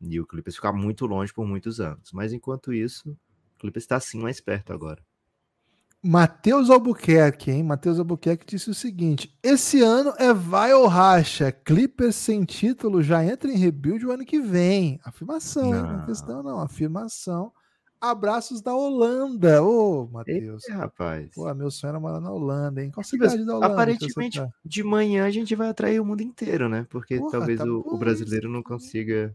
E 0.02 0.20
o 0.20 0.26
Clippers 0.26 0.56
ficar 0.56 0.74
muito 0.74 1.06
longe 1.06 1.34
por 1.34 1.46
muitos 1.46 1.80
anos. 1.80 2.12
Mas 2.12 2.34
enquanto 2.34 2.74
isso, 2.74 3.12
o 3.56 3.60
Clippers 3.60 3.84
está 3.84 3.96
assim 3.96 4.20
mais 4.20 4.42
perto 4.42 4.74
agora. 4.74 5.02
Matheus 6.06 6.70
Albuquerque, 6.70 7.50
hein? 7.50 7.64
Matheus 7.64 7.98
Albuquerque 7.98 8.46
disse 8.46 8.70
o 8.70 8.74
seguinte: 8.74 9.34
esse 9.42 9.82
ano 9.82 10.14
é 10.18 10.34
vai 10.34 10.74
ou 10.74 10.86
racha. 10.86 11.50
Clippers 11.50 12.18
sem 12.18 12.44
título 12.44 13.02
já 13.02 13.24
entra 13.24 13.50
em 13.50 13.58
rebuild 13.58 14.06
o 14.06 14.12
ano 14.12 14.26
que 14.26 14.42
vem. 14.42 15.00
Afirmação, 15.06 15.74
hein? 15.74 15.82
Não 15.82 15.92
é 15.92 15.98
Não. 16.00 16.06
questão, 16.06 16.44
não. 16.44 16.60
Afirmação. 16.60 17.54
Abraços 18.04 18.62
da 18.62 18.76
Holanda. 18.76 19.64
Ô, 19.64 20.10
Matheus. 20.12 20.68
É, 20.68 20.74
rapaz. 20.74 21.30
Pô, 21.34 21.52
meu 21.54 21.72
sonho 21.72 21.92
era 21.92 22.00
morar 22.02 22.20
na 22.20 22.32
Holanda, 22.32 22.84
hein? 22.84 22.92
Qual 22.92 23.02
cidade 23.02 23.46
da 23.46 23.56
Holanda? 23.56 23.74
Aparentemente, 23.74 24.40
tá? 24.40 24.50
de 24.66 24.84
manhã 24.84 25.26
a 25.26 25.32
gente 25.32 25.56
vai 25.56 25.70
atrair 25.70 26.02
o 26.02 26.06
mundo 26.06 26.22
inteiro, 26.22 26.68
né? 26.68 26.86
Porque 26.90 27.18
Porra, 27.18 27.32
talvez 27.32 27.60
tá 27.60 27.66
o, 27.66 27.80
o 27.80 27.98
brasileiro 27.98 28.50
não 28.50 28.62
consiga 28.62 29.34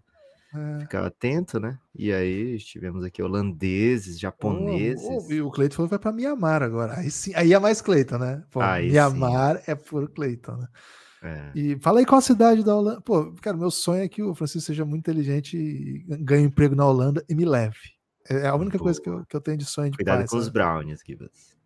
É. 0.54 0.80
ficar 0.80 1.06
atento, 1.06 1.58
né? 1.58 1.78
E 1.94 2.12
aí 2.12 2.56
estivemos 2.56 3.02
aqui 3.04 3.22
holandeses, 3.22 4.20
japoneses. 4.20 5.02
Oh, 5.08 5.26
oh, 5.26 5.32
e 5.32 5.40
o 5.40 5.50
Cleiton 5.50 5.76
falou 5.76 5.88
que 5.88 5.92
vai 5.92 5.98
pra 5.98 6.12
Mianmar 6.12 6.62
agora. 6.62 6.98
Aí 6.98 7.10
sim, 7.10 7.32
aí 7.34 7.54
é 7.54 7.58
mais 7.58 7.80
Cleiton, 7.80 8.18
né? 8.18 8.44
Pô, 8.50 8.60
Aí 8.60 8.88
sim. 8.88 8.92
Mianmar 8.92 9.62
é 9.66 9.74
puro 9.74 10.10
Cleiton, 10.10 10.56
né? 10.56 10.66
É. 11.22 11.50
E 11.54 11.78
fala 11.80 12.00
aí 12.00 12.06
qual 12.06 12.18
a 12.18 12.22
cidade 12.22 12.62
da 12.62 12.76
Holanda. 12.76 13.00
Pô, 13.00 13.32
cara, 13.40 13.56
meu 13.56 13.70
sonho 13.70 14.02
é 14.02 14.08
que 14.08 14.22
o 14.22 14.34
Francisco 14.34 14.66
seja 14.66 14.84
muito 14.84 15.00
inteligente 15.00 15.56
e 15.56 16.04
ganhe 16.22 16.44
um 16.44 16.48
emprego 16.48 16.76
na 16.76 16.86
Holanda 16.86 17.24
e 17.28 17.34
me 17.34 17.46
leve. 17.46 17.97
É 18.31 18.49
a 18.49 18.55
única 18.55 18.79
coisa 18.79 19.01
que 19.01 19.09
eu, 19.09 19.24
que 19.26 19.35
eu 19.35 19.41
tenho 19.41 19.57
de 19.57 19.64
sonho 19.64 19.91
de 19.91 19.97
Cuidado 19.97 20.18
pai, 20.18 20.29
com 20.29 20.37
os 20.37 20.45
sabe? 20.45 20.55
brownies, 20.55 21.01
Gibas. 21.05 21.57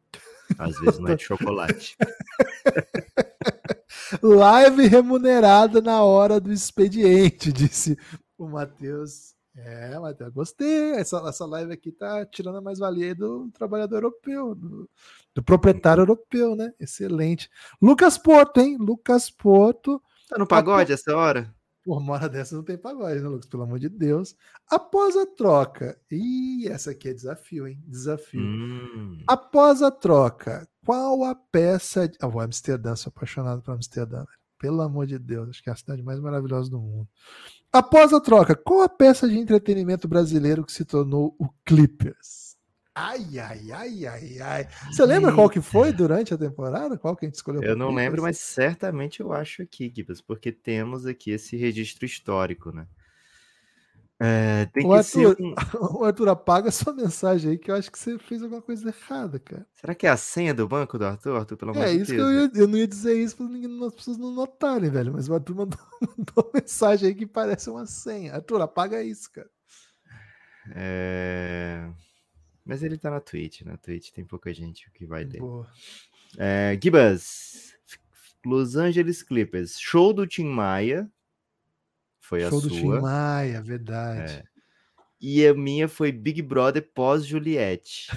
Às 0.59 0.77
vezes 0.81 1.01
não 1.01 1.09
é 1.09 1.17
de 1.17 1.25
chocolate. 1.25 1.97
Live 4.23 4.87
remunerada 4.87 5.81
na 5.81 6.03
hora 6.03 6.39
do 6.39 6.53
expediente, 6.53 7.51
disse 7.53 7.99
o 8.37 8.47
Matheus. 8.47 9.35
É, 9.57 9.99
Matheus, 9.99 10.33
gostei. 10.33 10.93
Essa, 10.93 11.19
essa 11.29 11.45
live 11.45 11.73
aqui 11.73 11.93
tá 11.93 12.25
tirando 12.25 12.57
a 12.57 12.61
mais-valia 12.61 13.15
do 13.15 13.51
trabalhador 13.51 13.97
europeu, 13.97 14.55
do, 14.55 14.89
do 15.35 15.43
proprietário 15.43 16.03
europeu, 16.03 16.57
né? 16.57 16.73
Excelente. 16.81 17.51
Lucas 17.81 18.17
Porto, 18.17 18.61
hein? 18.61 18.77
Lucas 18.79 19.31
Porto. 19.31 20.03
Tá 20.29 20.39
no 20.39 20.47
pagode 20.47 20.93
essa 20.93 21.15
hora? 21.15 21.55
Por 21.85 21.99
uma 21.99 22.13
hora 22.15 22.29
dessa 22.29 22.55
não 22.55 22.63
tem 22.63 22.79
pagode, 22.79 23.21
né, 23.21 23.29
Lucas? 23.29 23.47
Pelo 23.47 23.65
amor 23.65 23.79
de 23.79 23.89
Deus. 23.89 24.37
Após 24.71 25.17
a 25.17 25.27
troca. 25.27 25.99
Ih, 26.11 26.69
essa 26.69 26.93
aqui 26.93 27.09
é 27.09 27.13
desafio, 27.15 27.67
hein? 27.67 27.83
Desafio. 27.87 28.41
Hum, 28.41 29.19
Após 29.27 29.83
a 29.83 29.91
troca, 29.91 30.69
qual 30.87 31.25
a 31.25 31.35
peça. 31.35 32.09
De... 32.09 32.17
Ah, 32.21 32.29
o 32.29 32.41
Amsterdã, 32.41 32.95
sou 32.95 33.11
apaixonado 33.15 33.63
por 33.63 33.73
Amsterdã. 33.73 34.19
velho. 34.19 34.29
Pelo 34.59 34.81
amor 34.81 35.07
de 35.07 35.19
Deus, 35.19 35.49
acho 35.49 35.63
que 35.63 35.69
é 35.69 35.73
a 35.73 35.77
cidade 35.77 36.03
mais 36.05 36.21
maravilhosa 36.21 36.71
do 36.71 36.79
mundo. 36.79 37.09
Após 37.73 38.13
a 38.13 38.21
troca, 38.21 38.55
qual 38.55 38.83
a 38.83 38.89
peça 38.89 39.29
de 39.29 39.37
entretenimento 39.37 40.07
brasileiro 40.07 40.65
que 40.65 40.71
se 40.73 40.85
tornou 40.85 41.35
o 41.37 41.49
Clippers? 41.65 42.52
Ai, 42.95 43.39
ai, 43.39 43.73
ai, 43.73 44.07
ai, 44.07 44.39
ai. 44.41 44.69
Você 44.91 45.07
lembra 45.07 45.33
qual 45.33 45.49
que 45.49 45.61
foi 45.61 45.93
durante 45.93 46.35
a 46.35 46.39
temporada? 46.39 46.99
Qual 46.99 47.17
que 47.17 47.25
a 47.25 47.29
gente 47.29 47.37
escolheu? 47.37 47.63
eu 47.63 47.75
não 47.77 47.95
lembro, 47.95 48.23
mas 48.23 48.39
certamente 48.39 49.21
eu 49.21 49.33
acho 49.33 49.63
aqui, 49.63 49.91
Gibas, 49.95 50.21
porque 50.21 50.53
temos 50.53 51.07
aqui 51.07 51.31
esse 51.31 51.57
registro 51.57 52.05
histórico, 52.05 52.71
né? 52.71 52.87
É, 54.21 54.67
tem 54.67 54.87
O 54.87 54.93
que 54.93 55.03
ser 55.03 55.27
Arthur, 55.27 55.37
um- 55.41 55.55
o 56.01 56.05
Arthur, 56.05 56.29
apaga 56.29 56.71
sua 56.71 56.93
mensagem 56.93 57.53
aí, 57.53 57.59
que 57.59 57.71
eu 57.71 57.75
acho 57.75 57.91
que 57.91 57.99
você 57.99 58.19
fez 58.19 58.43
alguma 58.43 58.63
coisa 58.63 58.89
errada, 58.89 59.39
cara. 59.41 59.67
Será 59.75 59.95
que 59.95 60.07
é 60.07 60.11
a 60.11 60.17
senha 60.17 60.55
do 60.55 60.69
banco 60.69 60.99
do 60.99 61.05
Arthur? 61.05 61.37
Arthur, 61.37 61.57
pelo 61.57 61.73
amor 61.73 61.85
É 61.85 61.91
de 61.91 61.97
isso 61.97 62.13
que 62.15 62.21
Deus. 62.21 62.31
eu, 62.31 62.33
ia, 62.43 62.51
eu 62.55 62.69
não 62.69 62.79
ia 62.79 62.87
dizer 62.87 63.15
isso 63.15 63.37
para 63.37 63.47
as 63.87 63.95
pessoas 63.95 64.19
não 64.19 64.31
notarem, 64.33 64.91
velho. 64.91 65.13
Mas 65.13 65.29
o 65.29 65.35
Arthur 65.35 65.55
mandou, 65.57 65.79
mandou 66.01 66.45
uma 66.45 66.61
mensagem 66.61 67.09
aí 67.09 67.15
que 67.15 67.27
parece 67.27 67.69
uma 67.71 67.87
senha. 67.87 68.35
Arthur, 68.35 68.61
apaga 68.61 69.03
isso, 69.03 69.31
cara. 69.33 69.51
É... 70.75 71.89
Mas 72.65 72.83
ele 72.83 72.97
tá 72.97 73.11
na 73.11 73.21
Twitch. 73.21 73.63
Na 73.63 73.77
Twitch 73.77 74.11
tem 74.11 74.25
pouca 74.25 74.53
gente 74.55 74.91
que 74.93 75.05
vai 75.05 75.25
ler. 75.25 75.41
Boa. 75.41 75.69
É, 76.39 76.79
Gibas, 76.83 77.75
Los 78.45 78.77
Angeles 78.77 79.23
Clippers. 79.23 79.79
Show 79.79 80.13
do 80.13 80.27
Tim 80.27 80.47
Maia. 80.47 81.11
Foi 82.21 82.41
Show 82.49 82.59
a 82.59 82.63
do 82.63 82.69
sua. 82.69 82.79
Tim 82.79 82.89
Maia, 83.03 83.61
verdade. 83.63 84.33
É. 84.35 84.45
E 85.21 85.47
a 85.47 85.55
minha 85.55 85.89
foi 85.89 86.11
Big 86.13 86.41
Brother 86.43 86.83
pós-Juliette. 86.95 88.09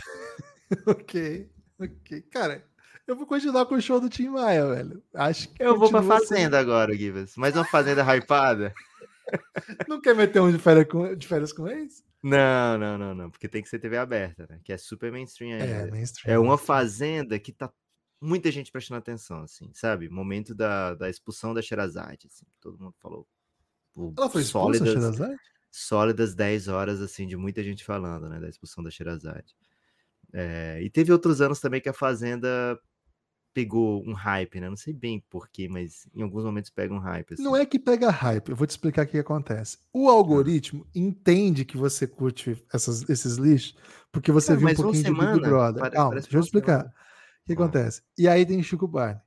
ok, 0.88 1.50
ok. 1.80 2.22
Cara, 2.32 2.64
eu 3.06 3.16
vou 3.16 3.28
continuar 3.28 3.66
com 3.68 3.76
o 3.76 3.82
show 3.82 4.00
do 4.00 4.10
Tim 4.10 4.30
Maia, 4.30 4.66
velho. 4.68 5.04
Acho 5.14 5.50
que 5.50 5.62
Eu 5.64 5.78
vou 5.78 5.89
pra 5.89 6.02
sendo- 6.02 6.12
Fazenda 6.14 6.60
agora, 6.60 6.96
Gibas. 6.96 7.36
Mais 7.36 7.56
uma 7.56 7.66
Fazenda 7.66 8.02
hypada? 8.16 8.74
Não 9.88 10.00
quer 10.02 10.16
meter 10.16 10.39
um 10.41 10.52
de 10.52 10.58
férias 10.60 10.88
com, 10.88 11.16
de 11.16 11.28
férias 11.28 11.52
com 11.54 11.68
ex? 11.68 12.04
Não, 12.28 12.76
não, 12.80 12.97
não, 12.97 13.13
não. 13.13 13.30
Porque 13.30 13.47
tem 13.47 13.61
que 13.61 13.69
ser 13.69 13.78
TV 13.78 13.97
aberta, 13.97 14.47
né? 14.49 14.59
Que 14.63 14.73
é 14.73 14.78
super 14.78 15.11
mainstream 15.11 15.51
ainda. 15.53 15.65
É, 15.65 15.91
mainstream. 15.91 16.34
É 16.34 16.39
uma 16.39 16.57
fazenda 16.57 17.38
que 17.38 17.53
tá 17.53 17.71
muita 18.19 18.49
gente 18.49 18.71
prestando 18.71 18.97
atenção, 18.97 19.43
assim, 19.43 19.71
sabe? 19.76 20.09
Momento 20.09 20.55
da, 20.55 20.95
da 20.95 21.07
expulsão 21.07 21.53
da 21.53 21.61
Sherazade, 21.61 22.26
assim. 22.26 22.47
Todo 22.59 22.80
mundo 22.80 22.95
falou. 22.99 23.28
pô, 23.93 24.11
Ela 24.17 24.28
foi 24.28 24.41
expulsa, 24.41 24.80
sólidas, 24.80 24.89
Sherazade? 24.89 25.39
sólidas 25.69 26.34
10 26.34 26.67
horas, 26.67 26.99
assim, 26.99 27.28
de 27.28 27.38
muita 27.38 27.63
gente 27.63 27.86
falando, 27.86 28.28
né? 28.28 28.39
Da 28.39 28.49
expulsão 28.49 28.84
da 28.84 28.89
Sherazade. 28.89 29.55
É, 30.34 30.82
e 30.82 30.89
teve 30.89 31.11
outros 31.11 31.41
anos 31.41 31.59
também 31.59 31.80
que 31.80 31.89
a 31.89 31.93
Fazenda 31.93 32.76
pegou 33.56 34.03
um 34.06 34.12
hype, 34.12 34.60
né? 34.60 34.70
Não 34.70 34.76
sei 34.76 34.93
bem 34.93 35.24
porquê, 35.30 35.70
mas 35.70 36.06
em 36.14 36.22
alguns 36.22 36.43
momentos 36.43 36.70
pega 36.70 36.93
um 36.93 36.99
hype. 36.99 37.34
Assim. 37.36 37.41
Não 37.43 37.56
é 37.56 37.66
que 37.66 37.80
pega 37.80 38.12
hype, 38.12 38.49
eu 38.49 38.56
vou 38.56 38.68
te 38.68 38.72
explicar 38.72 39.06
o 39.06 39.08
que 39.08 39.18
acontece. 39.18 39.78
O 39.93 40.10
algoritmo 40.10 40.86
entende 40.93 41.64
que 41.64 41.78
você 41.78 42.06
curte 42.06 42.62
essas- 42.74 43.10
esses 43.10 43.38
lixos 43.38 43.74
porque 44.12 44.30
você 44.32 44.47
Cara, 44.49 44.60
viu 44.60 44.68
um 44.70 44.76
pouquinho 44.76 45.03
de 45.06 45.10
Big 45.10 45.20
semana, 45.22 45.39
Brother. 45.41 45.82
pare- 45.82 45.95
Calma, 45.95 46.10
parece 46.10 46.28
deixa 46.28 46.38
eu 46.38 46.41
explicar. 46.41 46.80
semana. 46.82 46.93
O 46.93 47.45
que 47.47 47.53
Ah. 47.53 47.56
acontece? 47.56 48.01
E 48.18 48.28
aí 48.28 48.45
tem 48.45 48.62
Chico 48.62 48.88
Barney. 48.89 49.22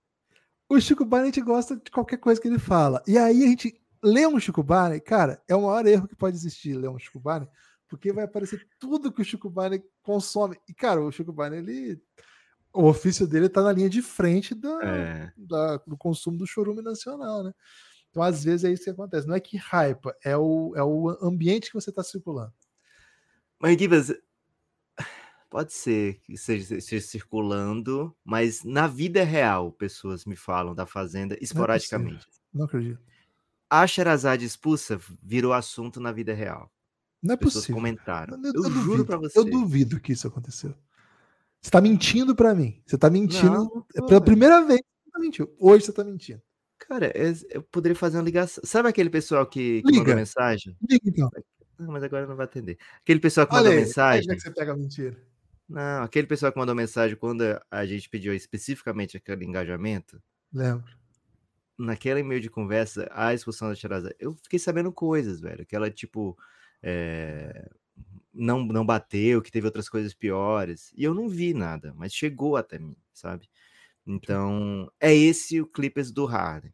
O 0.69 0.79
Chico 0.79 1.05
Barney 1.07 1.31
a 1.31 1.33
gente 1.35 1.43
gosta 1.45 1.75
de 1.77 1.91
qualquer 1.91 2.19
coisa 2.19 2.39
que 2.39 2.49
ele 2.49 2.59
fala. 2.59 3.03
E 3.07 3.17
aí 3.17 3.43
a 3.45 3.47
gente 3.47 3.81
lê 4.05 4.27
um 4.27 4.39
Chico 4.39 4.63
Barney, 4.63 5.01
cara, 5.01 5.43
é 5.49 5.57
o 5.57 5.63
maior 5.63 5.87
erro 5.87 6.07
que 6.07 6.15
pode 6.15 6.37
existir 6.37 6.75
ler 6.75 6.89
um 6.91 6.99
Chico 6.99 7.19
Barney, 7.19 7.49
porque 7.89 8.13
vai 8.13 8.25
aparecer 8.25 8.67
tudo 8.79 9.11
que 9.11 9.23
o 9.23 9.25
Chico 9.25 9.49
Barney 9.49 9.83
consome. 10.03 10.59
E, 10.69 10.75
cara, 10.75 11.01
o 11.03 11.11
Chico 11.11 11.33
Barney, 11.33 11.61
ele. 11.61 11.99
O 12.73 12.85
ofício 12.85 13.27
dele 13.27 13.49
tá 13.49 13.63
na 13.63 13.73
linha 13.73 13.89
de 13.89 14.03
frente 14.03 14.55
da, 14.55 14.81
É, 14.85 15.33
da- 15.37 15.77
do 15.87 15.97
consumo 15.97 16.37
do 16.39 16.47
chorume 16.47 16.83
nacional, 16.83 17.43
né? 17.43 17.53
Então, 18.11 18.23
às 18.23 18.43
vezes, 18.45 18.65
é 18.65 18.73
isso 18.73 18.85
que 18.85 18.91
acontece. 18.91 19.27
Não 19.27 19.35
é 19.35 19.41
que 19.41 19.57
hypa, 19.57 20.15
é 20.25 20.37
o, 20.37 20.73
é 20.77 20.83
o 20.83 21.09
ambiente 21.23 21.69
que 21.69 21.75
você 21.75 21.91
está 21.91 22.03
circulando. 22.03 22.53
Mas, 23.61 23.77
Gibas, 23.79 24.13
pode 25.51 25.73
ser 25.73 26.21
que 26.21 26.37
seja, 26.37 26.77
esteja 26.77 27.07
circulando, 27.07 28.15
mas 28.25 28.63
na 28.65 28.87
vida 28.87 29.25
real, 29.25 29.73
pessoas 29.73 30.25
me 30.25 30.37
falam 30.37 30.75
da 30.75 30.87
Fazenda 30.87 31.37
esporadicamente. 31.41 32.27
Não 32.53 32.65
acredito. 32.67 33.01
a 33.71 33.87
Sherazade 33.87 34.45
expulsa 34.45 34.99
virou 35.23 35.53
assunto 35.53 36.01
na 36.01 36.13
vida 36.13 36.33
real. 36.33 36.71
Não 37.23 37.35
é 37.35 37.37
Pessoas 37.37 37.55
possível. 37.65 37.77
comentaram. 37.77 38.41
Eu, 38.43 38.53
Eu, 38.55 38.65
eu 38.65 38.71
juro 38.71 39.05
pra 39.05 39.17
você. 39.19 39.39
Eu 39.39 39.45
duvido 39.45 40.01
que 40.01 40.13
isso 40.13 40.29
aconteceu. 40.29 40.75
Você 41.61 41.71
tá 41.71 41.81
mentindo 41.81 42.35
pra 42.35 42.55
mim. 42.55 42.81
Você 42.87 42.97
tá 42.97 43.11
mentindo. 43.11 43.51
Não, 43.97 44.07
pela 44.07 44.21
primeira 44.21 44.65
vez 44.65 44.81
você 44.81 45.11
tá 45.11 45.19
mentindo. 45.19 45.51
Hoje 45.59 45.85
você 45.87 45.93
tá 45.93 46.05
mentindo. 46.05 46.43
Cara, 46.79 47.13
eu 47.51 47.63
poderia 47.65 47.97
fazer 47.97 48.17
uma 48.19 48.23
ligação. 48.25 48.63
Sabe 48.65 48.89
aquele 48.89 49.11
pessoal 49.11 49.45
que, 49.47 49.83
que 49.83 49.87
mandou 49.87 50.05
Liga. 50.05 50.15
mensagem? 50.15 50.77
Liga 50.89 51.03
então. 51.09 51.29
Não, 51.79 51.93
mas 51.93 52.03
agora 52.03 52.27
não 52.27 52.37
vai 52.37 52.45
atender. 52.47 52.79
Aquele 53.03 53.21
pessoal 53.21 53.47
que 53.47 53.55
Olha 53.55 53.65
mandou 53.65 53.79
aí. 53.79 53.85
mensagem. 53.85 54.31
É 54.31 54.35
que 54.35 54.41
você 54.41 54.51
pega 54.51 54.77
mentira? 54.77 55.17
Não, 55.69 56.03
aquele 56.03 56.27
pessoal 56.27 56.51
que 56.53 56.59
mandou 56.59 56.75
mensagem 56.75 57.17
quando 57.17 57.43
a 57.71 57.85
gente 57.87 58.09
pediu 58.09 58.33
especificamente 58.35 59.17
aquele 59.17 59.45
engajamento. 59.45 60.23
Lembro. 60.53 60.85
naquela 61.77 62.19
e-mail 62.21 62.41
de 62.41 62.51
conversa, 62.51 63.09
a 63.13 63.33
expulsão 63.35 63.69
da 63.69 63.75
Sherazade, 63.75 64.17
eu 64.19 64.35
fiquei 64.43 64.59
sabendo 64.59 64.93
coisas, 64.93 65.41
velho, 65.41 65.65
que 65.67 65.77
ela, 65.77 65.91
tipo, 65.91 66.37
é, 66.83 67.71
não, 68.33 68.65
não 68.65 68.85
bateu, 68.85 69.43
que 69.43 69.51
teve 69.51 69.67
outras 69.67 69.89
coisas 69.89 70.15
piores, 70.15 70.93
e 70.97 71.05
eu 71.05 71.15
não 71.15 71.29
vi 71.29 71.55
nada, 71.55 71.93
mas 71.97 72.13
chegou 72.13 72.57
até 72.57 72.79
mim, 72.79 72.97
sabe? 73.13 73.49
Então, 74.07 74.91
é 74.99 75.15
esse 75.15 75.61
o 75.61 75.67
Clippers 75.67 76.11
do 76.11 76.25
Harden. 76.25 76.73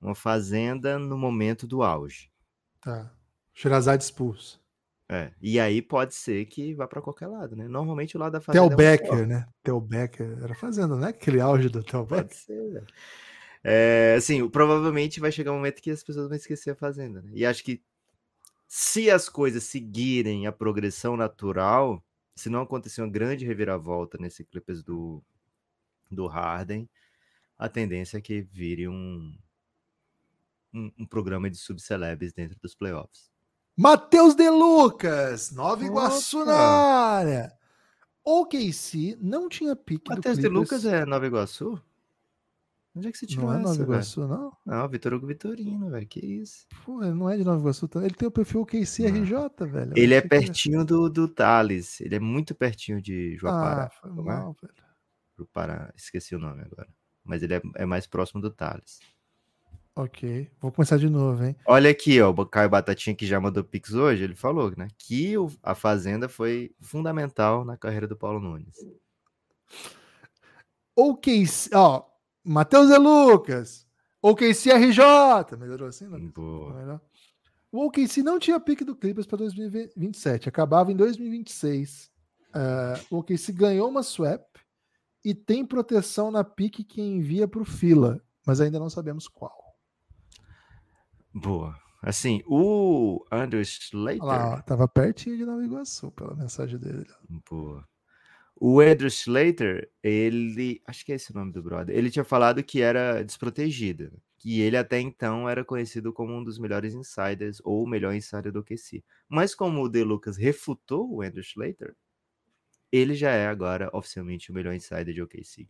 Uma 0.00 0.14
fazenda 0.14 0.98
no 0.98 1.16
momento 1.16 1.66
do 1.66 1.82
auge. 1.82 2.30
Tá. 2.80 3.12
Sherazade 3.54 4.04
expulso. 4.04 4.60
É, 5.08 5.30
e 5.42 5.60
aí 5.60 5.82
pode 5.82 6.14
ser 6.14 6.46
que 6.46 6.74
vá 6.74 6.88
para 6.88 7.02
qualquer 7.02 7.26
lado, 7.26 7.54
né? 7.54 7.68
Normalmente 7.68 8.16
o 8.16 8.20
lado 8.20 8.32
da 8.32 8.40
Theo 8.40 8.46
fazenda 8.46 8.64
é 8.64 8.68
muito 8.68 8.76
Becker, 8.78 9.26
né? 9.26 9.46
Theo 9.62 9.80
Becker 9.80 10.38
era 10.42 10.54
fazendo, 10.54 10.96
né? 10.96 11.08
Aquele 11.08 11.40
auge 11.40 11.68
do 11.68 11.82
Theo 11.82 12.04
Becker. 12.04 12.24
Pode 12.24 12.34
ser, 12.34 12.72
velho. 12.72 12.86
É, 13.62 14.14
assim, 14.16 14.48
provavelmente 14.48 15.20
vai 15.20 15.30
chegar 15.30 15.52
um 15.52 15.56
momento 15.56 15.82
que 15.82 15.90
as 15.90 16.02
pessoas 16.02 16.28
vão 16.28 16.36
esquecer 16.36 16.70
a 16.70 16.74
fazenda, 16.74 17.20
né? 17.20 17.30
E 17.34 17.44
acho 17.44 17.62
que 17.62 17.82
se 18.74 19.10
as 19.10 19.28
coisas 19.28 19.64
seguirem 19.64 20.46
a 20.46 20.50
progressão 20.50 21.14
natural, 21.14 22.02
se 22.34 22.48
não 22.48 22.62
acontecer 22.62 23.02
uma 23.02 23.10
grande 23.10 23.44
reviravolta 23.44 24.16
nesse 24.18 24.46
Clippers 24.46 24.82
do, 24.82 25.22
do 26.10 26.26
Harden, 26.26 26.88
a 27.58 27.68
tendência 27.68 28.16
é 28.16 28.20
que 28.22 28.40
vire 28.40 28.88
um, 28.88 29.36
um, 30.72 30.90
um 31.00 31.06
programa 31.06 31.50
de 31.50 31.58
subcelebres 31.58 32.32
dentro 32.32 32.58
dos 32.60 32.74
playoffs. 32.74 33.30
Matheus 33.76 34.34
De 34.34 34.48
Lucas, 34.48 35.50
Nova 35.50 35.84
Iguaçu 35.84 36.40
Opa! 36.40 36.46
na 36.46 36.58
área. 36.58 37.52
O 38.24 38.46
KC 38.46 39.18
não 39.20 39.50
tinha 39.50 39.76
pique 39.76 40.08
Matheus 40.08 40.38
de. 40.38 40.48
Lucas 40.48 40.86
é 40.86 41.04
Nova 41.04 41.26
Iguaçu? 41.26 41.78
Onde 42.94 43.08
é 43.08 43.12
que 43.12 43.16
você 43.16 43.26
tirou 43.26 43.46
Não 43.46 43.52
é 43.54 43.56
essa, 43.56 43.62
Nova 43.64 43.74
velho? 43.78 43.88
Iguaçu, 43.92 44.28
não? 44.28 44.52
Não, 44.66 44.88
Vitor 44.88 45.14
Hugo 45.14 45.26
Vitorino, 45.26 45.90
velho, 45.90 46.06
que 46.06 46.20
isso. 46.20 46.66
Pô, 46.84 47.02
ele 47.02 47.14
não 47.14 47.30
é 47.30 47.36
de 47.38 47.44
Nova 47.44 47.58
Iguaçu. 47.60 47.88
tá? 47.88 48.04
Ele 48.04 48.14
tem 48.14 48.28
o 48.28 48.30
perfil 48.30 48.66
KC 48.66 49.06
RJ, 49.06 49.34
velho. 49.66 49.92
Ele 49.96 50.12
é 50.14 50.20
pertinho 50.20 50.84
do, 50.84 51.08
do 51.08 51.26
Thales, 51.26 52.00
ele 52.02 52.16
é 52.16 52.20
muito 52.20 52.54
pertinho 52.54 53.00
de 53.00 53.36
Juapará. 53.38 53.84
Ah, 53.84 53.90
foi 53.90 54.10
não 54.10 54.22
é? 54.22 54.26
mal, 54.26 54.56
velho. 54.60 54.74
Jupará, 55.38 55.92
esqueci 55.96 56.34
o 56.34 56.38
nome 56.38 56.60
agora. 56.62 56.88
Mas 57.24 57.42
ele 57.42 57.54
é, 57.54 57.62
é 57.76 57.86
mais 57.86 58.06
próximo 58.06 58.40
do 58.42 58.50
Thales. 58.50 59.00
Ok. 59.96 60.50
Vou 60.60 60.70
começar 60.72 60.98
de 60.98 61.08
novo, 61.08 61.42
hein? 61.44 61.56
Olha 61.66 61.90
aqui, 61.90 62.20
ó, 62.20 62.30
o 62.30 62.46
Caio 62.46 62.68
Batatinha 62.68 63.16
que 63.16 63.26
já 63.26 63.40
mandou 63.40 63.62
Pix 63.64 63.92
hoje, 63.94 64.22
ele 64.24 64.34
falou, 64.34 64.72
né, 64.76 64.88
que 64.98 65.36
o- 65.38 65.50
a 65.62 65.74
Fazenda 65.74 66.28
foi 66.28 66.74
fundamental 66.80 67.64
na 67.64 67.76
carreira 67.76 68.06
do 68.06 68.16
Paulo 68.16 68.40
Nunes. 68.40 68.76
O 70.96 71.16
KC, 71.16 71.70
ó, 71.74 72.04
Matheus 72.44 72.88
De 72.88 72.98
Lucas. 72.98 73.86
O 74.20 74.34
KC 74.34 74.72
RJ. 74.72 75.56
Melhorou 75.58 75.88
assim, 75.88 76.06
não? 76.06 76.20
Boa. 76.28 76.74
Melhor. 76.74 77.00
O 77.72 77.86
OKC 77.86 78.22
não 78.22 78.38
tinha 78.38 78.60
pique 78.60 78.84
do 78.84 78.94
Clippers 78.94 79.26
para 79.26 79.38
2027, 79.38 80.46
acabava 80.46 80.92
em 80.92 80.96
2026. 80.96 82.12
Ah, 82.52 83.00
o 83.10 83.16
OKC 83.20 83.50
ganhou 83.50 83.88
uma 83.88 84.02
swap 84.02 84.44
e 85.24 85.34
tem 85.34 85.64
proteção 85.64 86.30
na 86.30 86.44
pique 86.44 86.84
que 86.84 87.00
envia 87.00 87.48
para 87.48 87.62
o 87.62 87.64
fila, 87.64 88.22
mas 88.46 88.60
ainda 88.60 88.78
não 88.78 88.90
sabemos 88.90 89.26
qual. 89.26 89.74
Boa. 91.32 91.74
Assim, 92.02 92.42
o 92.46 93.24
Andrew 93.32 93.62
Slater. 93.62 94.22
Olha 94.22 94.38
lá, 94.38 94.54
ó, 94.56 94.62
tava 94.62 94.86
pertinho 94.86 95.38
de 95.38 95.46
Nova 95.46 95.64
Iguaçu 95.64 96.10
pela 96.10 96.34
mensagem 96.34 96.78
dele. 96.78 97.06
Boa. 97.48 97.88
O 98.64 98.78
Andrew 98.78 99.08
Slater, 99.08 99.90
ele. 100.04 100.80
Acho 100.86 101.04
que 101.04 101.10
é 101.10 101.16
esse 101.16 101.32
o 101.32 101.34
nome 101.34 101.50
do 101.50 101.60
brother. 101.60 101.96
Ele 101.96 102.08
tinha 102.08 102.24
falado 102.24 102.62
que 102.62 102.80
era 102.80 103.20
desprotegido. 103.24 104.12
Que 104.38 104.60
ele 104.60 104.76
até 104.76 105.00
então 105.00 105.48
era 105.48 105.64
conhecido 105.64 106.12
como 106.12 106.32
um 106.32 106.44
dos 106.44 106.60
melhores 106.60 106.94
insiders, 106.94 107.60
ou 107.64 107.82
o 107.82 107.88
melhor 107.88 108.14
insider 108.14 108.52
do 108.52 108.62
QC. 108.62 109.02
Mas 109.28 109.52
como 109.52 109.82
o 109.82 109.88
De 109.88 110.04
Lucas 110.04 110.36
refutou 110.36 111.12
o 111.12 111.22
Andrew 111.22 111.42
Slater, 111.42 111.96
ele 112.92 113.16
já 113.16 113.32
é 113.32 113.48
agora 113.48 113.90
oficialmente 113.92 114.52
o 114.52 114.54
melhor 114.54 114.74
insider 114.74 115.12
de 115.12 115.20
OKC. 115.20 115.66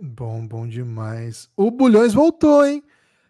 Bom, 0.00 0.48
bom 0.48 0.66
demais. 0.66 1.50
O 1.54 1.70
Bulhões 1.70 2.14
voltou, 2.14 2.64
hein? 2.64 2.82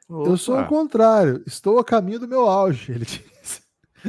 Eu 0.09 0.37
sou 0.37 0.55
o 0.55 0.61
Opa, 0.61 0.69
contrário, 0.69 1.43
estou 1.49 1.81
a 1.81 1.85
caminho 1.85 2.21
do 2.21 2.29
meu 2.29 2.43
auge, 2.43 2.93
ele 2.95 3.05
disse. 3.05 3.61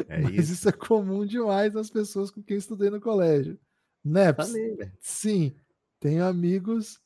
É 0.08 0.22
Mas 0.22 0.34
isso. 0.36 0.54
isso 0.54 0.70
é 0.70 0.72
comum 0.72 1.26
demais 1.26 1.74
nas 1.74 1.90
pessoas 1.90 2.30
com 2.30 2.44
quem 2.44 2.58
estudei 2.58 2.92
no 2.92 3.02
colégio. 3.02 3.60
Neps, 4.04 4.48
Falei, 4.48 4.76
velho. 4.76 4.92
Sim, 5.02 5.56
tenho 6.00 6.26
amigos 6.26 7.00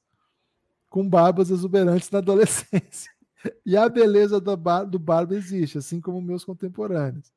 com 0.90 1.08
barbas 1.08 1.50
exuberantes 1.50 2.10
na 2.12 2.20
adolescência. 2.20 3.12
E 3.66 3.76
a 3.76 3.90
beleza 3.90 4.40
da 4.40 4.56
bar- 4.56 4.86
do 4.86 4.98
barba 5.00 5.36
existe, 5.36 5.78
assim 5.78 6.00
como 6.00 6.22
meus 6.22 6.46
contemporâneos. 6.46 7.32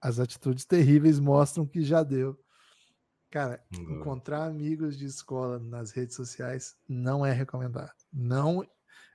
As 0.00 0.18
atitudes 0.20 0.64
terríveis 0.64 1.18
mostram 1.18 1.66
que 1.66 1.82
já 1.82 2.02
deu. 2.02 2.38
Cara, 3.30 3.62
Boa. 3.70 3.92
encontrar 3.92 4.44
amigos 4.44 4.96
de 4.98 5.06
escola 5.06 5.58
nas 5.58 5.92
redes 5.92 6.14
sociais 6.16 6.76
não 6.88 7.24
é 7.24 7.32
recomendado. 7.32 7.92
Não 8.12 8.66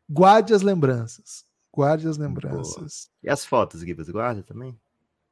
guarde 0.09 0.53
as 0.53 0.61
lembranças. 0.61 1.45
Guarde 1.71 2.07
as 2.07 2.17
lembranças. 2.17 3.09
E 3.21 3.29
as 3.29 3.45
fotos, 3.45 3.81
Gibas, 3.81 4.09
guarda 4.09 4.41
também? 4.43 4.79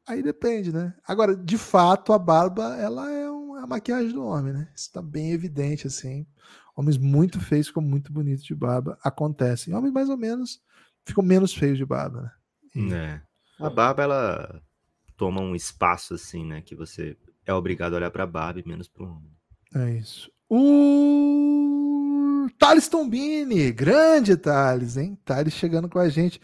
Aí 0.05 0.21
depende, 0.21 0.73
né? 0.73 0.93
Agora, 1.07 1.33
de 1.35 1.57
fato, 1.57 2.11
a 2.11 2.19
barba, 2.19 2.75
ela 2.75 3.09
é 3.11 3.29
a 3.63 3.67
maquiagem 3.67 4.11
do 4.11 4.25
homem, 4.25 4.51
né? 4.53 4.67
Isso 4.75 4.91
tá 4.91 5.01
bem 5.01 5.31
evidente, 5.31 5.87
assim. 5.87 6.27
Homens 6.75 6.97
muito 6.97 7.39
feios 7.39 7.67
ficam 7.67 7.81
muito 7.81 8.11
bonitos 8.11 8.43
de 8.43 8.53
barba. 8.53 8.97
Acontecem. 9.01 9.73
Homens 9.73 9.93
mais 9.93 10.09
ou 10.09 10.17
menos 10.17 10.61
ficam 11.05 11.23
menos 11.23 11.53
feios 11.53 11.77
de 11.77 11.85
barba, 11.85 12.21
né? 12.21 12.31
E... 12.75 12.93
É. 12.93 13.21
A 13.59 13.69
barba, 13.69 14.03
ela 14.03 14.61
toma 15.15 15.39
um 15.39 15.55
espaço, 15.55 16.15
assim, 16.15 16.45
né? 16.45 16.61
Que 16.61 16.75
você 16.75 17.15
é 17.45 17.53
obrigado 17.53 17.93
a 17.93 17.97
olhar 17.97 18.11
pra 18.11 18.27
barba 18.27 18.59
e 18.59 18.67
menos 18.67 18.89
pro 18.89 19.05
homem. 19.05 19.31
É 19.73 19.91
isso. 19.91 20.29
O 20.49 22.47
Thales 22.59 22.89
Tombini, 22.89 23.71
grande 23.71 24.35
Thales, 24.35 24.97
hein? 24.97 25.17
Thales 25.23 25.53
chegando 25.53 25.87
com 25.87 25.99
a 25.99 26.09
gente. 26.09 26.41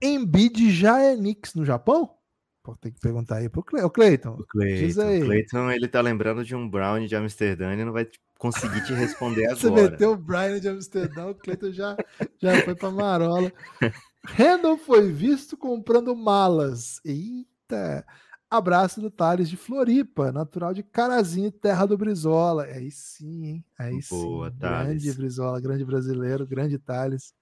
Embiid 0.00 0.70
já 0.70 1.00
é 1.00 1.14
Knicks 1.14 1.54
no 1.54 1.66
Japão? 1.66 2.14
Pô, 2.62 2.76
tem 2.76 2.92
que 2.92 3.00
perguntar 3.00 3.36
aí 3.36 3.48
pro 3.48 3.62
Cle... 3.62 3.82
o 3.82 3.90
Cleiton. 3.90 4.36
O 4.38 4.46
Cleiton. 4.46 5.20
Cleiton, 5.24 5.70
ele 5.70 5.88
tá 5.88 6.00
lembrando 6.00 6.44
de 6.44 6.54
um 6.54 6.68
Brown 6.68 7.04
de 7.04 7.16
Amsterdã 7.16 7.74
e 7.74 7.84
não 7.84 7.92
vai 7.92 8.08
conseguir 8.38 8.84
te 8.84 8.92
responder 8.92 9.46
agora. 9.50 9.56
Você 9.56 9.70
meteu 9.70 10.12
o 10.12 10.16
Brian 10.16 10.60
de 10.60 10.68
Amsterdã, 10.68 11.26
o 11.26 11.34
Cleiton 11.34 11.72
já, 11.72 11.96
já 12.40 12.62
foi 12.62 12.74
pra 12.74 12.90
Marola. 12.90 13.52
Randall 14.24 14.78
foi 14.78 15.10
visto 15.10 15.56
comprando 15.56 16.14
malas. 16.14 17.00
Eita! 17.04 18.06
Abraço 18.48 19.00
do 19.00 19.10
Thales 19.10 19.48
de 19.48 19.56
Floripa, 19.56 20.30
natural 20.30 20.74
de 20.74 20.82
Carazinho, 20.82 21.50
terra 21.50 21.86
do 21.86 21.96
Brizola. 21.96 22.64
Aí 22.64 22.90
sim, 22.90 23.46
hein? 23.46 23.64
Aí 23.78 23.98
Boa, 24.10 24.50
sim. 24.50 24.56
Thales. 24.58 25.02
Grande 25.02 25.16
Brizola, 25.16 25.60
grande 25.60 25.84
brasileiro, 25.84 26.46
grande 26.46 26.78
Thales. 26.78 27.34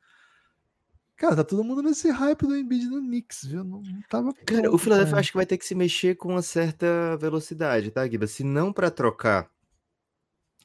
Cara, 1.21 1.37
tá 1.37 1.45
todo 1.45 1.63
mundo 1.63 1.83
nesse 1.83 2.11
hype 2.11 2.47
do 2.47 2.57
Embiid 2.57 2.87
no 2.87 2.99
Knicks, 2.99 3.45
viu? 3.45 3.63
Não, 3.63 3.83
não 3.83 4.01
tava. 4.09 4.33
Cara, 4.33 4.63
pronto, 4.63 4.75
o 4.75 4.79
Philadelphia 4.79 5.19
acho 5.19 5.31
que 5.31 5.37
vai 5.37 5.45
ter 5.45 5.59
que 5.59 5.67
se 5.67 5.75
mexer 5.75 6.15
com 6.17 6.31
uma 6.31 6.41
certa 6.41 7.15
velocidade, 7.19 7.91
tá, 7.91 8.07
Guiba? 8.07 8.27
Se 8.27 8.43
não 8.43 8.73
para 8.73 8.91
trocar 8.91 9.51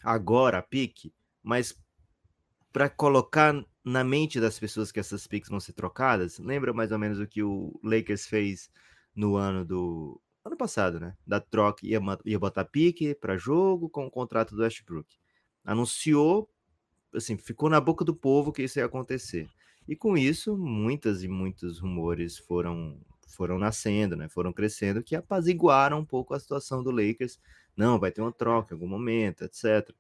agora 0.02 0.60
a 0.60 0.62
pique, 0.62 1.14
mas 1.44 1.78
para 2.72 2.88
colocar 2.90 3.54
na 3.84 4.02
mente 4.02 4.40
das 4.40 4.58
pessoas 4.58 4.94
que 4.94 5.00
essas 5.02 5.28
piques 5.28 5.50
vão 5.50 5.60
ser 5.60 5.74
trocadas. 5.74 6.40
Lembra 6.40 6.72
mais 6.72 6.90
ou 6.94 7.00
menos 7.00 7.20
o 7.20 7.28
que 7.28 7.44
o 7.44 7.78
Lakers 7.84 8.26
fez 8.26 8.72
no 9.14 9.36
ano 9.36 9.66
do 9.66 10.22
ano 10.46 10.56
passado, 10.56 11.02
né? 11.02 11.18
Da 11.28 11.42
troca 11.42 11.86
ia, 11.86 12.00
ia 12.24 12.40
botar 12.40 12.64
pique 12.64 13.14
para 13.14 13.36
jogo 13.36 13.90
com 13.90 14.06
o 14.06 14.12
contrato 14.12 14.56
do 14.56 14.62
Westbrook. 14.62 15.18
Anunciou, 15.66 16.50
assim, 17.14 17.36
ficou 17.36 17.70
na 17.70 17.82
boca 17.82 18.06
do 18.06 18.16
povo 18.16 18.54
que 18.54 18.64
isso 18.64 18.80
ia 18.80 18.86
acontecer. 18.86 19.50
E 19.88 19.96
com 19.96 20.18
isso, 20.18 20.58
muitas 20.58 21.24
e 21.24 21.28
muitos 21.28 21.80
rumores 21.80 22.38
foram 22.38 23.00
foram 23.36 23.60
nascendo, 23.60 24.16
né? 24.16 24.30
Foram 24.30 24.54
crescendo 24.54 25.04
que 25.04 25.16
apaziguaram 25.16 26.00
um 26.00 26.06
pouco 26.06 26.34
a 26.34 26.40
situação 26.40 26.82
do 26.82 26.90
Lakers. 26.92 27.40
Não, 27.76 28.00
vai 28.00 28.12
ter 28.12 28.22
uma 28.22 28.32
troca 28.32 28.74
em 28.74 28.76
algum 28.76 28.88
momento, 28.88 29.44
etc. 29.44 29.94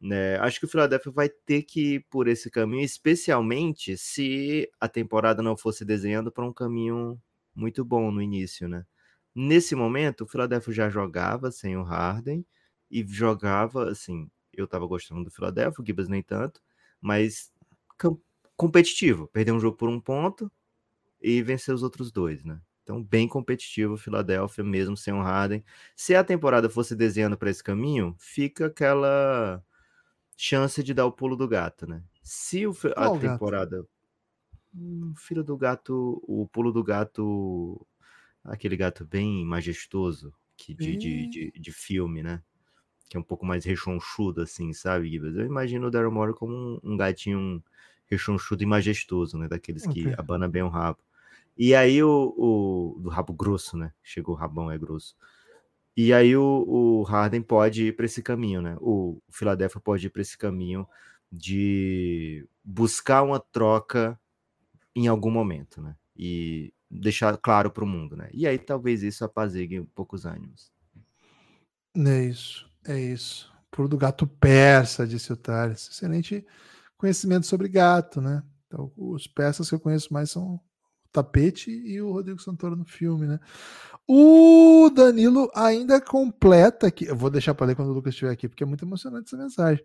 Né? 0.00 0.36
Acho 0.38 0.58
que 0.58 0.66
o 0.66 0.68
Philadelphia 0.68 1.12
vai 1.12 1.28
ter 1.28 1.62
que 1.62 1.94
ir 1.94 2.06
por 2.10 2.26
esse 2.26 2.50
caminho, 2.50 2.84
especialmente 2.84 3.96
se 3.96 4.68
a 4.80 4.88
temporada 4.88 5.42
não 5.42 5.56
fosse 5.56 5.84
desenhando 5.84 6.32
para 6.32 6.44
um 6.44 6.52
caminho 6.52 7.20
muito 7.54 7.84
bom 7.84 8.10
no 8.10 8.20
início, 8.20 8.68
né? 8.68 8.84
Nesse 9.34 9.74
momento, 9.74 10.24
o 10.24 10.26
Philadelphia 10.26 10.74
já 10.74 10.90
jogava 10.90 11.50
sem 11.52 11.76
o 11.76 11.82
Harden 11.82 12.44
e 12.90 13.04
jogava 13.06 13.90
assim. 13.90 14.30
Eu 14.52 14.66
estava 14.66 14.86
gostando 14.86 15.24
do 15.24 15.30
Philadelphia, 15.30 15.82
o 15.82 15.86
Gibbs 15.86 16.08
nem 16.08 16.22
tanto, 16.22 16.60
mas 17.00 17.52
competitivo. 18.62 19.26
Perder 19.26 19.52
um 19.52 19.58
jogo 19.58 19.76
por 19.76 19.88
um 19.88 20.00
ponto 20.00 20.50
e 21.20 21.42
vencer 21.42 21.74
os 21.74 21.82
outros 21.82 22.12
dois, 22.12 22.44
né? 22.44 22.60
Então, 22.84 23.02
bem 23.02 23.26
competitivo 23.26 23.94
o 23.94 23.98
Philadelphia, 23.98 24.62
mesmo 24.62 24.96
sem 24.96 25.12
o 25.12 25.20
Harden. 25.20 25.64
Se 25.96 26.14
a 26.14 26.22
temporada 26.22 26.70
fosse 26.70 26.94
desenhando 26.94 27.36
para 27.36 27.50
esse 27.50 27.62
caminho, 27.62 28.14
fica 28.18 28.66
aquela 28.66 29.62
chance 30.36 30.82
de 30.82 30.94
dar 30.94 31.06
o 31.06 31.12
pulo 31.12 31.36
do 31.36 31.48
gato, 31.48 31.86
né? 31.86 32.04
Se 32.22 32.66
o, 32.66 32.70
a 32.70 33.06
Qual 33.06 33.18
temporada. 33.18 33.78
Gato? 33.78 33.88
Hum, 34.74 35.12
filho 35.16 35.44
do 35.44 35.56
gato, 35.56 36.22
o 36.26 36.48
pulo 36.48 36.72
do 36.72 36.82
gato, 36.82 37.84
aquele 38.42 38.76
gato 38.76 39.04
bem 39.04 39.44
majestoso 39.44 40.32
que 40.56 40.72
de, 40.74 40.96
de, 40.96 41.28
de, 41.28 41.52
de, 41.52 41.72
filme, 41.72 42.22
né? 42.22 42.42
Que 43.08 43.16
é 43.16 43.20
um 43.20 43.24
pouco 43.24 43.44
mais 43.44 43.64
rechonchudo, 43.64 44.40
assim, 44.40 44.72
sabe, 44.72 45.14
Eu 45.16 45.44
imagino 45.44 45.88
o 45.88 45.90
Daryl 45.90 46.10
Morey 46.10 46.34
como 46.34 46.54
um, 46.54 46.80
um 46.82 46.96
gatinho 46.96 47.62
rechonchudo 48.12 48.62
e 48.62 48.66
majestoso, 48.66 49.38
né? 49.38 49.48
Daqueles 49.48 49.86
okay. 49.86 50.04
que 50.04 50.20
abana 50.20 50.48
bem 50.48 50.62
o 50.62 50.68
rabo. 50.68 50.98
E 51.56 51.74
aí 51.74 52.02
o, 52.02 52.34
o 52.36 53.00
do 53.00 53.08
rabo 53.08 53.32
grosso, 53.32 53.76
né? 53.76 53.92
Chegou 54.02 54.34
o 54.34 54.38
rabão 54.38 54.70
é 54.70 54.78
grosso. 54.78 55.16
E 55.96 56.12
aí 56.12 56.34
o, 56.36 56.64
o 56.66 57.02
Harden 57.02 57.42
pode 57.42 57.86
ir 57.86 57.96
para 57.96 58.06
esse 58.06 58.22
caminho, 58.22 58.62
né? 58.62 58.76
O, 58.80 59.20
o 59.28 59.32
Philadelphia 59.32 59.80
pode 59.80 60.06
ir 60.06 60.10
para 60.10 60.22
esse 60.22 60.38
caminho 60.38 60.86
de 61.30 62.46
buscar 62.64 63.22
uma 63.22 63.38
troca 63.38 64.18
em 64.94 65.06
algum 65.06 65.30
momento, 65.30 65.82
né? 65.82 65.94
E 66.16 66.72
deixar 66.90 67.36
claro 67.36 67.70
para 67.70 67.84
o 67.84 67.86
mundo, 67.86 68.16
né? 68.16 68.28
E 68.32 68.46
aí 68.46 68.58
talvez 68.58 69.02
isso 69.02 69.24
apazigue 69.24 69.80
um 69.80 69.86
pouco 69.86 70.16
os 70.16 70.24
ânimos. 70.24 70.70
É 71.94 72.24
isso, 72.24 72.70
é 72.86 72.98
isso. 72.98 73.52
Por 73.70 73.88
do 73.88 73.98
gato 73.98 74.26
persa, 74.26 75.06
disse 75.06 75.32
o 75.32 75.36
Thales. 75.36 75.88
Excelente 75.90 76.46
conhecimento 77.02 77.48
sobre 77.48 77.68
gato, 77.68 78.20
né? 78.20 78.44
Então, 78.68 78.92
os 78.96 79.26
persas 79.26 79.68
que 79.68 79.74
eu 79.74 79.80
conheço 79.80 80.14
mais 80.14 80.30
são 80.30 80.60
Tapete 81.10 81.68
e 81.68 82.00
o 82.00 82.12
Rodrigo 82.12 82.40
Santoro 82.40 82.76
no 82.76 82.84
filme, 82.84 83.26
né? 83.26 83.40
O 84.06 84.88
Danilo 84.88 85.50
ainda 85.52 86.00
completa 86.00 86.86
aqui. 86.86 87.04
Eu 87.04 87.16
vou 87.16 87.28
deixar 87.28 87.54
para 87.54 87.66
ler 87.66 87.74
quando 87.74 87.88
o 87.88 87.92
Lucas 87.92 88.14
estiver 88.14 88.30
aqui, 88.30 88.48
porque 88.48 88.62
é 88.62 88.66
muito 88.66 88.84
emocionante 88.84 89.26
essa 89.26 89.36
mensagem. 89.36 89.84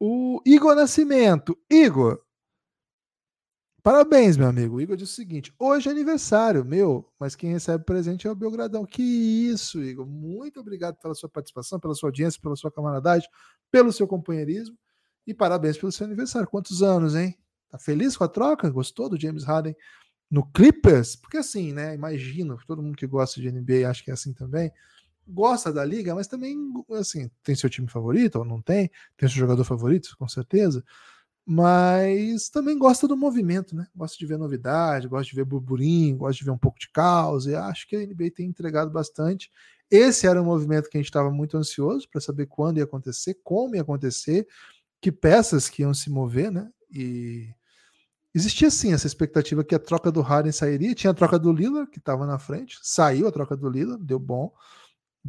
O 0.00 0.40
Igor 0.46 0.74
Nascimento. 0.74 1.54
Igor, 1.70 2.18
parabéns, 3.82 4.38
meu 4.38 4.48
amigo. 4.48 4.76
O 4.76 4.80
Igor 4.80 4.96
disse 4.96 5.12
o 5.12 5.16
seguinte: 5.16 5.54
hoje 5.58 5.90
é 5.90 5.92
aniversário 5.92 6.64
meu, 6.64 7.06
mas 7.20 7.36
quem 7.36 7.50
recebe 7.50 7.84
presente 7.84 8.26
é 8.26 8.30
o 8.30 8.34
Belgradão. 8.34 8.86
Que 8.86 9.02
isso, 9.02 9.82
Igor. 9.82 10.06
Muito 10.06 10.60
obrigado 10.60 10.96
pela 10.96 11.14
sua 11.14 11.28
participação, 11.28 11.78
pela 11.78 11.94
sua 11.94 12.08
audiência, 12.08 12.40
pela 12.40 12.56
sua 12.56 12.72
camaradagem, 12.72 13.28
pelo 13.70 13.92
seu 13.92 14.08
companheirismo 14.08 14.76
e 15.26 15.34
parabéns 15.34 15.78
pelo 15.78 15.92
seu 15.92 16.06
aniversário. 16.06 16.48
Quantos 16.48 16.82
anos, 16.82 17.14
hein? 17.14 17.36
Tá 17.70 17.78
feliz 17.78 18.16
com 18.16 18.24
a 18.24 18.28
troca? 18.28 18.70
Gostou 18.70 19.08
do 19.08 19.20
James 19.20 19.44
Harden? 19.44 19.76
no 20.30 20.44
Clippers, 20.50 21.16
porque 21.16 21.36
assim, 21.36 21.72
né? 21.72 21.94
Imagino, 21.94 22.58
todo 22.66 22.82
mundo 22.82 22.96
que 22.96 23.06
gosta 23.06 23.40
de 23.40 23.50
NBA 23.50 23.88
acho 23.88 24.02
que 24.04 24.10
é 24.10 24.14
assim 24.14 24.32
também, 24.32 24.72
gosta 25.26 25.72
da 25.72 25.84
liga, 25.84 26.14
mas 26.14 26.26
também 26.26 26.56
assim, 26.92 27.30
tem 27.42 27.54
seu 27.54 27.70
time 27.70 27.88
favorito 27.88 28.36
ou 28.36 28.44
não 28.44 28.60
tem, 28.60 28.90
tem 29.16 29.28
seu 29.28 29.38
jogador 29.38 29.64
favorito, 29.64 30.16
com 30.18 30.28
certeza, 30.28 30.84
mas 31.46 32.48
também 32.48 32.76
gosta 32.76 33.06
do 33.06 33.16
movimento, 33.16 33.76
né? 33.76 33.86
Gosta 33.94 34.18
de 34.18 34.26
ver 34.26 34.38
novidade, 34.38 35.06
gosta 35.06 35.28
de 35.28 35.36
ver 35.36 35.44
burburinho, 35.44 36.16
gosta 36.16 36.38
de 36.38 36.44
ver 36.44 36.50
um 36.50 36.58
pouco 36.58 36.78
de 36.78 36.90
caos, 36.90 37.46
e 37.46 37.54
acho 37.54 37.86
que 37.86 37.94
a 37.96 38.00
NBA 38.00 38.30
tem 38.34 38.48
entregado 38.48 38.90
bastante. 38.90 39.50
Esse 39.90 40.26
era 40.26 40.40
um 40.40 40.44
movimento 40.44 40.88
que 40.88 40.96
a 40.96 41.00
gente 41.00 41.10
estava 41.10 41.30
muito 41.30 41.56
ansioso 41.56 42.08
para 42.10 42.20
saber 42.20 42.46
quando 42.46 42.78
ia 42.78 42.84
acontecer, 42.84 43.38
como 43.44 43.76
ia 43.76 43.82
acontecer, 43.82 44.46
que 45.04 45.12
peças 45.12 45.68
que 45.68 45.82
iam 45.82 45.92
se 45.92 46.08
mover, 46.08 46.50
né? 46.50 46.70
E 46.90 47.54
Existia 48.34 48.68
sim 48.68 48.92
essa 48.92 49.06
expectativa 49.06 49.62
que 49.62 49.74
a 49.74 49.78
troca 49.78 50.10
do 50.10 50.20
Harden 50.20 50.50
sairia. 50.50 50.94
Tinha 50.94 51.12
a 51.12 51.14
troca 51.14 51.38
do 51.38 51.52
Lillard, 51.52 51.88
que 51.88 51.98
estava 51.98 52.26
na 52.26 52.36
frente. 52.36 52.78
Saiu 52.82 53.28
a 53.28 53.32
troca 53.32 53.56
do 53.56 53.68
Lillard, 53.68 54.02
deu 54.02 54.18
bom. 54.18 54.52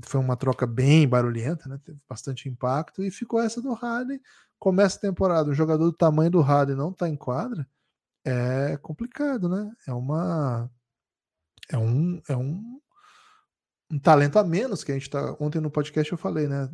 Foi 0.02 0.20
uma 0.20 0.36
troca 0.36 0.66
bem 0.66 1.08
barulhenta, 1.08 1.70
né? 1.70 1.80
Teve 1.84 2.00
bastante 2.10 2.50
impacto. 2.50 3.04
E 3.04 3.12
ficou 3.12 3.40
essa 3.40 3.62
do 3.62 3.74
Harden. 3.74 4.20
Começa 4.58 4.98
a 4.98 5.02
temporada, 5.02 5.52
um 5.52 5.54
jogador 5.54 5.84
do 5.84 5.94
tamanho 5.94 6.32
do 6.32 6.42
Harden 6.42 6.76
não 6.76 6.90
está 6.90 7.08
em 7.08 7.16
quadra. 7.16 7.68
É 8.24 8.78
complicado, 8.78 9.50
né? 9.50 9.72
É 9.86 9.94
uma. 9.94 10.72
É 11.70 11.78
um. 11.78 12.22
É 12.28 12.36
um, 12.36 12.80
um 13.92 14.00
talento 14.00 14.40
a 14.40 14.44
menos 14.44 14.84
que 14.84 14.92
a 14.92 14.96
gente 14.96 15.12
tá. 15.12 15.36
Ontem 15.40 15.62
no 15.62 15.70
podcast 15.70 16.12
eu 16.12 16.18
falei, 16.18 16.48
né? 16.48 16.68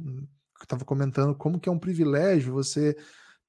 Estava 0.64 0.86
comentando 0.86 1.36
como 1.36 1.60
que 1.60 1.70
é 1.70 1.72
um 1.72 1.80
privilégio 1.80 2.54
você 2.54 2.96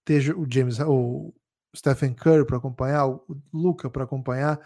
ter 0.04 0.36
o 0.36 0.46
James, 0.50 0.78
o, 0.80 1.32
Stephen 1.74 2.14
Curry 2.14 2.46
para 2.46 2.58
acompanhar, 2.58 3.06
o 3.06 3.24
Luca 3.52 3.90
para 3.90 4.04
acompanhar. 4.04 4.60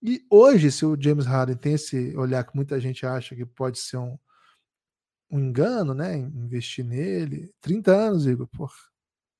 E 0.00 0.24
hoje, 0.30 0.70
se 0.70 0.84
o 0.84 1.00
James 1.00 1.26
Harden 1.26 1.56
tem 1.56 1.74
esse 1.74 2.16
olhar 2.16 2.44
que 2.44 2.54
muita 2.56 2.80
gente 2.80 3.04
acha 3.06 3.34
que 3.34 3.44
pode 3.44 3.78
ser 3.78 3.98
um, 3.98 4.18
um 5.30 5.38
engano, 5.38 5.94
né? 5.94 6.16
Investir 6.16 6.84
nele. 6.84 7.52
30 7.60 7.92
anos, 7.92 8.26
Igor, 8.26 8.46
pô, 8.48 8.68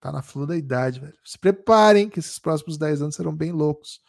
tá 0.00 0.12
na 0.12 0.22
flor 0.22 0.46
da 0.46 0.56
idade, 0.56 1.00
velho. 1.00 1.16
Se 1.24 1.38
preparem 1.38 2.08
que 2.08 2.18
esses 2.18 2.38
próximos 2.38 2.78
10 2.78 3.02
anos 3.02 3.14
serão 3.14 3.34
bem 3.34 3.52
loucos. 3.52 4.00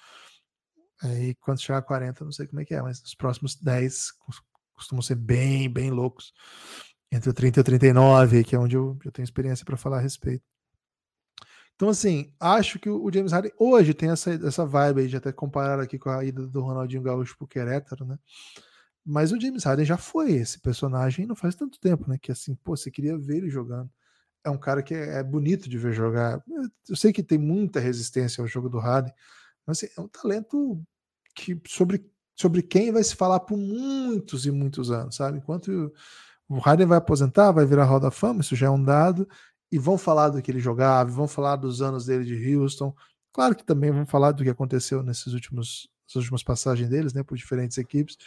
Aí, 1.01 1.35
quando 1.35 1.61
chegar 1.61 1.79
a 1.79 1.81
40, 1.81 2.23
não 2.23 2.31
sei 2.31 2.47
como 2.47 2.61
é 2.61 2.65
que 2.65 2.73
é, 2.73 2.81
mas 2.81 3.01
os 3.01 3.15
próximos 3.15 3.55
10 3.55 4.11
costumam 4.73 5.01
ser 5.01 5.15
bem, 5.15 5.69
bem 5.69 5.91
loucos. 5.91 6.33
Entre 7.13 7.29
o 7.29 7.33
30 7.33 7.59
e 7.59 7.61
o 7.61 7.63
39, 7.63 8.43
que 8.43 8.55
é 8.55 8.59
onde 8.59 8.75
eu, 8.75 8.97
eu 9.05 9.11
tenho 9.11 9.23
experiência 9.23 9.63
para 9.63 9.77
falar 9.77 9.97
a 9.97 10.01
respeito. 10.01 10.43
Então, 11.75 11.87
assim, 11.87 12.33
acho 12.39 12.79
que 12.79 12.89
o 12.89 13.11
James 13.13 13.31
Harden 13.31 13.51
hoje 13.57 13.93
tem 13.93 14.09
essa, 14.09 14.31
essa 14.31 14.65
vibe 14.65 15.01
aí 15.01 15.07
de 15.07 15.17
até 15.17 15.31
comparar 15.31 15.79
aqui 15.79 15.99
com 15.99 16.09
a 16.09 16.23
ida 16.25 16.47
do 16.47 16.61
Ronaldinho 16.61 17.03
Gaúcho 17.03 17.37
pro 17.37 17.47
Querétaro, 17.47 18.03
né? 18.03 18.17
Mas 19.05 19.31
o 19.31 19.39
James 19.39 19.63
Harden 19.63 19.85
já 19.85 19.97
foi 19.97 20.31
esse 20.31 20.59
personagem 20.59 21.27
não 21.27 21.35
faz 21.35 21.53
tanto 21.53 21.79
tempo, 21.79 22.09
né? 22.09 22.17
Que 22.19 22.31
assim, 22.31 22.55
pô, 22.55 22.75
você 22.75 22.89
queria 22.89 23.15
ver 23.15 23.37
ele 23.37 23.49
jogando. 23.49 23.91
É 24.43 24.49
um 24.49 24.57
cara 24.57 24.81
que 24.81 24.95
é, 24.95 25.19
é 25.19 25.23
bonito 25.23 25.69
de 25.69 25.77
ver 25.77 25.93
jogar. 25.93 26.43
Eu 26.89 26.95
sei 26.95 27.13
que 27.13 27.21
tem 27.21 27.37
muita 27.37 27.79
resistência 27.79 28.41
ao 28.41 28.47
jogo 28.47 28.69
do 28.69 28.79
Harden, 28.79 29.13
mas 29.67 29.77
assim, 29.77 29.93
é 29.95 30.01
um 30.01 30.07
talento 30.07 30.81
que 31.35 31.61
sobre, 31.67 32.09
sobre 32.35 32.63
quem 32.63 32.91
vai 32.91 33.03
se 33.03 33.15
falar 33.15 33.41
por 33.41 33.57
muitos 33.57 34.47
e 34.47 34.51
muitos 34.51 34.89
anos, 34.89 35.15
sabe? 35.15 35.37
Enquanto 35.37 35.93
o 36.53 36.59
Harden 36.59 36.85
vai 36.85 36.97
aposentar, 36.97 37.51
vai 37.51 37.65
virar 37.65 37.85
Roda 37.85 38.11
Fama, 38.11 38.41
isso 38.41 38.55
já 38.55 38.67
é 38.67 38.69
um 38.69 38.83
dado, 38.83 39.27
e 39.71 39.79
vão 39.79 39.97
falar 39.97 40.29
do 40.29 40.41
que 40.41 40.51
ele 40.51 40.59
jogava, 40.59 41.09
vão 41.09 41.27
falar 41.27 41.55
dos 41.55 41.81
anos 41.81 42.05
dele 42.05 42.23
de 42.23 42.55
Houston. 42.55 42.95
Claro 43.31 43.55
que 43.55 43.63
também 43.63 43.91
vão 43.91 44.05
falar 44.05 44.31
do 44.31 44.43
que 44.43 44.49
aconteceu 44.49 45.01
nesses 45.01 45.33
últimos, 45.33 45.89
nessas 46.07 46.21
últimas 46.21 46.43
passagens 46.43 46.89
deles, 46.89 47.13
né, 47.13 47.23
por 47.23 47.35
diferentes 47.35 47.77
equipes. 47.77 48.17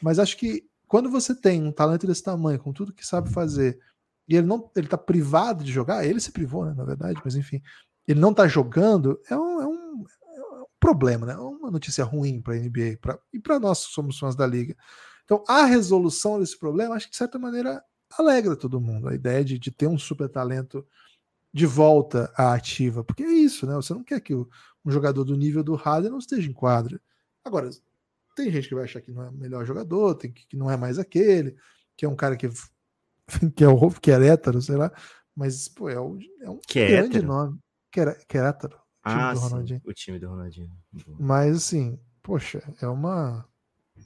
Mas 0.00 0.18
acho 0.18 0.36
que 0.36 0.64
quando 0.86 1.10
você 1.10 1.34
tem 1.34 1.62
um 1.62 1.70
talento 1.70 2.06
desse 2.06 2.22
tamanho, 2.22 2.58
com 2.58 2.72
tudo 2.72 2.94
que 2.94 3.06
sabe 3.06 3.30
fazer, 3.30 3.78
e 4.26 4.36
ele 4.36 4.46
não 4.46 4.70
ele 4.74 4.88
tá 4.88 4.96
privado 4.96 5.62
de 5.62 5.70
jogar, 5.70 6.06
ele 6.06 6.20
se 6.20 6.32
privou, 6.32 6.64
né, 6.64 6.72
na 6.74 6.84
verdade, 6.84 7.20
mas 7.22 7.34
enfim, 7.36 7.60
ele 8.06 8.18
não 8.18 8.32
tá 8.32 8.48
jogando, 8.48 9.20
é 9.28 9.36
um, 9.36 9.60
é 9.60 9.66
um, 9.66 10.04
é 10.06 10.64
problema, 10.80 11.26
né? 11.26 11.34
É 11.34 11.36
uma 11.36 11.70
notícia 11.70 12.04
ruim 12.04 12.40
para 12.40 12.54
a 12.54 12.56
NBA 12.56 12.96
pra, 13.00 13.18
e 13.30 13.38
para 13.38 13.58
nós 13.58 13.86
que 13.86 13.92
somos 13.92 14.18
fãs 14.18 14.34
da 14.34 14.46
liga. 14.46 14.74
Então, 15.28 15.44
a 15.46 15.66
resolução 15.66 16.40
desse 16.40 16.58
problema, 16.58 16.94
acho 16.94 17.04
que 17.04 17.10
de 17.10 17.18
certa 17.18 17.38
maneira 17.38 17.84
alegra 18.16 18.56
todo 18.56 18.80
mundo. 18.80 19.10
A 19.10 19.14
ideia 19.14 19.44
de, 19.44 19.58
de 19.58 19.70
ter 19.70 19.86
um 19.86 19.98
super 19.98 20.26
talento 20.26 20.86
de 21.52 21.66
volta 21.66 22.32
à 22.34 22.54
ativa, 22.54 23.04
porque 23.04 23.22
é 23.22 23.30
isso, 23.30 23.66
né? 23.66 23.74
Você 23.74 23.92
não 23.92 24.02
quer 24.02 24.22
que 24.22 24.32
o, 24.32 24.48
um 24.82 24.90
jogador 24.90 25.24
do 25.24 25.36
nível 25.36 25.62
do 25.62 25.74
Harden 25.74 26.10
não 26.10 26.18
esteja 26.18 26.48
em 26.48 26.54
quadra. 26.54 26.98
Agora, 27.44 27.68
tem 28.34 28.50
gente 28.50 28.70
que 28.70 28.74
vai 28.74 28.84
achar 28.84 29.02
que 29.02 29.12
não 29.12 29.22
é 29.22 29.28
o 29.28 29.32
melhor 29.34 29.66
jogador, 29.66 30.14
tem 30.14 30.32
que, 30.32 30.46
que 30.46 30.56
não 30.56 30.70
é 30.70 30.78
mais 30.78 30.98
aquele, 30.98 31.58
que 31.94 32.06
é 32.06 32.08
um 32.08 32.16
cara 32.16 32.34
que, 32.34 32.48
que 33.54 33.64
é 33.64 33.68
o 33.68 33.90
que 33.90 34.10
é 34.10 34.28
hétero, 34.28 34.62
sei 34.62 34.76
lá, 34.76 34.90
mas 35.36 35.68
pô, 35.68 35.90
é, 35.90 36.00
o, 36.00 36.18
é 36.40 36.48
um 36.48 36.58
que 36.66 36.78
é 36.78 36.88
grande 36.88 37.18
hétero? 37.18 37.26
nome. 37.26 37.58
Que 37.92 38.00
era, 38.00 38.14
que 38.26 38.38
é 38.38 38.40
hétero. 38.40 38.78
Ah, 39.02 39.36
sim, 39.36 39.80
o 39.84 39.92
time 39.92 40.18
do 40.18 40.28
Ronaldinho. 40.28 40.70
Mas 41.18 41.56
assim, 41.56 41.98
poxa, 42.22 42.62
é 42.80 42.86
uma 42.86 43.46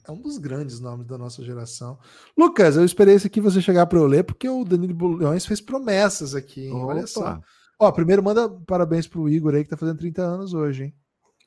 é 0.05 0.11
um 0.11 0.21
dos 0.21 0.37
grandes 0.37 0.79
nomes 0.79 1.07
da 1.07 1.17
nossa 1.17 1.43
geração. 1.43 1.97
Lucas, 2.37 2.75
eu 2.75 2.83
esperei 2.83 3.15
esse 3.15 3.27
aqui 3.27 3.39
você 3.39 3.61
chegar 3.61 3.85
para 3.85 3.99
eu 3.99 4.05
ler, 4.05 4.23
porque 4.23 4.47
o 4.49 4.63
Danilo 4.63 4.93
Bulhões 4.93 5.45
fez 5.45 5.61
promessas 5.61 6.35
aqui, 6.35 6.67
hein? 6.67 6.73
Olha 6.73 7.07
só. 7.07 7.41
Ó, 7.79 7.91
primeiro 7.91 8.23
manda 8.23 8.49
parabéns 8.49 9.07
pro 9.07 9.29
Igor 9.29 9.55
aí, 9.55 9.63
que 9.63 9.69
tá 9.69 9.77
fazendo 9.77 9.99
30 9.99 10.21
anos 10.21 10.53
hoje, 10.53 10.85
hein? 10.85 10.95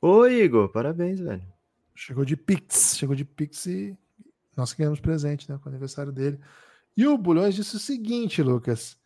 Ô, 0.00 0.26
Igor, 0.26 0.70
parabéns, 0.70 1.20
velho. 1.20 1.42
Chegou 1.94 2.24
de 2.24 2.36
Pix, 2.36 2.96
chegou 2.96 3.14
de 3.14 3.24
Pix 3.24 3.66
e 3.66 3.96
nós 4.56 4.72
ganhamos 4.72 5.00
presente, 5.00 5.50
né, 5.50 5.58
com 5.58 5.68
o 5.68 5.72
aniversário 5.72 6.12
dele. 6.12 6.38
E 6.96 7.06
o 7.06 7.16
Bulhões 7.16 7.54
disse 7.54 7.76
o 7.76 7.80
seguinte, 7.80 8.42
Lucas. 8.42 8.96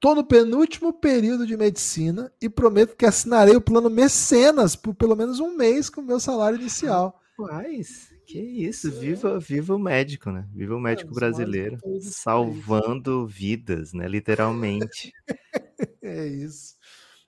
Tô 0.00 0.14
no 0.14 0.24
penúltimo 0.24 0.92
período 0.92 1.44
de 1.44 1.56
medicina 1.56 2.32
e 2.40 2.48
prometo 2.48 2.96
que 2.96 3.04
assinarei 3.04 3.56
o 3.56 3.60
plano 3.60 3.90
Mecenas 3.90 4.76
por 4.76 4.94
pelo 4.94 5.16
menos 5.16 5.40
um 5.40 5.56
mês 5.56 5.90
com 5.90 6.00
o 6.00 6.04
meu 6.04 6.20
salário 6.20 6.58
inicial. 6.58 7.20
Rapaz, 7.36 8.08
que 8.28 8.38
isso, 8.38 8.92
viva, 8.92 9.40
viva 9.40 9.74
o 9.74 9.78
médico, 9.78 10.30
né? 10.30 10.46
Viva 10.52 10.76
o 10.76 10.80
médico 10.80 11.14
brasileiro, 11.14 11.78
salvando 12.02 13.26
vidas, 13.26 13.94
né? 13.94 14.06
Literalmente. 14.06 15.10
é 16.02 16.26
isso. 16.26 16.76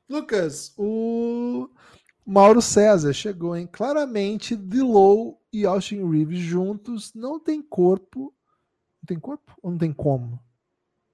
Lucas, 0.06 0.74
o 0.76 1.70
Mauro 2.26 2.60
César 2.60 3.14
chegou, 3.14 3.56
hein? 3.56 3.66
Claramente, 3.66 4.54
Dilow 4.54 5.40
e 5.50 5.64
Austin 5.64 6.06
Reeves 6.06 6.40
juntos 6.40 7.14
não 7.14 7.40
tem 7.40 7.62
corpo. 7.62 8.34
Não 9.02 9.06
tem 9.06 9.18
corpo 9.18 9.56
ou 9.62 9.70
não 9.70 9.78
tem 9.78 9.94
como? 9.94 10.38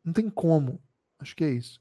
Não 0.04 0.12
tem 0.12 0.28
como. 0.28 0.82
Acho 1.20 1.36
que 1.36 1.44
é 1.44 1.50
isso. 1.50 1.80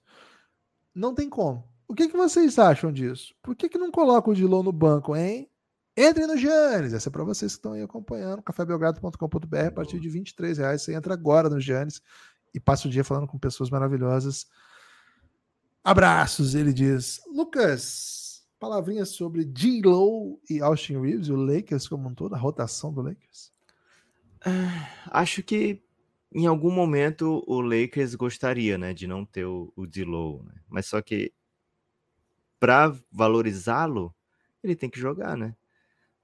Não 0.94 1.16
tem 1.16 1.28
como. 1.28 1.68
O 1.88 1.96
que, 1.96 2.08
que 2.08 2.16
vocês 2.16 2.60
acham 2.60 2.94
disso? 2.94 3.34
Por 3.42 3.56
que, 3.56 3.68
que 3.68 3.80
não 3.80 3.90
coloca 3.90 4.30
o 4.30 4.36
Dilow 4.36 4.62
no 4.62 4.72
banco, 4.72 5.16
hein? 5.16 5.50
Entre 5.98 6.28
no 6.28 6.36
Janes, 6.36 6.94
essa 6.94 7.08
é 7.08 7.12
para 7.12 7.24
vocês 7.24 7.54
que 7.54 7.60
estão 7.60 7.72
aí 7.72 7.82
acompanhando, 7.82 8.42
cafébelgrado.com.br, 8.42 9.58
a 9.58 9.72
partir 9.72 9.98
de 10.00 10.10
23 10.10 10.58
reais, 10.58 10.82
você 10.82 10.94
entra 10.94 11.14
agora 11.14 11.50
no 11.50 11.60
Janes 11.60 12.02
e 12.54 12.60
passa 12.60 12.88
o 12.88 12.92
dia 12.92 13.04
falando 13.04 13.28
com 13.28 13.40
pessoas 13.40 13.70
maravilhosas. 13.70 14.48
Abraços, 15.82 16.54
ele 16.54 16.74
diz. 16.74 17.22
Lucas, 17.28 18.46
palavrinhas 18.60 19.10
sobre 19.10 19.46
D-Low 19.46 20.42
e 20.50 20.62
Austin 20.62 21.00
Reeves, 21.00 21.30
o 21.30 21.36
Lakers 21.36 21.88
como 21.88 22.10
um 22.10 22.14
todo, 22.14 22.36
a 22.36 22.38
rotação 22.38 22.92
do 22.92 23.02
Lakers? 23.02 23.54
Acho 25.10 25.42
que 25.44 25.82
em 26.34 26.46
algum 26.46 26.72
momento 26.72 27.42
o 27.48 27.62
Lakers 27.62 28.16
gostaria, 28.16 28.78
né, 28.78 28.94
de 28.94 29.08
não 29.08 29.24
ter 29.26 29.46
o, 29.46 29.72
o 29.76 29.88
D-Low, 29.88 30.44
né? 30.44 30.56
mas 30.68 30.86
só 30.88 31.02
que 31.02 31.34
para 32.60 32.94
valorizá-lo, 33.10 34.14
ele 34.62 34.76
tem 34.76 34.90
que 34.90 35.00
jogar, 35.00 35.38
né? 35.38 35.56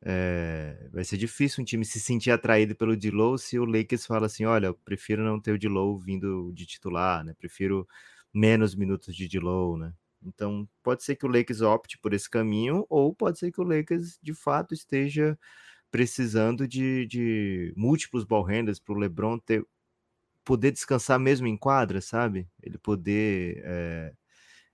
É, 0.04 0.90
vai 0.92 1.04
ser 1.04 1.18
difícil 1.18 1.62
um 1.62 1.66
time 1.66 1.86
se 1.86 2.00
sentir 2.00 2.32
atraído 2.32 2.76
pelo 2.76 2.98
Dilow 2.98 3.38
se 3.38 3.60
o 3.60 3.66
Lakers 3.66 4.06
fala 4.06 4.26
assim: 4.26 4.46
olha, 4.46 4.68
eu 4.68 4.74
prefiro 4.74 5.24
não 5.24 5.40
ter 5.40 5.52
o 5.52 5.60
Dilow 5.60 5.98
vindo 6.00 6.52
de 6.54 6.66
titular, 6.66 7.24
né? 7.24 7.34
Prefiro 7.38 7.88
menos 8.34 8.76
minutos 8.76 9.16
de 9.16 9.28
Dilow, 9.28 9.78
né? 9.78 9.94
Então, 10.24 10.68
pode 10.84 11.04
ser 11.04 11.16
que 11.16 11.26
o 11.26 11.30
Lakers 11.30 11.62
opte 11.62 11.98
por 11.98 12.14
esse 12.14 12.30
caminho, 12.30 12.86
ou 12.90 13.14
pode 13.14 13.40
ser 13.40 13.52
que 13.52 13.60
o 13.62 13.64
Lakers 13.64 14.20
de 14.22 14.34
fato 14.34 14.74
esteja 14.74 15.38
precisando 15.92 16.68
de, 16.68 17.06
de 17.08 17.74
múltiplos 17.76 18.24
ball 18.24 18.46
para 18.86 18.94
o 18.94 18.98
LeBron 18.98 19.38
ter, 19.40 19.66
poder 20.44 20.72
descansar 20.72 21.20
mesmo 21.20 21.48
em 21.48 21.58
quadra, 21.58 22.02
sabe? 22.02 22.48
Ele 22.64 22.78
poder 22.78 23.62
é, 23.66 24.14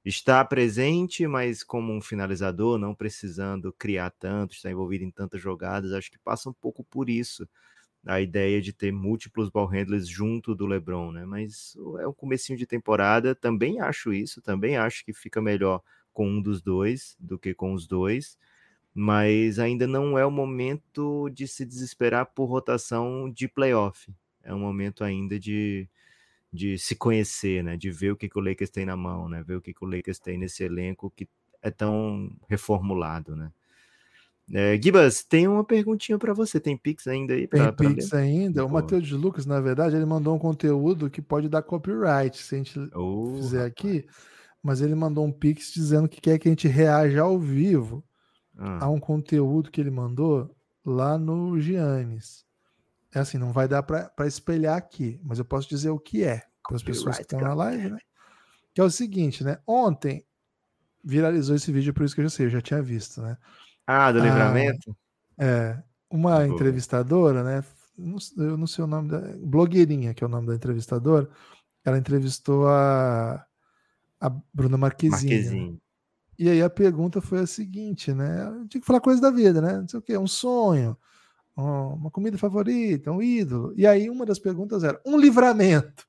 está 0.08 0.44
presente, 0.46 1.28
mas 1.28 1.64
como 1.64 1.94
um 1.94 2.02
finalizador, 2.02 2.78
não 2.78 2.96
precisando 2.96 3.74
criar 3.74 4.10
tanto, 4.12 4.54
estar 4.54 4.72
envolvido 4.72 5.04
em 5.04 5.12
tantas 5.12 5.42
jogadas, 5.42 5.92
acho 5.92 6.10
que 6.12 6.20
passa 6.20 6.50
um 6.50 6.54
pouco 6.54 6.84
por 6.84 7.10
isso 7.10 7.48
a 8.06 8.22
ideia 8.22 8.62
de 8.62 8.72
ter 8.72 8.92
múltiplos 8.92 9.50
ball 9.50 9.68
handlers 9.68 10.08
junto 10.08 10.56
do 10.56 10.66
LeBron, 10.66 11.12
né? 11.12 11.26
Mas 11.26 11.76
é 12.00 12.08
um 12.08 12.14
comecinho 12.14 12.58
de 12.58 12.66
temporada, 12.66 13.36
também 13.36 13.82
acho 13.82 14.14
isso, 14.14 14.42
também 14.42 14.78
acho 14.78 15.04
que 15.04 15.14
fica 15.14 15.42
melhor 15.42 15.82
com 16.14 16.28
um 16.30 16.42
dos 16.42 16.62
dois 16.62 17.16
do 17.20 17.38
que 17.38 17.54
com 17.54 17.74
os 17.74 17.86
dois, 17.86 18.38
mas 18.94 19.60
ainda 19.60 19.86
não 19.88 20.18
é 20.18 20.26
o 20.26 20.32
momento 20.32 21.30
de 21.30 21.48
se 21.48 21.66
desesperar 21.66 22.28
por 22.28 22.46
rotação 22.46 23.30
de 23.30 23.48
playoff. 23.48 24.12
É 24.44 24.54
um 24.54 24.60
momento 24.60 25.04
ainda 25.04 25.40
de 25.40 25.90
de 26.58 26.78
se 26.78 26.96
conhecer, 26.96 27.64
né? 27.64 27.78
De 27.78 27.92
ver 27.92 28.12
o 28.12 28.18
que, 28.18 28.28
que 28.28 28.38
o 28.38 28.42
Lakers 28.42 28.70
tem 28.70 28.86
na 28.86 28.98
mão, 28.98 29.30
né? 29.30 29.44
Ver 29.44 29.56
o 29.56 29.62
que, 29.62 29.74
que 29.74 29.86
o 29.86 29.88
Lakers 29.88 30.20
tem 30.20 30.38
nesse 30.38 30.64
elenco 30.64 31.12
que 31.16 31.30
é 31.62 31.72
tão 31.72 32.30
reformulado, 32.50 33.36
né? 33.36 33.52
É, 34.54 34.80
Gibas, 34.82 35.24
tem 35.24 35.48
uma 35.48 35.64
perguntinha 35.64 36.18
para 36.18 36.34
você. 36.34 36.60
Tem 36.60 36.78
Pix 36.78 37.06
ainda 37.08 37.34
aí? 37.34 37.48
Pra, 37.48 37.72
tem 37.72 37.94
Pix 37.94 38.14
ainda. 38.14 38.66
O 38.66 38.70
Matheus 38.70 39.06
de 39.06 39.14
Lucas, 39.14 39.46
na 39.46 39.60
verdade, 39.60 39.96
ele 39.96 40.06
mandou 40.06 40.36
um 40.36 40.40
conteúdo 40.40 41.10
que 41.10 41.22
pode 41.22 41.50
dar 41.50 41.62
copyright 41.62 42.38
se 42.38 42.56
a 42.56 42.58
gente 42.58 42.80
oh, 42.96 43.36
fizer 43.36 43.66
aqui. 43.66 44.06
Mas 44.64 44.82
ele 44.82 44.96
mandou 44.96 45.26
um 45.26 45.32
Pix 45.32 45.74
dizendo 45.74 46.08
que 46.08 46.22
quer 46.22 46.40
que 46.40 46.48
a 46.48 46.52
gente 46.52 46.68
reaja 46.68 47.22
ao 47.22 47.38
vivo 47.38 48.04
ah. 48.58 48.86
a 48.86 48.90
um 48.90 49.00
conteúdo 49.00 49.70
que 49.70 49.82
ele 49.82 49.92
mandou 49.92 50.50
lá 50.86 51.18
no 51.18 51.60
Giannis. 51.60 52.47
É 53.14 53.20
assim, 53.20 53.38
não 53.38 53.52
vai 53.52 53.68
dar 53.68 53.84
para 53.84 54.28
espelhar 54.28 54.78
aqui, 54.78 55.20
mas 55.24 55.40
eu 55.40 55.46
posso 55.46 55.68
dizer 55.70 55.90
o 55.90 56.00
que 56.00 56.24
é 56.24 56.44
para 56.62 56.76
as 56.76 56.84
pessoas 56.84 57.16
que 57.16 57.22
estão 57.22 57.40
na 57.40 57.54
live, 57.54 57.90
né? 57.92 58.00
Que 58.74 58.82
é 58.82 58.84
o 58.84 58.90
seguinte, 58.90 59.44
né? 59.44 59.58
Ontem 59.66 60.26
viralizou 61.04 61.56
esse 61.56 61.72
vídeo, 61.72 61.94
por 61.94 62.04
isso 62.04 62.14
que 62.14 62.22
eu 62.22 62.26
já 62.26 62.30
sei, 62.30 62.46
eu 62.48 62.50
já 62.52 62.62
tinha 62.62 62.82
visto, 62.82 63.22
né? 63.22 63.38
Ah, 63.86 64.12
do 64.12 64.20
livramento? 64.20 64.96
Ah, 65.38 65.46
é. 65.46 65.84
Uma 66.10 66.46
entrevistadora, 66.46 67.44
né? 67.44 67.64
Eu 67.98 68.58
não 68.58 68.68
sei 68.68 68.84
o 68.84 68.88
nome 68.88 69.10
da. 69.10 69.20
Blogueirinha, 69.38 70.14
que 70.14 70.24
é 70.24 70.28
o 70.28 70.30
nome 70.30 70.48
da 70.48 70.56
entrevistadora. 70.56 71.30
Ela 71.84 71.98
entrevistou 71.98 72.68
a, 72.68 73.46
a 74.20 74.30
Bruna 74.54 74.78
Marquezine. 74.78 75.32
Né? 75.32 75.36
Marquezine. 75.38 75.82
E 76.38 76.50
aí 76.50 76.62
a 76.62 76.70
pergunta 76.70 77.20
foi 77.22 77.40
a 77.40 77.48
seguinte, 77.48 78.14
né? 78.14 78.46
Eu 78.46 78.68
tinha 78.68 78.82
que 78.82 78.86
falar 78.88 79.02
coisa 79.02 79.22
da 79.22 79.32
vida, 79.32 79.60
né? 79.62 79.78
Não 79.78 79.88
sei 79.88 80.00
o 80.00 80.04
quê, 80.04 80.18
um 80.18 80.28
sonho 80.28 80.96
uma 81.64 82.12
comida 82.12 82.38
favorita, 82.38 83.12
um 83.12 83.22
ídolo. 83.22 83.74
E 83.76 83.88
aí 83.88 84.10
uma 84.10 84.26
das 84.26 84.40
perguntas 84.40 84.84
era 84.84 85.02
um 85.06 85.18
livramento. 85.18 86.08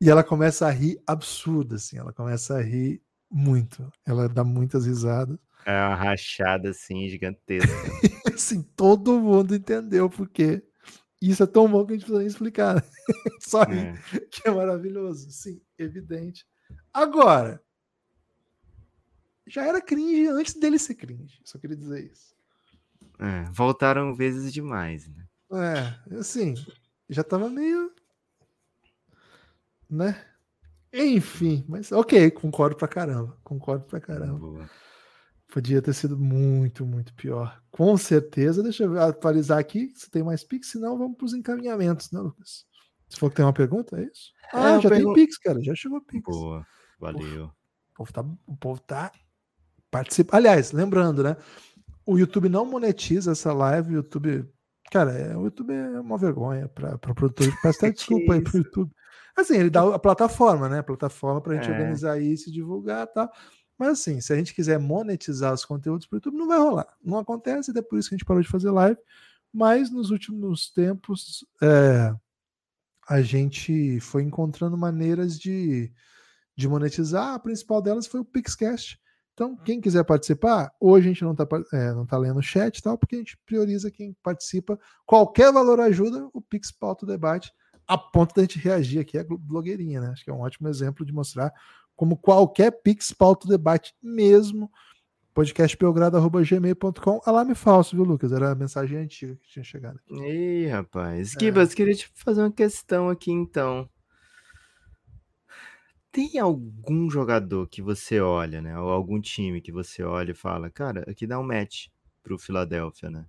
E 0.00 0.10
ela 0.10 0.24
começa 0.24 0.66
a 0.66 0.70
rir 0.70 1.00
absurda, 1.06 1.76
assim, 1.76 1.98
ela 1.98 2.12
começa 2.12 2.56
a 2.56 2.62
rir 2.62 3.02
muito. 3.30 3.90
Ela 4.04 4.28
dá 4.28 4.44
muitas 4.44 4.86
risadas. 4.86 5.38
É 5.64 5.70
uma 5.70 5.94
rachada 5.94 6.70
assim 6.70 7.08
gigantesca. 7.08 7.70
assim, 8.34 8.62
todo 8.62 9.20
mundo 9.20 9.54
entendeu 9.54 10.10
por 10.10 10.28
quê. 10.28 10.62
Isso 11.20 11.44
é 11.44 11.46
tão 11.46 11.70
bom 11.70 11.86
que 11.86 11.92
a 11.92 11.94
gente 11.94 12.02
precisa 12.02 12.18
nem 12.18 12.26
explicar. 12.26 12.74
Né? 12.74 12.82
Só 13.40 13.62
é. 13.62 13.96
que 14.28 14.48
é 14.48 14.50
maravilhoso. 14.50 15.30
Sim, 15.30 15.60
evidente. 15.78 16.44
Agora, 16.92 17.62
já 19.46 19.64
era 19.64 19.80
cringe 19.80 20.26
antes 20.26 20.54
dele 20.54 20.78
ser 20.78 20.96
cringe. 20.96 21.40
Só 21.44 21.58
queria 21.58 21.76
dizer 21.76 22.10
isso. 22.10 22.31
É, 23.22 23.44
voltaram 23.52 24.14
vezes 24.14 24.52
demais, 24.52 25.06
né? 25.08 25.24
É, 26.10 26.16
assim, 26.18 26.54
já 27.08 27.22
tava 27.22 27.48
meio. 27.48 27.92
Né? 29.88 30.24
Enfim, 30.92 31.64
mas 31.68 31.92
ok, 31.92 32.30
concordo 32.30 32.76
pra 32.76 32.88
caramba. 32.88 33.38
Concordo 33.44 33.84
pra 33.84 34.00
caramba. 34.00 34.38
Boa. 34.38 34.70
Podia 35.48 35.82
ter 35.82 35.92
sido 35.92 36.18
muito, 36.18 36.84
muito 36.86 37.12
pior. 37.14 37.62
Com 37.70 37.96
certeza. 37.96 38.62
Deixa 38.62 38.84
eu 38.84 38.98
atualizar 39.00 39.58
aqui. 39.58 39.92
Se 39.94 40.10
tem 40.10 40.22
mais 40.22 40.42
Pix, 40.42 40.68
senão 40.68 40.96
vamos 40.98 41.16
para 41.16 41.26
os 41.26 41.34
encaminhamentos, 41.34 42.10
né, 42.10 42.20
Lucas? 42.20 42.64
Se 43.08 43.18
for 43.18 43.28
que 43.28 43.36
tem 43.36 43.44
uma 43.44 43.52
pergunta, 43.52 44.00
é 44.00 44.04
isso? 44.04 44.32
É, 44.44 44.56
Ah, 44.56 44.74
eu 44.76 44.80
já 44.80 44.88
pergun- 44.88 45.12
tem 45.12 45.26
Pix, 45.26 45.38
cara. 45.38 45.62
Já 45.62 45.74
chegou 45.74 46.00
Pix. 46.00 46.24
Boa. 46.24 46.66
Valeu. 46.98 47.46
O 47.46 47.94
povo 47.96 48.12
tá, 48.12 48.22
o 48.46 48.56
povo 48.56 48.80
tá 48.80 49.12
participando. 49.90 50.36
Aliás, 50.38 50.72
lembrando, 50.72 51.22
né? 51.22 51.36
O 52.04 52.18
YouTube 52.18 52.48
não 52.48 52.64
monetiza 52.64 53.32
essa 53.32 53.52
live. 53.52 53.92
O 53.92 53.96
YouTube. 53.96 54.48
Cara, 54.90 55.12
é, 55.12 55.36
o 55.36 55.44
YouTube 55.44 55.72
é 55.72 56.00
uma 56.00 56.18
vergonha 56.18 56.68
para 56.68 56.94
o 56.94 57.14
produtor. 57.14 57.46
Peço 57.62 57.78
até 57.78 57.90
desculpa 57.90 58.34
aí 58.34 58.40
pro? 58.42 58.58
YouTube. 58.58 58.92
Assim, 59.36 59.56
ele 59.56 59.70
dá 59.70 59.94
a 59.94 59.98
plataforma, 59.98 60.68
né? 60.68 60.80
A 60.80 60.82
plataforma 60.82 61.40
para 61.40 61.54
a 61.54 61.56
gente 61.56 61.68
É. 61.68 61.72
organizar 61.72 62.20
isso 62.20 62.48
e 62.50 62.52
divulgar 62.52 63.06
e 63.06 63.12
tal. 63.14 63.30
Mas 63.78 63.88
assim, 64.00 64.20
se 64.20 64.32
a 64.32 64.36
gente 64.36 64.54
quiser 64.54 64.78
monetizar 64.78 65.52
os 65.52 65.64
conteúdos 65.64 66.06
pro 66.06 66.18
YouTube, 66.18 66.36
não 66.36 66.46
vai 66.46 66.58
rolar. 66.58 66.86
Não 67.02 67.18
acontece, 67.18 67.70
até 67.70 67.80
por 67.80 67.98
isso 67.98 68.08
que 68.08 68.14
a 68.14 68.18
gente 68.18 68.26
parou 68.26 68.42
de 68.42 68.48
fazer 68.48 68.70
live. 68.70 68.98
Mas 69.52 69.90
nos 69.90 70.10
últimos 70.10 70.70
tempos, 70.70 71.44
é, 71.62 72.14
a 73.08 73.20
gente 73.22 73.98
foi 74.00 74.22
encontrando 74.22 74.76
maneiras 74.76 75.38
de, 75.38 75.90
de 76.56 76.68
monetizar. 76.68 77.34
A 77.34 77.38
principal 77.38 77.80
delas 77.82 78.06
foi 78.06 78.20
o 78.20 78.24
Pixcast. 78.24 79.00
Então, 79.34 79.56
quem 79.56 79.80
quiser 79.80 80.04
participar, 80.04 80.70
hoje 80.78 81.08
a 81.08 81.12
gente 81.12 81.24
não 81.24 81.32
está 81.32 81.46
não 81.94 82.04
tá 82.04 82.18
lendo 82.18 82.38
o 82.38 82.42
chat 82.42 82.76
e 82.76 82.82
tal, 82.82 82.98
porque 82.98 83.16
a 83.16 83.18
gente 83.18 83.38
prioriza 83.46 83.90
quem 83.90 84.14
participa. 84.22 84.78
Qualquer 85.06 85.50
valor 85.52 85.80
ajuda, 85.80 86.28
o 86.34 86.40
Pix 86.40 86.70
pauta 86.70 87.06
o 87.06 87.08
debate, 87.08 87.50
a 87.86 87.96
ponto 87.96 88.34
da 88.34 88.42
gente 88.42 88.58
reagir 88.58 89.00
aqui 89.00 89.18
à 89.18 89.24
blogueirinha, 89.24 90.00
né? 90.00 90.08
Acho 90.08 90.24
que 90.24 90.30
é 90.30 90.34
um 90.34 90.40
ótimo 90.40 90.68
exemplo 90.68 91.04
de 91.04 91.12
mostrar 91.12 91.52
como 91.96 92.16
qualquer 92.16 92.70
Pix 92.82 93.12
pauta 93.12 93.46
o 93.46 93.50
debate 93.50 93.94
mesmo. 94.02 94.70
podcastbelgrado.gmail.com 95.32 97.20
Alarme 97.24 97.54
falso, 97.54 97.96
viu, 97.96 98.04
Lucas? 98.04 98.32
Era 98.32 98.52
a 98.52 98.54
mensagem 98.54 98.98
antiga 98.98 99.34
que 99.36 99.48
tinha 99.48 99.64
chegado. 99.64 99.98
aqui. 99.98 100.14
Ih, 100.14 100.66
rapaz. 100.66 101.34
É. 101.36 101.40
Gibas, 101.40 101.72
queria 101.72 101.94
te 101.94 102.10
fazer 102.14 102.42
uma 102.42 102.52
questão 102.52 103.08
aqui 103.08 103.32
então. 103.32 103.88
Tem 106.12 106.38
algum 106.38 107.10
jogador 107.10 107.66
que 107.66 107.80
você 107.80 108.20
olha, 108.20 108.60
né? 108.60 108.78
Ou 108.78 108.90
algum 108.90 109.18
time 109.18 109.62
que 109.62 109.72
você 109.72 110.02
olha 110.02 110.32
e 110.32 110.34
fala, 110.34 110.68
cara, 110.70 111.04
aqui 111.10 111.26
dá 111.26 111.40
um 111.40 111.42
match 111.42 111.88
pro 112.22 112.38
Philadelphia, 112.38 113.10
né? 113.10 113.26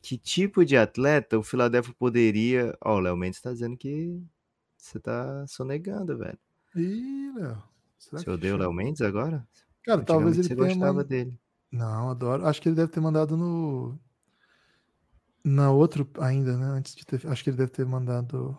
Que 0.00 0.16
tipo 0.16 0.64
de 0.64 0.76
atleta 0.76 1.38
o 1.38 1.42
Philadelphia 1.42 1.94
poderia. 1.98 2.76
Ó, 2.82 2.96
o 2.96 3.00
Léo 3.00 3.16
Mendes 3.16 3.42
tá 3.42 3.52
dizendo 3.52 3.76
que 3.76 4.22
você 4.76 4.98
tá 4.98 5.46
sonegando, 5.46 6.16
velho. 6.16 6.38
Ih, 6.74 7.32
Léo. 7.36 7.62
Você 7.98 8.24
que 8.24 8.30
odeia 8.30 8.54
o 8.54 8.58
Léo? 8.58 8.72
Mendes 8.72 9.02
agora? 9.02 9.46
Cara, 9.84 10.02
talvez 10.02 10.38
ele 10.38 10.48
você 10.48 10.56
tenha 10.56 10.68
gostava 10.68 11.04
dele. 11.04 11.38
Não, 11.70 12.10
adoro. 12.10 12.46
Acho 12.46 12.62
que 12.62 12.68
ele 12.68 12.76
deve 12.76 12.90
ter 12.90 13.00
mandado 13.00 13.36
no. 13.36 13.98
Na 15.44 15.70
outro 15.70 16.08
ainda, 16.20 16.56
né? 16.56 16.66
Antes 16.66 16.94
de 16.94 17.04
ter. 17.04 17.26
Acho 17.26 17.44
que 17.44 17.50
ele 17.50 17.56
deve 17.56 17.72
ter 17.72 17.84
mandado. 17.84 18.56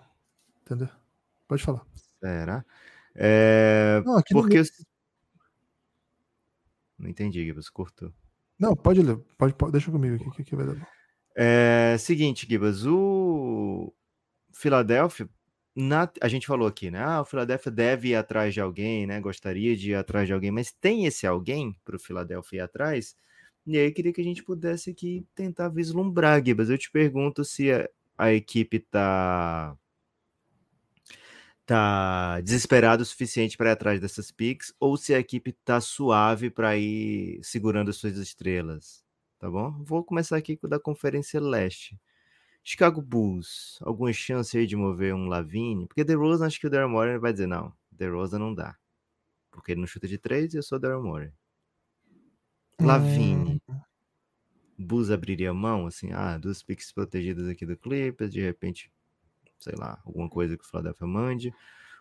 Entendeu? 0.61 0.89
Pode 1.47 1.63
falar. 1.63 1.85
Será? 2.19 2.65
É, 3.15 4.01
Não, 4.05 4.21
porque. 4.31 4.59
os- 4.59 4.71
Não 6.97 7.09
entendi, 7.09 7.43
Gibas, 7.45 7.69
cortou. 7.69 8.11
Não, 8.59 8.75
pode 8.75 9.01
ler. 9.01 9.17
Pode, 9.37 9.53
pode- 9.53 9.71
deixa 9.71 9.89
comigo 9.91 10.15
aqui, 10.15 10.29
que 10.35 10.41
aqui 10.41 10.55
vai 10.55 10.65
dar 10.65 10.75
bom. 10.75 10.85
É, 11.35 11.95
seguinte, 11.97 12.45
Gibas, 12.47 12.85
o 12.85 13.93
Philadelphia, 14.53 15.29
na- 15.75 16.11
a 16.21 16.27
gente 16.27 16.45
falou 16.45 16.67
aqui, 16.67 16.91
né? 16.91 17.01
Ah, 17.01 17.21
o 17.21 17.25
Philadelphia 17.25 17.71
deve 17.71 18.09
ir 18.09 18.15
atrás 18.15 18.53
de 18.53 18.59
alguém, 18.59 19.07
né? 19.07 19.21
Gostaria 19.21 19.75
de 19.77 19.91
ir 19.91 19.95
atrás 19.95 20.27
de 20.27 20.33
alguém, 20.33 20.51
mas 20.51 20.73
tem 20.73 21.05
esse 21.05 21.25
alguém 21.25 21.73
para 21.85 21.95
o 21.95 21.99
Philadelphia 21.99 22.57
ir 22.57 22.61
atrás? 22.61 23.15
E 23.65 23.77
aí 23.77 23.91
queria 23.91 24.11
que 24.11 24.19
a 24.19 24.23
gente 24.23 24.43
pudesse 24.43 24.89
aqui 24.89 25.25
tentar 25.33 25.69
vislumbrar, 25.69 26.43
Gibas. 26.43 26.69
Eu 26.69 26.77
te 26.77 26.91
pergunto 26.91 27.45
se 27.45 27.71
a, 27.71 27.87
a 28.17 28.33
equipe 28.33 28.79
tá 28.79 29.77
tá 31.73 32.41
desesperada 32.41 33.03
o 33.03 33.05
suficiente 33.05 33.55
para 33.57 33.69
ir 33.69 33.73
atrás 33.73 34.01
dessas 34.01 34.31
picks 34.31 34.73
ou 34.79 34.97
se 34.97 35.13
a 35.13 35.19
equipe 35.19 35.51
tá 35.51 35.79
suave 35.79 36.49
para 36.49 36.77
ir 36.77 37.39
segurando 37.43 37.89
as 37.89 37.97
suas 37.97 38.17
estrelas 38.17 39.03
tá 39.39 39.49
bom? 39.49 39.71
Vou 39.83 40.03
começar 40.03 40.35
aqui 40.35 40.57
com 40.57 40.67
o 40.67 40.69
da 40.69 40.79
Conferência 40.79 41.39
Leste. 41.39 41.99
Chicago 42.61 43.01
Bulls, 43.01 43.79
alguma 43.81 44.11
chance 44.11 44.55
aí 44.57 44.67
de 44.67 44.75
mover 44.75 45.15
um 45.15 45.27
Lavine? 45.27 45.87
Porque 45.87 46.03
The 46.03 46.13
Rose, 46.13 46.43
acho 46.43 46.59
que 46.59 46.67
o 46.67 46.69
Daryl 46.69 46.89
Morey 46.89 47.17
vai 47.17 47.31
dizer, 47.31 47.47
não, 47.47 47.73
The 47.97 48.09
Rose 48.09 48.37
não 48.37 48.53
dá. 48.53 48.77
Porque 49.49 49.71
ele 49.71 49.79
não 49.79 49.87
chuta 49.87 50.07
de 50.07 50.17
três 50.17 50.53
e 50.53 50.57
eu 50.57 50.63
sou 50.63 50.77
Daryl 50.77 51.01
Morey. 51.01 51.31
Lavine. 52.79 53.61
Bulls 54.77 55.09
abriria 55.09 55.53
mão, 55.53 55.87
assim, 55.87 56.11
ah, 56.11 56.37
duas 56.37 56.61
picks 56.61 56.91
protegidas 56.91 57.47
aqui 57.47 57.65
do 57.65 57.77
Clippers, 57.77 58.31
de 58.31 58.41
repente, 58.41 58.91
sei 59.59 59.75
lá, 59.77 59.99
alguma 60.05 60.29
coisa 60.29 60.57
que 60.57 60.63
o 60.63 60.67
Philadelphia 60.67 61.07
mande. 61.07 61.53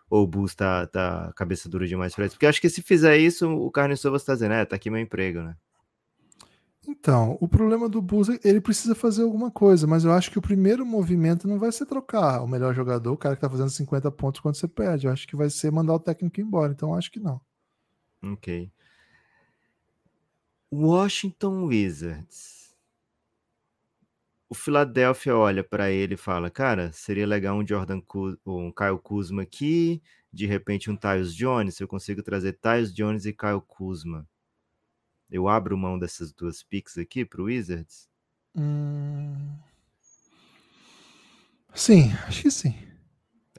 Ou 0.09 0.23
o 0.23 0.27
Bulls 0.27 0.55
tá, 0.55 0.87
tá 0.87 1.31
cabeça 1.35 1.69
dura 1.69 1.87
demais 1.87 2.15
pra 2.15 2.25
isso. 2.25 2.35
Porque 2.35 2.45
eu 2.45 2.49
acho 2.49 2.61
que 2.61 2.69
se 2.69 2.81
fizer 2.81 3.17
isso, 3.17 3.47
o 3.47 3.69
Carlos 3.69 3.99
Sovas 3.99 4.23
tá 4.23 4.33
dizendo, 4.33 4.53
é, 4.55 4.65
tá 4.65 4.75
aqui 4.75 4.89
meu 4.89 4.99
emprego, 4.99 5.41
né? 5.41 5.55
Então, 6.87 7.37
o 7.39 7.47
problema 7.47 7.87
do 7.87 8.01
Bulls 8.01 8.29
é 8.29 8.39
ele 8.43 8.59
precisa 8.59 8.95
fazer 8.95 9.21
alguma 9.21 9.51
coisa, 9.51 9.85
mas 9.85 10.03
eu 10.03 10.11
acho 10.11 10.31
que 10.31 10.39
o 10.39 10.41
primeiro 10.41 10.83
movimento 10.83 11.47
não 11.47 11.59
vai 11.59 11.71
ser 11.71 11.85
trocar 11.85 12.41
o 12.41 12.47
melhor 12.47 12.73
jogador, 12.73 13.11
o 13.11 13.17
cara 13.17 13.35
que 13.35 13.41
tá 13.41 13.49
fazendo 13.49 13.69
50 13.69 14.09
pontos 14.11 14.41
quando 14.41 14.55
você 14.55 14.67
perde. 14.67 15.05
Eu 15.05 15.13
acho 15.13 15.27
que 15.27 15.35
vai 15.35 15.51
ser 15.51 15.71
mandar 15.71 15.93
o 15.93 15.99
técnico 15.99 16.41
embora, 16.41 16.71
então 16.71 16.95
acho 16.95 17.11
que 17.11 17.19
não. 17.19 17.39
Ok. 18.23 18.71
Washington 20.71 21.65
Wizards. 21.65 22.58
O 24.49 24.55
Philadelphia 24.55 25.35
olha 25.37 25.63
para 25.63 25.91
ele 25.91 26.15
e 26.15 26.17
fala: 26.17 26.49
Cara, 26.49 26.91
seria 26.91 27.27
legal 27.27 27.55
um 27.55 27.65
Jordan 27.65 28.01
Ku- 28.01 28.37
um 28.45 28.71
Kyle 28.71 28.97
Kuzma 28.97 29.43
aqui, 29.43 30.01
de 30.33 30.45
repente 30.47 30.89
um 30.89 30.95
Tyus 30.95 31.35
Jones. 31.35 31.75
Se 31.75 31.83
eu 31.83 31.87
consigo 31.87 32.23
trazer 32.23 32.53
Tyus 32.53 32.91
Jones 32.93 33.25
e 33.25 33.33
Kyle 33.33 33.61
Kuzma, 33.67 34.27
eu 35.29 35.47
abro 35.47 35.77
mão 35.77 35.99
dessas 35.99 36.33
duas 36.33 36.63
picks 36.63 36.97
aqui 36.97 37.23
pro 37.23 37.43
Wizards? 37.43 38.09
Hum... 38.55 39.55
Sim, 41.75 42.11
acho 42.27 42.41
que 42.41 42.51
sim. 42.51 42.75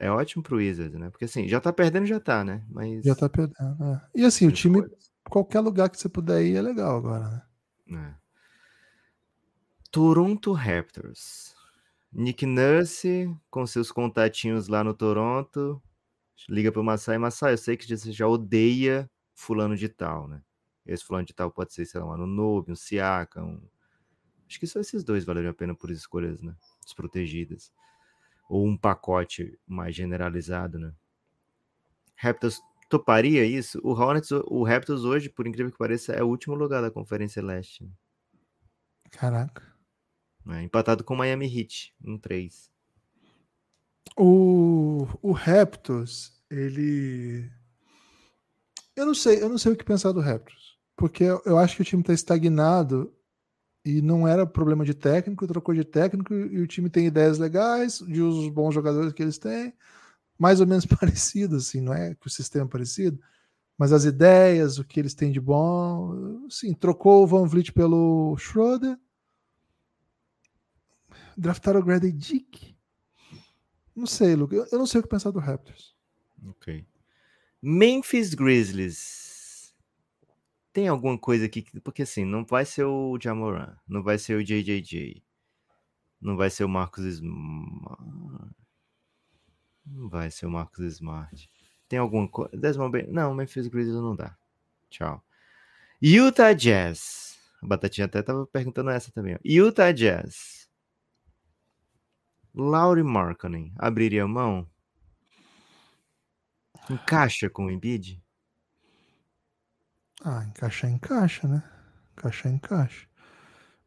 É 0.01 0.11
ótimo 0.11 0.43
pro 0.43 0.57
Wizards, 0.57 0.99
né? 0.99 1.09
Porque 1.11 1.27
assim, 1.27 1.47
já 1.47 1.61
tá 1.61 1.73
perdendo, 1.73 2.07
já 2.07 2.19
tá, 2.19 2.43
né? 2.43 2.65
Mas. 2.69 3.05
Já 3.05 3.15
tá 3.15 3.29
perdendo. 3.29 3.55
é. 3.85 4.01
E 4.15 4.25
assim, 4.25 4.47
o 4.47 4.49
tem 4.49 4.57
time, 4.57 4.79
escolhas. 4.81 5.12
qualquer 5.29 5.61
lugar 5.61 5.89
que 5.89 6.01
você 6.01 6.09
puder 6.09 6.43
ir 6.43 6.57
é 6.57 6.62
legal 6.62 6.97
agora, 6.97 7.47
né? 7.87 8.17
É. 8.17 8.30
Toronto 9.91 10.53
Raptors. 10.53 11.55
Nick 12.12 12.47
Nurse, 12.47 13.35
com 13.51 13.67
seus 13.67 13.91
contatinhos 13.91 14.69
lá 14.69 14.83
no 14.83 14.95
Toronto, 14.95 15.83
liga 16.49 16.71
pro 16.71 16.83
Masai. 16.83 17.19
Masai, 17.19 17.55
eu 17.55 17.59
sei 17.59 17.77
que 17.77 17.87
você 17.87 18.12
já 18.12 18.27
odeia 18.27 19.11
fulano 19.35 19.77
de 19.77 19.89
tal, 19.89 20.29
né? 20.29 20.43
Esse 20.87 21.05
fulano 21.05 21.27
de 21.27 21.35
tal 21.35 21.51
pode 21.51 21.73
ser, 21.73 21.87
sei 21.87 22.01
lá, 22.01 22.07
um 22.07 22.12
Anunobi, 22.12 22.73
um 22.73 22.77
Siaka, 22.77 23.43
um... 23.43 23.61
Acho 24.49 24.59
que 24.59 24.67
só 24.67 24.81
esses 24.81 25.05
dois 25.05 25.25
valeriam 25.25 25.53
a 25.53 25.55
pena 25.55 25.75
por 25.75 25.91
escolhas, 25.91 26.43
né? 26.43 26.55
Desprotegidas. 26.85 27.73
Ou 28.49 28.67
um 28.67 28.77
pacote 28.77 29.59
mais 29.67 29.95
generalizado, 29.95 30.79
né? 30.79 30.93
Raptors 32.17 32.61
toparia 32.89 33.45
isso? 33.45 33.81
O 33.85 33.93
Hornets, 33.93 34.31
o 34.33 34.65
Raptors 34.65 35.05
hoje, 35.05 35.29
por 35.29 35.47
incrível 35.47 35.71
que 35.71 35.79
pareça, 35.79 36.12
é 36.12 36.23
o 36.23 36.29
último 36.29 36.57
lugar 36.57 36.83
da 36.83 36.91
Conferência 36.91 37.43
Leste. 37.43 37.89
Caraca. 39.11 39.70
Né? 40.45 40.62
Empatado 40.62 41.05
com 41.05 41.17
Miami 41.17 41.47
Heat, 41.47 41.95
um 42.05 42.19
3. 42.19 42.71
O, 44.17 45.07
o 45.23 45.33
Raptors, 45.33 46.33
ele. 46.51 47.51
Eu 48.97 49.07
não 49.07 49.15
sei, 49.15 49.43
eu 49.43 49.49
não 49.49 49.59
sei 49.59 49.73
o 49.73 49.77
que 49.77 49.85
pensar 49.85 50.12
do 50.12 50.21
Raptors. 50.21 50.79
Porque 50.97 51.25
eu, 51.25 51.57
acho 51.57 51.77
que 51.77 51.83
o 51.83 51.85
time 51.85 52.03
tá 52.03 52.12
estagnado 52.12 53.11
e 53.83 54.03
não 54.03 54.29
era 54.29 54.47
problema 54.47 54.85
de 54.85 54.93
técnico, 54.93 55.47
trocou 55.47 55.75
de 55.75 55.85
técnico 55.85 56.35
e 56.35 56.61
o 56.61 56.67
time 56.67 56.91
tem 56.91 57.07
ideias 57.07 57.39
legais, 57.39 58.01
de 58.07 58.21
os 58.21 58.49
bons 58.49 58.75
jogadores 58.75 59.12
que 59.15 59.23
eles 59.23 59.39
têm, 59.39 59.73
mais 60.39 60.61
ou 60.61 60.67
menos 60.67 60.85
parecido, 60.87 61.57
assim, 61.57 61.81
não 61.81 61.95
é 61.95 62.15
que 62.15 62.27
o 62.27 62.31
sistema 62.31 62.67
é 62.67 62.69
parecido, 62.69 63.19
mas 63.79 63.93
as 63.93 64.05
ideias, 64.05 64.79
o 64.79 64.85
que 64.85 65.01
eles 65.01 65.15
têm 65.15 65.33
de 65.33 65.41
bom, 65.41 66.47
sim, 66.51 66.75
trocou 66.75 67.23
o 67.23 67.27
Van 67.27 67.47
Vliet 67.47 67.73
pelo 67.73 68.37
Schroeder, 68.37 68.99
draftaram 71.41 71.81
o 71.81 71.85
Grady 71.85 72.12
Dick, 72.12 72.77
não 73.95 74.07
sei, 74.07 74.35
Luke. 74.35 74.55
Eu, 74.55 74.67
eu 74.71 74.79
não 74.79 74.87
sei 74.87 75.01
o 75.01 75.03
que 75.03 75.09
pensar 75.09 75.31
do 75.31 75.39
Raptors. 75.39 75.95
Ok. 76.49 76.87
Memphis 77.61 78.35
Grizzlies. 78.35 79.75
Tem 80.73 80.89
alguma 80.89 81.19
coisa 81.19 81.47
aqui 81.47 81.62
que. 81.62 81.81
Porque 81.81 82.03
assim, 82.03 82.25
não 82.25 82.45
vai 82.45 82.65
ser 82.65 82.85
o 82.85 83.19
Jamoran, 83.21 83.77
não 83.87 84.03
vai 84.03 84.19
ser 84.19 84.37
o 84.37 84.45
JJJ. 84.45 85.23
Não 86.21 86.37
vai 86.37 86.51
ser 86.51 86.65
o 86.65 86.69
Marcos 86.69 87.05
Smart. 87.05 88.03
Não 89.85 90.09
vai 90.09 90.31
ser 90.31 90.47
o 90.47 90.51
Marcos 90.51 90.85
Smart. 90.95 91.51
Tem 91.89 91.99
alguma 91.99 92.29
coisa. 92.29 92.57
Desmond 92.57 92.93
Bain. 92.93 93.12
Não, 93.12 93.35
Memphis 93.35 93.67
Grizzlies 93.67 94.01
não 94.01 94.15
dá. 94.15 94.37
Tchau. 94.89 95.23
Utah 96.01 96.53
Jazz. 96.53 97.39
A 97.62 97.67
Batatinha 97.67 98.07
até 98.07 98.23
tava 98.23 98.47
perguntando 98.47 98.91
essa 98.91 99.11
também. 99.11 99.39
Utah 99.45 99.93
Jazz. 99.93 100.60
Laurie 102.55 103.05
Markkanen. 103.05 103.72
Abriria 103.78 104.27
mão? 104.27 104.66
Encaixa 106.90 107.48
com 107.48 107.66
o 107.66 107.70
Embiid? 107.70 108.22
Ah, 110.24 110.44
encaixar, 110.44 110.90
encaixa, 110.90 111.48
né? 111.48 111.62
Encaixar, 112.12 112.52
encaixa. 112.52 113.06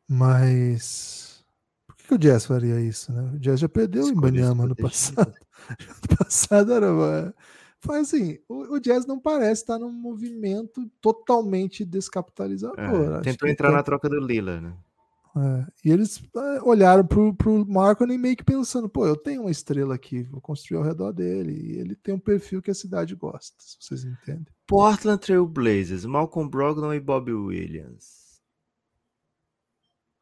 Mas. 0.07 1.45
Por 1.85 1.95
que, 1.95 2.07
que 2.07 2.14
o 2.14 2.18
Jazz 2.18 2.45
faria 2.45 2.80
isso, 2.80 3.11
né? 3.11 3.22
O 3.34 3.40
Jazz 3.40 3.60
já 3.60 3.69
perdeu 3.69 4.07
em 4.07 4.15
Banyama 4.15 4.65
no 4.65 4.76
passado. 4.76 5.34
no 6.10 6.18
passado 6.18 6.73
era. 6.73 7.34
Foi 7.80 7.99
assim, 7.99 8.40
o, 8.48 8.76
o, 8.76 8.80
Jazz 8.80 9.06
não 9.06 9.19
parece 9.19 9.61
estar 9.61 9.77
num 9.77 9.91
movimento 9.91 10.90
totalmente 11.02 11.84
descapitalizador. 11.84 12.80
É, 12.80 13.22
tentou 13.22 13.49
entrar 13.49 13.68
tem... 13.68 13.76
na 13.76 13.84
troca 13.84 14.07
do 14.07 14.19
Lila, 14.19 14.61
né? 14.61 14.73
É, 15.36 15.66
e 15.84 15.92
eles 15.92 16.24
é, 16.36 16.62
olharam 16.62 17.06
pro, 17.06 17.34
pro 17.34 17.66
Marco 17.66 18.04
e 18.04 18.18
meio 18.18 18.38
que 18.38 18.44
pensando, 18.44 18.88
pô, 18.88 19.08
eu 19.08 19.16
tenho 19.16 19.42
uma 19.42 19.52
estrela 19.52 19.96
aqui, 19.96 20.24
vou 20.24 20.40
construir 20.40 20.78
ao 20.78 20.84
redor 20.84 21.12
dele. 21.12 21.54
E 21.54 21.80
ele 21.80 21.96
tem 21.96 22.14
um 22.14 22.20
perfil 22.20 22.62
que 22.62 22.70
a 22.70 22.76
cidade 22.76 23.16
gosta, 23.16 23.56
se 23.58 23.78
vocês 23.82 24.04
entendem. 24.04 24.46
Portland 24.68 25.20
Trail 25.20 25.46
Blazers, 25.48 26.06
Malcolm 26.06 26.50
Brogdon 26.50 26.94
e 26.94 27.00
Bob 27.00 27.32
Williams. 27.32 28.42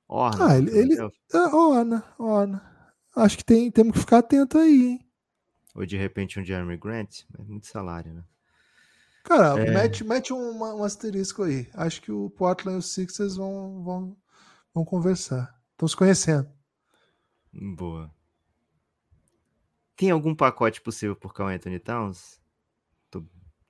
Orna. 0.07 0.47
Ah, 0.47 0.57
ele. 0.57 0.77
ele 0.77 0.95
é, 0.95 1.37
orna, 1.53 2.03
orna. 2.17 2.71
Acho 3.15 3.37
que 3.37 3.45
tem, 3.45 3.69
temos 3.69 3.93
que 3.93 3.99
ficar 3.99 4.19
atento 4.19 4.57
aí, 4.57 4.91
hein? 4.91 5.07
Ou 5.75 5.85
de 5.85 5.97
repente 5.97 6.39
um 6.39 6.43
Jeremy 6.43 6.77
Grant, 6.77 7.23
é 7.37 7.43
muito 7.43 7.67
salário, 7.67 8.13
né? 8.13 8.23
Cara, 9.23 9.59
é... 9.61 9.71
mete, 9.71 10.03
mete 10.03 10.33
um, 10.33 10.59
um 10.59 10.83
asterisco 10.83 11.43
aí. 11.43 11.67
Acho 11.73 12.01
que 12.01 12.11
o 12.11 12.29
Portland 12.29 12.77
e 12.77 12.79
os 12.79 12.93
Sixers 12.93 13.35
vão, 13.35 13.83
vão 13.83 14.17
Vamos 14.73 14.89
conversar. 14.89 15.59
Estão 15.71 15.87
se 15.87 15.95
conhecendo. 15.95 16.49
Boa. 17.53 18.09
Tem 19.95 20.11
algum 20.11 20.33
pacote 20.33 20.81
possível 20.81 21.15
por 21.15 21.33
Carl 21.33 21.49
Anthony 21.49 21.79
Towns? 21.79 22.41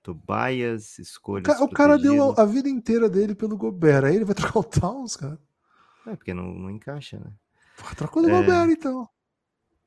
Tobias, 0.04 0.98
escolhas. 0.98 1.60
O 1.60 1.70
cara 1.70 1.98
deu 1.98 2.34
a 2.40 2.44
vida 2.44 2.68
inteira 2.68 3.08
dele 3.08 3.36
pelo 3.36 3.56
Gobert. 3.56 4.06
Aí 4.06 4.16
ele 4.16 4.26
vai 4.26 4.34
trocar 4.34 4.60
o 4.60 4.64
Towns, 4.64 5.16
cara. 5.16 5.40
É, 6.08 6.16
porque 6.16 6.34
não, 6.34 6.52
não 6.52 6.70
encaixa, 6.72 7.20
né? 7.20 7.32
Pô, 7.78 7.96
troca 7.96 8.20
o 8.20 8.28
é... 8.28 8.32
Gobert, 8.32 8.70
então. 8.72 9.08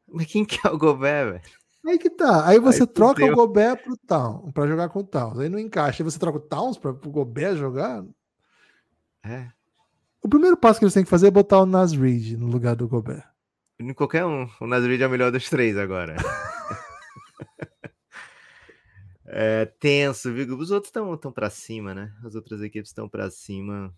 Mas 0.07 0.27
quem 0.27 0.45
que 0.45 0.65
é 0.65 0.71
o 0.71 0.79
Gobert, 0.79 1.33
velho? 1.33 1.43
Aí 1.87 1.99
que 1.99 2.09
tá. 2.09 2.47
Aí 2.47 2.59
você 2.61 2.83
Aí, 2.83 2.87
troca 2.87 3.25
o 3.25 3.35
Gobert 3.35 3.83
pro 3.83 3.97
Towns, 3.97 4.53
pra 4.53 4.67
jogar 4.67 4.89
com 4.89 5.01
o 5.01 5.05
Towns. 5.05 5.39
Aí 5.39 5.49
não 5.49 5.59
encaixa. 5.59 6.03
Aí 6.03 6.11
você 6.11 6.19
troca 6.19 6.39
o 6.39 6.41
Towns 6.41 6.79
pra, 6.79 6.95
pro 6.95 7.11
Gobert 7.11 7.57
jogar? 7.57 8.05
É. 9.25 9.51
O 10.25 10.29
primeiro 10.29 10.57
passo 10.57 10.79
que 10.79 10.87
eles 10.87 10.95
têm 10.95 11.05
que 11.05 11.11
fazer 11.11 11.27
é 11.27 11.31
botar 11.31 11.61
o 11.61 11.67
Nas 11.67 11.93
Reed 11.93 12.39
no 12.39 12.47
lugar 12.47 12.75
do 12.75 12.89
Gobert. 12.89 13.29
Qualquer 13.95 14.25
um. 14.25 14.49
O 14.59 14.67
Nas 14.67 14.83
Reed 14.83 15.03
é 15.03 15.07
o 15.07 15.11
melhor 15.11 15.31
dos 15.31 15.51
três 15.51 15.77
agora. 15.77 16.17
é 19.27 19.67
tenso, 19.67 20.33
viu? 20.33 20.57
Os 20.57 20.71
outros 20.71 20.89
estão 20.89 21.15
tão 21.19 21.31
para 21.31 21.51
cima, 21.51 21.95
né? 21.95 22.11
As 22.25 22.35
outras 22.35 22.63
equipes 22.63 22.89
estão 22.89 23.07
para 23.07 23.31
cima. 23.31 23.95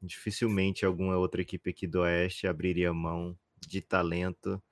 Dificilmente 0.00 0.86
alguma 0.86 1.18
outra 1.18 1.42
equipe 1.42 1.68
aqui 1.68 1.86
do 1.86 2.00
Oeste 2.00 2.46
abriria 2.46 2.90
mão 2.94 3.36
de 3.60 3.82
talento. 3.82 4.62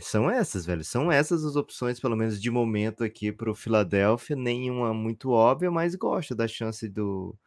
São 0.00 0.28
essas, 0.28 0.66
velho. 0.66 0.82
São 0.82 1.12
essas 1.12 1.44
as 1.44 1.54
opções, 1.54 2.00
pelo 2.00 2.16
menos 2.16 2.42
de 2.42 2.50
momento 2.50 3.04
aqui 3.04 3.30
para 3.30 3.52
o 3.52 3.54
Philadelphia. 3.54 4.34
Nenhuma 4.34 4.92
muito 4.92 5.30
óbvia, 5.30 5.70
mas 5.70 5.94
gosto 5.94 6.34
da 6.34 6.48
chance 6.48 6.88
do, 6.88 7.38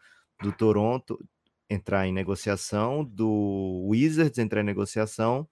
do 0.41 0.53
Toronto 0.53 1.19
entrar 1.69 2.07
em 2.07 2.13
negociação, 2.13 3.05
do 3.05 3.85
Wizards 3.87 4.39
entrar 4.39 4.61
em 4.61 4.65
negociação, 4.65 5.47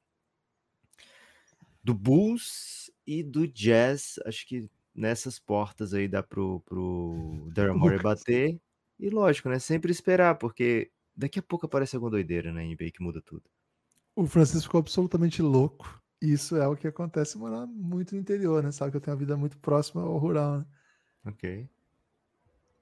do 1.84 1.94
Bulls 1.94 2.92
e 3.06 3.24
do 3.24 3.48
Jazz. 3.48 4.20
Acho 4.26 4.46
que 4.48 4.70
nessas 4.94 5.38
portas 5.40 5.94
aí 5.94 6.08
dá 6.08 6.24
pro, 6.24 6.60
pro 6.62 7.50
Daryl 7.54 7.78
Morey 7.78 8.00
bater. 8.00 8.60
E 9.00 9.10
lógico, 9.10 9.48
né? 9.48 9.60
Sempre 9.60 9.92
esperar, 9.92 10.36
porque 10.36 10.92
daqui 11.16 11.38
a 11.40 11.44
pouco 11.44 11.68
aparece 11.68 11.96
alguma 11.96 12.10
doideira 12.12 12.52
na 12.52 12.64
NBA 12.64 12.92
que 12.92 13.04
muda 13.04 13.22
tudo. 13.22 13.44
O 14.16 14.26
Francisco 14.26 14.64
ficou 14.64 14.80
absolutamente 14.80 15.42
louco. 15.42 16.02
Isso 16.20 16.58
é 16.58 16.68
o 16.68 16.76
que 16.76 16.88
acontece 16.88 17.38
morar 17.38 17.68
muito 17.68 18.16
no 18.16 18.22
interior, 18.22 18.64
né? 18.64 18.72
Sabe 18.72 18.90
que 18.90 18.98
eu 18.98 19.02
tenho 19.02 19.16
uma 19.16 19.20
vida 19.20 19.38
muito 19.38 19.58
próxima 19.60 20.02
ao 20.02 20.18
rural, 20.18 20.60
né? 20.60 20.66
Ok. 21.24 21.70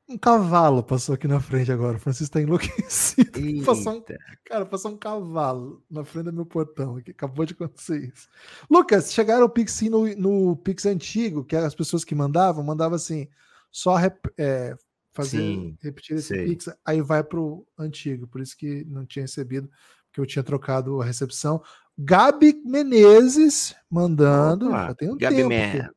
Um 0.07 0.19
cavalo 0.19 0.83
passou 0.83 1.15
aqui 1.15 1.27
na 1.27 1.39
frente 1.39 1.71
agora. 1.71 1.97
O 1.97 1.99
Francisco 1.99 2.33
tá 2.33 2.41
enlouquecido. 2.41 3.31
Passou 3.65 3.93
um, 3.93 4.03
cara, 4.45 4.65
passou 4.65 4.91
um 4.91 4.97
cavalo 4.97 5.83
na 5.89 6.05
frente 6.05 6.25
do 6.25 6.33
meu 6.33 6.45
portão 6.45 6.97
aqui. 6.97 7.09
Acabou 7.09 7.43
de 7.43 7.53
acontecer 7.53 8.13
isso. 8.13 8.29
Lucas, 8.69 9.11
chegaram 9.11 9.45
o 9.45 9.49
Pix 9.49 9.81
no, 9.81 10.05
no 10.15 10.55
Pix 10.57 10.85
antigo, 10.85 11.43
que 11.43 11.55
as 11.55 11.73
pessoas 11.73 12.03
que 12.03 12.13
mandavam, 12.13 12.63
mandavam 12.63 12.95
assim, 12.95 13.27
só 13.71 13.95
rep, 13.95 14.15
é, 14.37 14.75
fazer, 15.11 15.37
Sim, 15.37 15.77
repetir 15.81 16.17
esse 16.17 16.27
sei. 16.27 16.45
Pix, 16.45 16.69
aí 16.85 17.01
vai 17.01 17.23
pro 17.23 17.65
antigo. 17.77 18.27
Por 18.27 18.41
isso 18.41 18.55
que 18.55 18.85
não 18.85 19.05
tinha 19.05 19.23
recebido, 19.23 19.67
porque 20.07 20.21
eu 20.21 20.25
tinha 20.25 20.43
trocado 20.43 21.01
a 21.01 21.05
recepção. 21.05 21.63
Gabi 21.97 22.61
Menezes 22.63 23.75
mandando. 23.89 24.67
Opa, 24.67 24.87
já 24.87 24.93
tem 24.93 25.11
um 25.11 25.17
Gabi 25.17 25.35
tempo. 25.35 25.95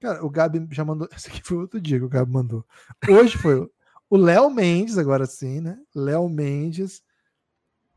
Cara, 0.00 0.24
o 0.24 0.30
Gabi 0.30 0.66
já 0.70 0.84
mandou. 0.84 1.08
Esse 1.14 1.28
aqui 1.28 1.42
foi 1.42 1.58
outro 1.58 1.80
dia 1.80 1.98
que 1.98 2.04
o 2.04 2.08
Gabi 2.08 2.30
mandou. 2.30 2.64
Hoje 3.08 3.36
foi 3.38 3.68
o 4.08 4.16
Léo 4.16 4.50
Mendes, 4.50 4.98
agora 4.98 5.26
sim, 5.26 5.60
né? 5.60 5.78
Léo 5.94 6.28
Mendes. 6.28 7.02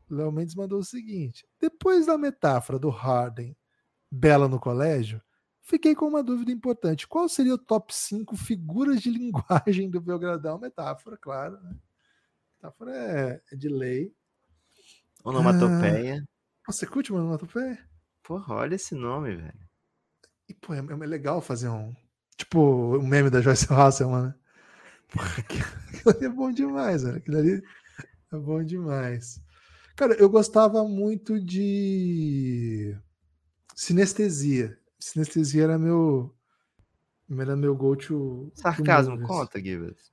Léo 0.08 0.32
Mendes 0.32 0.54
mandou 0.54 0.80
o 0.80 0.84
seguinte: 0.84 1.46
depois 1.60 2.06
da 2.06 2.18
metáfora 2.18 2.78
do 2.78 2.88
Harden 2.88 3.56
bela 4.10 4.48
no 4.48 4.58
colégio, 4.58 5.22
fiquei 5.62 5.94
com 5.94 6.06
uma 6.06 6.22
dúvida 6.22 6.50
importante. 6.50 7.06
Qual 7.06 7.28
seria 7.28 7.54
o 7.54 7.58
top 7.58 7.94
5 7.94 8.36
figuras 8.36 9.00
de 9.00 9.10
linguagem 9.10 9.88
do 9.88 10.00
Belgradão? 10.00 10.58
Metáfora, 10.58 11.16
claro. 11.16 11.60
Né? 11.62 11.76
Metáfora 12.56 12.96
é, 12.96 13.42
é 13.52 13.56
de 13.56 13.68
lei. 13.68 14.12
Onomatopeia. 15.22 16.24
Ah, 16.66 16.72
você 16.72 16.86
curte 16.86 17.12
uma 17.12 17.20
onomatopeia? 17.20 17.78
Porra, 18.22 18.54
olha 18.54 18.74
esse 18.74 18.94
nome, 18.94 19.36
velho. 19.36 19.69
E, 20.50 20.54
pô, 20.54 20.74
é, 20.74 20.78
é 20.78 21.06
legal 21.06 21.40
fazer 21.40 21.68
um. 21.68 21.94
Tipo, 22.36 22.58
o 22.58 22.98
um 22.98 23.06
meme 23.06 23.30
da 23.30 23.40
Joyce 23.40 23.66
Hasselman, 23.72 24.24
né? 24.24 24.34
aquilo 25.38 26.10
ali 26.10 26.24
é 26.24 26.28
bom 26.28 26.50
demais, 26.50 27.04
velho. 27.04 27.18
Aquilo 27.18 27.38
ali 27.38 27.62
é 28.32 28.36
bom 28.36 28.62
demais. 28.64 29.40
Cara, 29.94 30.14
eu 30.14 30.28
gostava 30.28 30.82
muito 30.82 31.40
de 31.40 32.96
sinestesia. 33.76 34.76
Sinestesia 34.98 35.64
era 35.64 35.78
meu. 35.78 36.34
Era 37.38 37.54
meu 37.54 37.76
go-to. 37.76 38.50
Sarcasmo, 38.54 39.20
conta, 39.22 39.60
Gibbs. 39.60 40.10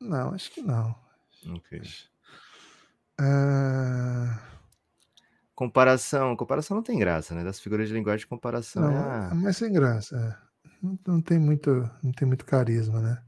Não, 0.00 0.34
acho 0.34 0.50
que 0.50 0.62
não. 0.62 0.96
Ok. 1.46 1.80
Uh... 3.20 4.59
Comparação, 5.60 6.34
comparação 6.36 6.74
não 6.74 6.82
tem 6.82 6.98
graça, 6.98 7.34
né? 7.34 7.44
Das 7.44 7.60
figuras 7.60 7.86
de 7.86 7.92
linguagem 7.92 8.20
de 8.20 8.26
comparação. 8.26 8.82
Não, 8.82 9.12
é, 9.12 9.30
é 9.30 9.34
mais 9.34 9.58
sem 9.58 9.70
graça. 9.70 10.16
É. 10.16 10.70
Não, 10.82 10.98
não, 11.06 11.20
tem 11.20 11.38
muito, 11.38 11.70
não 12.02 12.12
tem 12.12 12.26
muito 12.26 12.46
carisma, 12.46 12.98
né? 12.98 13.22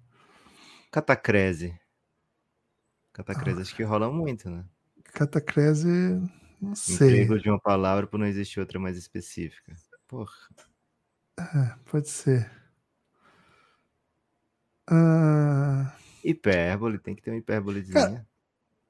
Catacrese. 0.90 1.78
Catacrese 3.12 3.58
ah, 3.58 3.60
acho 3.60 3.76
que 3.76 3.82
rola 3.82 4.10
muito, 4.10 4.48
né? 4.48 4.64
Catacrese, 5.12 5.86
não 6.58 6.74
sei. 6.74 7.22
Emprego 7.22 7.38
de 7.38 7.50
uma 7.50 7.60
palavra 7.60 8.06
por 8.06 8.16
não 8.16 8.24
existir 8.24 8.60
outra 8.60 8.78
mais 8.78 8.96
específica. 8.96 9.76
Porra. 10.08 10.32
É, 11.38 11.74
pode 11.84 12.08
ser. 12.08 12.50
Ah... 14.88 15.94
Hipérbole, 16.24 16.98
tem 16.98 17.14
que 17.14 17.20
ter 17.20 17.30
uma 17.30 17.36
hipérbolezinha. 17.36 18.26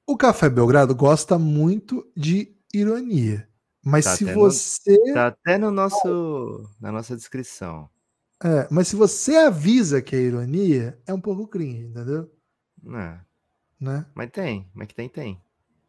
o 0.07 0.15
Café 0.15 0.49
Belgrado 0.49 0.95
gosta 0.95 1.37
muito 1.37 2.09
de 2.15 2.55
ironia. 2.73 3.47
Mas 3.83 4.05
tá 4.05 4.15
se 4.15 4.25
você. 4.33 4.97
No, 4.97 5.13
tá 5.13 5.27
até 5.27 5.57
no 5.57 5.69
nosso, 5.71 6.69
na 6.79 6.91
nossa 6.91 7.15
descrição. 7.15 7.89
É, 8.43 8.67
mas 8.69 8.89
se 8.89 8.95
você 8.95 9.37
avisa 9.37 10.01
que 10.01 10.15
é 10.15 10.19
ironia, 10.19 10.99
é 11.05 11.13
um 11.13 11.21
pouco 11.21 11.47
cringe, 11.47 11.85
entendeu? 11.85 12.29
É. 12.85 13.19
Né? 13.79 14.05
Mas 14.13 14.31
tem, 14.31 14.69
mas 14.73 14.87
que 14.87 14.95
tem, 14.95 15.09
tem. 15.09 15.41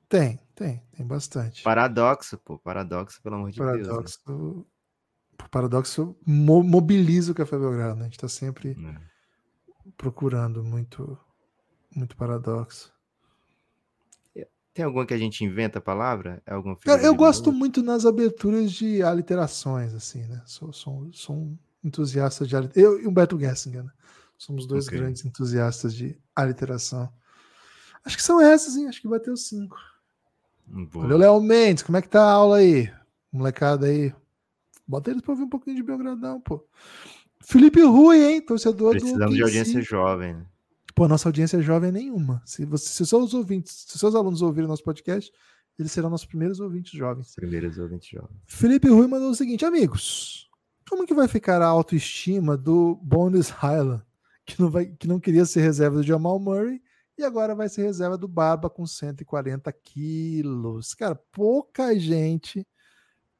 Tem, 0.08 0.40
tem, 0.54 0.82
tem 0.92 1.06
bastante. 1.06 1.62
Paradoxo, 1.62 2.38
pô, 2.38 2.58
paradoxo, 2.58 3.20
pelo 3.22 3.34
amor 3.34 3.50
de 3.50 3.58
paradoxo, 3.58 4.20
Deus. 4.24 4.56
Né? 4.56 4.64
Paradoxo 5.50 6.16
mo 6.24 6.62
mobiliza 6.62 7.32
o 7.32 7.34
Café 7.34 7.58
Belgrado, 7.58 7.96
né? 7.96 8.02
A 8.02 8.04
gente 8.04 8.18
tá 8.18 8.28
sempre 8.28 8.70
é. 8.70 9.90
procurando 9.96 10.62
muito, 10.62 11.18
muito 11.94 12.16
paradoxo. 12.16 12.93
Tem 14.74 14.84
alguma 14.84 15.06
que 15.06 15.14
a 15.14 15.18
gente 15.18 15.44
inventa 15.44 15.78
a 15.78 15.82
palavra? 15.82 16.42
É 16.44 16.52
alguma 16.52 16.76
Cara, 16.76 17.00
eu 17.00 17.12
de 17.12 17.18
gosto 17.18 17.52
muito 17.52 17.80
nas 17.80 18.04
aberturas 18.04 18.72
de 18.72 19.02
aliterações, 19.02 19.94
assim, 19.94 20.22
né? 20.26 20.42
Sou, 20.44 20.72
sou, 20.72 21.08
sou 21.12 21.36
um 21.36 21.58
entusiasta 21.84 22.44
de 22.44 22.56
aliteração. 22.56 22.92
Eu 22.92 23.00
e 23.00 23.06
Humberto 23.06 23.38
Gessinger, 23.38 23.84
né? 23.84 23.90
Somos 24.36 24.66
dois 24.66 24.88
Ok. 24.88 24.98
grandes 24.98 25.24
entusiastas 25.24 25.94
de 25.94 26.18
aliteração. 26.34 27.08
Acho 28.04 28.16
que 28.16 28.22
são 28.22 28.40
essas, 28.40 28.76
hein? 28.76 28.88
Acho 28.88 29.00
que 29.00 29.06
os 29.30 29.46
cinco. 29.46 29.76
Boa. 30.66 31.04
Olha 31.04 31.14
o 31.14 31.18
Léo 31.18 31.40
Mendes, 31.40 31.84
como 31.84 31.96
é 31.96 32.02
que 32.02 32.08
tá 32.08 32.22
a 32.24 32.32
aula 32.32 32.56
aí? 32.56 32.92
Molecada 33.32 33.86
aí. 33.86 34.12
Bota 34.86 35.10
eles 35.10 35.22
pra 35.22 35.32
ouvir 35.32 35.44
um 35.44 35.48
pouquinho 35.48 35.76
de 35.76 35.82
Belgradão, 35.84 36.40
pô. 36.40 36.66
Felipe 37.40 37.80
Rui, 37.82 38.22
hein? 38.24 38.40
Torcedor 38.42 38.90
Precisamos 38.90 39.26
do 39.26 39.34
de 39.36 39.42
OKC. 39.42 39.58
audiência 39.58 39.82
jovem, 39.82 40.34
né? 40.34 40.46
Pô, 40.94 41.08
nossa 41.08 41.28
audiência 41.28 41.56
é 41.56 41.62
jovem 41.62 41.90
nenhuma. 41.90 42.40
Se, 42.46 42.64
você, 42.64 42.86
se 42.86 43.06
seus 43.06 43.34
ouvintes, 43.34 43.84
se 43.88 43.98
seus 43.98 44.14
alunos 44.14 44.42
ouvirem 44.42 44.68
nosso 44.68 44.84
podcast, 44.84 45.32
eles 45.78 45.90
serão 45.90 46.08
nossos 46.08 46.26
primeiros 46.26 46.60
ouvintes 46.60 46.92
jovens. 46.92 47.34
Primeiros 47.34 47.78
ouvintes 47.78 48.08
jovens. 48.08 48.36
Felipe 48.46 48.88
Rui 48.88 49.08
mandou 49.08 49.30
o 49.30 49.34
seguinte, 49.34 49.64
amigos. 49.64 50.48
Como 50.88 51.06
que 51.06 51.14
vai 51.14 51.26
ficar 51.26 51.60
a 51.62 51.66
autoestima 51.66 52.56
do 52.56 52.94
Bones 53.02 53.48
Highland, 53.50 54.04
que 54.46 54.60
não, 54.60 54.70
vai, 54.70 54.86
que 54.86 55.08
não 55.08 55.18
queria 55.18 55.44
ser 55.44 55.62
reserva 55.62 55.96
do 55.96 56.02
Jamal 56.02 56.38
Murray 56.38 56.80
e 57.18 57.24
agora 57.24 57.54
vai 57.54 57.68
ser 57.68 57.82
reserva 57.82 58.16
do 58.16 58.28
Barba 58.28 58.70
com 58.70 58.86
140 58.86 59.72
quilos? 59.72 60.94
Cara, 60.94 61.16
pouca 61.32 61.98
gente 61.98 62.64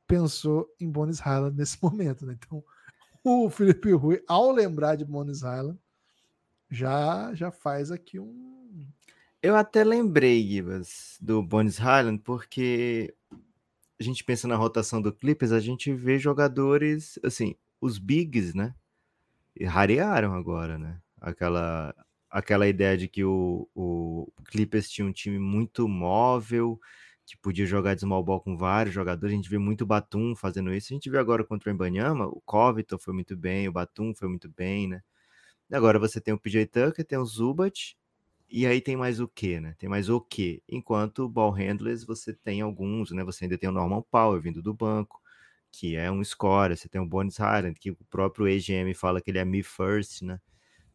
pensou 0.09 0.67
em 0.81 0.91
Bones 0.91 1.21
Highland 1.21 1.57
nesse 1.57 1.79
momento, 1.81 2.27
né? 2.27 2.37
Então, 2.37 2.65
o 3.23 3.49
Felipe 3.49 3.93
Rui, 3.93 4.23
ao 4.27 4.51
lembrar 4.51 4.97
de 4.97 5.05
Bones 5.05 5.43
Highland, 5.43 5.79
já, 6.71 7.35
já 7.35 7.51
faz 7.51 7.91
aqui 7.91 8.19
um. 8.19 8.87
Eu 9.43 9.57
até 9.57 9.85
lembrei, 9.85 10.43
Gibas, 10.47 11.19
do 11.21 11.43
Bones 11.43 11.77
Highland, 11.77 12.23
porque 12.23 13.15
a 14.01 14.03
gente 14.03 14.25
pensa 14.25 14.49
na 14.49 14.57
rotação 14.57 15.03
do 15.03 15.13
Clippers, 15.13 15.53
a 15.53 15.61
gente 15.61 15.93
vê 15.93 16.19
jogadores, 16.19 17.19
assim, 17.23 17.55
os 17.81 17.99
bigs, 17.99 18.55
né? 18.55 18.75
E 19.55 19.65
rarearam 19.65 20.35
agora, 20.35 20.79
né? 20.79 21.01
Aquela, 21.21 21.95
aquela 22.31 22.67
ideia 22.67 22.97
de 22.97 23.07
que 23.07 23.23
o, 23.25 23.69
o 23.75 24.33
Clippers 24.47 24.91
tinha 24.91 25.07
um 25.07 25.13
time 25.13 25.39
muito 25.39 25.87
móvel, 25.87 26.81
que 27.27 27.37
podia 27.37 27.67
jogar 27.67 27.95
de 27.95 28.01
small 28.01 28.23
ball 28.23 28.41
com 28.41 28.57
vários 28.57 28.95
jogadores. 28.95 29.33
A 29.33 29.37
gente 29.37 29.51
vê 29.51 29.59
muito 29.59 29.83
o 29.83 29.87
Batum 29.87 30.35
fazendo 30.35 30.73
isso. 30.75 30.93
A 30.93 30.95
gente 30.95 31.09
vê 31.09 31.19
agora 31.19 31.45
contra 31.45 31.71
o 31.71 31.75
Embanyama, 31.75 32.27
o 32.27 32.41
Covington 32.45 32.99
foi 32.99 33.15
muito 33.15 33.37
bem, 33.37 33.69
o 33.69 33.73
Batum 33.73 34.15
foi 34.15 34.29
muito 34.29 34.49
bem, 34.49 34.89
né? 34.89 35.03
Agora 35.73 35.99
você 35.99 36.21
tem 36.21 36.35
o 36.35 36.39
PJ 36.39 36.67
Tucker, 36.67 37.05
tem 37.05 37.19
o 37.19 37.25
Zubat, 37.25 37.97
e 38.51 38.67
aí 38.67 38.81
tem 38.81 38.97
mais 38.97 39.21
o 39.21 39.29
que, 39.29 39.61
né? 39.61 39.75
Tem 39.79 39.89
mais 39.89 40.09
o 40.09 40.21
que. 40.21 40.63
Enquanto 40.69 41.29
ball 41.29 41.51
handlers 41.51 42.05
você 42.05 42.33
tem 42.33 42.61
alguns, 42.61 43.11
né? 43.11 43.25
Você 43.25 43.45
ainda 43.45 43.59
tem 43.59 43.69
o 43.69 43.73
Norman 43.73 44.03
Powell 44.11 44.41
vindo 44.41 44.63
do 44.63 44.75
banco, 44.75 45.21
que 45.73 45.97
é 45.97 46.11
um 46.11 46.23
scorer. 46.25 46.77
Você 46.77 46.89
tem 46.89 47.01
o 47.01 47.07
Bones 47.07 47.37
Highland, 47.39 47.79
que 47.81 47.91
o 47.91 47.97
próprio 48.11 48.49
EGM 48.49 48.95
fala 48.95 49.21
que 49.21 49.31
ele 49.31 49.39
é 49.39 49.45
me 49.45 49.63
first, 49.63 50.23
né? 50.23 50.41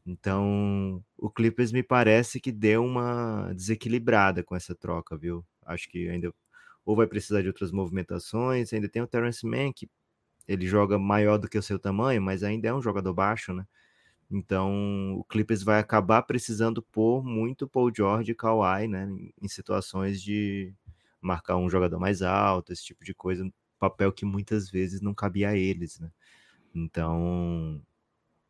Então, 0.05 1.03
o 1.17 1.29
Clippers 1.29 1.71
me 1.71 1.83
parece 1.83 2.39
que 2.39 2.51
deu 2.51 2.83
uma 2.85 3.53
desequilibrada 3.53 4.43
com 4.43 4.55
essa 4.55 4.75
troca, 4.75 5.17
viu? 5.17 5.45
Acho 5.65 5.89
que 5.89 6.09
ainda 6.09 6.33
ou 6.85 6.95
vai 6.95 7.07
precisar 7.07 7.41
de 7.41 7.47
outras 7.47 7.71
movimentações. 7.71 8.73
Ainda 8.73 8.89
tem 8.89 9.01
o 9.01 9.07
Terrence 9.07 9.45
Mann, 9.45 9.71
que 9.73 9.89
ele 10.47 10.67
joga 10.67 10.97
maior 10.99 11.37
do 11.37 11.49
que 11.49 11.57
o 11.57 11.63
seu 11.63 11.79
tamanho, 11.79 12.21
mas 12.21 12.43
ainda 12.43 12.69
é 12.69 12.73
um 12.73 12.81
jogador 12.81 13.13
baixo, 13.13 13.53
né? 13.53 13.65
Então, 14.31 15.15
o 15.17 15.23
Clippers 15.23 15.63
vai 15.63 15.79
acabar 15.79 16.21
precisando 16.21 16.81
pôr 16.83 17.23
muito 17.23 17.67
Paul 17.67 17.91
George 17.95 18.31
e 18.31 18.35
Kawhi, 18.35 18.87
né, 18.87 19.09
em- 19.41 19.47
situações 19.47 20.21
de 20.21 20.73
marcar 21.19 21.57
um 21.57 21.69
jogador 21.69 21.99
mais 21.99 22.21
alto, 22.21 22.71
esse 22.71 22.83
tipo 22.83 23.03
de 23.03 23.13
coisa, 23.13 23.49
papel 23.79 24.11
que 24.11 24.25
muitas 24.25 24.69
vezes 24.69 25.01
não 25.01 25.13
cabia 25.13 25.49
a 25.49 25.57
eles, 25.57 25.99
né? 25.99 26.11
Então, 26.75 27.81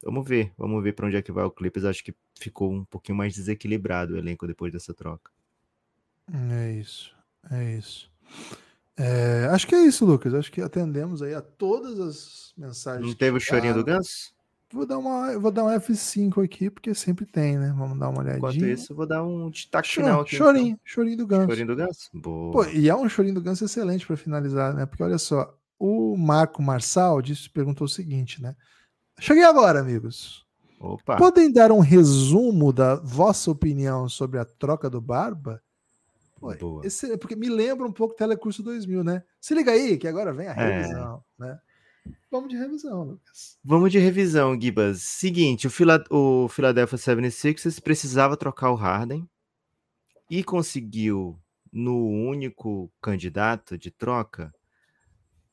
vamos 0.04 0.28
ver, 0.28 0.52
vamos 0.58 0.84
ver 0.84 0.94
para 0.94 1.08
onde 1.08 1.16
é 1.16 1.22
que 1.22 1.32
vai 1.32 1.46
o 1.46 1.52
Clippers. 1.52 1.86
Acho 1.86 2.04
que 2.04 2.14
ficou 2.38 2.72
um 2.72 2.84
pouquinho 2.84 3.18
mais 3.18 3.34
desequilibrado 3.34 4.14
o 4.14 4.18
elenco 4.18 4.46
depois 4.46 4.74
dessa 4.74 4.94
troca. 4.94 5.32
É 6.52 6.74
isso, 6.74 7.16
é 7.50 7.76
isso. 7.78 8.12
É, 8.98 9.46
acho 9.52 9.66
que 9.66 9.74
é 9.74 9.84
isso, 9.86 10.06
Lucas. 10.06 10.34
Acho 10.34 10.52
que 10.52 10.62
atendemos 10.62 11.22
aí 11.22 11.34
a 11.34 11.42
todas 11.42 12.00
as 12.00 12.54
mensagens. 12.58 13.08
Não 13.08 13.16
teve 13.16 13.38
o 13.38 13.40
chorinho 13.40 13.74
do. 13.74 13.84
Ganso? 13.84 14.34
Vou 14.72 14.86
dar 14.86 15.00
uma, 15.00 15.40
vou 15.40 15.52
dar 15.52 15.64
um 15.64 15.70
F5 15.70 16.44
aqui, 16.44 16.70
porque 16.70 16.94
sempre 16.94 17.26
tem, 17.26 17.58
né? 17.58 17.74
Vamos 17.76 17.98
dar 17.98 18.10
uma 18.10 18.20
olhadinha. 18.20 18.38
Enquanto 18.38 18.66
isso, 18.68 18.92
eu 18.94 18.96
vou 18.98 19.08
dar 19.08 19.24
um 19.24 19.50
destaque 19.50 19.88
Cho- 19.88 20.02
final 20.02 20.22
aqui. 20.22 20.36
chorinho, 20.36 20.80
chorinho 20.86 21.18
do 21.18 21.24
então. 21.24 21.38
Ganso. 21.40 21.50
Chorinho 21.50 21.68
do 21.68 21.76
Ganso? 21.76 22.10
Boa. 22.14 22.52
Pô, 22.52 22.66
e 22.66 22.88
é 22.88 22.96
um 22.96 23.10
chorinho 23.10 23.34
do 23.34 23.42
Ganso 23.42 23.66
excelente 23.66 24.06
para 24.06 24.16
finalizar, 24.16 24.74
né? 24.76 24.86
Porque 24.86 25.02
olha 25.02 25.18
só, 25.18 25.58
o 25.80 26.16
Marco 26.16 26.62
Marçal 26.62 27.20
disse, 27.22 27.50
perguntou 27.50 27.86
o 27.86 27.90
seguinte, 27.90 28.42
né? 28.44 28.56
Cheguei 29.20 29.44
agora, 29.44 29.80
amigos. 29.80 30.46
Opa. 30.80 31.18
Podem 31.18 31.52
dar 31.52 31.72
um 31.72 31.80
resumo 31.80 32.72
da 32.72 32.96
vossa 32.96 33.50
opinião 33.50 34.08
sobre 34.08 34.38
a 34.40 34.46
troca 34.46 34.88
do 34.90 35.02
Barba? 35.02 35.62
Pô, 36.40 36.54
Boa. 36.56 36.86
esse- 36.86 37.18
porque 37.18 37.36
me 37.36 37.50
lembra 37.50 37.86
um 37.88 37.92
pouco 37.92 38.16
Telecurso 38.16 38.62
2000, 38.64 39.04
né? 39.04 39.24
Se 39.42 39.54
liga 39.56 39.72
aí, 39.72 39.98
que 39.98 40.08
agora 40.08 40.32
vem 40.32 40.48
a 40.48 40.52
É. 40.54 40.82
revisão, 40.82 41.24
né? 41.38 41.60
Vamos 42.32 42.50
de 42.50 42.58
revisão, 42.58 43.04
Lucas. 43.04 43.58
Vamos 43.64 43.92
de 43.92 44.00
revisão, 44.00 44.60
Gibas. 44.60 45.02
Seguinte, 45.02 45.68
o, 45.68 45.70
Phila- 45.70 46.04
o 46.10 46.48
Philadelphia 46.48 46.98
76ers 46.98 47.82
precisava 47.82 48.38
trocar 48.38 48.72
o 48.72 48.76
Harden 48.76 49.28
e 50.30 50.44
conseguiu, 50.44 51.40
no 51.72 52.08
único 52.08 52.92
candidato 53.02 53.78
de 53.78 53.90
troca, 53.90 54.54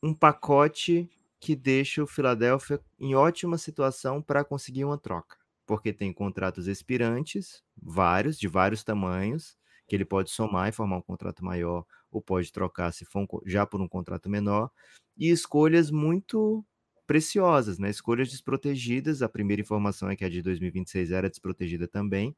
um 0.02 0.12
pacote 0.12 1.10
que 1.40 1.56
deixa 1.56 2.02
o 2.02 2.06
Philadelphia 2.06 2.80
em 2.98 3.14
ótima 3.14 3.58
situação 3.58 4.20
para 4.20 4.44
conseguir 4.44 4.84
uma 4.84 4.98
troca. 4.98 5.36
Porque 5.66 5.92
tem 5.92 6.12
contratos 6.12 6.68
expirantes, 6.68 7.62
vários, 7.80 8.38
de 8.38 8.48
vários 8.48 8.84
tamanhos, 8.84 9.56
que 9.88 9.96
ele 9.96 10.04
pode 10.04 10.30
somar 10.30 10.68
e 10.68 10.72
formar 10.72 10.98
um 10.98 11.02
contrato 11.02 11.44
maior, 11.44 11.84
ou 12.16 12.22
pode 12.22 12.50
trocar 12.50 12.92
se 12.92 13.04
for 13.04 13.20
um 13.20 13.26
já 13.46 13.66
por 13.66 13.80
um 13.80 13.88
contrato 13.88 14.28
menor, 14.30 14.70
e 15.18 15.30
escolhas 15.30 15.90
muito 15.90 16.64
preciosas, 17.06 17.78
né? 17.78 17.90
Escolhas 17.90 18.30
desprotegidas. 18.30 19.22
A 19.22 19.28
primeira 19.28 19.60
informação 19.62 20.08
é 20.10 20.16
que 20.16 20.24
a 20.24 20.30
de 20.30 20.42
2026 20.42 21.12
era 21.12 21.28
desprotegida 21.30 21.86
também, 21.86 22.34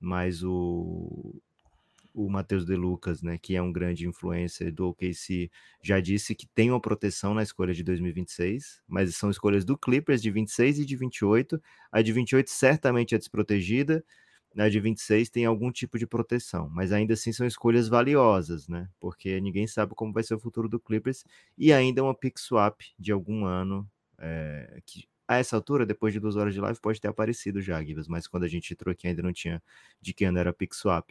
mas 0.00 0.42
o 0.44 1.40
o 2.12 2.28
Matheus 2.28 2.66
De 2.66 2.74
Lucas, 2.74 3.22
né, 3.22 3.38
que 3.38 3.54
é 3.54 3.62
um 3.62 3.72
grande 3.72 4.06
influencer 4.06 4.72
do 4.74 4.88
OKC, 4.88 5.48
já 5.82 6.00
disse 6.00 6.34
que 6.34 6.46
tem 6.46 6.68
uma 6.70 6.80
proteção 6.80 7.34
na 7.34 7.42
escolha 7.42 7.72
de 7.72 7.84
2026, 7.84 8.82
mas 8.88 9.14
são 9.16 9.30
escolhas 9.30 9.64
do 9.64 9.78
Clippers 9.78 10.20
de 10.20 10.28
26 10.30 10.80
e 10.80 10.84
de 10.84 10.96
28. 10.96 11.62
A 11.92 12.02
de 12.02 12.12
28 12.12 12.50
certamente 12.50 13.14
é 13.14 13.18
desprotegida, 13.18 14.04
a 14.56 14.68
de 14.68 14.80
26 14.80 15.30
tem 15.30 15.44
algum 15.44 15.70
tipo 15.70 15.98
de 15.98 16.06
proteção, 16.06 16.68
mas 16.68 16.92
ainda 16.92 17.14
assim 17.14 17.32
são 17.32 17.46
escolhas 17.46 17.88
valiosas, 17.88 18.66
né? 18.68 18.88
Porque 18.98 19.40
ninguém 19.40 19.66
sabe 19.66 19.94
como 19.94 20.12
vai 20.12 20.22
ser 20.22 20.34
o 20.34 20.40
futuro 20.40 20.68
do 20.68 20.80
Clippers 20.80 21.24
e 21.56 21.72
ainda 21.72 22.02
uma 22.02 22.14
pick 22.14 22.38
swap 22.38 22.80
de 22.98 23.12
algum 23.12 23.44
ano 23.44 23.88
é, 24.18 24.80
que 24.84 25.08
a 25.30 25.36
essa 25.36 25.54
altura, 25.54 25.86
depois 25.86 26.12
de 26.12 26.18
duas 26.18 26.34
horas 26.34 26.52
de 26.52 26.60
live, 26.60 26.80
pode 26.80 27.00
ter 27.00 27.06
aparecido 27.06 27.62
já, 27.62 27.80
Gibas, 27.84 28.08
mas 28.08 28.26
quando 28.26 28.42
a 28.42 28.48
gente 28.48 28.72
entrou 28.72 28.90
aqui 28.90 29.06
ainda 29.06 29.22
não 29.22 29.32
tinha 29.32 29.62
de 30.00 30.12
que 30.12 30.24
ano 30.24 30.38
era 30.38 30.52
pick 30.52 30.74
swap. 30.74 31.08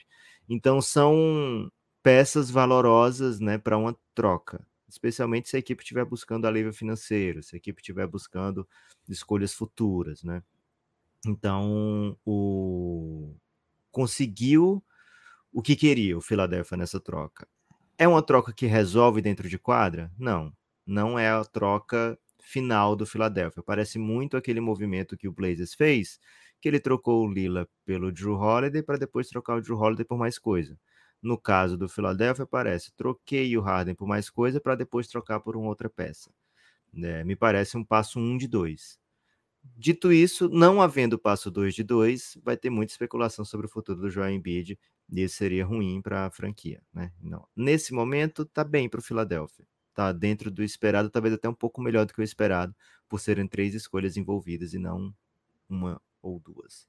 Então 0.49 0.81
são 0.81 1.71
peças 2.03 2.51
valorosas, 2.51 3.39
né, 3.39 3.57
para 3.57 3.77
uma 3.77 3.97
troca, 4.13 4.65
especialmente 4.89 5.47
se 5.47 5.55
a 5.55 5.59
equipe 5.59 5.81
estiver 5.81 6.03
buscando 6.03 6.45
alívio 6.47 6.73
financeiro, 6.73 7.41
se 7.41 7.55
a 7.55 7.57
equipe 7.57 7.81
estiver 7.81 8.05
buscando 8.07 8.67
escolhas 9.07 9.53
futuras, 9.53 10.21
né? 10.21 10.43
Então, 11.25 12.17
o 12.25 13.35
conseguiu 13.91 14.83
o 15.51 15.61
que 15.61 15.75
queria 15.75 16.17
o 16.17 16.21
Philadelphia 16.21 16.77
nessa 16.77 16.99
troca. 16.99 17.47
É 17.97 18.07
uma 18.07 18.21
troca 18.23 18.53
que 18.53 18.65
resolve 18.65 19.21
dentro 19.21 19.49
de 19.49 19.59
quadra? 19.59 20.11
Não, 20.17 20.53
não 20.85 21.19
é 21.19 21.29
a 21.29 21.43
troca 21.43 22.17
final 22.41 22.95
do 22.95 23.05
Philadelphia. 23.05 23.63
Parece 23.63 23.99
muito 23.99 24.37
aquele 24.37 24.61
movimento 24.61 25.17
que 25.17 25.27
o 25.27 25.31
Blazers 25.31 25.73
fez, 25.73 26.19
que 26.61 26.67
ele 26.67 26.79
trocou 26.79 27.25
o 27.25 27.31
Lila 27.31 27.67
pelo 27.85 28.11
Drew 28.11 28.35
Holiday 28.35 28.83
para 28.83 28.97
depois 28.97 29.27
trocar 29.27 29.57
o 29.57 29.61
Drew 29.61 29.77
Holiday 29.77 30.05
por 30.05 30.17
mais 30.17 30.39
coisa. 30.39 30.77
No 31.21 31.37
caso 31.37 31.77
do 31.77 31.89
Philadelphia, 31.89 32.45
parece 32.45 32.93
troquei 32.95 33.55
o 33.57 33.61
Harden 33.61 33.95
por 33.95 34.07
mais 34.07 34.29
coisa 34.29 34.61
para 34.61 34.75
depois 34.75 35.07
trocar 35.07 35.39
por 35.41 35.57
uma 35.57 35.67
outra 35.67 35.89
peça. 35.89 36.31
É, 36.95 37.23
me 37.23 37.35
parece 37.35 37.77
um 37.77 37.83
passo 37.83 38.19
um 38.19 38.37
de 38.37 38.47
dois. 38.47 38.99
Dito 39.63 40.11
isso, 40.11 40.49
não 40.49 40.81
havendo 40.81 41.17
passo 41.17 41.49
2 41.49 41.73
de 41.73 41.83
2, 41.83 42.37
vai 42.43 42.57
ter 42.57 42.69
muita 42.69 42.91
especulação 42.91 43.45
sobre 43.45 43.65
o 43.65 43.69
futuro 43.69 44.01
do 44.01 44.09
Joel 44.09 44.31
Embiid 44.31 44.77
e 45.11 45.23
isso 45.23 45.37
seria 45.37 45.65
ruim 45.65 46.01
para 46.01 46.25
a 46.25 46.31
franquia, 46.31 46.81
né? 46.93 47.11
Não. 47.21 47.47
Nesse 47.55 47.93
momento, 47.93 48.45
tá 48.45 48.63
bem 48.63 48.87
para 48.89 48.99
o 48.99 49.03
Philadelphia. 49.03 49.65
Tá 49.93 50.11
dentro 50.11 50.51
do 50.51 50.63
esperado, 50.63 51.09
talvez 51.09 51.33
até 51.33 51.49
um 51.49 51.53
pouco 51.53 51.81
melhor 51.81 52.05
do 52.05 52.13
que 52.13 52.21
o 52.21 52.23
esperado, 52.23 52.75
por 53.07 53.19
serem 53.19 53.47
três 53.47 53.73
escolhas 53.73 54.17
envolvidas 54.17 54.73
e 54.73 54.79
não 54.79 55.13
uma 55.67 56.01
ou 56.21 56.39
duas. 56.39 56.87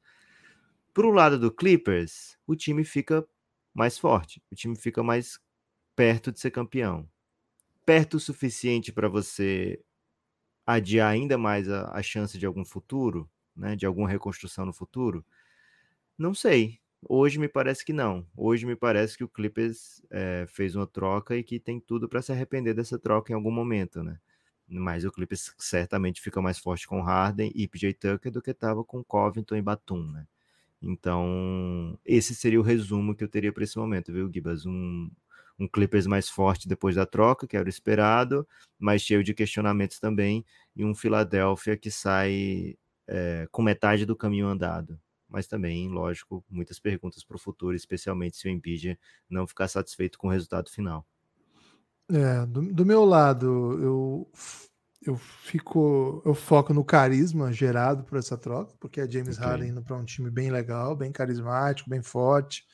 Pro 0.92 1.10
lado 1.10 1.38
do 1.38 1.50
Clippers, 1.50 2.36
o 2.46 2.54
time 2.54 2.84
fica 2.84 3.26
mais 3.72 3.98
forte. 3.98 4.42
O 4.50 4.54
time 4.54 4.76
fica 4.76 5.02
mais 5.02 5.38
perto 5.94 6.32
de 6.32 6.40
ser 6.40 6.50
campeão. 6.50 7.08
Perto 7.86 8.16
o 8.16 8.20
suficiente 8.20 8.92
para 8.92 9.08
você 9.08 9.80
adiar 10.74 11.10
ainda 11.10 11.38
mais 11.38 11.68
a, 11.68 11.90
a, 11.92 12.02
chance 12.02 12.38
de 12.38 12.46
algum 12.46 12.64
futuro, 12.64 13.28
né, 13.56 13.76
de 13.76 13.86
alguma 13.86 14.08
reconstrução 14.08 14.64
no 14.66 14.72
futuro? 14.72 15.24
Não 16.18 16.34
sei. 16.34 16.78
Hoje 17.08 17.38
me 17.38 17.48
parece 17.48 17.84
que 17.84 17.92
não. 17.92 18.26
Hoje 18.36 18.66
me 18.66 18.76
parece 18.76 19.16
que 19.16 19.24
o 19.24 19.28
Clippers 19.28 20.02
é, 20.10 20.46
fez 20.48 20.76
uma 20.76 20.86
troca 20.86 21.36
e 21.36 21.42
que 21.42 21.58
tem 21.58 21.80
tudo 21.80 22.08
para 22.08 22.20
se 22.22 22.30
arrepender 22.32 22.74
dessa 22.74 22.98
troca 22.98 23.32
em 23.32 23.34
algum 23.34 23.50
momento, 23.50 24.02
né? 24.02 24.18
Mas 24.68 25.04
o 25.04 25.10
Clippers 25.10 25.54
certamente 25.58 26.20
fica 26.20 26.40
mais 26.42 26.58
forte 26.58 26.86
com 26.86 27.00
Harden 27.00 27.50
e 27.54 27.66
PJ 27.66 27.94
Tucker 27.94 28.30
do 28.30 28.42
que 28.42 28.50
estava 28.50 28.84
com 28.84 29.02
Covington 29.02 29.56
e 29.56 29.62
Batum, 29.62 30.02
né? 30.12 30.26
Então, 30.82 31.98
esse 32.04 32.34
seria 32.34 32.60
o 32.60 32.62
resumo 32.62 33.14
que 33.14 33.22
eu 33.24 33.28
teria 33.28 33.52
para 33.52 33.64
esse 33.64 33.76
momento, 33.78 34.12
viu, 34.12 34.30
Gibas? 34.32 34.64
Um, 34.64 35.10
um 35.60 35.68
Clippers 35.68 36.06
mais 36.06 36.28
forte 36.28 36.66
depois 36.66 36.96
da 36.96 37.04
troca, 37.04 37.46
que 37.46 37.56
era 37.56 37.66
o 37.66 37.68
esperado, 37.68 38.48
mas 38.78 39.02
cheio 39.02 39.22
de 39.22 39.34
questionamentos 39.34 40.00
também, 40.00 40.44
e 40.74 40.84
um 40.84 40.94
Philadelphia 40.94 41.76
que 41.76 41.90
sai 41.90 42.76
é, 43.06 43.46
com 43.52 43.62
metade 43.62 44.06
do 44.06 44.16
caminho 44.16 44.46
andado. 44.46 44.98
Mas 45.28 45.46
também, 45.46 45.88
lógico, 45.88 46.42
muitas 46.48 46.80
perguntas 46.80 47.22
para 47.22 47.36
o 47.36 47.40
futuro, 47.40 47.76
especialmente 47.76 48.36
se 48.36 48.48
o 48.48 48.50
Embiid 48.50 48.98
não 49.28 49.46
ficar 49.46 49.68
satisfeito 49.68 50.18
com 50.18 50.28
o 50.28 50.30
resultado 50.30 50.70
final. 50.70 51.06
É, 52.10 52.46
do, 52.46 52.62
do 52.72 52.86
meu 52.86 53.04
lado, 53.04 53.46
eu 53.80 54.30
eu 55.02 55.16
fico, 55.16 56.20
eu 56.26 56.34
foco 56.34 56.74
no 56.74 56.84
carisma 56.84 57.50
gerado 57.52 58.04
por 58.04 58.18
essa 58.18 58.36
troca, 58.36 58.74
porque 58.78 59.00
é 59.00 59.10
James 59.10 59.38
okay. 59.38 59.48
Harden 59.48 59.70
indo 59.70 59.82
para 59.82 59.96
um 59.96 60.04
time 60.04 60.30
bem 60.30 60.50
legal, 60.50 60.94
bem 60.94 61.10
carismático, 61.10 61.88
bem 61.88 62.02
forte, 62.02 62.64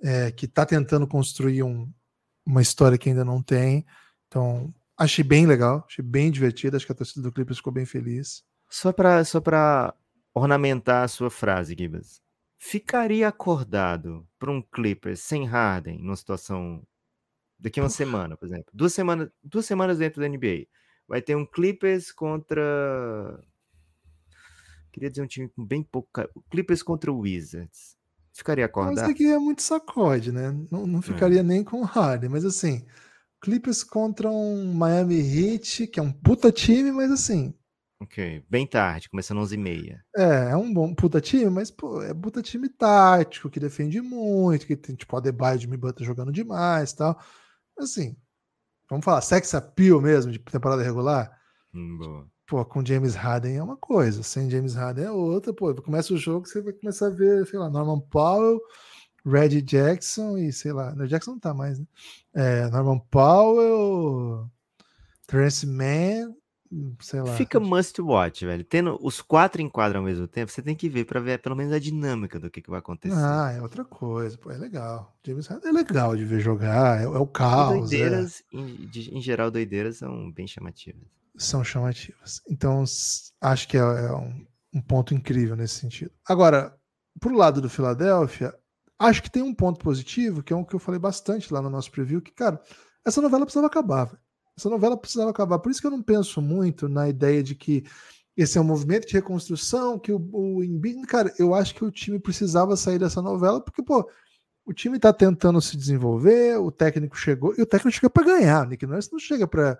é, 0.00 0.30
que 0.30 0.44
está 0.44 0.64
tentando 0.64 1.04
construir 1.06 1.64
um, 1.64 1.92
uma 2.44 2.62
história 2.62 2.98
que 2.98 3.08
ainda 3.08 3.24
não 3.24 3.42
tem. 3.42 3.84
Então, 4.28 4.72
achei 4.96 5.24
bem 5.24 5.46
legal, 5.46 5.84
achei 5.86 6.04
bem 6.04 6.30
divertido, 6.30 6.76
acho 6.76 6.86
que 6.86 6.92
a 6.92 6.94
torcida 6.94 7.22
do 7.22 7.32
Clippers 7.32 7.58
ficou 7.58 7.72
bem 7.72 7.86
feliz. 7.86 8.44
Só 8.68 8.92
para 8.92 9.24
só 9.24 9.40
ornamentar 10.34 11.04
a 11.04 11.08
sua 11.08 11.30
frase, 11.30 11.76
Gibas. 11.78 12.20
Ficaria 12.58 13.28
acordado 13.28 14.26
para 14.38 14.50
um 14.50 14.62
Clippers 14.62 15.20
sem 15.20 15.44
Harden 15.44 15.98
numa 15.98 16.16
situação 16.16 16.82
daqui 17.58 17.78
a 17.78 17.82
uma 17.82 17.90
semana, 17.90 18.36
por 18.36 18.46
exemplo. 18.46 18.66
Duas 18.72 18.92
semanas, 18.92 19.30
duas 19.42 19.66
semanas 19.66 19.98
dentro 19.98 20.20
da 20.20 20.28
NBA. 20.28 20.66
Vai 21.06 21.20
ter 21.20 21.36
um 21.36 21.44
Clippers 21.44 22.10
contra 22.10 23.38
Queria 24.94 25.10
dizer 25.10 25.22
um 25.22 25.26
time 25.26 25.48
com 25.48 25.64
bem 25.64 25.82
pouco. 25.82 26.08
Clippers 26.48 26.80
contra 26.80 27.10
o 27.10 27.18
Wizards. 27.18 27.93
Ficaria 28.34 28.66
acordado. 28.66 28.96
Mas 28.96 29.10
aqui 29.10 29.26
é 29.26 29.38
muito 29.38 29.62
sacode, 29.62 30.32
né? 30.32 30.50
Não, 30.70 30.86
não 30.86 30.98
é. 30.98 31.02
ficaria 31.02 31.40
é. 31.40 31.42
nem 31.42 31.62
com 31.62 31.80
o 31.80 31.84
Harden, 31.84 32.28
mas 32.28 32.44
assim, 32.44 32.84
Clippers 33.40 33.84
contra 33.84 34.28
um 34.28 34.74
Miami 34.74 35.20
Heat, 35.20 35.86
que 35.86 36.00
é 36.00 36.02
um 36.02 36.10
puta 36.10 36.50
time, 36.50 36.90
mas 36.90 37.12
assim. 37.12 37.54
Ok, 38.00 38.44
bem 38.50 38.66
tarde, 38.66 39.08
começando 39.08 39.40
11h30. 39.40 40.00
É, 40.16 40.50
é 40.50 40.56
um 40.56 40.72
bom 40.74 40.92
puta 40.92 41.20
time, 41.20 41.48
mas 41.48 41.70
pô, 41.70 42.02
é 42.02 42.12
puta 42.12 42.42
time 42.42 42.68
tático, 42.68 43.48
que 43.48 43.60
defende 43.60 44.00
muito, 44.00 44.66
que 44.66 44.76
tem 44.76 44.96
tipo 44.96 45.16
Adebayo 45.16 45.58
de 45.58 45.68
Mibata 45.68 46.02
jogando 46.02 46.32
demais 46.32 46.92
tal. 46.92 47.16
Assim, 47.78 48.16
vamos 48.90 49.04
falar, 49.04 49.20
sex 49.20 49.54
appeal 49.54 50.00
mesmo, 50.00 50.32
de 50.32 50.40
temporada 50.40 50.82
regular. 50.82 51.30
Hum, 51.72 51.98
boa 51.98 52.33
pô, 52.46 52.64
com 52.64 52.84
James 52.84 53.14
Harden 53.14 53.56
é 53.56 53.62
uma 53.62 53.76
coisa, 53.76 54.22
sem 54.22 54.50
James 54.50 54.74
Harden 54.74 55.04
é 55.04 55.10
outra, 55.10 55.52
pô, 55.52 55.74
começa 55.74 56.12
o 56.12 56.18
jogo, 56.18 56.46
você 56.46 56.60
vai 56.60 56.72
começar 56.72 57.06
a 57.06 57.10
ver, 57.10 57.46
sei 57.46 57.58
lá, 57.58 57.70
Norman 57.70 58.00
Powell, 58.00 58.60
Reggie 59.24 59.62
Jackson 59.62 60.36
e, 60.36 60.52
sei 60.52 60.72
lá, 60.72 60.94
o 60.94 61.06
Jackson 61.06 61.32
não 61.32 61.38
tá 61.38 61.54
mais, 61.54 61.78
né? 61.78 61.86
É, 62.34 62.68
Norman 62.68 62.98
Powell, 63.10 64.50
Terence 65.26 65.66
Mann, 65.66 66.34
sei 67.00 67.22
lá. 67.22 67.34
Fica 67.34 67.58
must 67.58 68.02
watch, 68.02 68.44
velho. 68.44 68.64
Tendo 68.64 68.98
os 69.00 69.22
quatro 69.22 69.62
em 69.62 69.68
quadro 69.68 69.98
ao 69.98 70.04
mesmo 70.04 70.28
tempo, 70.28 70.52
você 70.52 70.60
tem 70.60 70.76
que 70.76 70.90
ver 70.90 71.06
para 71.06 71.20
ver 71.20 71.38
pelo 71.38 71.56
menos 71.56 71.72
a 71.72 71.78
dinâmica 71.78 72.38
do 72.38 72.50
que, 72.50 72.60
que 72.60 72.68
vai 72.68 72.80
acontecer. 72.80 73.16
Ah, 73.16 73.54
é 73.56 73.62
outra 73.62 73.84
coisa, 73.84 74.36
pô, 74.36 74.50
é 74.50 74.58
legal. 74.58 75.16
James 75.26 75.46
Harden 75.46 75.70
é 75.70 75.72
legal 75.72 76.14
de 76.14 76.24
ver 76.26 76.40
jogar, 76.40 77.00
é, 77.00 77.04
é 77.04 77.08
o 77.08 77.26
caos. 77.26 77.76
E 77.76 77.78
doideiras, 77.78 78.44
é. 78.52 78.58
em, 78.58 78.90
em 79.18 79.20
geral, 79.22 79.50
doideiras 79.50 79.96
são 79.96 80.30
bem 80.30 80.46
chamativas 80.46 81.23
são 81.36 81.64
chamativas. 81.64 82.40
Então, 82.48 82.84
acho 83.40 83.68
que 83.68 83.76
é, 83.76 83.80
é 83.80 84.12
um, 84.12 84.46
um, 84.74 84.82
ponto 84.82 85.14
incrível 85.14 85.56
nesse 85.56 85.74
sentido. 85.74 86.12
Agora, 86.26 86.76
pro 87.20 87.36
lado 87.36 87.60
do 87.60 87.68
Philadelphia, 87.68 88.54
acho 88.98 89.22
que 89.22 89.30
tem 89.30 89.42
um 89.42 89.54
ponto 89.54 89.80
positivo, 89.80 90.42
que 90.42 90.52
é 90.52 90.56
um 90.56 90.64
que 90.64 90.74
eu 90.74 90.80
falei 90.80 90.98
bastante 90.98 91.52
lá 91.52 91.60
no 91.60 91.70
nosso 91.70 91.90
preview, 91.90 92.22
que, 92.22 92.32
cara, 92.32 92.60
essa 93.04 93.20
novela 93.20 93.44
precisava 93.44 93.66
acabar. 93.66 94.06
Véio. 94.06 94.18
Essa 94.56 94.70
novela 94.70 94.96
precisava 94.96 95.30
acabar. 95.30 95.58
Por 95.58 95.70
isso 95.70 95.80
que 95.80 95.86
eu 95.86 95.90
não 95.90 96.02
penso 96.02 96.40
muito 96.40 96.88
na 96.88 97.08
ideia 97.08 97.42
de 97.42 97.54
que 97.54 97.84
esse 98.36 98.58
é 98.58 98.60
um 98.60 98.64
movimento 98.64 99.06
de 99.06 99.14
reconstrução, 99.14 99.98
que 99.98 100.12
o, 100.12 100.28
o 100.32 100.64
Embiid... 100.64 101.06
Cara, 101.06 101.32
eu 101.38 101.54
acho 101.54 101.74
que 101.74 101.84
o 101.84 101.90
time 101.90 102.18
precisava 102.18 102.76
sair 102.76 102.98
dessa 102.98 103.22
novela, 103.22 103.60
porque, 103.60 103.82
pô, 103.82 104.08
o 104.64 104.72
time 104.72 104.98
tá 104.98 105.12
tentando 105.12 105.60
se 105.60 105.76
desenvolver, 105.76 106.56
o 106.58 106.70
técnico 106.70 107.16
chegou, 107.16 107.54
e 107.56 107.62
o 107.62 107.66
técnico 107.66 107.96
chega 107.96 108.10
para 108.10 108.24
ganhar. 108.24 108.66
Nick 108.66 108.86
Nurse 108.86 109.12
não 109.12 109.18
chega 109.18 109.46
para 109.46 109.78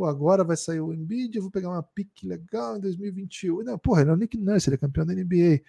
pô, 0.00 0.06
agora 0.06 0.42
vai 0.42 0.56
sair 0.56 0.80
o 0.80 0.94
Embiid, 0.94 1.36
eu 1.36 1.42
vou 1.42 1.50
pegar 1.50 1.68
uma 1.68 1.82
pique 1.82 2.26
legal 2.26 2.78
em 2.78 2.80
2021. 2.80 3.62
Não, 3.64 3.78
porra, 3.78 4.00
ele 4.00 4.08
é 4.08 4.12
o 4.14 4.16
Nick 4.16 4.38
Nurse, 4.38 4.70
ele 4.70 4.76
é 4.76 4.78
campeão 4.78 5.04
da 5.04 5.12
NBA. 5.12 5.60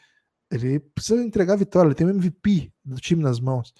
Ele 0.50 0.80
precisa 0.80 1.22
entregar 1.22 1.58
vitória, 1.58 1.90
ele 1.90 1.96
tem 1.96 2.08
o 2.08 2.10
MVP 2.12 2.72
do 2.86 2.96
time 2.96 3.22
nas 3.22 3.42
mãos. 3.42 3.74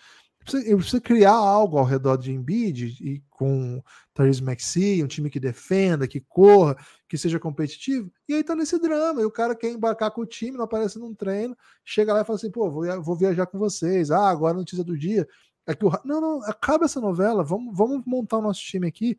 Ele 0.54 0.76
precisa, 0.76 1.00
criar 1.00 1.32
algo 1.32 1.78
ao 1.78 1.86
redor 1.86 2.18
de 2.18 2.34
Embiid 2.34 2.98
e 3.00 3.24
com 3.30 3.82
Therese 4.14 4.44
Maxey, 4.44 5.02
um 5.02 5.08
time 5.08 5.30
que 5.30 5.40
defenda, 5.40 6.06
que 6.06 6.20
corra, 6.20 6.76
que 7.08 7.18
seja 7.18 7.40
competitivo. 7.40 8.12
E 8.28 8.34
aí 8.34 8.44
tá 8.44 8.54
nesse 8.54 8.78
drama. 8.78 9.22
E 9.22 9.26
o 9.26 9.32
cara 9.32 9.56
quer 9.56 9.72
embarcar 9.72 10.12
com 10.12 10.20
o 10.20 10.26
time, 10.26 10.58
não 10.58 10.66
aparece 10.66 11.00
num 11.00 11.16
treino, 11.16 11.56
chega 11.86 12.12
lá 12.12 12.24
e 12.24 12.26
fala 12.26 12.36
assim: 12.36 12.52
pô, 12.52 12.70
vou, 12.70 13.02
vou 13.02 13.16
viajar 13.16 13.46
com 13.46 13.58
vocês. 13.58 14.12
Ah, 14.12 14.30
agora 14.30 14.54
a 14.54 14.58
notícia 14.58 14.84
do 14.84 14.98
dia. 14.98 15.26
É 15.66 15.74
que 15.74 15.86
o... 15.86 15.92
Não, 16.04 16.20
não, 16.20 16.44
acaba 16.44 16.84
essa 16.84 17.00
novela, 17.00 17.42
vamos, 17.42 17.78
vamos 17.78 18.04
montar 18.06 18.40
o 18.40 18.42
nosso 18.42 18.60
time 18.60 18.86
aqui 18.86 19.18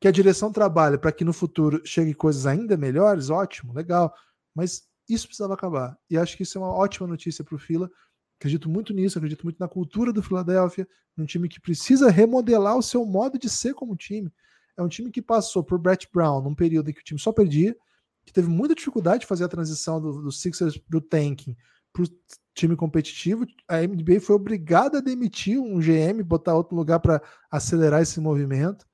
que 0.00 0.08
a 0.08 0.10
direção 0.10 0.50
trabalha 0.50 0.98
para 0.98 1.12
que 1.12 1.24
no 1.24 1.32
futuro 1.32 1.82
chegue 1.84 2.14
coisas 2.14 2.46
ainda 2.46 2.76
melhores, 2.76 3.28
ótimo, 3.28 3.72
legal. 3.72 4.14
Mas 4.54 4.88
isso 5.08 5.26
precisava 5.26 5.54
acabar. 5.54 5.96
E 6.08 6.16
acho 6.16 6.36
que 6.36 6.42
isso 6.42 6.56
é 6.56 6.60
uma 6.60 6.72
ótima 6.72 7.06
notícia 7.06 7.44
para 7.44 7.54
o 7.54 7.58
Fila. 7.58 7.90
Acredito 8.38 8.68
muito 8.70 8.94
nisso, 8.94 9.18
acredito 9.18 9.44
muito 9.44 9.58
na 9.58 9.68
cultura 9.68 10.12
do 10.12 10.22
Philadelphia, 10.22 10.88
num 11.14 11.26
time 11.26 11.48
que 11.48 11.60
precisa 11.60 12.10
remodelar 12.10 12.76
o 12.76 12.82
seu 12.82 13.04
modo 13.04 13.38
de 13.38 13.50
ser 13.50 13.74
como 13.74 13.94
time. 13.94 14.32
É 14.76 14.82
um 14.82 14.88
time 14.88 15.10
que 15.10 15.20
passou 15.20 15.62
por 15.62 15.78
Brett 15.78 16.08
Brown 16.10 16.40
num 16.40 16.54
período 16.54 16.88
em 16.88 16.94
que 16.94 17.00
o 17.00 17.04
time 17.04 17.20
só 17.20 17.32
perdia, 17.32 17.76
que 18.24 18.32
teve 18.32 18.48
muita 18.48 18.74
dificuldade 18.74 19.20
de 19.20 19.26
fazer 19.26 19.44
a 19.44 19.48
transição 19.48 20.00
do, 20.00 20.22
do 20.22 20.32
Sixers 20.32 20.78
para 20.78 20.96
o 20.96 21.00
tanking 21.00 21.54
para 21.92 22.04
o 22.04 22.06
time 22.54 22.76
competitivo. 22.76 23.46
A 23.68 23.78
NBA 23.80 24.20
foi 24.20 24.36
obrigada 24.36 24.98
a 24.98 25.00
demitir 25.02 25.58
um 25.58 25.78
GM, 25.78 26.22
botar 26.22 26.54
outro 26.54 26.76
lugar 26.76 27.00
para 27.00 27.22
acelerar 27.50 28.02
esse 28.02 28.20
movimento. 28.20 28.86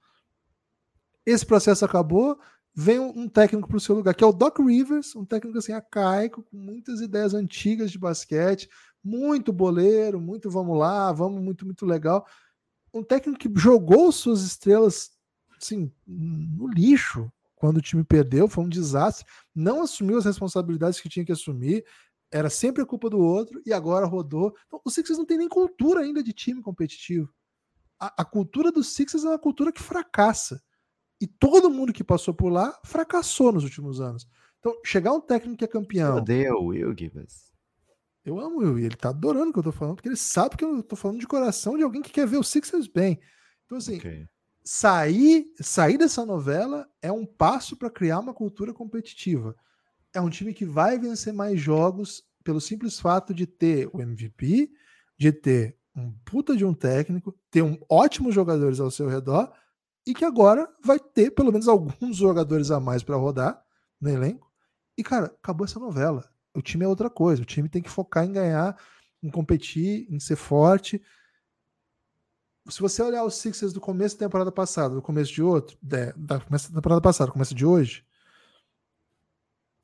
Esse 1.26 1.44
processo 1.44 1.84
acabou, 1.84 2.38
vem 2.74 3.00
um, 3.00 3.28
técnico 3.28 3.66
para 3.68 3.76
o 3.76 3.80
seu 3.80 3.94
lugar, 3.94 4.14
que 4.14 4.22
é 4.22 4.26
o 4.26 4.32
Doc 4.32 4.60
Rivers, 4.60 5.16
um 5.16 5.24
técnico 5.24 5.58
assim 5.58 5.72
arcaico, 5.72 6.42
com 6.44 6.56
muitas 6.56 7.00
ideias 7.00 7.34
antigas 7.34 7.90
de 7.90 7.98
basquete, 7.98 8.68
muito 9.02 9.52
boleiro, 9.52 10.20
muito 10.20 10.48
vamos 10.48 10.78
lá, 10.78 11.12
vamos 11.12 11.42
muito, 11.42 11.66
muito 11.66 11.84
legal. 11.84 12.24
Um 12.94 13.02
técnico 13.02 13.38
que 13.38 13.60
jogou 13.60 14.12
suas 14.12 14.42
estrelas 14.42 15.10
assim, 15.60 15.92
no 16.06 16.68
lixo 16.68 17.30
quando 17.56 17.78
o 17.78 17.82
time 17.82 18.04
perdeu, 18.04 18.46
foi 18.46 18.64
um 18.64 18.68
desastre, 18.68 19.26
não 19.54 19.82
assumiu 19.82 20.18
as 20.18 20.26
responsabilidades 20.26 21.00
que 21.00 21.08
tinha 21.08 21.24
que 21.24 21.32
assumir, 21.32 21.84
era 22.30 22.50
sempre 22.50 22.82
a 22.82 22.86
culpa 22.86 23.08
do 23.08 23.18
outro 23.18 23.62
e 23.64 23.72
agora 23.72 24.06
rodou. 24.06 24.54
Então, 24.66 24.80
o 24.84 24.90
Sixers 24.90 25.18
não 25.18 25.24
tem 25.24 25.38
nem 25.38 25.48
cultura 25.48 26.02
ainda 26.02 26.22
de 26.22 26.32
time 26.32 26.60
competitivo. 26.60 27.32
A, 27.98 28.22
a 28.22 28.24
cultura 28.24 28.70
do 28.70 28.84
Sixers 28.84 29.24
é 29.24 29.28
uma 29.28 29.38
cultura 29.38 29.72
que 29.72 29.82
fracassa. 29.82 30.62
E 31.20 31.26
todo 31.26 31.70
mundo 31.70 31.92
que 31.92 32.04
passou 32.04 32.34
por 32.34 32.50
lá 32.50 32.78
fracassou 32.84 33.52
nos 33.52 33.64
últimos 33.64 34.00
anos. 34.00 34.28
Então, 34.58 34.74
chegar 34.84 35.12
um 35.12 35.20
técnico 35.20 35.58
que 35.58 35.64
é 35.64 35.68
campeão. 35.68 36.16
Odeia 36.16 36.54
o 36.54 36.66
Will 36.66 36.94
Gibbons. 36.96 37.52
Eu 38.24 38.40
amo 38.40 38.56
o 38.56 38.58
Will, 38.58 38.78
e 38.80 38.84
ele 38.84 38.96
tá 38.96 39.10
adorando 39.10 39.50
o 39.50 39.52
que 39.52 39.58
eu 39.60 39.62
tô 39.62 39.72
falando, 39.72 39.94
porque 39.94 40.08
ele 40.08 40.16
sabe 40.16 40.56
que 40.56 40.64
eu 40.64 40.82
tô 40.82 40.96
falando 40.96 41.20
de 41.20 41.26
coração 41.26 41.76
de 41.76 41.84
alguém 41.84 42.02
que 42.02 42.10
quer 42.10 42.26
ver 42.26 42.38
o 42.38 42.42
Sixers 42.42 42.88
bem. 42.88 43.20
Então, 43.64 43.78
assim, 43.78 43.98
okay. 43.98 44.26
sair, 44.64 45.46
sair 45.60 45.96
dessa 45.96 46.26
novela 46.26 46.88
é 47.00 47.12
um 47.12 47.24
passo 47.24 47.76
para 47.76 47.88
criar 47.88 48.18
uma 48.18 48.34
cultura 48.34 48.74
competitiva. 48.74 49.54
É 50.12 50.20
um 50.20 50.28
time 50.28 50.52
que 50.52 50.64
vai 50.64 50.98
vencer 50.98 51.32
mais 51.32 51.60
jogos 51.60 52.24
pelo 52.42 52.60
simples 52.60 52.98
fato 52.98 53.32
de 53.32 53.46
ter 53.46 53.88
o 53.92 54.02
MVP, 54.02 54.70
de 55.16 55.32
ter 55.32 55.78
um 55.94 56.12
puta 56.24 56.56
de 56.56 56.64
um 56.64 56.74
técnico, 56.74 57.32
ter 57.50 57.62
um 57.62 57.78
ótimos 57.88 58.34
jogadores 58.34 58.80
ao 58.80 58.90
seu 58.90 59.08
redor 59.08 59.52
e 60.06 60.14
que 60.14 60.24
agora 60.24 60.72
vai 60.82 61.00
ter 61.00 61.32
pelo 61.32 61.50
menos 61.50 61.66
alguns 61.66 62.16
jogadores 62.16 62.70
a 62.70 62.78
mais 62.78 63.02
para 63.02 63.16
rodar 63.16 63.62
no 64.00 64.08
elenco. 64.08 64.50
E, 64.96 65.02
cara, 65.02 65.26
acabou 65.26 65.64
essa 65.64 65.80
novela. 65.80 66.24
O 66.54 66.62
time 66.62 66.84
é 66.84 66.88
outra 66.88 67.10
coisa. 67.10 67.42
O 67.42 67.46
time 67.46 67.68
tem 67.68 67.82
que 67.82 67.90
focar 67.90 68.24
em 68.24 68.32
ganhar, 68.32 68.78
em 69.22 69.28
competir, 69.28 70.06
em 70.08 70.20
ser 70.20 70.36
forte. 70.36 71.02
se 72.68 72.80
você 72.80 73.02
olhar 73.02 73.24
os 73.24 73.34
Sixers 73.34 73.72
do 73.72 73.80
começo 73.80 74.16
da 74.16 74.26
temporada 74.26 74.52
passada, 74.52 74.94
do 74.94 75.02
começo 75.02 75.32
de 75.32 75.42
outro, 75.42 75.76
da, 75.82 76.12
da 76.16 76.40
começo 76.40 76.70
da 76.70 76.76
temporada 76.76 77.00
passada, 77.00 77.30
começo 77.30 77.54
de 77.54 77.66
hoje, 77.66 78.04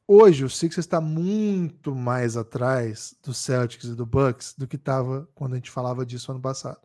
hoje 0.07 0.45
o 0.45 0.51
Sixers 0.51 0.87
está 0.87 1.01
muito 1.01 1.95
mais 1.95 2.37
atrás 2.37 3.15
do 3.23 3.35
Celtics 3.35 3.89
e 3.89 3.95
do 3.95 4.07
Bucks 4.07 4.55
do 4.57 4.67
que 4.67 4.77
estava 4.77 5.29
quando 5.35 5.53
a 5.53 5.57
gente 5.57 5.71
falava 5.71 6.07
disso 6.07 6.31
ano 6.33 6.41
passado. 6.41 6.81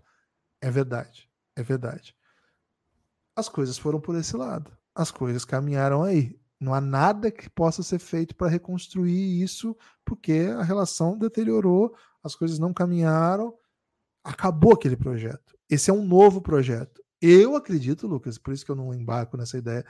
É 0.59 0.69
verdade, 0.69 1.30
é 1.55 1.64
verdade. 1.64 2.18
As 3.38 3.47
coisas 3.47 3.77
foram 3.77 4.01
por 4.01 4.15
esse 4.15 4.35
lado. 4.35 4.76
As 4.95 5.11
coisas 5.11 5.45
caminharam 5.45 6.01
aí. 6.01 6.35
Não 6.59 6.73
há 6.73 6.81
nada 6.81 7.30
que 7.30 7.47
possa 7.47 7.84
ser 7.84 7.99
feito 7.99 8.35
para 8.35 8.49
reconstruir 8.49 9.43
isso, 9.43 9.77
porque 10.03 10.49
a 10.57 10.64
relação 10.64 11.15
deteriorou, 11.15 11.95
as 12.23 12.34
coisas 12.34 12.57
não 12.57 12.73
caminharam, 12.73 13.53
acabou 14.23 14.73
aquele 14.73 14.97
projeto. 14.97 15.55
Esse 15.69 15.91
é 15.91 15.93
um 15.93 16.03
novo 16.03 16.41
projeto. 16.41 16.99
Eu 17.22 17.55
acredito, 17.55 18.07
Lucas, 18.07 18.39
por 18.39 18.55
isso 18.55 18.65
que 18.65 18.72
eu 18.72 18.76
não 18.76 18.91
embarco 18.91 19.38
nessa 19.38 19.59
ideia 19.59 19.85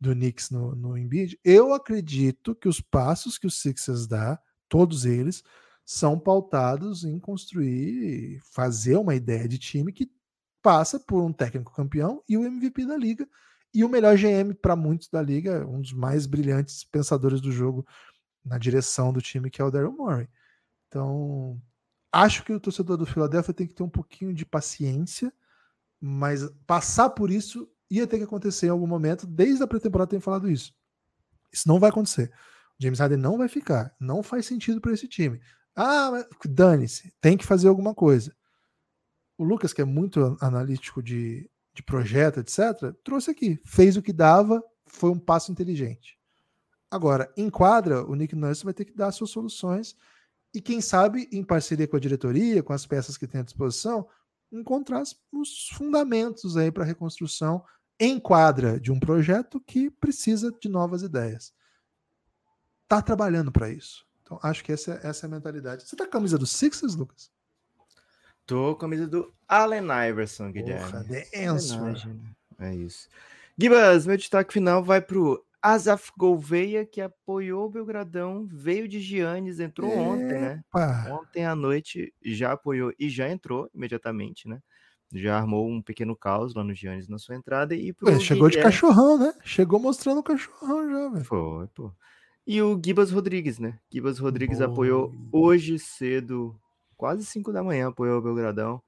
do 0.00 0.12
Knicks 0.12 0.50
no, 0.50 0.74
no 0.74 0.98
Embiid, 0.98 1.38
eu 1.44 1.72
acredito 1.72 2.52
que 2.52 2.68
os 2.68 2.80
passos 2.80 3.38
que 3.38 3.46
o 3.46 3.50
Sixers 3.50 4.08
dá, 4.08 4.40
todos 4.68 5.04
eles, 5.04 5.44
são 5.84 6.18
pautados 6.18 7.04
em 7.04 7.16
construir, 7.20 8.40
fazer 8.52 8.96
uma 8.96 9.14
ideia 9.14 9.46
de 9.46 9.56
time 9.56 9.92
que 9.92 10.10
passa 10.68 11.00
por 11.00 11.24
um 11.24 11.32
técnico 11.32 11.72
campeão 11.72 12.22
e 12.28 12.36
o 12.36 12.44
MVP 12.44 12.84
da 12.84 12.94
liga 12.94 13.26
e 13.72 13.82
o 13.82 13.88
melhor 13.88 14.18
GM 14.18 14.52
para 14.52 14.76
muitos 14.76 15.08
da 15.08 15.22
liga, 15.22 15.66
um 15.66 15.80
dos 15.80 15.94
mais 15.94 16.26
brilhantes 16.26 16.84
pensadores 16.84 17.40
do 17.40 17.50
jogo 17.50 17.86
na 18.44 18.58
direção 18.58 19.10
do 19.10 19.22
time, 19.22 19.48
que 19.48 19.62
é 19.62 19.64
o 19.64 19.70
Daryl 19.70 19.92
Morey. 19.92 20.28
Então, 20.86 21.58
acho 22.12 22.44
que 22.44 22.52
o 22.52 22.60
torcedor 22.60 22.98
do 22.98 23.06
Philadelphia 23.06 23.54
tem 23.54 23.66
que 23.66 23.72
ter 23.72 23.82
um 23.82 23.88
pouquinho 23.88 24.34
de 24.34 24.44
paciência, 24.44 25.32
mas 25.98 26.46
passar 26.66 27.08
por 27.08 27.30
isso 27.30 27.66
ia 27.90 28.06
ter 28.06 28.18
que 28.18 28.24
acontecer 28.24 28.66
em 28.66 28.70
algum 28.70 28.86
momento, 28.86 29.26
desde 29.26 29.62
a 29.62 29.66
pré-temporada 29.66 30.10
tem 30.10 30.20
falado 30.20 30.50
isso. 30.50 30.74
Isso 31.50 31.66
não 31.66 31.80
vai 31.80 31.88
acontecer. 31.88 32.30
O 32.78 32.82
James 32.82 32.98
Harden 32.98 33.16
não 33.16 33.38
vai 33.38 33.48
ficar. 33.48 33.96
Não 33.98 34.22
faz 34.22 34.44
sentido 34.44 34.82
para 34.82 34.92
esse 34.92 35.08
time. 35.08 35.40
Ah, 35.74 36.26
dane-se, 36.44 37.10
tem 37.22 37.38
que 37.38 37.46
fazer 37.46 37.68
alguma 37.68 37.94
coisa. 37.94 38.36
O 39.38 39.44
Lucas, 39.44 39.72
que 39.72 39.80
é 39.80 39.84
muito 39.84 40.36
analítico 40.40 41.02
de, 41.02 41.48
de 41.72 41.82
projeto, 41.82 42.40
etc., 42.40 42.92
trouxe 43.02 43.30
aqui. 43.30 43.58
Fez 43.64 43.96
o 43.96 44.02
que 44.02 44.12
dava, 44.12 44.62
foi 44.86 45.10
um 45.10 45.18
passo 45.18 45.52
inteligente. 45.52 46.18
Agora, 46.90 47.32
em 47.36 47.48
quadra, 47.48 48.04
o 48.04 48.14
Nick 48.14 48.34
Nurse 48.34 48.64
vai 48.64 48.74
ter 48.74 48.84
que 48.84 48.96
dar 48.96 49.12
suas 49.12 49.30
soluções 49.30 49.94
e, 50.52 50.60
quem 50.60 50.80
sabe, 50.80 51.28
em 51.30 51.44
parceria 51.44 51.86
com 51.86 51.96
a 51.96 52.00
diretoria, 52.00 52.62
com 52.62 52.72
as 52.72 52.84
peças 52.84 53.16
que 53.16 53.28
tem 53.28 53.40
à 53.40 53.44
disposição, 53.44 54.08
encontrar 54.50 55.02
os 55.30 55.68
fundamentos 55.68 56.56
aí 56.56 56.72
para 56.72 56.82
a 56.82 56.86
reconstrução 56.86 57.62
enquadra 58.00 58.80
de 58.80 58.90
um 58.90 58.98
projeto 58.98 59.60
que 59.60 59.90
precisa 59.90 60.50
de 60.50 60.68
novas 60.68 61.02
ideias. 61.02 61.52
Tá 62.86 63.02
trabalhando 63.02 63.52
para 63.52 63.70
isso. 63.70 64.06
Então, 64.22 64.38
acho 64.42 64.64
que 64.64 64.72
essa, 64.72 65.00
essa 65.02 65.26
é 65.26 65.28
a 65.28 65.30
mentalidade. 65.30 65.86
Você 65.86 65.96
tá 65.96 66.04
com 66.04 66.10
a 66.10 66.12
camisa 66.12 66.38
do 66.38 66.46
Sixers, 66.46 66.94
Lucas? 66.94 67.30
Tô 68.48 68.74
com 68.74 68.86
a 68.86 68.88
camisa 68.88 69.06
do 69.06 69.30
Allen 69.46 69.84
Iverson, 70.08 70.50
Guilherme. 70.50 70.90
Porra, 70.90 71.04
né? 71.04 71.22
É 72.58 72.74
isso. 72.74 73.06
Gibas, 73.58 74.06
meu 74.06 74.16
destaque 74.16 74.54
final 74.54 74.82
vai 74.82 75.02
pro 75.02 75.44
Azaf 75.60 76.10
Gouveia, 76.16 76.86
que 76.86 77.02
apoiou 77.02 77.66
o 77.66 77.70
Belgradão, 77.70 78.48
veio 78.50 78.88
de 78.88 79.00
Giannis, 79.00 79.60
entrou 79.60 79.92
Epa. 79.92 80.00
ontem, 80.00 80.40
né? 80.40 80.64
Ontem 81.10 81.44
à 81.44 81.54
noite 81.54 82.10
já 82.24 82.52
apoiou 82.52 82.90
e 82.98 83.10
já 83.10 83.28
entrou 83.28 83.68
imediatamente, 83.74 84.48
né? 84.48 84.60
já 85.12 85.38
armou 85.38 85.68
um 85.68 85.80
pequeno 85.80 86.16
caos 86.16 86.54
lá 86.54 86.64
no 86.64 86.74
Giannis 86.74 87.08
na 87.08 87.18
sua 87.18 87.34
entrada 87.34 87.74
e 87.74 87.92
pro 87.92 88.08
chegou 88.20 88.48
Guilherme... 88.48 88.70
de 88.70 88.76
cachorrão, 88.76 89.18
né? 89.18 89.34
Chegou 89.44 89.78
mostrando 89.78 90.18
o 90.18 90.22
cachorrão 90.22 90.90
já, 90.90 91.08
velho. 91.10 91.24
Foi, 91.24 91.66
pô. 91.68 91.92
E 92.46 92.62
o 92.62 92.80
Gibas 92.82 93.10
Rodrigues, 93.10 93.58
né? 93.58 93.78
Gibas 93.92 94.18
Rodrigues 94.18 94.58
Boa. 94.58 94.70
apoiou 94.70 95.14
hoje 95.30 95.78
cedo, 95.78 96.58
quase 96.98 97.24
5 97.24 97.50
da 97.50 97.62
manhã, 97.62 97.88
apoiou 97.88 98.18
o 98.18 98.22
Belgradão. 98.22 98.82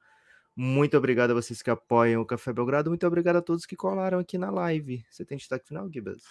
Muito 0.55 0.95
obrigado 0.99 1.31
a 1.31 1.35
vocês 1.35 1.62
que 1.62 1.70
apoiam 1.70 2.20
o 2.20 2.27
Café 2.27 2.53
Belgrado. 2.53 2.91
Muito 2.91 3.07
obrigado 3.07 3.37
a 3.37 3.41
todos 3.41 3.65
que 3.65 3.74
colaram 3.74 4.19
aqui 4.19 4.37
na 4.37 4.51
live. 4.51 5.03
Você 5.11 5.24
tem 5.24 5.39
destaque 5.39 5.69
final, 5.69 5.91
Gibas? 5.91 6.23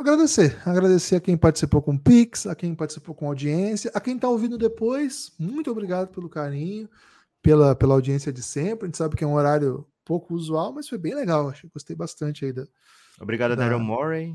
Agradecer. 0.00 0.56
Agradecer 0.66 1.16
a 1.16 1.20
quem 1.20 1.36
participou 1.36 1.82
com 1.82 1.98
Pix, 1.98 2.46
a 2.46 2.54
quem 2.54 2.74
participou 2.74 3.14
com 3.14 3.26
audiência, 3.26 3.90
a 3.92 4.00
quem 4.00 4.14
está 4.14 4.28
ouvindo 4.28 4.56
depois. 4.56 5.32
Muito 5.38 5.70
obrigado 5.70 6.08
pelo 6.08 6.30
carinho 6.30 6.88
pela, 7.44 7.76
pela 7.76 7.94
audiência 7.94 8.32
de 8.32 8.42
sempre. 8.42 8.86
A 8.86 8.88
gente 8.88 8.96
sabe 8.96 9.14
que 9.14 9.22
é 9.22 9.26
um 9.26 9.34
horário 9.34 9.86
pouco 10.02 10.34
usual, 10.34 10.72
mas 10.72 10.88
foi 10.88 10.96
bem 10.96 11.14
legal. 11.14 11.50
Acho, 11.50 11.68
gostei 11.68 11.94
bastante 11.94 12.46
aí 12.46 12.52
da. 12.52 12.66
Obrigado, 13.20 13.50
da, 13.50 13.56
Daryl 13.56 13.78
Morey. 13.78 14.34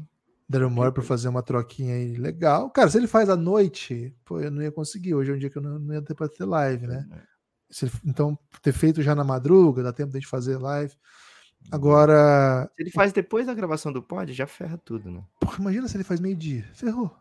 Daryl 0.49 0.71
Morey 0.71 0.91
por 0.91 1.03
fazer 1.03 1.27
uma 1.27 1.43
troquinha 1.43 1.93
aí 1.93 2.17
legal. 2.17 2.71
Cara, 2.71 2.89
se 2.89 2.97
ele 2.97 3.05
faz 3.05 3.29
à 3.29 3.35
noite, 3.35 4.15
pô, 4.25 4.39
eu 4.39 4.49
não 4.49 4.63
ia 4.63 4.71
conseguir. 4.71 5.13
Hoje 5.13 5.31
é 5.31 5.35
um 5.35 5.37
dia 5.37 5.49
que 5.49 5.57
eu 5.57 5.61
não, 5.61 5.77
não 5.77 5.93
ia 5.93 6.01
ter 6.01 6.15
para 6.15 6.27
ter 6.27 6.43
live, 6.43 6.87
né? 6.87 7.07
É. 7.11 7.29
Ele, 7.83 7.91
então, 8.03 8.37
ter 8.63 8.71
feito 8.71 9.03
já 9.03 9.13
na 9.13 9.23
madruga, 9.23 9.83
dá 9.83 9.93
tempo 9.93 10.19
de 10.19 10.25
fazer 10.25 10.57
live. 10.57 10.91
Agora. 11.71 12.67
Se 12.75 12.81
ele 12.81 12.89
faz 12.89 13.13
depois 13.13 13.45
da 13.45 13.53
gravação 13.53 13.93
do 13.93 14.01
pod, 14.01 14.33
já 14.33 14.47
ferra 14.47 14.77
tudo, 14.83 15.11
né? 15.11 15.23
Porra, 15.39 15.59
imagina 15.59 15.87
se 15.87 15.95
ele 15.95 16.03
faz 16.03 16.19
meio-dia. 16.19 16.67
Ferrou. 16.73 17.15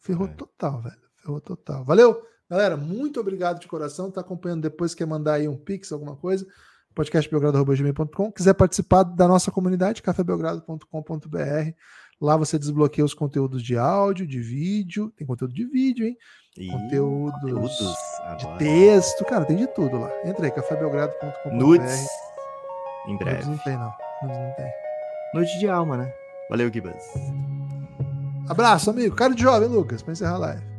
Ferrou 0.00 0.26
é. 0.26 0.32
total, 0.32 0.80
velho. 0.80 1.02
Ferrou 1.16 1.40
total. 1.42 1.84
Valeu! 1.84 2.22
Galera, 2.48 2.76
muito 2.76 3.20
obrigado 3.20 3.60
de 3.60 3.68
coração. 3.68 4.10
Tá 4.10 4.22
acompanhando 4.22 4.62
depois, 4.62 4.94
quer 4.94 5.06
mandar 5.06 5.34
aí 5.34 5.46
um 5.46 5.56
pix, 5.56 5.92
alguma 5.92 6.16
coisa? 6.16 6.46
podcastbelgrado.com. 6.94 8.32
Quiser 8.32 8.54
participar 8.54 9.02
da 9.02 9.26
nossa 9.26 9.50
comunidade, 9.50 10.02
cafébelgrado.com.br. 10.02 11.74
Lá 12.20 12.36
você 12.36 12.58
desbloqueia 12.58 13.04
os 13.04 13.14
conteúdos 13.14 13.62
de 13.62 13.76
áudio, 13.76 14.26
de 14.26 14.40
vídeo. 14.40 15.12
Tem 15.16 15.26
conteúdo 15.26 15.52
de 15.52 15.64
vídeo, 15.64 16.06
hein? 16.06 16.16
Ih, 16.56 16.70
conteúdos, 16.70 17.40
conteúdos 17.40 17.78
de 18.38 18.58
texto. 18.58 19.24
Cara, 19.24 19.44
tem 19.44 19.56
de 19.56 19.66
tudo 19.66 19.98
lá. 19.98 20.10
Entra 20.24 20.44
aí, 20.44 20.50
cafébelgrado.com.br. 20.50 21.54
Nudes. 21.54 22.06
Em 23.06 23.16
breve. 23.16 23.44
Nudes 23.44 23.48
não 23.48 23.58
tem, 23.58 23.76
não. 23.76 23.92
Nudes 24.22 24.38
não 24.38 24.52
tem. 24.54 24.72
Nudes 25.34 25.58
de 25.58 25.68
alma, 25.68 25.96
né? 25.96 26.12
Valeu, 26.50 26.72
Gibas. 26.72 27.02
Abraço, 28.48 28.90
amigo. 28.90 29.16
Cara 29.16 29.34
de 29.34 29.42
jovem, 29.42 29.68
Lucas, 29.68 30.02
pra 30.02 30.12
encerrar 30.12 30.34
a 30.34 30.38
live. 30.38 30.71